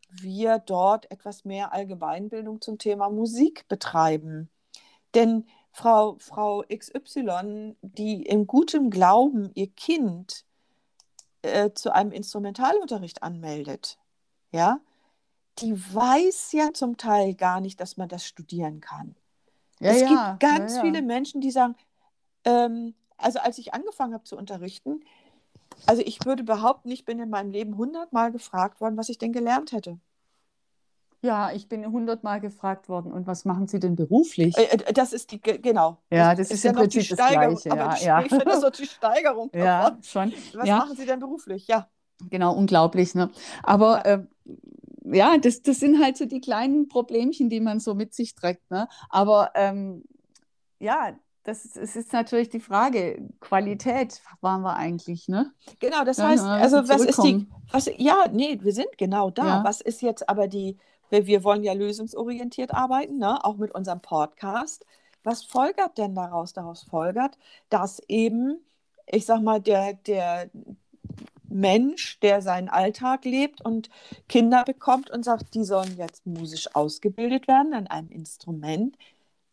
wir 0.08 0.58
dort 0.60 1.10
etwas 1.10 1.44
mehr 1.44 1.72
Allgemeinbildung 1.72 2.60
zum 2.60 2.78
Thema 2.78 3.10
Musik 3.10 3.66
betreiben. 3.68 4.48
Denn 5.14 5.46
Frau, 5.72 6.16
Frau 6.20 6.62
XY, 6.72 7.74
die 7.82 8.22
in 8.22 8.46
gutem 8.46 8.90
Glauben 8.90 9.50
ihr 9.54 9.66
Kind 9.66 10.44
äh, 11.42 11.72
zu 11.72 11.92
einem 11.92 12.12
Instrumentalunterricht 12.12 13.24
anmeldet, 13.24 13.98
ja, 14.52 14.80
die 15.58 15.74
weiß 15.94 16.52
ja 16.52 16.72
zum 16.72 16.96
Teil 16.96 17.34
gar 17.34 17.60
nicht, 17.60 17.80
dass 17.80 17.96
man 17.96 18.08
das 18.08 18.24
studieren 18.24 18.80
kann. 18.80 19.14
Ja, 19.80 19.90
es 19.90 20.00
ja, 20.00 20.08
gibt 20.08 20.40
ganz 20.40 20.76
ja, 20.76 20.82
viele 20.82 21.02
Menschen, 21.02 21.40
die 21.40 21.50
sagen, 21.50 21.74
ähm, 22.44 22.94
also 23.16 23.38
als 23.38 23.58
ich 23.58 23.74
angefangen 23.74 24.14
habe 24.14 24.24
zu 24.24 24.36
unterrichten, 24.36 25.00
also 25.86 26.02
ich 26.04 26.24
würde 26.24 26.44
behaupten, 26.44 26.90
ich 26.90 27.04
bin 27.04 27.18
in 27.18 27.30
meinem 27.30 27.50
Leben 27.50 27.76
hundertmal 27.76 28.32
gefragt 28.32 28.80
worden, 28.80 28.96
was 28.96 29.08
ich 29.08 29.18
denn 29.18 29.32
gelernt 29.32 29.72
hätte. 29.72 29.98
Ja, 31.24 31.52
ich 31.52 31.68
bin 31.70 31.90
hundertmal 31.90 32.38
gefragt 32.38 32.90
worden. 32.90 33.10
Und 33.10 33.26
was 33.26 33.46
machen 33.46 33.66
Sie 33.66 33.80
denn 33.80 33.96
beruflich? 33.96 34.58
Äh, 34.58 34.64
äh, 34.64 34.92
das 34.92 35.14
ist 35.14 35.32
die, 35.32 35.40
genau. 35.40 35.96
Ja, 36.10 36.34
das, 36.34 36.48
das 36.48 36.50
ist, 36.50 36.56
ist, 36.56 36.64
im 36.66 36.74
ja 36.74 36.80
Prinzip 36.80 37.08
das 37.08 37.16
Gleiche. 37.16 37.72
Aber 37.72 37.80
ja, 37.80 37.94
die, 37.94 38.04
ja. 38.04 38.20
ich 38.24 38.28
finde 38.28 38.44
das 38.44 38.60
so 38.60 38.68
die 38.68 38.86
Steigerung. 38.86 39.50
Davon. 39.52 39.66
Ja, 39.66 39.98
schon. 40.02 40.34
Was 40.52 40.68
ja. 40.68 40.76
machen 40.76 40.96
Sie 40.96 41.06
denn 41.06 41.20
beruflich? 41.20 41.66
Ja. 41.66 41.88
Genau, 42.28 42.54
unglaublich. 42.54 43.14
Ne? 43.14 43.30
Aber 43.62 44.04
äh, 44.04 44.22
ja 45.04 45.38
das, 45.38 45.62
das 45.62 45.80
sind 45.80 46.02
halt 46.02 46.16
so 46.16 46.26
die 46.26 46.40
kleinen 46.40 46.88
Problemchen, 46.88 47.48
die 47.48 47.60
man 47.60 47.80
so 47.80 47.94
mit 47.94 48.14
sich 48.14 48.34
trägt. 48.34 48.70
Ne? 48.70 48.88
Aber 49.10 49.50
ähm, 49.54 50.04
ja, 50.78 51.16
das 51.44 51.66
ist, 51.66 51.96
ist 51.96 52.12
natürlich 52.12 52.48
die 52.48 52.60
Frage. 52.60 53.28
Qualität 53.40 54.22
waren 54.40 54.62
wir 54.62 54.76
eigentlich, 54.76 55.28
ne? 55.28 55.52
Genau, 55.78 56.02
das 56.04 56.18
heißt, 56.18 56.42
also 56.42 56.88
was 56.88 57.04
ist 57.04 57.22
die, 57.22 57.46
was, 57.70 57.90
ja, 57.98 58.24
nee, 58.32 58.58
wir 58.62 58.72
sind 58.72 58.88
genau 58.96 59.30
da. 59.30 59.46
Ja. 59.58 59.64
Was 59.64 59.82
ist 59.82 60.00
jetzt 60.00 60.26
aber 60.28 60.48
die, 60.48 60.78
wir, 61.10 61.26
wir 61.26 61.44
wollen 61.44 61.62
ja 61.62 61.74
lösungsorientiert 61.74 62.72
arbeiten, 62.72 63.18
ne? 63.18 63.44
auch 63.44 63.58
mit 63.58 63.74
unserem 63.74 64.00
Podcast. 64.00 64.86
Was 65.22 65.44
folgert 65.44 65.98
denn 65.98 66.14
daraus? 66.14 66.54
Daraus 66.54 66.82
folgert, 66.82 67.38
dass 67.68 68.00
eben, 68.08 68.64
ich 69.06 69.26
sag 69.26 69.42
mal, 69.42 69.60
der, 69.60 69.94
der 69.94 70.50
Mensch, 71.54 72.18
der 72.20 72.42
seinen 72.42 72.68
Alltag 72.68 73.24
lebt 73.24 73.64
und 73.64 73.88
Kinder 74.28 74.64
bekommt 74.64 75.10
und 75.10 75.24
sagt, 75.24 75.54
die 75.54 75.64
sollen 75.64 75.96
jetzt 75.96 76.26
musisch 76.26 76.74
ausgebildet 76.74 77.48
werden 77.48 77.74
an 77.74 77.86
einem 77.86 78.10
Instrument, 78.10 78.96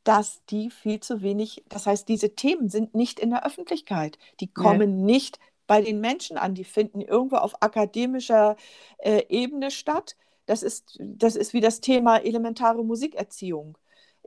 dass 0.04 0.44
die 0.50 0.72
viel 0.72 1.00
zu 1.00 1.22
wenig, 1.22 1.64
das 1.70 1.86
heißt, 1.86 2.10
diese 2.10 2.36
Themen 2.36 2.70
sind 2.70 2.96
nicht 2.96 3.20
in 3.20 3.30
der 3.30 3.46
Öffentlichkeit, 3.46 4.18
die 4.40 4.52
kommen 4.52 5.06
nee. 5.06 5.14
nicht 5.14 5.40
bei 5.68 5.82
den 5.82 6.02
Menschen 6.02 6.38
an, 6.38 6.56
die 6.56 6.64
finden 6.64 7.02
irgendwo 7.02 7.38
auf 7.38 7.62
akademischer 7.62 8.58
äh, 8.98 9.24
Ebene 9.30 9.72
statt 9.72 10.16
das 10.46 10.64
ist, 10.64 10.98
das 11.00 11.36
ist 11.36 11.54
wie 11.54 11.62
das 11.62 11.80
Thema 11.82 12.18
elementare 12.18 12.84
Musikerziehung. 12.84 13.78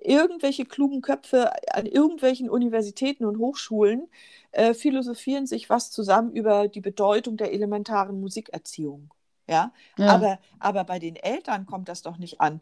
Irgendwelche 0.04 0.64
klugen 0.64 1.00
Köpfe 1.00 1.50
an 1.72 1.86
irgendwelchen 1.86 2.50
Universitäten 2.50 3.24
und 3.24 3.38
Hochschulen 3.38 4.08
äh, 4.52 4.74
philosophieren 4.74 5.46
sich 5.46 5.70
was 5.70 5.90
zusammen 5.90 6.32
über 6.32 6.68
die 6.68 6.80
Bedeutung 6.80 7.36
der 7.36 7.52
elementaren 7.52 8.20
Musikerziehung. 8.20 9.12
Ja? 9.48 9.72
ja? 9.96 10.06
Aber, 10.08 10.38
aber 10.58 10.84
bei 10.84 10.98
den 10.98 11.16
Eltern 11.16 11.66
kommt 11.66 11.88
das 11.88 12.02
doch 12.02 12.18
nicht 12.18 12.40
an. 12.40 12.60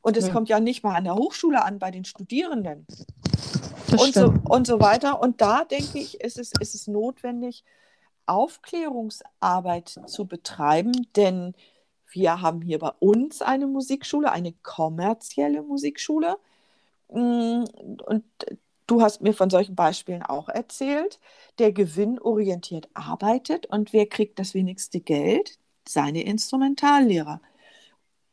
Und 0.00 0.16
es 0.16 0.28
ja. 0.28 0.32
kommt 0.32 0.48
ja 0.48 0.60
nicht 0.60 0.82
mal 0.82 0.96
an 0.96 1.04
der 1.04 1.14
Hochschule 1.14 1.62
an, 1.62 1.78
bei 1.78 1.90
den 1.90 2.04
Studierenden. 2.04 2.86
und 3.92 4.14
so, 4.14 4.34
und 4.48 4.66
so 4.66 4.80
weiter. 4.80 5.20
Und 5.20 5.40
da 5.40 5.64
denke 5.64 5.98
ich, 5.98 6.20
ist 6.20 6.38
es, 6.38 6.52
ist 6.60 6.74
es 6.74 6.86
notwendig, 6.86 7.64
Aufklärungsarbeit 8.26 10.00
zu 10.06 10.26
betreiben, 10.26 10.92
denn 11.16 11.54
wir 12.10 12.40
haben 12.40 12.62
hier 12.62 12.78
bei 12.78 12.92
uns 13.00 13.42
eine 13.42 13.66
Musikschule, 13.66 14.30
eine 14.30 14.52
kommerzielle 14.52 15.62
Musikschule. 15.62 16.36
Mm, 17.10 17.64
und 18.06 18.24
du 18.86 19.02
hast 19.02 19.22
mir 19.22 19.34
von 19.34 19.50
solchen 19.50 19.74
Beispielen 19.74 20.22
auch 20.22 20.48
erzählt, 20.48 21.20
der 21.58 21.72
gewinnorientiert 21.72 22.88
arbeitet 22.94 23.66
und 23.66 23.92
wer 23.92 24.06
kriegt 24.06 24.38
das 24.38 24.54
wenigste 24.54 25.00
Geld? 25.00 25.58
Seine 25.86 26.22
Instrumentallehrer. 26.22 27.40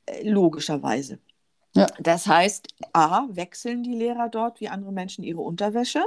Äh, 0.06 0.30
logischerweise. 0.30 1.20
Ja. 1.74 1.88
Das 2.00 2.26
heißt, 2.28 2.70
A, 2.94 3.28
wechseln 3.30 3.84
die 3.84 3.96
Lehrer 3.96 4.30
dort 4.30 4.62
wie 4.62 4.70
andere 4.70 4.94
Menschen 4.94 5.24
ihre 5.24 5.42
Unterwäsche. 5.42 6.06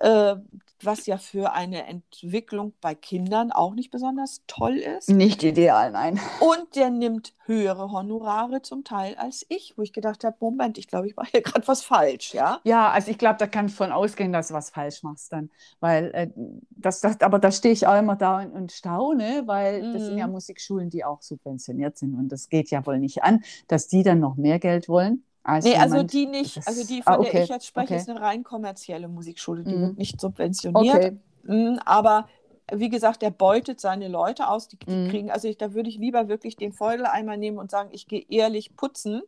Äh, 0.00 0.36
was 0.84 1.06
ja 1.06 1.18
für 1.18 1.52
eine 1.52 1.86
Entwicklung 1.86 2.74
bei 2.80 2.94
Kindern 2.94 3.52
auch 3.52 3.74
nicht 3.74 3.90
besonders 3.90 4.42
toll 4.46 4.76
ist. 4.76 5.08
Nicht 5.08 5.42
ideal, 5.42 5.92
nein. 5.92 6.20
Und 6.40 6.76
der 6.76 6.90
nimmt 6.90 7.34
höhere 7.46 7.90
Honorare 7.90 8.62
zum 8.62 8.84
Teil 8.84 9.14
als 9.16 9.44
ich, 9.48 9.74
wo 9.76 9.82
ich 9.82 9.92
gedacht 9.92 10.24
habe, 10.24 10.36
Moment, 10.40 10.78
ich 10.78 10.88
glaube, 10.88 11.06
ich 11.06 11.16
mache 11.16 11.30
hier 11.32 11.42
gerade 11.42 11.66
was 11.66 11.82
falsch, 11.82 12.34
ja? 12.34 12.60
Ja, 12.64 12.90
also 12.90 13.10
ich 13.10 13.18
glaube, 13.18 13.36
da 13.38 13.46
kann 13.46 13.66
ich 13.66 13.74
von 13.74 13.92
ausgehen, 13.92 14.32
dass 14.32 14.48
du 14.48 14.54
was 14.54 14.70
falsch 14.70 15.02
machst 15.02 15.32
dann, 15.32 15.50
weil 15.80 16.10
äh, 16.14 16.30
das, 16.70 17.00
das, 17.00 17.20
aber 17.20 17.38
da 17.38 17.50
stehe 17.50 17.72
ich 17.72 17.86
auch 17.86 17.98
immer 17.98 18.16
da 18.16 18.40
und, 18.40 18.52
und 18.52 18.72
staune, 18.72 19.42
weil 19.46 19.82
mm. 19.82 19.92
das 19.92 20.02
sind 20.04 20.18
ja 20.18 20.26
mhm. 20.26 20.34
Musikschulen, 20.34 20.90
die 20.90 21.04
auch 21.04 21.22
subventioniert 21.22 21.96
sind 21.98 22.14
und 22.14 22.28
das 22.28 22.48
geht 22.48 22.70
ja 22.70 22.84
wohl 22.86 22.98
nicht 22.98 23.22
an, 23.22 23.42
dass 23.68 23.88
die 23.88 24.02
dann 24.02 24.20
noch 24.20 24.36
mehr 24.36 24.58
Geld 24.58 24.88
wollen. 24.88 25.24
Also 25.44 25.68
nee, 25.68 25.76
also 25.76 26.02
die 26.02 26.26
nicht. 26.26 26.56
Das, 26.56 26.66
also 26.66 26.86
die, 26.86 27.02
von 27.02 27.12
ah, 27.12 27.18
okay, 27.18 27.30
der 27.32 27.42
ich 27.44 27.50
jetzt 27.50 27.66
spreche, 27.66 27.92
okay. 27.92 27.96
ist 27.96 28.08
eine 28.08 28.20
rein 28.20 28.42
kommerzielle 28.42 29.08
Musikschule. 29.08 29.62
Die 29.62 29.74
mm. 29.74 29.80
wird 29.80 29.98
nicht 29.98 30.20
subventioniert. 30.20 30.96
Okay. 30.96 31.16
Mm, 31.42 31.78
aber 31.84 32.28
wie 32.72 32.88
gesagt, 32.88 33.20
der 33.20 33.30
beutet 33.30 33.78
seine 33.78 34.08
Leute 34.08 34.48
aus. 34.48 34.68
Die, 34.68 34.78
die 34.78 34.90
mm. 34.90 35.08
kriegen, 35.10 35.30
also 35.30 35.46
ich, 35.46 35.58
da 35.58 35.74
würde 35.74 35.90
ich 35.90 35.98
lieber 35.98 36.28
wirklich 36.28 36.56
den 36.56 36.72
Feudeleimer 36.72 37.36
nehmen 37.36 37.58
und 37.58 37.70
sagen, 37.70 37.90
ich 37.92 38.08
gehe 38.08 38.24
ehrlich 38.30 38.74
putzen, 38.74 39.20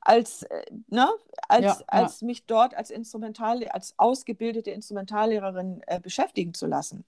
als, 0.00 0.44
äh, 0.44 0.62
ne, 0.86 1.08
als, 1.48 1.64
ja, 1.64 1.78
als 1.88 2.20
ja. 2.20 2.26
mich 2.28 2.46
dort 2.46 2.76
als 2.76 2.90
Instrumental, 2.90 3.66
als 3.68 3.94
ausgebildete 3.96 4.70
Instrumentallehrerin 4.70 5.82
äh, 5.88 5.98
beschäftigen 5.98 6.54
zu 6.54 6.66
lassen. 6.66 7.04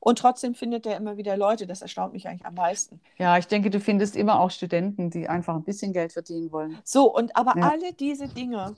Und 0.00 0.18
trotzdem 0.18 0.54
findet 0.54 0.86
er 0.86 0.96
immer 0.96 1.16
wieder 1.16 1.36
Leute. 1.36 1.66
Das 1.66 1.82
erstaunt 1.82 2.12
mich 2.12 2.28
eigentlich 2.28 2.46
am 2.46 2.54
meisten. 2.54 3.00
Ja, 3.18 3.38
ich 3.38 3.46
denke, 3.46 3.70
du 3.70 3.80
findest 3.80 4.16
immer 4.16 4.40
auch 4.40 4.50
Studenten, 4.50 5.10
die 5.10 5.28
einfach 5.28 5.54
ein 5.54 5.64
bisschen 5.64 5.92
Geld 5.92 6.12
verdienen 6.12 6.52
wollen. 6.52 6.78
So, 6.84 7.14
und 7.14 7.36
aber 7.36 7.58
ja. 7.58 7.70
alle 7.70 7.92
diese 7.92 8.28
Dinge, 8.28 8.76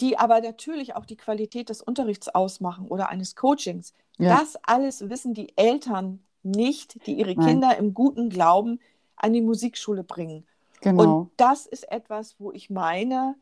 die 0.00 0.18
aber 0.18 0.40
natürlich 0.40 0.94
auch 0.94 1.06
die 1.06 1.16
Qualität 1.16 1.68
des 1.68 1.82
Unterrichts 1.82 2.28
ausmachen 2.28 2.86
oder 2.88 3.08
eines 3.08 3.36
Coachings, 3.36 3.94
ja. 4.18 4.38
das 4.38 4.56
alles 4.62 5.08
wissen 5.08 5.34
die 5.34 5.52
Eltern 5.56 6.20
nicht, 6.42 7.06
die 7.06 7.14
ihre 7.14 7.34
Nein. 7.34 7.46
Kinder 7.46 7.76
im 7.76 7.94
guten 7.94 8.30
Glauben 8.30 8.80
an 9.16 9.32
die 9.32 9.42
Musikschule 9.42 10.04
bringen. 10.04 10.46
Genau. 10.80 11.02
Und 11.02 11.30
das 11.36 11.66
ist 11.66 11.90
etwas, 11.90 12.36
wo 12.38 12.52
ich 12.52 12.70
meine, 12.70 13.34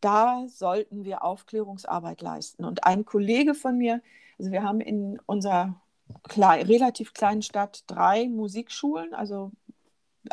da 0.00 0.46
sollten 0.48 1.04
wir 1.04 1.24
Aufklärungsarbeit 1.24 2.20
leisten. 2.20 2.64
Und 2.64 2.84
ein 2.84 3.06
Kollege 3.06 3.54
von 3.54 3.78
mir, 3.78 4.02
also 4.38 4.52
wir 4.52 4.62
haben 4.62 4.80
in 4.80 5.18
unserer 5.24 5.80
klein, 6.28 6.66
relativ 6.66 7.12
kleinen 7.14 7.42
Stadt 7.42 7.84
drei 7.86 8.28
Musikschulen, 8.28 9.14
also 9.14 9.52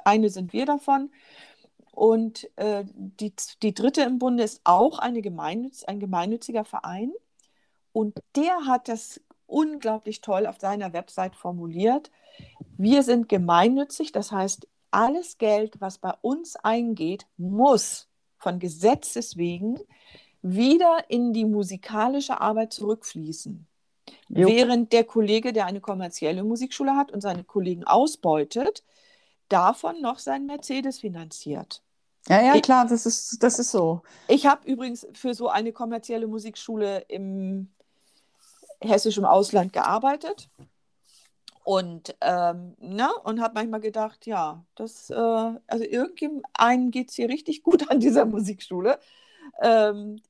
eine 0.04 0.30
sind 0.30 0.54
wir 0.54 0.66
davon. 0.66 1.12
Und 1.92 2.50
äh, 2.58 2.86
die, 2.96 3.34
die 3.62 3.74
dritte 3.74 4.02
im 4.04 4.18
Bunde 4.18 4.44
ist 4.44 4.62
auch 4.64 5.00
eine 5.00 5.22
Gemeinnütz, 5.22 5.84
ein 5.84 6.00
gemeinnütziger 6.00 6.64
Verein. 6.64 7.12
Und 7.92 8.18
der 8.36 8.66
hat 8.66 8.88
das 8.88 9.20
unglaublich 9.46 10.22
toll 10.22 10.48
auf 10.48 10.60
seiner 10.60 10.94
Website 10.94 11.36
formuliert. 11.36 12.10
Wir 12.78 13.04
sind 13.04 13.28
gemeinnützig, 13.28 14.14
das 14.14 14.32
heißt, 14.32 14.68
alles 14.92 15.38
Geld, 15.38 15.80
was 15.80 15.98
bei 15.98 16.14
uns 16.22 16.56
eingeht, 16.56 17.28
muss 17.38 18.10
von 18.38 18.60
Gesetzes 18.60 19.38
wegen 19.38 19.80
wieder 20.42 21.06
in 21.10 21.34
die 21.34 21.46
musikalische 21.46 22.42
Arbeit 22.42 22.74
zurückfließen. 22.74 23.68
Jo. 24.34 24.48
Während 24.48 24.94
der 24.94 25.04
Kollege, 25.04 25.52
der 25.52 25.66
eine 25.66 25.82
kommerzielle 25.82 26.44
Musikschule 26.44 26.96
hat 26.96 27.12
und 27.12 27.22
seine 27.22 27.44
Kollegen 27.44 27.84
ausbeutet, 27.84 28.84
davon 29.50 30.02
noch 30.02 30.20
sein 30.20 30.46
Mercedes 30.46 31.00
finanziert. 31.00 31.84
Ja, 32.28 32.42
ja, 32.42 32.56
ich, 32.56 32.62
klar, 32.62 32.88
das 32.88 33.06
ist, 33.06 33.44
das 33.44 33.60
ist 33.60 33.72
so. 33.72 34.04
Ich 34.28 34.46
habe 34.46 34.66
übrigens 34.70 35.08
für 35.14 35.34
so 35.34 35.50
eine 35.50 35.74
kommerzielle 35.74 36.28
Musikschule 36.28 37.00
im 37.08 37.70
hessischen 38.80 39.26
Ausland 39.26 39.74
gearbeitet. 39.74 40.50
Und, 41.64 42.16
ähm, 42.22 42.76
ne? 42.80 43.10
und 43.24 43.42
habe 43.42 43.54
manchmal 43.56 43.82
gedacht, 43.82 44.26
ja, 44.26 44.66
das, 44.76 45.10
äh, 45.10 45.14
also 45.14 45.84
irgendeinem 45.84 46.90
geht 46.90 47.10
es 47.10 47.16
hier 47.16 47.30
richtig 47.30 47.64
gut 47.64 47.90
an 47.92 48.00
dieser 48.00 48.26
Musikschule. 48.26 48.98
Ähm, 49.62 50.22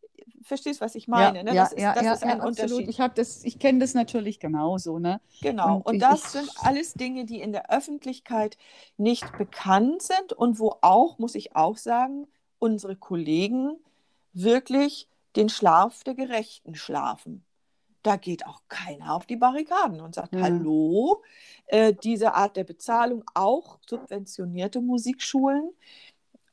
verstehst, 0.44 0.82
was 0.82 0.96
ich 0.96 1.08
meine? 1.08 1.40
Ja, 1.40 1.44
ne? 1.44 1.54
ja, 1.54 1.64
Das 1.64 1.74
ist, 1.74 1.82
ja, 1.82 1.94
das 1.94 2.04
ja, 2.04 2.14
ist 2.14 2.24
ein 2.24 2.30
ja, 2.30 2.36
absolut. 2.36 2.50
Unterschied. 2.72 2.90
Ich 2.90 3.00
habe 3.02 3.14
das, 3.16 3.44
ich 3.44 3.60
kenne 3.60 3.80
das 3.80 3.94
natürlich 3.94 4.40
genauso, 4.40 5.00
ne? 5.00 5.22
Genau. 5.42 5.76
Und 5.78 5.86
Und 5.88 5.96
ich- 5.96 6.02
das 6.02 6.22
ich- 6.24 6.30
sind 6.30 6.52
alles 6.58 6.94
Dinge, 6.94 7.26
die 7.26 7.42
in 7.42 7.52
der 7.52 7.70
Öffentlichkeit 7.72 8.58
nicht 8.98 9.38
bekannt 9.38 10.02
sind 10.02 10.34
und 10.34 10.60
wo 10.60 10.76
auch, 10.82 11.18
muss 11.20 11.36
ich 11.36 11.56
auch 11.56 11.78
sagen, 11.78 12.28
unsere 12.60 12.96
Kollegen 12.96 13.76
wirklich 14.34 15.08
den 15.36 15.50
Schlaf 15.50 16.04
der 16.04 16.14
Gerechten 16.16 16.76
schlafen. 16.76 17.44
Da 18.04 18.16
geht 18.16 18.48
auch 18.48 18.62
keiner 18.68 19.14
auf 19.16 19.28
die 19.28 19.36
Barrikaden 19.36 20.02
und 20.02 20.16
sagt, 20.16 20.34
Ja. 20.34 20.42
hallo, 20.42 21.22
äh, 21.68 21.94
diese 21.94 22.34
Art 22.34 22.58
der 22.58 22.64
Bezahlung, 22.64 23.24
auch 23.36 23.78
subventionierte 23.88 24.82
Musikschulen. 24.82 25.70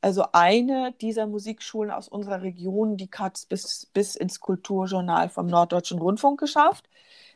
Also 0.01 0.25
eine 0.31 0.93
dieser 1.01 1.27
Musikschulen 1.27 1.91
aus 1.91 2.07
unserer 2.07 2.41
Region, 2.41 2.95
die 2.95 3.09
hat 3.17 3.37
es 3.37 3.45
bis, 3.45 3.85
bis 3.93 4.15
ins 4.15 4.39
Kulturjournal 4.39 5.29
vom 5.29 5.47
Norddeutschen 5.47 5.99
Rundfunk 5.99 6.39
geschafft, 6.39 6.89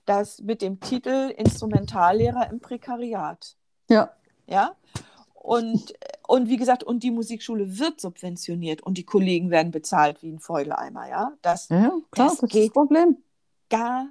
das 0.05 0.39
mit 0.41 0.61
dem 0.61 0.79
Titel 0.79 1.33
Instrumentallehrer 1.35 2.49
im 2.49 2.59
Prekariat. 2.59 3.55
Ja, 3.89 4.11
Ja? 4.47 4.75
Und, 5.33 5.93
und 6.25 6.47
wie 6.47 6.55
gesagt, 6.55 6.85
und 6.85 7.03
die 7.03 7.11
Musikschule 7.11 7.77
wird 7.77 7.99
subventioniert 7.99 8.81
und 8.81 8.97
die 8.97 9.03
Kollegen 9.03 9.49
werden 9.49 9.71
bezahlt 9.71 10.23
wie 10.23 10.31
ein 10.31 10.39
Fäuleimer, 10.39 11.09
ja. 11.09 11.33
Das 11.41 11.67
ja, 11.67 11.91
klar, 12.11 12.29
Das 12.29 12.37
das, 12.37 12.43
ist 12.43 12.49
geht 12.49 12.67
das 12.69 12.73
Problem. 12.73 13.17
gar 13.69 14.07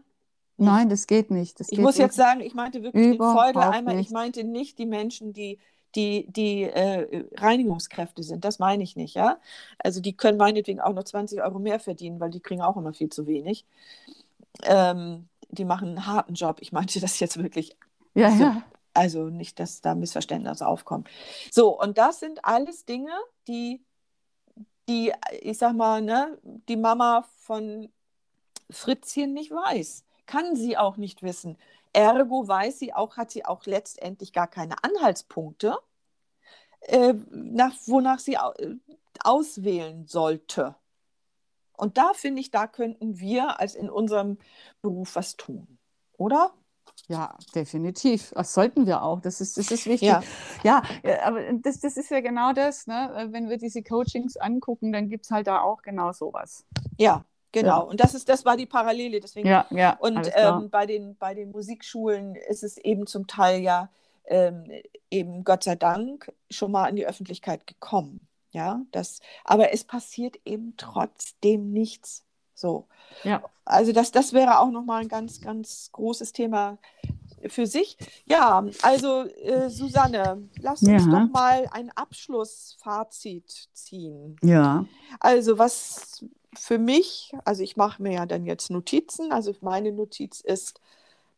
Nein, 0.58 0.88
das 0.90 1.06
geht 1.06 1.30
nicht. 1.30 1.58
Das 1.58 1.68
Ich 1.70 1.76
geht 1.76 1.84
muss 1.84 1.96
jetzt 1.96 2.16
sagen, 2.16 2.40
ich 2.40 2.54
meinte 2.54 2.82
wirklich 2.82 3.16
den 3.16 3.18
Fäuleimer, 3.18 3.94
ich 3.96 4.10
meinte 4.10 4.44
nicht 4.44 4.78
die 4.78 4.86
Menschen, 4.86 5.32
die, 5.32 5.58
die, 5.94 6.27
die 6.32 6.62
äh, 6.64 7.24
Reinigungskräfte 7.36 8.23
sind. 8.23 8.44
Das 8.44 8.59
meine 8.59 8.82
ich 8.82 8.97
nicht, 8.97 9.14
ja. 9.14 9.39
Also 9.78 10.01
die 10.01 10.16
können 10.16 10.39
meinetwegen 10.39 10.81
auch 10.81 10.93
noch 10.94 11.05
20 11.05 11.43
Euro 11.43 11.59
mehr 11.59 11.81
verdienen, 11.81 12.20
weil 12.20 12.31
die 12.31 12.40
kriegen 12.40 12.62
auch 12.62 12.77
immer 12.77 12.93
viel 12.94 13.10
zu 13.10 13.27
wenig. 13.27 13.66
Ähm, 14.64 15.28
die 15.51 15.64
machen 15.64 15.89
einen 15.90 16.06
harten 16.06 16.35
Job. 16.35 16.59
Ich 16.60 16.73
meinte 16.73 17.01
das 17.01 17.20
jetzt 17.20 17.43
wirklich 17.43 17.77
Ja, 18.14 18.31
so. 18.31 18.44
ja. 18.44 18.62
Also 18.94 19.31
nicht, 19.31 19.59
dass 19.60 19.81
da 19.81 19.94
Missverständnisse 19.94 20.66
aufkommen. 20.66 21.05
So, 21.51 21.81
und 21.81 21.98
das 21.98 22.20
sind 22.20 22.44
alles 22.44 22.85
Dinge, 22.85 23.10
die, 23.48 23.82
die, 24.89 25.12
ich 25.40 25.59
sag 25.59 25.74
mal, 25.74 26.02
ne, 26.02 26.39
die 26.69 26.77
Mama 26.77 27.24
von 27.39 27.89
Fritzchen 28.70 29.35
nicht 29.35 29.51
weiß. 29.51 30.05
Kann 30.27 30.56
sie 30.56 30.77
auch 30.78 30.97
nicht 30.97 31.23
wissen. 31.23 31.59
Ergo 31.93 32.47
weiß 32.47 32.78
sie 32.78 32.94
auch, 32.94 33.16
hat 33.16 33.31
sie 33.31 33.44
auch 33.44 33.66
letztendlich 33.66 34.32
gar 34.32 34.48
keine 34.48 34.77
Anhaltspunkte, 34.82 35.77
äh, 36.81 37.14
nach, 37.31 37.74
wonach 37.86 38.19
sie 38.19 38.35
äh, 38.35 38.77
auswählen 39.23 40.06
sollte. 40.06 40.74
Und 41.77 41.98
da 41.98 42.12
finde 42.14 42.40
ich, 42.40 42.51
da 42.51 42.66
könnten 42.66 43.19
wir 43.19 43.60
als 43.60 43.74
in 43.74 43.90
unserem 43.90 44.39
Beruf 44.82 45.16
was 45.16 45.36
tun, 45.36 45.78
oder? 46.16 46.52
Ja, 47.09 47.36
definitiv. 47.55 48.32
Das 48.35 48.55
sollten 48.55 48.86
wir 48.86 49.02
auch. 49.02 49.20
Das 49.20 49.40
ist, 49.40 49.59
das 49.59 49.70
ist 49.70 49.86
wichtig. 49.86 50.09
Ja. 50.09 50.23
Ja, 50.62 50.82
ja, 51.02 51.23
aber 51.24 51.40
das, 51.55 51.81
das 51.81 51.97
ist 51.97 52.10
ja 52.10 52.20
genau 52.20 52.52
das. 52.52 52.86
Ne? 52.86 53.28
Wenn 53.31 53.48
wir 53.48 53.59
diese 53.59 53.82
Coachings 53.82 54.36
angucken, 54.36 54.93
dann 54.93 55.09
gibt 55.09 55.24
es 55.24 55.31
halt 55.31 55.47
da 55.47 55.60
auch 55.60 55.82
genau 55.82 56.12
sowas. 56.12 56.64
Ja, 56.97 57.24
genau. 57.52 57.68
Ja. 57.68 57.78
Und 57.78 58.00
das 58.00 58.14
ist, 58.14 58.28
das 58.28 58.44
war 58.44 58.56
die 58.56 58.66
Parallele. 58.66 59.20
Deswegen 59.20 59.48
Ja, 59.48 59.66
ja. 59.70 59.96
Und 60.00 60.30
ähm, 60.34 60.70
bei, 60.70 60.86
den, 60.86 61.16
bei 61.16 61.34
den 61.34 61.50
Musikschulen 61.50 62.34
ist 62.34 62.62
es 62.62 62.76
eben 62.78 63.06
zum 63.06 63.26
Teil 63.26 63.60
ja 63.60 63.90
ähm, 64.24 64.64
eben 65.10 65.44
Gott 65.44 65.64
sei 65.64 65.76
Dank 65.76 66.32
schon 66.50 66.72
mal 66.72 66.88
in 66.88 66.96
die 66.96 67.06
Öffentlichkeit 67.06 67.66
gekommen. 67.66 68.26
Ja, 68.52 68.82
das, 68.90 69.20
aber 69.44 69.72
es 69.72 69.84
passiert 69.84 70.36
eben 70.44 70.74
trotzdem 70.76 71.72
nichts. 71.72 72.24
So. 72.54 72.86
ja. 73.24 73.42
Also 73.64 73.92
das, 73.92 74.10
das 74.10 74.32
wäre 74.32 74.58
auch 74.58 74.70
nochmal 74.70 75.02
ein 75.02 75.08
ganz, 75.08 75.40
ganz 75.40 75.90
großes 75.92 76.32
Thema 76.32 76.78
für 77.46 77.66
sich. 77.66 77.96
Ja, 78.26 78.64
also 78.82 79.22
äh, 79.24 79.68
Susanne, 79.70 80.48
lass 80.60 80.82
uns 80.82 81.06
Ja. 81.06 81.10
doch 81.20 81.32
mal 81.32 81.68
ein 81.72 81.90
Abschlussfazit 81.90 83.68
ziehen. 83.72 84.36
Ja. 84.42 84.84
Also 85.18 85.58
was 85.58 86.24
für 86.54 86.78
mich, 86.78 87.32
also 87.44 87.62
ich 87.62 87.76
mache 87.76 88.02
mir 88.02 88.12
ja 88.12 88.26
dann 88.26 88.44
jetzt 88.44 88.70
Notizen. 88.70 89.32
Also 89.32 89.54
meine 89.60 89.92
Notiz 89.92 90.40
ist, 90.40 90.80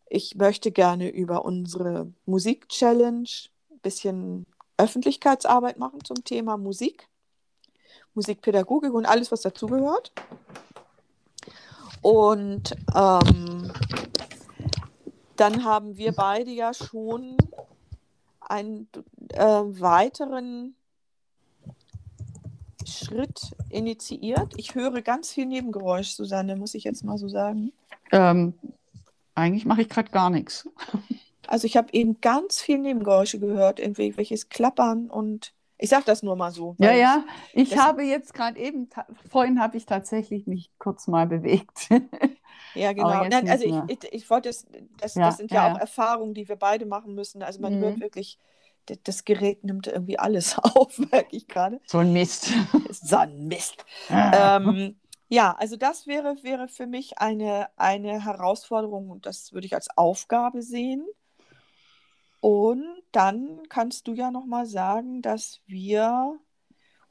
ich 0.08 0.34
möchte 0.34 0.70
gerne 0.70 1.08
über 1.08 1.44
unsere 1.44 2.12
Musik-Challenge 2.26 3.28
ein 3.70 3.78
bisschen 3.82 4.46
Öffentlichkeitsarbeit 4.76 5.78
machen 5.78 6.04
zum 6.04 6.24
Thema 6.24 6.56
Musik, 6.56 7.08
Musikpädagogik 8.14 8.92
und 8.92 9.06
alles, 9.06 9.30
was 9.30 9.42
dazugehört. 9.42 10.12
Und 12.02 12.76
ähm, 12.94 13.72
dann 15.36 15.64
haben 15.64 15.96
wir 15.96 16.12
beide 16.12 16.50
ja 16.50 16.74
schon 16.74 17.36
einen 18.40 18.88
äh, 19.30 19.44
weiteren 19.44 20.76
Schritt 22.86 23.54
initiiert. 23.70 24.54
Ich 24.56 24.74
höre 24.74 25.02
ganz 25.02 25.32
viel 25.32 25.46
Nebengeräusch, 25.46 26.10
Susanne, 26.10 26.56
muss 26.56 26.74
ich 26.74 26.84
jetzt 26.84 27.04
mal 27.04 27.18
so 27.18 27.28
sagen. 27.28 27.72
Ähm, 28.12 28.54
eigentlich 29.34 29.64
mache 29.64 29.82
ich 29.82 29.88
gerade 29.88 30.10
gar 30.10 30.30
nichts. 30.30 30.68
Also 31.46 31.66
ich 31.66 31.76
habe 31.76 31.88
eben 31.92 32.20
ganz 32.20 32.60
viel 32.60 32.78
Nebengeräusche 32.78 33.38
gehört, 33.38 33.78
irgendwie 33.80 34.16
welches 34.16 34.48
Klappern 34.48 35.10
und 35.10 35.52
ich 35.76 35.90
sage 35.90 36.04
das 36.06 36.22
nur 36.22 36.36
mal 36.36 36.50
so. 36.52 36.76
Ja, 36.78 36.92
ja. 36.92 37.24
Ich 37.52 37.70
das- 37.70 37.78
habe 37.80 38.02
jetzt 38.02 38.32
gerade 38.32 38.58
eben, 38.58 38.88
vorhin 39.30 39.60
habe 39.60 39.76
ich 39.76 39.86
tatsächlich 39.86 40.46
mich 40.46 40.70
kurz 40.78 41.06
mal 41.08 41.26
bewegt. 41.26 41.88
Ja, 42.76 42.92
genau. 42.92 43.24
Nein, 43.24 43.48
also 43.48 43.64
ich, 43.64 43.74
ich, 43.86 44.12
ich 44.12 44.30
wollte 44.30 44.48
es, 44.48 44.66
das, 44.98 45.14
Ja, 45.14 45.26
das 45.26 45.36
sind 45.36 45.52
ja, 45.52 45.58
ja, 45.58 45.70
auch 45.72 45.74
ja. 45.76 45.80
Erfahrungen, 45.80 46.34
die 46.34 46.48
wir 46.48 46.56
beide 46.56 46.86
machen 46.86 47.14
müssen. 47.14 47.40
Also 47.44 47.60
man 47.60 47.74
Mhm. 47.74 47.80
hört 47.80 48.00
wirklich, 48.00 48.36
das 49.04 49.24
Gerät 49.24 49.64
nimmt 49.64 49.86
irgendwie 49.86 50.18
alles 50.18 50.58
auf, 50.58 50.98
merke 50.98 51.36
ich 51.36 51.48
gerade. 51.48 51.80
so 51.86 51.98
ein 51.98 52.12
Mist. 52.12 52.50
So 52.90 53.16
ein 53.16 53.46
Mist. 53.46 53.84
ähm, 54.10 54.96
ja, 55.28 55.52
also 55.58 55.76
das 55.76 56.06
wäre, 56.06 56.36
wäre 56.42 56.68
für 56.68 56.86
mich 56.86 57.18
eine, 57.18 57.68
eine 57.76 58.24
Herausforderung 58.24 59.10
und 59.10 59.26
das 59.26 59.52
würde 59.52 59.66
ich 59.66 59.74
als 59.74 59.88
Aufgabe 59.96 60.62
sehen. 60.62 61.06
Und 62.40 62.84
dann 63.10 63.62
kannst 63.68 64.06
du 64.06 64.12
ja 64.12 64.30
nochmal 64.30 64.66
sagen, 64.66 65.22
dass 65.22 65.60
wir 65.66 66.38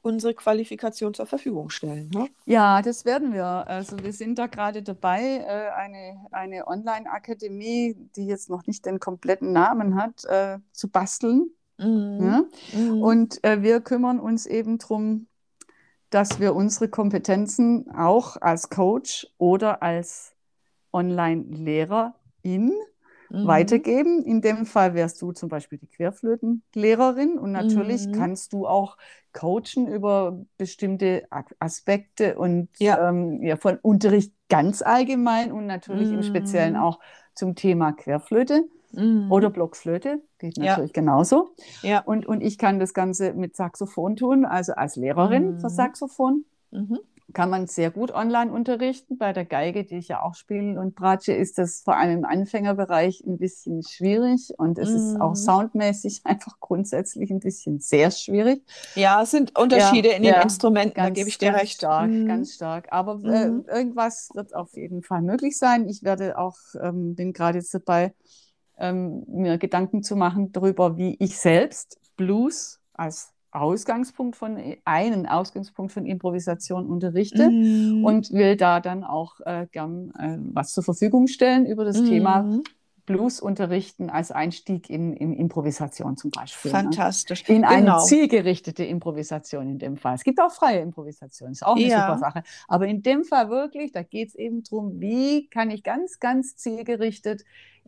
unsere 0.00 0.34
Qualifikation 0.34 1.14
zur 1.14 1.26
Verfügung 1.26 1.70
stellen. 1.70 2.10
Ne? 2.10 2.28
Ja, 2.44 2.82
das 2.82 3.04
werden 3.04 3.32
wir. 3.32 3.44
Also 3.44 3.98
wir 3.98 4.12
sind 4.12 4.38
da 4.38 4.46
gerade 4.46 4.82
dabei, 4.82 5.38
äh, 5.38 5.70
eine, 5.70 6.26
eine 6.30 6.68
Online-Akademie, 6.68 7.96
die 8.14 8.26
jetzt 8.26 8.50
noch 8.50 8.66
nicht 8.66 8.84
den 8.84 9.00
kompletten 9.00 9.52
Namen 9.52 9.96
hat, 9.96 10.24
äh, 10.26 10.58
zu 10.72 10.88
basteln. 10.88 11.50
Ja? 12.18 12.44
Mhm. 12.72 13.00
Und 13.00 13.42
äh, 13.44 13.62
wir 13.62 13.80
kümmern 13.80 14.20
uns 14.20 14.46
eben 14.46 14.78
darum, 14.78 15.26
dass 16.10 16.38
wir 16.40 16.54
unsere 16.54 16.88
Kompetenzen 16.88 17.90
auch 17.90 18.36
als 18.40 18.70
Coach 18.70 19.26
oder 19.38 19.82
als 19.82 20.34
Online-Lehrerin 20.92 22.72
Mhm. 23.30 23.44
weitergeben. 23.46 24.24
In 24.24 24.40
dem 24.40 24.64
Fall 24.66 24.94
wärst 24.94 25.20
du 25.22 25.32
zum 25.32 25.48
Beispiel 25.48 25.78
die 25.78 25.88
Querflötenlehrerin 25.88 27.38
und 27.38 27.52
natürlich 27.52 28.06
Mhm. 28.06 28.12
kannst 28.12 28.52
du 28.52 28.66
auch 28.66 28.96
coachen 29.32 29.88
über 29.88 30.44
bestimmte 30.56 31.26
Aspekte 31.58 32.38
und 32.38 32.68
Ja. 32.78 33.08
ähm, 33.08 33.42
ja, 33.42 33.56
von 33.56 33.78
Unterricht 33.82 34.32
ganz 34.48 34.82
allgemein 34.82 35.52
und 35.52 35.66
natürlich 35.66 36.12
im 36.12 36.22
Speziellen 36.22 36.76
Mhm. 36.76 36.82
auch 36.82 37.00
zum 37.34 37.54
Thema 37.56 37.92
Querflöte 37.92 38.64
Mhm. 38.96 39.30
oder 39.30 39.50
Blockflöte, 39.50 40.22
geht 40.38 40.56
Ja. 40.58 40.64
natürlich 40.66 40.92
genauso. 40.92 41.54
ja. 41.82 42.00
Und, 42.00 42.26
und 42.26 42.40
ich 42.40 42.58
kann 42.58 42.78
das 42.78 42.94
Ganze 42.94 43.32
mit 43.34 43.56
Saxophon 43.56 44.16
tun, 44.16 44.44
also 44.44 44.72
als 44.74 44.96
Lehrerin 44.96 45.58
für 45.58 45.66
Mhm. 45.68 45.70
Saxophon 45.70 46.44
Mhm. 46.70 46.98
kann 47.32 47.50
man 47.50 47.66
sehr 47.66 47.90
gut 47.90 48.12
online 48.12 48.52
unterrichten. 48.52 49.16
Bei 49.16 49.32
der 49.32 49.44
Geige, 49.44 49.84
die 49.84 49.96
ich 49.96 50.08
ja 50.08 50.22
auch 50.22 50.34
spiele 50.34 50.78
und 50.78 50.94
bratsche, 50.94 51.32
ist 51.32 51.56
das 51.58 51.80
vor 51.82 51.96
allem 51.96 52.18
im 52.18 52.24
Anfängerbereich 52.24 53.22
ein 53.26 53.38
bisschen 53.38 53.82
schwierig 53.82 54.52
und 54.58 54.78
es 54.78 54.90
ist 54.90 55.20
auch 55.20 55.30
Mhm. 55.30 55.36
soundmäßig 55.36 56.20
einfach 56.24 56.60
grundsätzlich 56.60 57.30
ein 57.30 57.40
bisschen 57.40 57.80
sehr 57.80 58.10
schwierig. 58.10 58.62
Ja, 58.94 59.22
es 59.22 59.30
sind 59.30 59.58
Unterschiede 59.58 60.10
Ja, 60.10 60.16
in 60.16 60.22
den 60.22 60.34
ja. 60.34 60.42
Instrumenten, 60.42 60.96
da 60.96 61.04
Ganz, 61.04 61.16
gebe 61.18 61.28
ich 61.28 61.38
dir 61.38 61.50
ganz 61.50 61.62
recht. 61.62 61.72
stark, 61.78 62.10
Mhm. 62.10 62.26
ganz 62.26 62.54
stark. 62.54 62.88
Aber 62.92 63.16
Mhm. 63.16 63.64
äh, 63.68 63.78
irgendwas 63.78 64.28
wird 64.34 64.54
auf 64.54 64.76
jeden 64.76 65.02
Fall 65.02 65.22
möglich 65.22 65.56
sein. 65.58 65.88
Ich 65.88 66.02
werde 66.02 66.36
auch, 66.38 66.56
ähm, 66.80 67.14
bin 67.14 67.32
gerade 67.32 67.58
jetzt 67.58 67.72
dabei, 67.74 68.12
ähm, 68.78 69.24
mir 69.28 69.58
Gedanken 69.58 70.02
zu 70.02 70.16
machen 70.16 70.52
darüber, 70.52 70.96
wie 70.96 71.16
ich 71.18 71.38
selbst 71.38 71.98
Blues 72.16 72.80
als 72.92 73.32
Ausgangspunkt 73.50 74.34
von 74.36 74.58
einen 74.84 75.26
Ausgangspunkt 75.26 75.92
von 75.92 76.06
Improvisation 76.06 76.86
unterrichte 76.86 77.50
Mhm. 77.50 78.04
und 78.04 78.32
will 78.32 78.56
da 78.56 78.80
dann 78.80 79.04
auch 79.04 79.38
äh, 79.44 79.66
gern 79.70 80.10
äh, 80.18 80.38
was 80.54 80.72
zur 80.72 80.82
Verfügung 80.82 81.28
stellen 81.28 81.64
über 81.66 81.84
das 81.84 82.02
Thema 82.02 82.42
Mhm. 82.42 82.62
Blues 83.06 83.38
unterrichten 83.38 84.08
als 84.10 84.32
Einstieg 84.32 84.88
in, 84.88 85.12
in 85.12 85.34
Improvisation 85.34 86.16
zum 86.16 86.30
Beispiel. 86.30 86.70
Fantastisch. 86.70 87.46
Ne? 87.48 87.56
In 87.56 87.64
eine 87.64 87.80
Genau. 87.82 87.98
zielgerichtete 87.98 88.82
Improvisation 88.84 89.68
in 89.68 89.78
dem 89.78 89.98
Fall. 89.98 90.14
Es 90.14 90.24
gibt 90.24 90.40
auch 90.40 90.50
freie 90.50 90.80
Improvisation, 90.80 91.50
ist 91.52 91.64
auch 91.66 91.76
eine 91.76 91.86
Ja. 91.86 92.00
super 92.00 92.16
Sache. 92.18 92.42
Aber 92.66 92.86
in 92.86 93.02
dem 93.02 93.24
Fall 93.24 93.50
wirklich, 93.50 93.92
da 93.92 94.02
geht 94.02 94.28
es 94.30 94.34
eben 94.34 94.62
darum, 94.62 95.00
wie 95.00 95.48
kann 95.48 95.70
ich 95.70 95.82
ganz, 95.82 96.18
ganz 96.18 96.56
zielgerichtet 96.56 97.44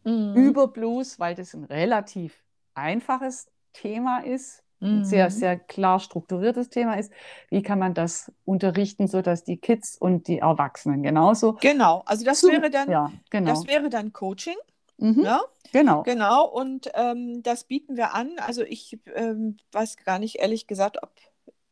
Mhm. 0.07 0.35
über 0.37 0.69
Blues, 0.69 1.19
weil 1.19 1.35
das 1.35 1.53
ein 1.55 1.65
relativ 1.65 2.43
einfaches 2.75 3.49
Thema 3.73 4.21
ist, 4.21 4.63
ein 4.81 5.05
sehr, 5.05 5.27
Mhm. 5.27 5.31
sehr 5.31 5.59
klar 5.59 6.01
strukturiertes 6.01 6.69
Thema 6.69 6.95
ist, 6.99 7.11
wie 7.51 7.63
kann 7.63 7.79
man 7.79 7.95
das 7.95 8.31
unterrichten, 8.45 9.09
sodass 9.09 9.43
die 9.45 9.57
Kids 9.57 9.97
und 9.99 10.29
die 10.29 10.39
Erwachsenen 10.39 11.03
genauso 11.03 11.55
Genau, 11.61 12.03
also 12.07 12.25
das 12.25 12.41
zu- 12.41 12.49
wäre 12.49 12.71
dann, 12.71 12.91
ja, 12.91 13.11
genau. 13.31 13.51
das 13.51 13.67
wäre 13.67 13.89
dann 13.91 14.13
Coaching, 14.13 14.57
mhm, 14.99 15.23
ja? 15.25 15.41
genau. 15.73 16.03
Genau, 16.03 16.45
und 16.47 16.91
ähm, 16.95 17.43
das 17.43 17.65
bieten 17.65 17.97
wir 17.97 18.15
an. 18.15 18.33
Also 18.39 18.63
ich 18.63 18.99
ähm, 19.15 19.57
weiß 19.73 19.97
gar 20.05 20.19
nicht 20.19 20.37
ehrlich 20.37 20.67
gesagt, 20.67 21.03
ob 21.03 21.11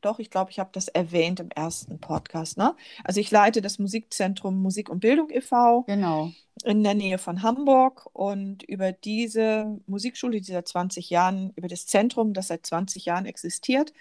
doch, 0.00 0.18
ich 0.18 0.28
glaube, 0.30 0.50
ich 0.50 0.58
habe 0.58 0.68
das 0.72 0.88
erwähnt 0.88 1.40
im 1.40 1.48
ersten 1.50 1.98
Podcast. 1.98 2.58
Ne? 2.58 2.74
Also 3.04 3.20
ich 3.20 3.30
leite 3.30 3.62
das 3.62 3.78
Musikzentrum 3.78 4.60
Musik 4.60 4.90
und 4.90 5.00
Bildung 5.00 5.30
e.V. 5.30 5.84
Genau. 5.86 6.30
In 6.62 6.84
der 6.84 6.94
Nähe 6.94 7.18
von 7.18 7.42
Hamburg 7.42 8.08
und 8.12 8.62
über 8.62 8.92
diese 8.92 9.80
Musikschule, 9.86 10.40
die 10.40 10.52
seit 10.52 10.68
20 10.68 11.10
Jahren, 11.10 11.52
über 11.56 11.68
das 11.68 11.86
Zentrum, 11.86 12.32
das 12.32 12.48
seit 12.48 12.64
20 12.64 13.04
Jahren 13.06 13.26
existiert, 13.26 13.92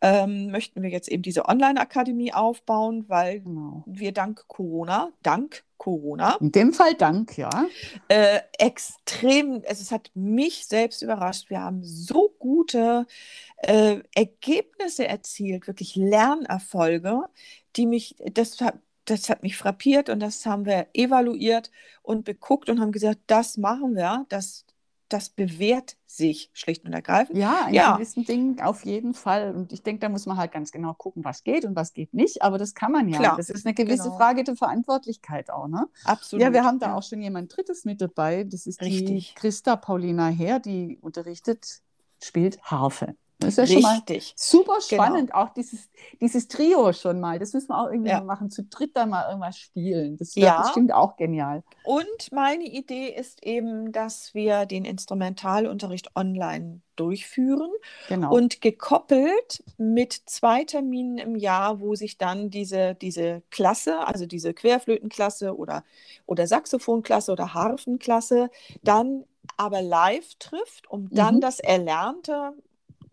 ähm, 0.00 0.50
möchten 0.50 0.82
wir 0.82 0.90
jetzt 0.90 1.08
eben 1.08 1.22
diese 1.22 1.46
Online-Akademie 1.46 2.32
aufbauen, 2.32 3.04
weil 3.08 3.40
genau. 3.40 3.84
wir 3.86 4.12
dank 4.12 4.44
Corona, 4.48 5.10
dank 5.22 5.64
Corona, 5.82 6.36
In 6.40 6.52
dem 6.52 6.72
Fall 6.72 6.94
Dank, 6.94 7.36
ja. 7.36 7.50
äh, 8.06 8.38
extrem, 8.56 9.64
also 9.68 9.82
es 9.82 9.90
hat 9.90 10.12
mich 10.14 10.66
selbst 10.66 11.02
überrascht. 11.02 11.50
Wir 11.50 11.60
haben 11.60 11.82
so 11.82 12.32
gute 12.38 13.04
äh, 13.56 13.98
Ergebnisse 14.14 15.08
erzielt, 15.08 15.66
wirklich 15.66 15.96
Lernerfolge, 15.96 17.24
die 17.74 17.86
mich, 17.86 18.14
das 18.32 18.60
hat, 18.60 18.78
das 19.04 19.28
hat 19.28 19.42
mich 19.42 19.56
frappiert 19.56 20.08
und 20.08 20.20
das 20.20 20.46
haben 20.46 20.64
wir 20.64 20.86
evaluiert 20.94 21.70
und 22.02 22.24
beguckt 22.24 22.68
und 22.68 22.80
haben 22.80 22.92
gesagt, 22.92 23.20
das 23.26 23.56
machen 23.56 23.94
wir, 23.94 24.26
das, 24.28 24.64
das 25.08 25.28
bewährt 25.28 25.96
sich 26.06 26.50
schlicht 26.52 26.84
und 26.84 26.92
ergreifend. 26.92 27.36
Ja, 27.38 27.66
in 27.68 27.74
Ja. 27.74 27.96
gewissen 27.96 28.24
Dingen 28.24 28.60
auf 28.60 28.84
jeden 28.84 29.12
Fall. 29.14 29.54
Und 29.54 29.72
ich 29.72 29.82
denke, 29.82 30.00
da 30.00 30.08
muss 30.08 30.26
man 30.26 30.36
halt 30.36 30.52
ganz 30.52 30.72
genau 30.72 30.94
gucken, 30.94 31.24
was 31.24 31.42
geht 31.42 31.64
und 31.64 31.74
was 31.74 31.92
geht 31.94 32.14
nicht. 32.14 32.42
Aber 32.42 32.58
das 32.58 32.74
kann 32.74 32.92
man 32.92 33.08
ja. 33.08 33.18
Klar, 33.18 33.36
das 33.36 33.50
ist 33.50 33.66
eine 33.66 33.74
gewisse 33.74 34.04
genau. 34.04 34.16
Frage 34.16 34.44
der 34.44 34.56
Verantwortlichkeit 34.56 35.50
auch, 35.50 35.68
ne? 35.68 35.88
Absolut. 36.04 36.42
Ja, 36.42 36.52
wir 36.52 36.64
haben 36.64 36.78
da 36.78 36.88
ja. 36.88 36.94
auch 36.96 37.02
schon 37.02 37.20
jemand 37.20 37.54
Drittes 37.54 37.84
mit 37.84 38.00
dabei. 38.00 38.44
Das 38.44 38.66
ist 38.66 38.80
die 38.80 38.86
Richtig. 38.86 39.34
Christa 39.34 39.76
Paulina 39.76 40.28
Herr, 40.28 40.60
die 40.60 40.98
unterrichtet, 41.00 41.82
spielt 42.22 42.62
Harfe. 42.62 43.16
Das 43.44 43.58
ist 43.58 43.58
ja 43.58 43.66
schon 43.66 43.82
mal 43.82 43.94
Richtig. 43.96 44.34
super 44.36 44.78
Genau. 44.88 45.02
spannend. 45.04 45.34
Auch 45.34 45.50
dieses, 45.50 45.88
dieses 46.20 46.48
Trio 46.48 46.92
schon 46.92 47.20
mal. 47.20 47.38
Das 47.38 47.52
müssen 47.52 47.68
wir 47.68 47.78
auch 47.78 47.90
irgendwie 47.90 48.10
Ja. 48.10 48.18
mal 48.18 48.24
machen. 48.26 48.50
Zu 48.50 48.64
dritt 48.64 48.96
dann 48.96 49.10
mal 49.10 49.28
irgendwas 49.28 49.58
spielen. 49.58 50.16
Das 50.16 50.36
wäre 50.36 50.46
Ja. 50.46 50.60
bestimmt 50.62 50.92
auch 50.92 51.16
genial. 51.16 51.62
Und 51.84 52.32
meine 52.32 52.64
Idee 52.64 53.08
ist 53.08 53.42
eben, 53.44 53.92
dass 53.92 54.34
wir 54.34 54.66
den 54.66 54.84
Instrumentalunterricht 54.84 56.14
online 56.16 56.80
durchführen 56.96 57.70
Genau. 58.08 58.34
und 58.34 58.60
gekoppelt 58.60 59.64
mit 59.78 60.12
zwei 60.26 60.64
Terminen 60.64 61.18
im 61.18 61.36
Jahr, 61.36 61.80
wo 61.80 61.94
sich 61.94 62.18
dann 62.18 62.50
diese, 62.50 62.94
diese 62.94 63.42
Klasse, 63.50 64.06
also 64.06 64.26
diese 64.26 64.52
Querflötenklasse 64.54 65.56
oder, 65.56 65.84
oder 66.26 66.46
Saxophonklasse 66.46 67.32
oder 67.32 67.54
Harfenklasse, 67.54 68.50
dann 68.82 69.24
aber 69.56 69.82
live 69.82 70.34
trifft, 70.38 70.88
um 70.90 71.08
dann 71.10 71.36
Mhm. 71.36 71.40
das 71.40 71.58
Erlernte 71.60 72.52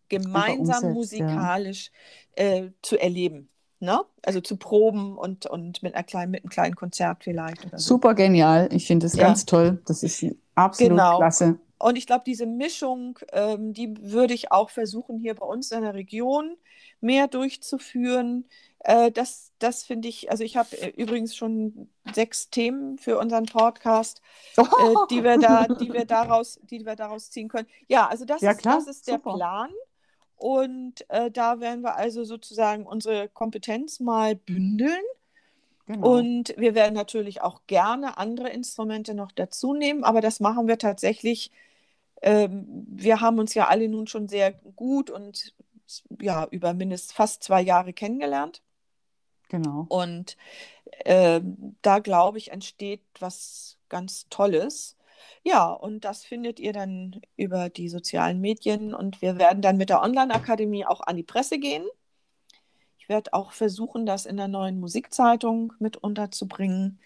gemeinsam 0.10 0.96
umsetzt, 0.96 1.14
ja. 1.14 1.26
musikalisch 1.26 1.92
äh, 2.36 2.70
zu 2.82 2.98
erleben. 2.98 3.50
Ne? 3.80 4.02
Also 4.24 4.42
zu 4.42 4.58
proben 4.58 5.18
und, 5.18 5.46
und 5.46 5.82
mit, 5.84 5.96
einer 5.96 6.04
kleinen, 6.04 6.32
mit 6.32 6.44
einem 6.44 6.50
kleinen 6.50 6.76
Konzert 6.76 7.24
vielleicht. 7.24 7.62
So. 7.72 7.96
Super 7.96 8.14
genial. 8.14 8.68
Ich 8.74 8.86
finde 8.88 9.06
es 9.06 9.16
Ja. 9.16 9.24
ganz 9.24 9.46
toll. 9.46 9.82
Das 9.86 10.04
ist 10.04 10.26
absolut 10.56 10.92
Genau. 10.92 11.18
klasse. 11.18 11.60
Und 11.78 11.96
ich 11.98 12.06
glaube, 12.06 12.24
diese 12.26 12.46
Mischung, 12.46 13.20
ähm, 13.32 13.72
die 13.74 13.94
würde 14.02 14.34
ich 14.34 14.52
auch 14.52 14.70
versuchen, 14.70 15.18
hier 15.18 15.34
bei 15.34 15.46
uns 15.46 15.72
in 15.72 15.82
der 15.84 15.94
Region 15.94 16.58
mehr 17.00 17.30
durchzuführen. 17.30 18.46
Äh, 18.80 19.12
das 19.12 19.54
das 19.60 19.84
finde 19.84 20.08
ich, 20.08 20.32
also 20.32 20.44
ich 20.44 20.58
habe 20.58 20.76
äh, 20.78 20.90
übrigens 20.90 21.36
schon 21.36 21.90
sechs 22.14 22.50
Themen 22.50 22.98
für 22.98 23.18
unseren 23.18 23.46
Podcast, 23.46 24.22
äh, 24.58 24.64
die, 25.10 25.24
wir 25.24 25.38
da, 25.38 25.68
die, 25.68 25.92
wir 25.94 26.06
daraus, 26.06 26.60
die 26.64 26.86
wir 26.86 26.96
daraus 26.96 27.30
ziehen 27.30 27.48
können. 27.50 27.68
Ja, 27.88 28.08
also 28.08 28.26
das, 28.26 28.42
Ja, 28.42 28.52
ist, 28.52 28.66
das 28.66 28.88
ist 28.88 29.08
der 29.08 29.16
super. 29.16 29.36
Plan. 29.36 29.70
Und 30.40 31.06
äh, 31.10 31.30
da 31.30 31.60
werden 31.60 31.82
wir 31.84 31.98
also 31.98 32.24
sozusagen 32.24 32.86
unsere 32.86 33.28
Kompetenz 33.28 34.00
mal 34.00 34.36
bündeln. 34.36 35.04
Genau. 35.86 36.18
Und 36.18 36.54
wir 36.58 36.76
werden 36.76 36.94
natürlich 36.94 37.42
auch 37.42 37.62
gerne 37.68 38.18
andere 38.18 38.50
Instrumente 38.50 39.14
noch 39.14 39.34
dazu 39.34 39.74
nehmen, 39.74 40.06
aber 40.06 40.22
das 40.22 40.40
machen 40.40 40.68
wir 40.68 40.78
tatsächlich. 40.78 41.52
Ähm, 42.22 42.86
wir 42.90 43.20
haben 43.20 43.38
uns 43.40 43.54
ja 43.54 43.68
alle 43.68 43.90
nun 43.90 44.08
schon 44.08 44.30
sehr 44.30 44.54
gut 44.54 45.10
und 45.10 45.54
ja, 46.22 46.48
über 46.52 46.74
mindestens 46.74 47.12
fast 47.12 47.44
zwei 47.44 47.62
Jahre 47.62 47.92
kennengelernt. 47.92 48.62
genau. 49.50 49.88
Und 49.90 50.38
ähm, 51.06 51.76
da, 51.82 52.00
glaube 52.00 52.38
ich, 52.38 52.52
entsteht 52.52 53.02
was 53.20 53.78
ganz 53.90 54.28
Tolles. 54.30 54.96
Ja, 55.44 55.70
und 55.72 56.06
das 56.06 56.24
findet 56.24 56.60
ihr 56.60 56.74
dann 56.74 57.22
über 57.38 57.70
die 57.70 57.90
sozialen 57.90 58.40
Medien 58.42 58.94
und 58.94 59.22
wir 59.22 59.38
werden 59.38 59.62
dann 59.62 59.78
mit 59.78 59.90
der 59.90 60.02
Online-Akademie 60.02 60.86
auch 60.86 61.02
an 61.02 61.16
die 61.16 61.24
Presse 61.24 61.60
gehen. 61.60 61.86
Ich 62.98 63.10
werde 63.10 63.34
auch 63.34 63.52
versuchen, 63.54 64.06
das 64.06 64.26
in 64.26 64.38
der 64.38 64.48
neuen 64.48 64.80
Musikzeitung 64.80 65.74
mit 65.80 65.98
unterzubringen. 65.98 67.00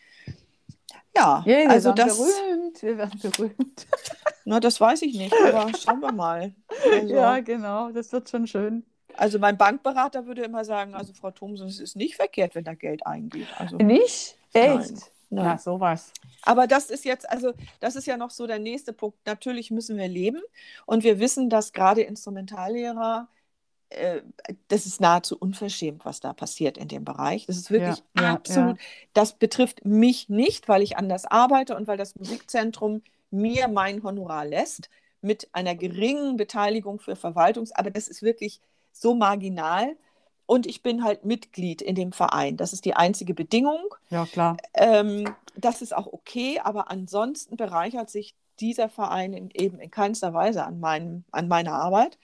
Ja, 1.15 1.43
Ja, 1.45 1.45
wir 1.45 1.69
also 1.69 1.89
werden 1.89 2.07
das, 2.07 2.17
berühmt. 2.17 2.81
Wir 2.81 2.97
werden 2.97 3.19
berühmt. 3.19 3.87
na, 4.45 4.59
das 4.59 4.81
weiß 4.81 5.01
ich 5.03 5.15
nicht, 5.15 5.33
aber 5.45 5.71
schauen 5.77 5.99
wir 6.01 6.11
mal. 6.11 6.53
Also, 6.91 7.13
Ja, 7.13 7.39
genau. 7.39 7.91
Das 7.91 8.11
wird 8.11 8.29
schon 8.29 8.47
schön. 8.47 8.85
also 9.15 9.39
mein 9.39 9.57
Bankberater 9.57 10.25
würde 10.25 10.43
immer 10.43 10.65
sagen, 10.65 10.95
also 10.95 11.13
Frau 11.13 11.31
Thomsen, 11.31 11.67
es 11.67 11.79
ist 11.79 11.95
nicht 11.95 12.15
verkehrt, 12.15 12.55
wenn 12.55 12.63
da 12.63 12.73
Geld 12.73 13.05
eingeht. 13.05 13.47
Also, 13.57 13.77
Nicht? 13.77 14.37
Echt? 14.53 14.91
Nein, 14.91 15.01
Na, 15.33 15.43
nein. 15.43 15.57
sowas. 15.57 16.13
Aber 16.41 16.67
das 16.67 16.89
ist 16.89 17.05
jetzt, 17.05 17.29
also 17.29 17.53
das 17.79 17.95
ist 17.95 18.05
ja 18.05 18.17
noch 18.17 18.29
so 18.29 18.47
der 18.47 18.59
nächste 18.59 18.93
Punkt. 18.93 19.17
Natürlich 19.25 19.71
müssen 19.71 19.97
wir 19.97 20.07
leben 20.07 20.41
und 20.85 21.03
wir 21.03 21.19
wissen, 21.19 21.49
dass 21.49 21.73
gerade 21.73 22.01
Instrumentallehrer, 22.01 23.27
äh, 23.89 24.21
das 24.67 24.85
ist 24.85 25.01
nahezu 25.01 25.37
unverschämt, 25.37 26.05
was 26.05 26.19
da 26.19 26.33
passiert 26.33 26.77
in 26.77 26.87
dem 26.87 27.05
Bereich. 27.05 27.45
Das 27.47 27.57
ist 27.57 27.71
wirklich 27.71 28.03
Ja, 28.15 28.23
ja, 28.23 28.33
absolut, 28.33 28.77
das 29.13 29.33
betrifft 29.33 29.85
mich 29.85 30.29
nicht, 30.29 30.67
weil 30.67 30.81
ich 30.81 30.97
anders 30.97 31.25
arbeite 31.25 31.75
und 31.75 31.87
weil 31.87 31.97
das 31.97 32.15
Musikzentrum 32.15 33.01
mir 33.31 33.67
mein 33.67 34.03
Honorar 34.03 34.45
lässt 34.45 34.89
mit 35.21 35.49
einer 35.53 35.75
geringen 35.75 36.37
Beteiligung 36.37 36.99
für 36.99 37.15
Verwaltungs, 37.15 37.71
aber 37.71 37.89
das 37.91 38.07
ist 38.07 38.21
wirklich 38.21 38.61
so 38.91 39.15
marginal. 39.15 39.95
Und 40.45 40.67
ich 40.67 40.83
bin 40.83 41.03
halt 41.03 41.25
Mitglied 41.25 41.81
in 41.81 41.95
dem 41.95 42.11
Verein. 42.11 42.57
Das 42.57 42.73
ist 42.73 42.85
die 42.85 42.95
einzige 42.95 43.33
Bedingung. 43.33 43.95
Ja, 44.09 44.25
klar. 44.25 44.57
Ähm, 44.73 45.33
das 45.55 45.81
ist 45.81 45.95
auch 45.95 46.07
okay, 46.11 46.59
aber 46.63 46.91
ansonsten 46.91 47.55
bereichert 47.55 48.09
sich 48.09 48.35
dieser 48.59 48.89
Verein 48.89 49.33
in, 49.33 49.49
eben 49.51 49.79
in 49.79 49.91
keinster 49.91 50.33
Weise 50.33 50.65
an, 50.65 50.79
meinem, 50.79 51.23
an 51.31 51.47
meiner 51.47 51.73
Arbeit. 51.73 52.17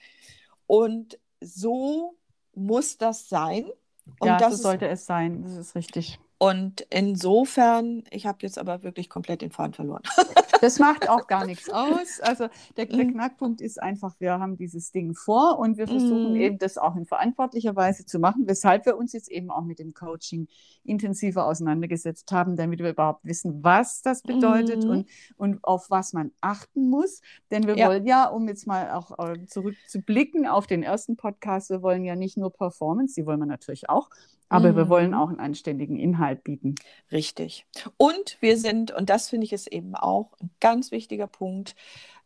Und 0.66 1.18
so 1.40 2.14
muss 2.54 2.98
das 2.98 3.28
sein. 3.28 3.70
Und, 4.18 4.28
ja, 4.28 4.36
das 4.36 4.50
so 4.50 4.54
ist, 4.54 4.62
sollte 4.62 4.88
es 4.88 5.06
sein. 5.06 5.42
Das 5.42 5.56
ist 5.56 5.74
richtig. 5.74 6.18
und 6.38 6.86
insofern, 6.90 8.04
ich 8.10 8.26
habe 8.26 8.38
jetzt 8.42 8.58
aber 8.58 8.82
wirklich 8.82 9.08
komplett 9.08 9.42
den 9.42 9.50
Faden 9.50 9.74
verloren. 9.74 10.02
Das 10.60 10.78
macht 10.78 11.08
auch 11.08 11.26
gar 11.26 11.44
nichts 11.46 11.68
aus. 11.70 12.20
Also 12.22 12.48
der, 12.76 12.86
der 12.86 13.06
Mhm. 13.06 13.12
Knackpunkt 13.12 13.60
ist 13.60 13.82
einfach, 13.82 14.14
wir 14.20 14.38
haben 14.38 14.56
dieses 14.56 14.92
Ding 14.92 15.14
vor 15.14 15.58
und 15.58 15.78
wir 15.78 15.86
versuchen 15.86 16.30
Mhm. 16.32 16.40
eben 16.40 16.58
das 16.58 16.78
auch 16.78 16.96
in 16.96 17.06
verantwortlicher 17.06 17.74
Weise 17.76 18.04
zu 18.06 18.18
machen, 18.18 18.46
weshalb 18.46 18.86
wir 18.86 18.96
uns 18.96 19.12
jetzt 19.12 19.30
eben 19.30 19.50
auch 19.50 19.64
mit 19.64 19.78
dem 19.78 19.94
Coaching 19.94 20.48
intensiver 20.84 21.46
auseinandergesetzt 21.46 22.30
haben, 22.32 22.56
damit 22.56 22.80
wir 22.80 22.90
überhaupt 22.90 23.24
wissen, 23.24 23.62
was 23.64 24.02
das 24.02 24.22
bedeutet 24.22 24.84
Mhm. 24.84 24.90
und, 24.90 25.08
und 25.36 25.64
auf 25.64 25.90
was 25.90 26.12
man 26.12 26.30
achten 26.40 26.88
muss. 26.90 27.20
Denn 27.50 27.66
wir 27.66 27.76
Ja. 27.76 27.88
wollen 27.88 28.06
ja, 28.06 28.26
um 28.26 28.48
jetzt 28.48 28.66
mal 28.66 28.90
auch 28.92 29.18
äh, 29.18 29.44
zurückzublicken 29.46 30.46
auf 30.46 30.66
den 30.66 30.82
ersten 30.82 31.16
Podcast, 31.16 31.70
wir 31.70 31.82
wollen 31.82 32.04
ja 32.04 32.16
nicht 32.16 32.36
nur 32.36 32.52
Performance, 32.52 33.14
die 33.14 33.26
wollen 33.26 33.40
wir 33.40 33.46
natürlich 33.46 33.88
auch, 33.88 34.10
aber 34.48 34.74
wir 34.76 34.86
Mhm. 34.86 34.88
wollen 34.88 35.14
auch 35.14 35.28
einen 35.28 35.40
anständigen 35.40 35.96
Inhalt 35.96 36.42
bieten. 36.44 36.74
Richtig. 37.12 37.66
Und 37.96 38.36
wir 38.40 38.56
sind, 38.58 38.90
und 38.92 39.08
das 39.10 39.28
finde 39.28 39.44
ich 39.46 39.52
ist 39.52 39.68
eben 39.68 39.94
auch 39.94 40.32
ein 40.40 40.49
ganz 40.60 40.90
wichtiger 40.90 41.26
Punkt, 41.26 41.74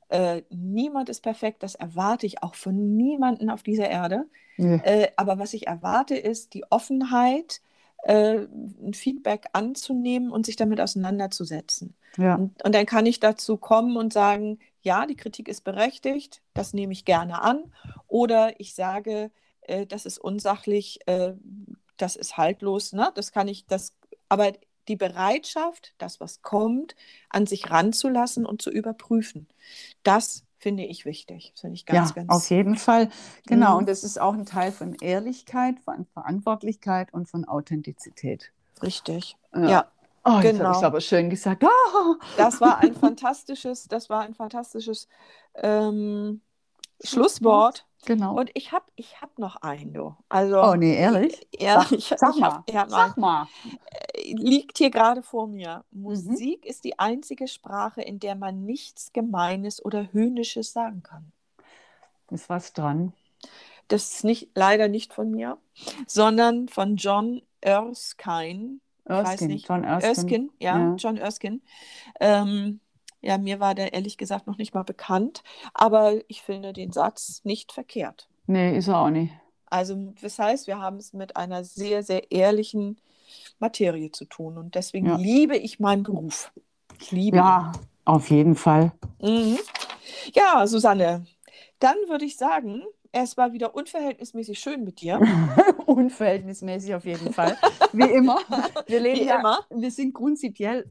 äh, 0.09 0.43
niemand 0.51 1.09
ist 1.09 1.23
perfekt, 1.23 1.63
das 1.63 1.75
erwarte 1.75 2.27
ich 2.27 2.43
auch 2.43 2.55
von 2.55 2.97
niemandem 2.97 3.49
auf 3.51 3.63
dieser 3.63 3.89
Erde. 3.89 4.27
Ja. 4.57 4.77
Äh, 4.77 5.09
aber 5.17 5.39
was 5.39 5.55
ich 5.55 5.67
erwarte, 5.67 6.17
ist 6.17 6.55
die 6.55 6.65
Offenheit, 6.71 7.61
äh, 8.05 8.47
ein 8.83 8.95
Feedback 8.95 9.47
anzunehmen 9.53 10.31
und 10.31 10.47
sich 10.47 10.57
damit 10.57 10.81
auseinanderzusetzen. 10.81 11.95
Ja. 12.17 12.37
Und, 12.37 12.63
und 12.63 12.75
dann 12.75 12.87
kann 12.87 13.07
ich 13.07 13.19
dazu 13.19 13.57
kommen 13.57 13.97
und 13.97 14.13
sagen, 14.13 14.59
ja, 14.83 15.07
die 15.07 15.17
Kritik 15.17 15.49
ist 15.49 15.65
berechtigt, 15.65 16.43
das 16.53 16.75
nehme 16.75 16.93
ich 16.93 17.05
gerne 17.05 17.41
an. 17.43 17.73
Oder 18.07 18.61
ich 18.61 18.75
sage, 18.75 19.31
äh, 19.63 19.87
das 19.87 20.07
ist 20.07 20.19
unsachlich, 20.19 21.01
äh, 21.07 21.33
das 21.97 22.17
ist 22.17 22.37
haltlos, 22.37 22.93
ne? 22.93 23.11
Das 23.15 23.33
kann 23.33 23.49
ich, 23.49 23.67
das, 23.67 23.95
aber 24.29 24.53
die 24.89 24.97
Bereitschaft, 24.97 25.95
das, 25.99 26.21
was 26.21 26.43
kommt, 26.43 26.95
an 27.31 27.47
sich 27.47 27.71
ranzulassen 27.71 28.47
und 28.47 28.63
zu 28.63 28.71
überprüfen, 28.71 29.47
das 30.03 30.45
finde 30.59 30.85
ich 30.85 31.05
wichtig. 31.05 31.51
Das 31.53 31.61
finde 31.63 31.75
ich 31.75 31.85
ganz, 31.87 32.11
ja, 32.11 32.15
ganz. 32.15 32.31
auf 32.33 32.49
jeden 32.51 32.77
Fall. 32.77 33.11
Genau. 33.47 33.73
Mhm. 33.73 33.79
Und 33.79 33.89
das 33.89 34.03
ist 34.03 34.19
auch 34.21 34.33
ein 34.35 34.47
Teil 34.47 34.73
von 34.73 34.95
Ehrlichkeit, 35.01 35.79
von 35.81 36.07
Verantwortlichkeit 36.07 37.13
und 37.13 37.29
von 37.29 37.45
Authentizität. 37.45 38.51
Richtig. 38.83 39.37
Ja. 39.55 39.69
Ja. 39.69 39.85
Oh, 40.25 40.41
Genau. 40.41 40.65
habe 40.65 40.79
ich 40.79 40.85
aber 40.85 41.01
schön 41.03 41.29
gesagt. 41.29 41.65
Oh. 41.65 42.15
Das 42.39 42.61
war 42.63 42.79
ein 42.79 42.95
fantastisches, 42.95 43.89
das 43.89 44.09
war 44.09 44.23
ein 44.23 44.35
fantastisches 44.35 45.07
ähm, 45.57 46.41
Schlusswort. 47.03 47.87
Genau. 48.07 48.39
Und 48.39 48.51
ich 48.55 48.73
habe 48.73 48.85
ich 48.97 49.21
hab 49.23 49.39
noch 49.39 49.57
einen, 49.57 49.93
du. 49.93 50.15
Also, 50.29 50.63
oh, 50.63 50.75
nee, 50.77 50.95
ehrlich? 50.97 51.47
ja, 51.59 51.83
Sag- 51.91 52.19
Sag 52.19 52.37
mal. 52.37 52.51
hab, 52.53 52.71
ja, 52.71 52.87
Sag 52.89 53.17
mal. 53.17 53.49
Liegt 54.25 54.79
hier 54.79 54.91
gerade 54.91 55.23
vor 55.23 55.47
mir. 55.47 55.85
Mhm. 55.91 56.03
Musik 56.03 56.67
ist 56.67 56.85
die 56.85 56.99
einzige 56.99 57.49
Sprache, 57.49 58.03
in 58.03 58.19
der 58.21 58.35
man 58.35 58.65
nichts 58.65 59.13
Gemeines 59.13 59.85
oder 59.85 60.13
Höhnisches 60.13 60.73
sagen 60.73 61.03
kann. 61.03 61.33
Ist 62.31 62.49
was 62.49 62.73
dran. 62.73 63.13
Das 63.89 64.15
ist 64.15 64.25
nicht, 64.25 64.51
leider 64.55 64.89
nicht 64.89 65.13
von 65.13 65.31
mir, 65.31 65.59
sondern 66.07 66.69
von 66.69 66.97
John 66.97 67.43
Erskine. 67.61 68.81
weiß 69.05 69.29
Erskine, 69.29 69.53
nicht. 69.55 69.69
John 69.69 69.85
Erskine. 69.85 70.11
Erskine, 70.11 70.49
ja, 70.59 70.79
Ja. 70.79 70.95
John 70.97 71.17
Erskine. 71.19 71.61
Ähm, 72.21 72.81
ja, 73.21 73.39
mir 73.39 73.61
war 73.61 73.75
der 73.75 73.93
ehrlich 73.93 74.17
gesagt 74.19 74.47
noch 74.47 74.59
nicht 74.59 74.75
mal 74.75 74.83
bekannt, 74.85 75.43
aber 75.75 76.21
ich 76.29 76.43
finde 76.43 76.73
den 76.73 76.93
Satz 76.93 77.43
nicht 77.45 77.73
verkehrt. 77.73 78.29
Nee, 78.47 78.77
ist 78.77 78.89
er 78.89 78.99
auch 78.99 79.11
nicht. 79.11 79.33
Also, 79.67 80.13
das 80.21 80.39
heißt, 80.39 80.67
wir 80.67 80.79
haben 80.79 80.97
es 80.99 81.13
mit 81.13 81.37
einer 81.37 81.65
sehr, 81.65 82.03
sehr 82.03 82.31
ehrlichen 82.31 82.99
Materie 83.59 84.11
zu 84.11 84.25
tun 84.25 84.59
und 84.59 84.75
deswegen 84.75 85.07
Ja. 85.07 85.17
liebe 85.17 85.57
ich 85.57 85.81
meinen 85.81 86.03
Beruf. 86.03 86.53
Ich 87.01 87.11
liebe 87.13 87.37
Ja, 87.39 87.73
auf 88.05 88.31
jeden 88.31 88.55
Fall. 88.55 88.93
ihn. 89.19 89.53
Mhm. 89.53 89.59
Ja, 90.35 90.67
Susanne, 90.67 91.27
dann 91.79 91.97
würde 92.09 92.25
ich 92.25 92.37
sagen, 92.37 92.83
es 93.13 93.37
war 93.37 93.53
wieder 93.53 93.75
unverhältnismäßig 93.75 94.59
schön 94.59 94.85
mit 94.85 95.01
dir. 95.01 95.21
Unverhältnismäßig 95.87 96.95
auf 96.95 97.05
jeden 97.05 97.33
Fall. 97.33 97.57
Wie 97.93 98.11
immer. 98.11 98.39
Wir 98.87 99.01
leben 99.01 99.21
Wie 99.21 99.25
ja, 99.27 99.39
immer. 99.39 99.61
wir 99.71 99.91
sind 99.91 100.15
prinzipiell 100.15 100.91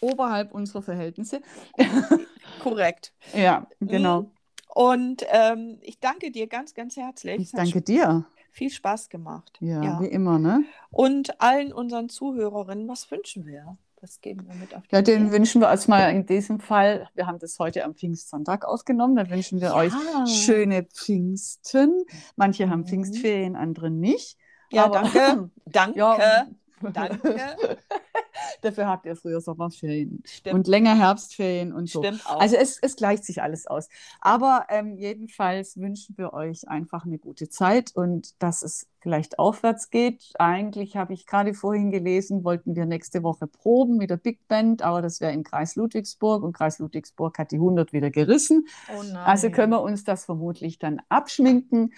oberhalb 0.00 0.52
unserer 0.52 0.82
Verhältnisse. 0.82 1.40
Korrekt. 2.62 3.12
Ja, 3.34 3.66
genau. 3.80 4.22
Mhm. 4.22 4.30
Und 4.74 5.24
ähm, 5.28 5.78
ich 5.82 6.00
danke 6.00 6.30
dir 6.30 6.46
ganz, 6.46 6.74
ganz 6.74 6.96
herzlich. 6.96 7.40
Ich 7.40 7.52
danke 7.52 7.80
dir. 7.80 8.24
Viel 8.54 8.70
Spaß 8.70 9.08
gemacht. 9.10 9.52
Ja, 9.60 9.82
Ja. 9.82 10.00
wie 10.00 10.06
immer, 10.06 10.38
ne? 10.38 10.64
Und 10.90 11.40
allen 11.40 11.72
unseren 11.72 12.08
Zuhörerinnen, 12.08 12.88
was 12.88 13.10
wünschen 13.10 13.44
wir? 13.46 13.76
Das 14.00 14.20
geben 14.20 14.46
wir 14.46 14.54
mit 14.54 14.74
auf 14.74 14.86
die 14.86 14.94
Ja, 14.94 15.02
den 15.02 15.22
Idee. 15.28 15.32
wünschen 15.32 15.60
wir 15.62 15.68
erstmal 15.68 16.10
in 16.14 16.26
diesem 16.26 16.60
Fall, 16.60 17.08
wir 17.14 17.26
haben 17.26 17.38
das 17.38 17.58
heute 17.58 17.84
am 17.84 17.94
Pfingstsonntag 17.94 18.64
aufgenommen, 18.66 19.16
dann 19.16 19.30
wünschen 19.30 19.60
wir 19.60 19.68
Ja. 19.68 19.74
euch 19.76 19.92
schöne 20.26 20.84
Pfingsten. 20.84 22.04
Manche 22.36 22.68
haben 22.70 22.80
Mhm. 22.80 22.86
Pfingstferien, 22.86 23.56
andere 23.56 23.90
nicht. 23.90 24.36
Ja, 24.70 24.84
aber- 24.86 25.02
danke. 25.02 25.50
Danke. 25.66 25.98
Ja, 25.98 26.46
Danke. 26.80 27.78
Dafür 28.62 28.86
habt 28.86 29.06
ihr 29.06 29.16
früher 29.16 29.40
Sommerferien 29.40 30.22
Stimmt. 30.26 30.54
und 30.54 30.66
länger 30.66 30.96
Herbstferien 30.96 31.72
und 31.72 31.88
so. 31.88 32.02
Stimmt 32.02 32.26
auch. 32.26 32.40
Also 32.40 32.56
es, 32.56 32.78
es 32.80 32.96
gleicht 32.96 33.24
sich 33.24 33.42
alles 33.42 33.66
aus. 33.66 33.88
Aber 34.20 34.66
ähm, 34.70 34.96
jedenfalls 34.96 35.76
wünschen 35.76 36.16
wir 36.18 36.32
euch 36.32 36.68
einfach 36.68 37.04
eine 37.04 37.18
gute 37.18 37.48
Zeit 37.48 37.92
und 37.94 38.42
dass 38.42 38.62
es 38.62 38.88
vielleicht 39.00 39.38
aufwärts 39.38 39.90
geht. 39.90 40.32
Eigentlich 40.38 40.96
habe 40.96 41.12
ich 41.12 41.26
gerade 41.26 41.52
vorhin 41.52 41.90
gelesen, 41.90 42.42
wollten 42.42 42.74
wir 42.74 42.86
nächste 42.86 43.22
Woche 43.22 43.46
proben 43.46 43.98
mit 43.98 44.10
der 44.10 44.16
Big 44.16 44.48
Band, 44.48 44.82
aber 44.82 45.02
das 45.02 45.20
wäre 45.20 45.32
im 45.32 45.44
Kreis 45.44 45.76
Ludwigsburg 45.76 46.42
und 46.42 46.54
Kreis 46.54 46.78
Ludwigsburg 46.78 47.38
hat 47.38 47.52
die 47.52 47.56
100 47.56 47.92
wieder 47.92 48.10
gerissen. 48.10 48.66
oh 48.96 49.02
nein. 49.02 49.16
Also 49.16 49.50
können 49.50 49.72
wir 49.72 49.82
uns 49.82 50.04
das 50.04 50.24
vermutlich 50.24 50.78
dann 50.78 51.02
abschminken. 51.10 51.92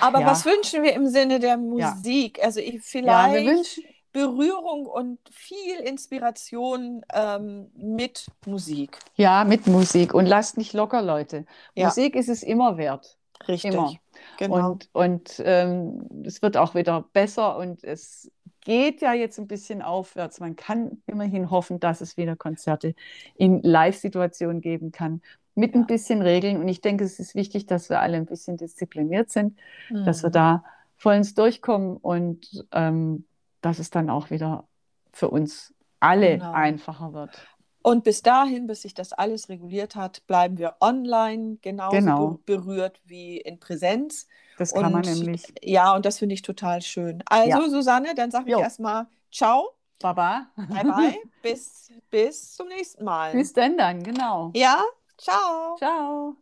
Aber 0.00 0.20
ja. 0.20 0.26
was 0.26 0.44
wünschen 0.44 0.82
wir 0.82 0.94
im 0.94 1.08
Sinne 1.08 1.38
der 1.38 1.56
Musik? 1.56 2.42
Also 2.42 2.60
ich, 2.60 2.82
Ja, 3.04 3.28
vielleicht 3.28 3.46
wünschen, 3.46 3.84
Berührung 4.12 4.86
und 4.86 5.18
viel 5.30 5.76
Inspiration 5.80 7.02
ähm, 7.12 7.70
mit 7.74 8.26
Musik. 8.44 8.98
ja, 9.14 9.44
mit 9.44 9.66
Musik 9.66 10.14
und 10.14 10.26
lasst 10.26 10.58
nicht 10.58 10.72
locker, 10.72 11.02
Leute. 11.02 11.46
Ja. 11.74 11.86
Musik 11.86 12.16
ist 12.16 12.28
es 12.28 12.42
immer 12.42 12.76
wert. 12.76 13.16
Richtig. 13.46 13.72
Immer. 13.72 13.94
Genau. 14.36 14.70
Und, 14.70 14.88
und 14.92 15.42
ähm, 15.44 16.24
es 16.24 16.42
wird 16.42 16.56
auch 16.56 16.74
wieder 16.74 17.04
besser 17.12 17.56
und 17.56 17.84
es 17.84 18.30
geht 18.62 19.00
ja 19.00 19.14
jetzt 19.14 19.38
ein 19.38 19.46
bisschen 19.46 19.80
aufwärts. 19.80 20.40
Man 20.40 20.56
kann 20.56 21.02
immerhin 21.06 21.50
hoffen, 21.50 21.80
dass 21.80 22.00
es 22.00 22.16
wieder 22.16 22.36
Konzerte 22.36 22.94
in 23.36 23.62
Live-Situationen 23.62 24.60
geben 24.60 24.92
kann, 24.92 25.22
mit 25.54 25.74
ein 25.74 25.86
bisschen 25.86 26.22
Regeln. 26.22 26.58
Und 26.58 26.68
ich 26.68 26.80
denke, 26.80 27.04
es 27.04 27.18
ist 27.18 27.34
wichtig, 27.34 27.66
dass 27.66 27.90
wir 27.90 28.00
alle 28.00 28.16
ein 28.16 28.26
bisschen 28.26 28.56
diszipliniert 28.56 29.30
sind, 29.30 29.58
dass 29.90 30.22
wir 30.22 30.30
Mhm. 30.30 30.34
da 30.34 30.64
vollends 30.96 31.34
durchkommen 31.34 31.96
und 31.96 32.66
ähm, 32.72 33.26
dass 33.60 33.78
es 33.78 33.90
dann 33.90 34.10
auch 34.10 34.30
wieder 34.30 34.66
für 35.12 35.28
uns 35.30 35.74
alle 35.98 36.32
Genau. 36.38 36.52
einfacher 36.52 37.12
wird. 37.12 37.38
Und 37.82 38.04
bis 38.04 38.22
dahin, 38.22 38.66
bis 38.66 38.82
sich 38.82 38.92
das 38.92 39.12
alles 39.14 39.48
reguliert 39.48 39.96
hat, 39.96 40.26
bleiben 40.26 40.58
wir 40.58 40.76
online 40.80 41.56
genauso 41.62 41.96
Genau. 41.96 42.28
be 42.44 42.56
berührt 42.58 43.00
wie 43.04 43.38
in 43.38 43.58
Präsenz. 43.58 44.28
Das 44.58 44.74
kann 44.74 44.92
man 44.92 45.02
Und 45.06 45.06
nämlich. 45.20 45.52
Ja, 45.62 45.94
und 45.94 46.04
das 46.04 46.18
finde 46.18 46.34
ich 46.34 46.42
total 46.42 46.82
schön. 46.82 47.22
Also, 47.26 47.48
Ja. 47.48 47.68
Susanne, 47.70 48.14
dann 48.14 48.30
sage 48.30 48.50
ich 48.50 48.56
erstmal 48.58 49.06
Ciao, 49.32 49.70
Baba. 49.98 50.48
bye 50.56 50.84
bye, 50.84 51.14
bis, 51.42 51.90
bis 52.10 52.54
zum 52.54 52.68
nächsten 52.68 53.04
Mal. 53.04 53.32
Bis 53.32 53.54
denn 53.54 53.78
dann, 53.78 54.02
genau. 54.02 54.50
Ja, 54.54 54.82
ciao. 55.20 55.78
Ciao. 55.78 56.36